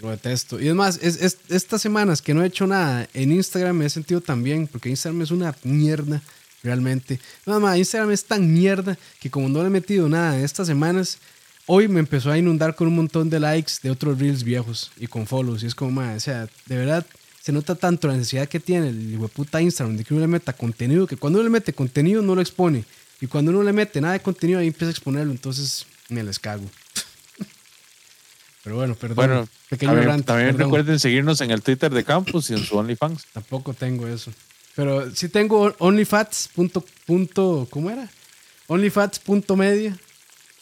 Lo 0.00 0.10
detesto. 0.10 0.60
Y 0.60 0.68
es 0.68 0.74
más, 0.74 0.98
es, 1.02 1.20
es- 1.20 1.38
estas 1.48 1.82
semanas 1.82 2.22
que 2.22 2.34
no 2.34 2.42
he 2.42 2.46
hecho 2.46 2.66
nada 2.66 3.08
en 3.14 3.32
Instagram 3.32 3.76
me 3.76 3.86
he 3.86 3.90
sentido 3.90 4.20
tan 4.20 4.42
bien, 4.42 4.66
porque 4.66 4.88
Instagram 4.90 5.22
es 5.22 5.30
una 5.30 5.54
mierda. 5.64 6.22
realmente. 6.62 7.20
Más, 7.46 7.78
Instagram 7.78 8.10
es 8.12 8.24
tan 8.24 8.52
mierda 8.52 8.98
que 9.20 9.30
como 9.30 9.48
no 9.48 9.60
le 9.60 9.68
he 9.68 9.70
metido 9.70 10.08
nada 10.08 10.36
en 10.36 10.44
estas 10.44 10.66
semanas, 10.66 11.18
hoy 11.66 11.86
me 11.88 12.00
empezó 12.00 12.30
a 12.32 12.38
inundar 12.38 12.74
con 12.74 12.88
un 12.88 12.96
montón 12.96 13.30
de 13.30 13.38
likes 13.40 13.74
de 13.82 13.90
otros 13.90 14.18
reels 14.18 14.42
viejos 14.42 14.90
y 14.98 15.06
con 15.06 15.26
follows. 15.26 15.62
Y 15.62 15.66
es 15.66 15.74
como, 15.74 15.90
madre, 15.92 16.16
o 16.16 16.20
sea, 16.20 16.48
de 16.66 16.76
verdad 16.76 17.06
se 17.40 17.52
nota 17.52 17.74
tanto 17.76 18.08
la 18.08 18.14
necesidad 18.16 18.48
que 18.48 18.58
tiene 18.60 18.88
el 18.88 19.18
puta 19.32 19.60
Instagram 19.62 19.96
de 19.96 20.04
que 20.04 20.12
uno 20.14 20.20
le 20.20 20.26
meta 20.28 20.52
contenido, 20.52 21.06
que 21.06 21.16
cuando 21.16 21.38
uno 21.38 21.44
le 21.44 21.50
mete 21.52 21.72
contenido 21.72 22.22
no 22.22 22.34
lo 22.34 22.40
expone. 22.40 22.84
Y 23.20 23.26
cuando 23.26 23.50
uno 23.52 23.62
le 23.62 23.72
mete 23.72 24.00
nada 24.00 24.14
de 24.14 24.20
contenido 24.20 24.58
ahí 24.60 24.66
empieza 24.68 24.88
a 24.88 24.90
exponerlo, 24.90 25.32
entonces 25.32 25.86
me 26.08 26.22
les 26.22 26.38
cago. 26.38 26.64
Pero 28.64 28.76
bueno, 28.76 28.94
perdón. 28.94 29.16
Bueno, 29.16 29.48
también, 30.24 30.58
recuerden 30.58 30.98
seguirnos 30.98 31.40
en 31.40 31.50
el 31.50 31.62
Twitter 31.62 31.92
de 31.92 32.04
Campus 32.04 32.50
y 32.50 32.54
en 32.54 32.64
su 32.64 32.76
OnlyFans. 32.76 33.26
Tampoco 33.32 33.72
tengo 33.72 34.06
eso. 34.06 34.32
Pero 34.74 35.10
sí 35.14 35.28
tengo 35.28 35.74
OnlyFats. 35.78 36.50
¿Cómo 37.70 37.90
era? 37.90 38.08
OnlyFats.media. 38.66 39.96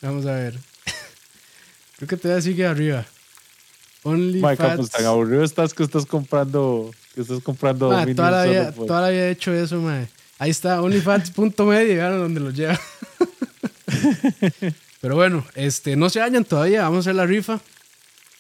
Vamos 0.03 0.27
a 0.27 0.33
ver. 0.33 0.55
Creo 1.97 2.09
que 2.09 2.17
todavía 2.17 2.43
sigue 2.43 2.67
arriba. 2.67 3.05
OnlyFats. 4.05 4.77
pues 4.77 4.91
tan 4.91 5.07
aburrido 5.07 5.43
estás 5.43 5.75
que 5.75 5.83
estás 5.83 6.07
comprando. 6.07 6.91
Que 7.15 7.23
estás 7.23 7.43
comprando. 7.43 7.89
toda, 7.89 8.31
la 8.31 8.45
vida, 8.45 8.73
toda 8.73 9.01
la 9.03 9.13
he 9.13 9.31
hecho 9.31 9.53
eso, 9.53 9.81
mae. 9.81 10.09
Ahí 10.39 10.51
está, 10.51 10.81
OnlyFans.media. 10.83 11.97
Vean 11.97 12.19
donde 12.19 12.41
lo 12.41 12.51
lleva. 12.51 12.79
Pero 15.01 15.15
bueno, 15.15 15.47
este, 15.55 15.97
no 15.97 16.09
se 16.11 16.21
hallan 16.21 16.45
todavía. 16.45 16.83
Vamos 16.83 16.99
a 16.99 17.11
hacer 17.11 17.15
la 17.17 17.27
rifa. 17.27 17.61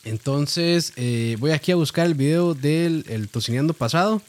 Entonces, 0.07 0.93
eh, 0.95 1.37
voy 1.41 1.51
aquí 1.51 1.73
a 1.73 1.77
buscar 1.77 2.07
el 2.07 2.15
video 2.15 2.55
del 2.55 3.05
el 3.09 3.29
tocineando 3.29 3.75
pasado, 3.75 4.23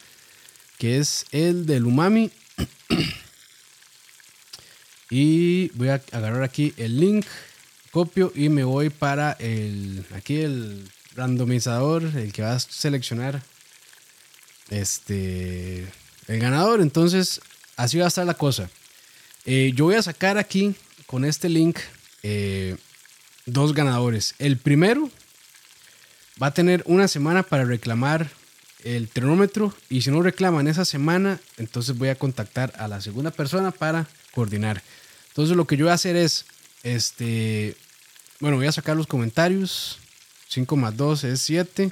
que 0.80 0.98
es 0.98 1.28
el 1.32 1.68
del 1.68 1.86
umami. 1.86 2.32
y 5.12 5.70
voy 5.76 5.90
a 5.90 6.02
agarrar 6.12 6.42
aquí 6.42 6.74
el 6.78 7.00
link, 7.00 7.28
copio 7.92 8.32
y 8.34 8.50
me 8.50 8.64
voy 8.64 8.90
para 8.90 9.34
el, 9.34 10.04
aquí 10.16 10.38
el 10.38 10.90
randomizador, 11.14 12.06
el 12.16 12.34
que 12.34 12.42
va 12.42 12.54
a 12.54 12.60
seleccionar 12.60 13.44
este, 14.72 15.88
el 16.28 16.40
ganador. 16.40 16.82
Entonces, 16.82 17.40
así 17.76 18.00
va 18.00 18.06
a 18.06 18.08
estar 18.08 18.26
la 18.26 18.34
cosa. 18.34 18.68
Eh, 19.46 19.74
yo 19.76 19.86
voy 19.86 19.96
a 19.96 20.02
sacar 20.02 20.40
aquí 20.40 20.74
con 21.06 21.24
este 21.24 21.50
link 21.50 21.78
eh, 22.24 22.78
dos 23.46 23.76
ganadores. 23.76 24.34
El 24.40 24.58
primero 24.58 25.12
va 26.42 26.48
a 26.48 26.54
tener 26.54 26.84
una 26.86 27.08
semana 27.08 27.44
para 27.44 27.66
reclamar 27.66 28.30
el 28.84 29.10
termómetro 29.10 29.74
y 29.90 30.02
si 30.02 30.12
no 30.12 30.22
reclaman 30.22 30.68
esa 30.68 30.86
semana, 30.86 31.40
entonces 31.58 31.98
voy 31.98 32.10
a 32.10 32.16
contactar 32.16 32.74
a 32.78 32.88
la 32.88 33.02
segunda 33.02 33.32
persona 33.32 33.72
para 33.72 34.08
coordinar. 34.32 34.82
Entonces 35.30 35.56
lo 35.56 35.66
que 35.66 35.78
yo 35.78 35.86
voy 35.86 35.92
a 35.92 35.96
hacer 35.96 36.16
es, 36.16 36.46
este, 36.84 37.76
bueno, 38.40 38.58
voy 38.58 38.68
a 38.68 38.72
sacar 38.72 38.96
los 38.96 39.08
comentarios. 39.08 40.00
5 40.50 40.76
más 40.76 40.96
2 40.96 41.24
es 41.26 41.42
7. 41.42 41.92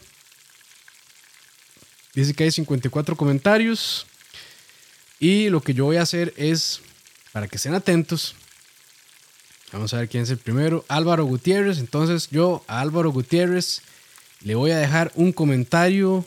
Dice 2.13 2.33
que 2.33 2.45
hay 2.45 2.51
54 2.51 3.15
comentarios. 3.15 4.05
Y 5.19 5.49
lo 5.49 5.61
que 5.61 5.73
yo 5.73 5.85
voy 5.85 5.97
a 5.97 6.03
hacer 6.03 6.33
es, 6.37 6.81
para 7.31 7.47
que 7.47 7.57
estén 7.57 7.73
atentos, 7.73 8.35
vamos 9.71 9.93
a 9.93 9.97
ver 9.97 10.09
quién 10.09 10.23
es 10.23 10.29
el 10.29 10.37
primero. 10.37 10.85
Álvaro 10.87 11.25
Gutiérrez. 11.25 11.79
Entonces 11.79 12.29
yo 12.29 12.63
Álvaro 12.67 13.11
Gutiérrez 13.11 13.81
le 14.45 14.53
voy 14.53 14.69
a 14.69 14.77
dejar 14.77 15.11
un 15.15 15.33
comentario. 15.33 16.23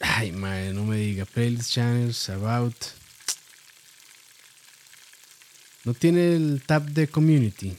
Ay, 0.00 0.32
madre, 0.32 0.72
no 0.72 0.84
me 0.84 0.96
diga. 0.96 1.26
Playlist 1.26 1.70
channels, 1.70 2.30
about. 2.30 2.74
No 5.84 5.92
tiene 5.92 6.34
el 6.34 6.62
tab 6.66 6.84
de 6.84 7.06
community. 7.06 7.76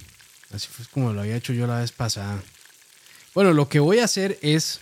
Así 0.51 0.67
fue 0.67 0.85
como 0.91 1.11
lo 1.13 1.21
había 1.21 1.35
hecho 1.35 1.51
yo 1.51 1.65
la 1.65 1.79
vez 1.79 1.91
pasada. 1.91 2.43
Bueno, 3.33 3.53
lo 3.53 3.67
que 3.69 3.79
voy 3.79 3.97
a 3.97 4.05
hacer 4.05 4.37
es 4.43 4.81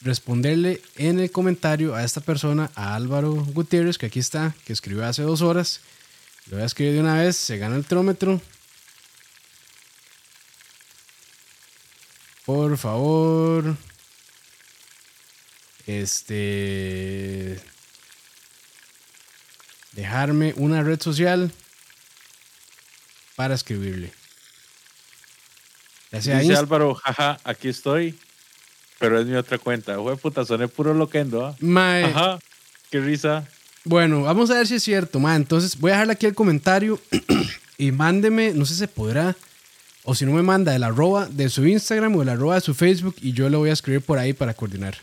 responderle 0.00 0.82
en 0.96 1.20
el 1.20 1.30
comentario 1.30 1.94
a 1.94 2.02
esta 2.02 2.20
persona, 2.20 2.72
a 2.74 2.96
Álvaro 2.96 3.32
Gutiérrez, 3.32 3.96
que 3.96 4.06
aquí 4.06 4.18
está, 4.18 4.56
que 4.64 4.72
escribió 4.72 5.06
hace 5.06 5.22
dos 5.22 5.40
horas. 5.40 5.82
Le 6.46 6.56
voy 6.56 6.62
a 6.64 6.66
escribir 6.66 6.94
de 6.94 7.00
una 7.00 7.22
vez, 7.22 7.36
se 7.36 7.58
gana 7.58 7.76
el 7.76 7.84
trómetro. 7.84 8.40
Por 12.44 12.76
favor. 12.76 13.76
Este. 15.86 17.60
Dejarme 19.92 20.54
una 20.56 20.82
red 20.82 21.00
social 21.00 21.52
para 23.36 23.54
escribirle. 23.54 24.12
Dice 26.10 26.54
Álvaro, 26.54 26.94
jaja, 26.94 27.38
aquí 27.44 27.68
estoy. 27.68 28.18
Pero 28.98 29.20
es 29.20 29.26
mi 29.26 29.34
otra 29.34 29.58
cuenta. 29.58 29.96
Güey, 29.96 30.16
puta, 30.16 30.44
soné 30.44 30.68
puro 30.68 30.94
loquendo. 30.94 31.46
¿ah? 31.46 31.56
Ajá, 32.04 32.38
qué 32.90 33.00
risa. 33.00 33.46
Bueno, 33.84 34.22
vamos 34.22 34.50
a 34.50 34.54
ver 34.54 34.66
si 34.66 34.76
es 34.76 34.82
cierto, 34.82 35.18
ma. 35.18 35.34
Entonces 35.36 35.78
voy 35.78 35.90
a 35.90 35.94
dejarle 35.94 36.12
aquí 36.14 36.26
el 36.26 36.34
comentario 36.34 37.00
y 37.78 37.90
mándeme, 37.90 38.52
no 38.54 38.64
sé 38.64 38.74
si 38.74 38.80
se 38.80 38.88
podrá 38.88 39.36
o 40.04 40.14
si 40.14 40.26
no 40.26 40.32
me 40.32 40.42
manda 40.42 40.76
el 40.76 40.84
arroba 40.84 41.26
de 41.26 41.48
su 41.48 41.66
Instagram 41.66 42.14
o 42.14 42.22
el 42.22 42.28
arroba 42.28 42.56
de 42.56 42.60
su 42.60 42.74
Facebook 42.74 43.16
y 43.20 43.32
yo 43.32 43.48
le 43.48 43.56
voy 43.56 43.70
a 43.70 43.72
escribir 43.72 44.02
por 44.02 44.18
ahí 44.18 44.34
para 44.34 44.52
coordinar. 44.52 44.96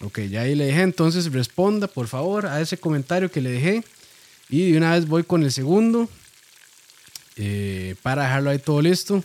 Ok, 0.00 0.20
ya 0.20 0.42
ahí 0.42 0.54
le 0.54 0.66
dejé. 0.66 0.82
Entonces 0.82 1.30
responda 1.32 1.86
por 1.86 2.08
favor 2.08 2.46
a 2.46 2.60
ese 2.60 2.78
comentario 2.78 3.30
que 3.30 3.42
le 3.42 3.50
dejé. 3.50 3.84
Y 4.48 4.72
de 4.72 4.78
una 4.78 4.94
vez 4.94 5.06
voy 5.06 5.22
con 5.22 5.42
el 5.42 5.52
segundo. 5.52 6.08
Eh, 7.36 7.94
para 8.02 8.22
dejarlo 8.22 8.50
ahí 8.50 8.58
todo 8.58 8.80
listo. 8.80 9.22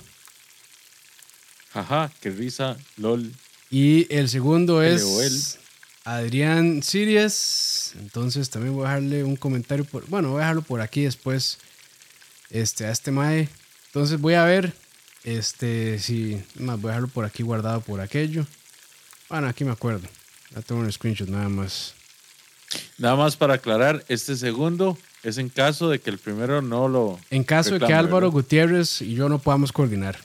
Ajá, 1.74 2.12
qué 2.22 2.30
risa, 2.30 2.78
lol. 2.97 3.32
Y 3.70 4.14
el 4.14 4.30
segundo 4.30 4.84
es 4.84 5.58
Adrián 6.04 6.84
Sirias. 6.84 7.93
Entonces 7.97 8.49
también 8.49 8.76
voy 8.76 8.86
a 8.86 8.89
dejarle 8.89 9.24
un 9.24 9.36
comentario 9.38 9.86
por. 9.86 10.06
Bueno, 10.08 10.32
voy 10.32 10.38
a 10.38 10.41
dejarlo 10.41 10.64
por 10.64 10.82
aquí 10.82 11.04
después 11.04 11.60
este, 12.49 12.85
a 12.85 12.91
este 12.91 13.11
Mae. 13.11 13.49
Entonces 13.87 14.19
voy 14.19 14.33
a 14.33 14.43
ver 14.43 14.73
este, 15.23 15.99
si. 15.99 16.41
Más, 16.55 16.79
voy 16.79 16.89
a 16.89 16.93
dejarlo 16.93 17.07
por 17.07 17.25
aquí 17.25 17.43
guardado 17.43 17.81
por 17.81 18.01
aquello. 18.01 18.45
Bueno, 19.29 19.47
aquí 19.47 19.63
me 19.63 19.71
acuerdo. 19.71 20.07
Ya 20.53 20.61
tengo 20.61 20.81
un 20.81 20.91
screenshot 20.91 21.29
nada 21.29 21.49
más. 21.49 21.95
Nada 22.97 23.15
más 23.15 23.35
para 23.35 23.55
aclarar, 23.55 24.03
este 24.07 24.35
segundo 24.35 24.97
es 25.23 25.37
en 25.37 25.49
caso 25.49 25.89
de 25.89 25.99
que 25.99 26.09
el 26.09 26.17
primero 26.17 26.61
no 26.61 26.87
lo. 26.87 27.19
En 27.29 27.43
caso 27.43 27.77
de 27.77 27.85
que 27.85 27.93
Álvaro 27.93 28.31
Gutiérrez 28.31 29.01
y 29.01 29.15
yo 29.15 29.29
no 29.29 29.39
podamos 29.39 29.71
coordinar. 29.71 30.17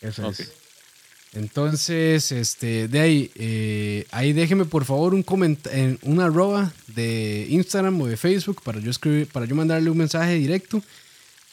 Eso 0.00 0.28
es. 0.28 0.52
Entonces, 1.34 2.30
este, 2.30 2.86
de 2.86 3.00
ahí, 3.00 3.30
eh, 3.34 4.06
ahí 4.12 4.32
déjeme 4.32 4.66
por 4.66 4.84
favor 4.84 5.14
un 5.14 5.24
en 5.72 5.98
una 6.02 6.26
arroba 6.26 6.72
de 6.88 7.46
Instagram 7.50 8.00
o 8.00 8.06
de 8.06 8.16
Facebook 8.16 8.62
para 8.62 8.78
yo 8.78 8.90
escribir, 8.90 9.26
para 9.26 9.44
yo 9.44 9.56
mandarle 9.56 9.90
un 9.90 9.98
mensaje 9.98 10.34
directo 10.34 10.82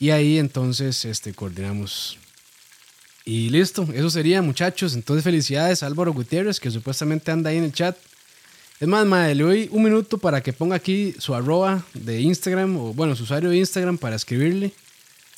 y 0.02 0.10
ahí 0.10 0.40
entonces 0.40 1.06
este, 1.06 1.32
coordinamos. 1.32 2.18
Y 3.24 3.52
listo, 3.52 3.88
eso 3.94 4.10
sería 4.10 4.42
muchachos. 4.42 4.96
Entonces 4.96 5.24
felicidades 5.24 5.84
Álvaro 5.84 6.12
Gutiérrez 6.12 6.60
que 6.60 6.72
supuestamente 6.72 7.30
anda 7.30 7.52
ahí 7.52 7.58
en 7.58 7.66
el 7.66 7.72
chat. 7.72 7.96
Es 8.80 8.88
más, 8.88 9.06
madre, 9.06 9.36
le 9.36 9.44
doy 9.44 9.70
un 9.72 9.84
minuto 9.84 10.18
para 10.18 10.42
que 10.42 10.54
ponga 10.54 10.76
aquí 10.76 11.14
su 11.20 11.36
arroba 11.36 11.86
de 11.94 12.20
Instagram 12.20 12.78
o 12.78 12.94
bueno, 12.96 13.16
su 13.16 13.26
usuario 13.26 13.52
de 13.52 13.58
Instagram 13.58 14.00
para 14.00 14.16
escribirle 14.16 14.74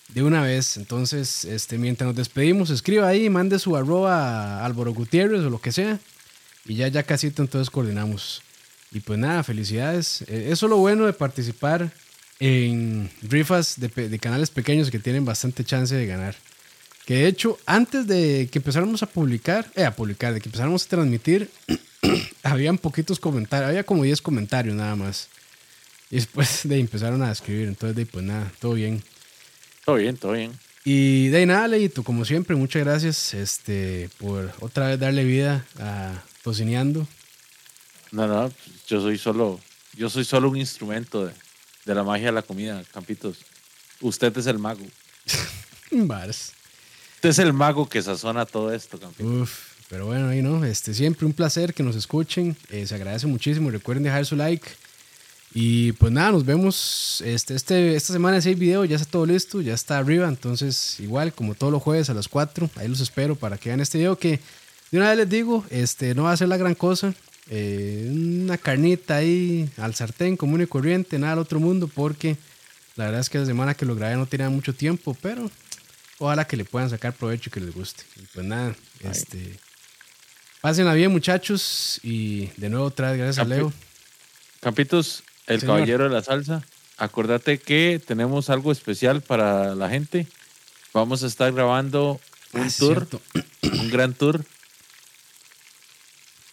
de 0.08 0.24
una 0.24 0.42
vez. 0.42 0.78
Entonces, 0.78 1.44
este, 1.44 1.78
mientras 1.78 2.08
nos 2.08 2.16
despedimos, 2.16 2.70
escriba 2.70 3.06
ahí, 3.06 3.30
mande 3.30 3.60
su 3.60 3.76
arroba 3.76 4.62
a 4.62 4.66
Álvaro 4.66 4.94
Gutiérrez 4.94 5.42
o 5.42 5.50
lo 5.50 5.60
que 5.60 5.74
sea. 5.74 6.00
Y 6.64 6.76
ya, 6.76 6.88
ya 6.88 7.04
casi 7.04 7.28
entonces 7.28 7.70
coordinamos. 7.70 8.42
Y 8.94 9.02
pues 9.02 9.20
nada, 9.20 9.44
felicidades. 9.44 10.22
Eh, 10.22 10.48
eso 10.52 10.68
es 10.68 10.70
lo 10.70 10.78
bueno 10.78 11.06
de 11.06 11.12
participar 11.12 11.92
en 12.40 13.10
rifas 13.22 13.80
de, 13.80 14.20
canales 14.20 14.50
pequeños 14.50 14.92
que 14.92 15.00
tienen 15.00 15.26
bastante 15.26 15.64
chance 15.64 15.96
de 15.96 16.06
ganar. 16.06 16.36
Que 17.06 17.16
de 17.16 17.28
hecho, 17.28 17.58
antes 17.66 18.08
de 18.08 18.48
que 18.52 18.60
empezáramos 18.60 19.04
a 19.04 19.08
publicar, 19.08 19.70
eh, 19.76 19.84
a 19.84 19.96
publicar, 19.96 20.34
de 20.34 20.42
que 20.42 20.50
empezáramos 20.50 20.86
a 20.86 20.90
transmitir, 20.90 21.50
habían 22.44 22.78
poquitos 22.78 23.20
comentarios, 23.20 23.70
había 23.70 23.84
como 23.84 24.04
10 24.04 24.22
comentarios 24.22 24.76
nada 24.76 24.96
más. 24.96 25.28
Y 26.10 26.16
después 26.16 26.62
de 26.68 26.80
empezaron 26.80 27.22
a 27.24 27.32
escribir, 27.32 27.68
entonces 27.68 27.96
de 27.96 28.06
pues 28.06 28.24
nada, 28.24 28.52
todo 28.60 28.74
bien. 28.74 29.04
Todo 29.86 29.98
bien, 29.98 30.16
todo 30.18 30.32
bien. 30.34 30.52
Y 30.86 31.30
de 31.30 31.46
nada, 31.46 31.68
Leito, 31.68 32.04
como 32.04 32.26
siempre, 32.26 32.56
muchas 32.56 32.84
gracias 32.84 33.34
este, 33.34 34.10
por 34.18 34.54
otra 34.60 34.88
vez 34.88 35.00
darle 35.00 35.24
vida 35.24 35.66
a 35.80 36.24
Tocineando. 36.44 37.08
No, 38.12 38.28
no, 38.28 38.52
yo 38.88 39.02
soy 39.02 39.18
solo, 39.18 39.60
yo 39.96 40.10
soy 40.10 40.26
solo 40.26 40.50
un 40.50 40.58
instrumento 40.58 41.26
de, 41.26 41.34
de 41.86 41.96
la 41.96 42.04
magia 42.04 42.28
de 42.28 42.32
la 42.32 42.42
comida, 42.42 42.84
Campitos. 42.94 43.38
Usted 44.02 44.38
es 44.38 44.48
el 44.48 44.60
mago. 44.60 44.86
Bars. 45.92 46.54
Usted 47.16 47.30
es 47.30 47.40
el 47.40 47.54
mago 47.54 47.88
que 47.88 48.02
sazona 48.02 48.46
todo 48.46 48.74
esto, 48.74 49.00
Campitos. 49.00 49.32
Uf. 49.32 49.74
Pero 49.90 50.08
bueno, 50.08 50.30
ahí 50.30 50.42
no, 50.42 50.64
este, 50.66 50.94
siempre 50.94 51.26
un 51.26 51.34
placer 51.34 51.74
que 51.74 51.84
nos 51.84 51.96
escuchen. 51.96 52.58
Eh, 52.70 52.88
se 52.88 52.96
agradece 52.96 53.28
muchísimo. 53.28 53.70
Recuerden 53.70 54.04
dejar 54.04 54.26
su 54.26 54.36
like. 54.36 54.68
Y 55.54 55.92
pues 55.94 56.12
nada, 56.12 56.32
nos 56.32 56.46
vemos 56.46 57.22
este, 57.24 57.54
este, 57.54 57.96
esta 57.96 58.12
semana 58.12 58.40
hay 58.44 58.56
video, 58.56 58.86
ya 58.86 58.96
está 58.96 59.08
todo 59.12 59.26
listo, 59.28 59.62
ya 59.62 59.76
está 59.76 60.00
arriba. 60.00 60.28
Entonces, 60.28 61.00
igual, 61.00 61.32
como 61.32 61.54
todos 61.54 61.72
los 61.72 61.84
jueves 61.84 62.10
a 62.10 62.16
las 62.16 62.28
4, 62.28 62.72
ahí 62.78 62.88
los 62.88 63.02
espero 63.02 63.36
para 63.36 63.58
que 63.58 63.70
vean 63.70 63.82
este 63.82 64.00
video 64.00 64.18
que 64.18 64.40
de 64.90 64.98
una 64.98 65.10
vez 65.10 65.18
les 65.18 65.30
digo, 65.30 65.64
este, 65.70 66.16
no 66.16 66.24
va 66.24 66.32
a 66.32 66.38
ser 66.38 66.48
la 66.48 66.58
gran 66.58 66.74
cosa. 66.74 67.14
Eh, 67.50 68.10
una 68.10 68.58
carnita 68.58 69.18
ahí 69.18 69.70
al 69.78 69.96
sartén 69.96 70.38
común 70.38 70.62
y 70.62 70.68
corriente, 70.68 71.20
nada 71.20 71.34
al 71.34 71.40
otro 71.40 71.60
mundo, 71.60 71.88
porque 71.88 72.38
la 72.96 73.06
verdad 73.06 73.22
es 73.22 73.30
que 73.30 73.40
la 73.40 73.46
semana 73.46 73.74
que 73.74 73.86
lo 73.86 73.96
grabé 73.96 74.16
no 74.16 74.26
tenía 74.26 74.50
mucho 74.50 74.74
tiempo, 74.74 75.16
pero 75.22 75.50
ojalá 76.20 76.46
que 76.46 76.56
le 76.56 76.66
puedan 76.66 76.90
sacar 76.90 77.14
provecho 77.14 77.50
y 77.50 77.52
que 77.52 77.60
les 77.60 77.74
guste. 77.74 78.04
Y 78.16 78.26
pues 78.34 78.46
nada, 78.46 78.76
este, 79.02 79.60
pásenla 80.62 80.94
bien 80.94 81.12
muchachos 81.12 82.00
y 82.04 82.48
de 82.58 82.70
nuevo 82.70 82.86
otra 82.86 83.12
vez 83.12 83.20
gracias 83.20 83.46
a 83.46 83.50
Leo. 83.50 83.74
Campitos, 84.62 85.24
el 85.48 85.62
caballero 85.62 86.06
de 86.06 86.12
la 86.12 86.24
salsa, 86.24 86.64
acordate 86.98 87.58
que 87.58 88.02
tenemos 88.06 88.50
algo 88.50 88.72
especial 88.72 89.22
para 89.22 89.76
la 89.76 89.90
gente. 89.90 90.28
Vamos 90.94 91.24
a 91.24 91.28
estar 91.28 91.52
grabando 91.52 92.22
un 92.54 92.62
ah, 92.62 92.70
tour, 92.78 93.08
un 93.64 93.90
gran 93.90 94.14
tour 94.14 94.46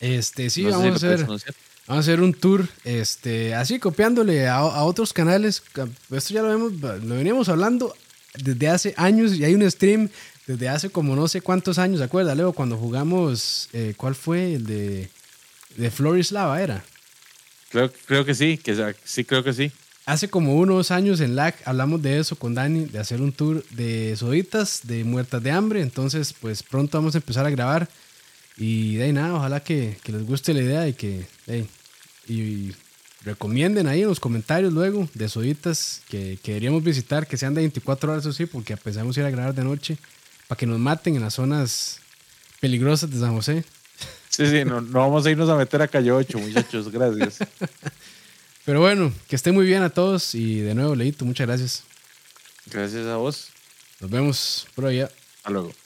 este, 0.01 0.51
sí, 0.51 0.65
vamos, 0.65 0.85
a 0.85 0.97
hacer, 0.97 1.27
vamos 1.27 1.45
a 1.87 1.99
hacer 1.99 2.21
un 2.21 2.35
tour, 2.35 2.67
este, 2.85 3.55
así 3.55 3.79
copiándole 3.79 4.49
a, 4.49 4.65
otros 4.83 5.13
canales. 5.13 5.63
Esto 6.11 6.35
ya 6.35 6.43
lo, 6.43 6.49
vemos, 6.49 6.73
lo 7.05 7.15
veníamos 7.15 7.49
hablando 7.49 7.95
desde 8.43 8.69
hace 8.69 8.95
años 8.97 9.35
y 9.35 9.45
hay 9.45 9.55
un 9.55 9.71
stream 9.71 10.09
desde 10.47 10.69
hace 10.69 10.91
como 10.91 11.15
no 11.15 11.29
sé 11.29 11.41
cuántos 11.43 11.79
años, 11.79 11.99
¿se 11.99 12.05
acuerda, 12.05 12.35
Leo? 12.35 12.53
Cuando 12.53 12.77
jugamos, 12.77 13.69
eh, 13.73 13.95
¿cuál 13.97 14.15
fue? 14.15 14.55
El 14.55 14.67
de, 14.67 15.11
de 15.77 15.91
Florislava, 15.91 16.61
¿era? 16.61 16.85
Creo, 17.71 17.93
creo 18.07 18.25
que 18.25 18.35
sí, 18.35 18.59
que 18.59 18.95
sí, 19.05 19.25
creo 19.25 19.45
que 19.45 19.53
sí. 19.53 19.71
Hace 20.07 20.29
como 20.29 20.57
unos 20.57 20.91
años 20.91 21.21
en 21.21 21.37
LAC 21.37 21.57
hablamos 21.67 22.03
de 22.03 22.19
eso 22.19 22.35
con 22.35 22.55
Dani, 22.55 22.87
de 22.87 22.99
hacer 22.99 23.21
un 23.21 23.33
tour 23.33 23.65
de 23.71 24.17
soditas, 24.17 24.81
de 24.85 25.05
muertas 25.05 25.41
de 25.43 25.53
hambre. 25.53 25.83
Entonces, 25.83 26.33
pues 26.33 26.65
pronto 26.65 26.99
vamos 26.99 27.15
a 27.15 27.19
empezar 27.19 27.47
a 27.47 27.51
grabar. 27.51 27.89
Y 28.57 28.97
de 28.97 29.05
ahí 29.05 29.13
nada, 29.13 29.35
ojalá 29.35 29.61
que, 29.61 29.97
les 30.05 30.27
guste 30.27 30.53
la 30.55 30.61
idea 30.61 30.89
y 30.89 30.95
que 30.95 31.27
y, 32.29 32.73
recomienden 33.23 33.87
ahí 33.87 34.01
en 34.01 34.09
los 34.09 34.19
comentarios 34.19 34.73
luego 34.73 35.07
de 35.13 35.29
soditas 35.29 36.03
que, 36.09 36.39
que, 36.43 36.53
deberíamos 36.53 36.83
visitar, 36.83 37.27
que 37.27 37.37
sean 37.37 37.55
de 37.55 37.61
24 37.61 38.13
horas, 38.13 38.27
o 38.27 38.33
sí, 38.33 38.47
porque 38.47 38.73
empezamos 38.73 39.17
a 39.17 39.21
ir 39.21 39.27
a 39.27 39.31
grabar 39.31 39.55
de 39.55 39.63
noche 39.63 39.99
para 40.49 40.59
que 40.59 40.67
nos 40.67 40.79
maten 40.79 41.17
en 41.17 41.23
las 41.23 41.35
zonas 41.35 42.01
peligrosas 42.61 43.11
de 43.11 43.21
San 43.21 43.35
José. 43.35 43.65
Sí, 44.29 44.47
sí, 44.47 44.65
no, 44.65 44.81
no 44.81 45.01
vamos 45.01 45.27
a 45.27 45.31
irnos 45.31 45.51
a 45.51 45.57
meter 45.57 45.83
a 45.83 45.89
Calle 45.89 46.13
8, 46.13 46.39
muchachos, 46.39 46.91
gracias. 46.91 47.39
Pero 48.65 48.81
bueno, 48.81 49.13
que 49.29 49.37
estén 49.37 49.55
muy 49.55 49.67
bien 49.67 49.83
a 49.83 49.91
todos 49.91 50.35
y 50.35 50.61
de 50.61 50.75
nuevo, 50.75 50.95
Leito, 50.95 51.25
muchas 51.25 51.47
gracias. 51.47 51.85
Gracias 52.67 53.07
a 53.07 53.17
vos. 53.17 53.49
Nos 54.01 54.11
vemos 54.11 54.67
por 54.75 54.87
allá. 54.87 55.11
Hasta 55.39 55.51
luego. 55.51 55.80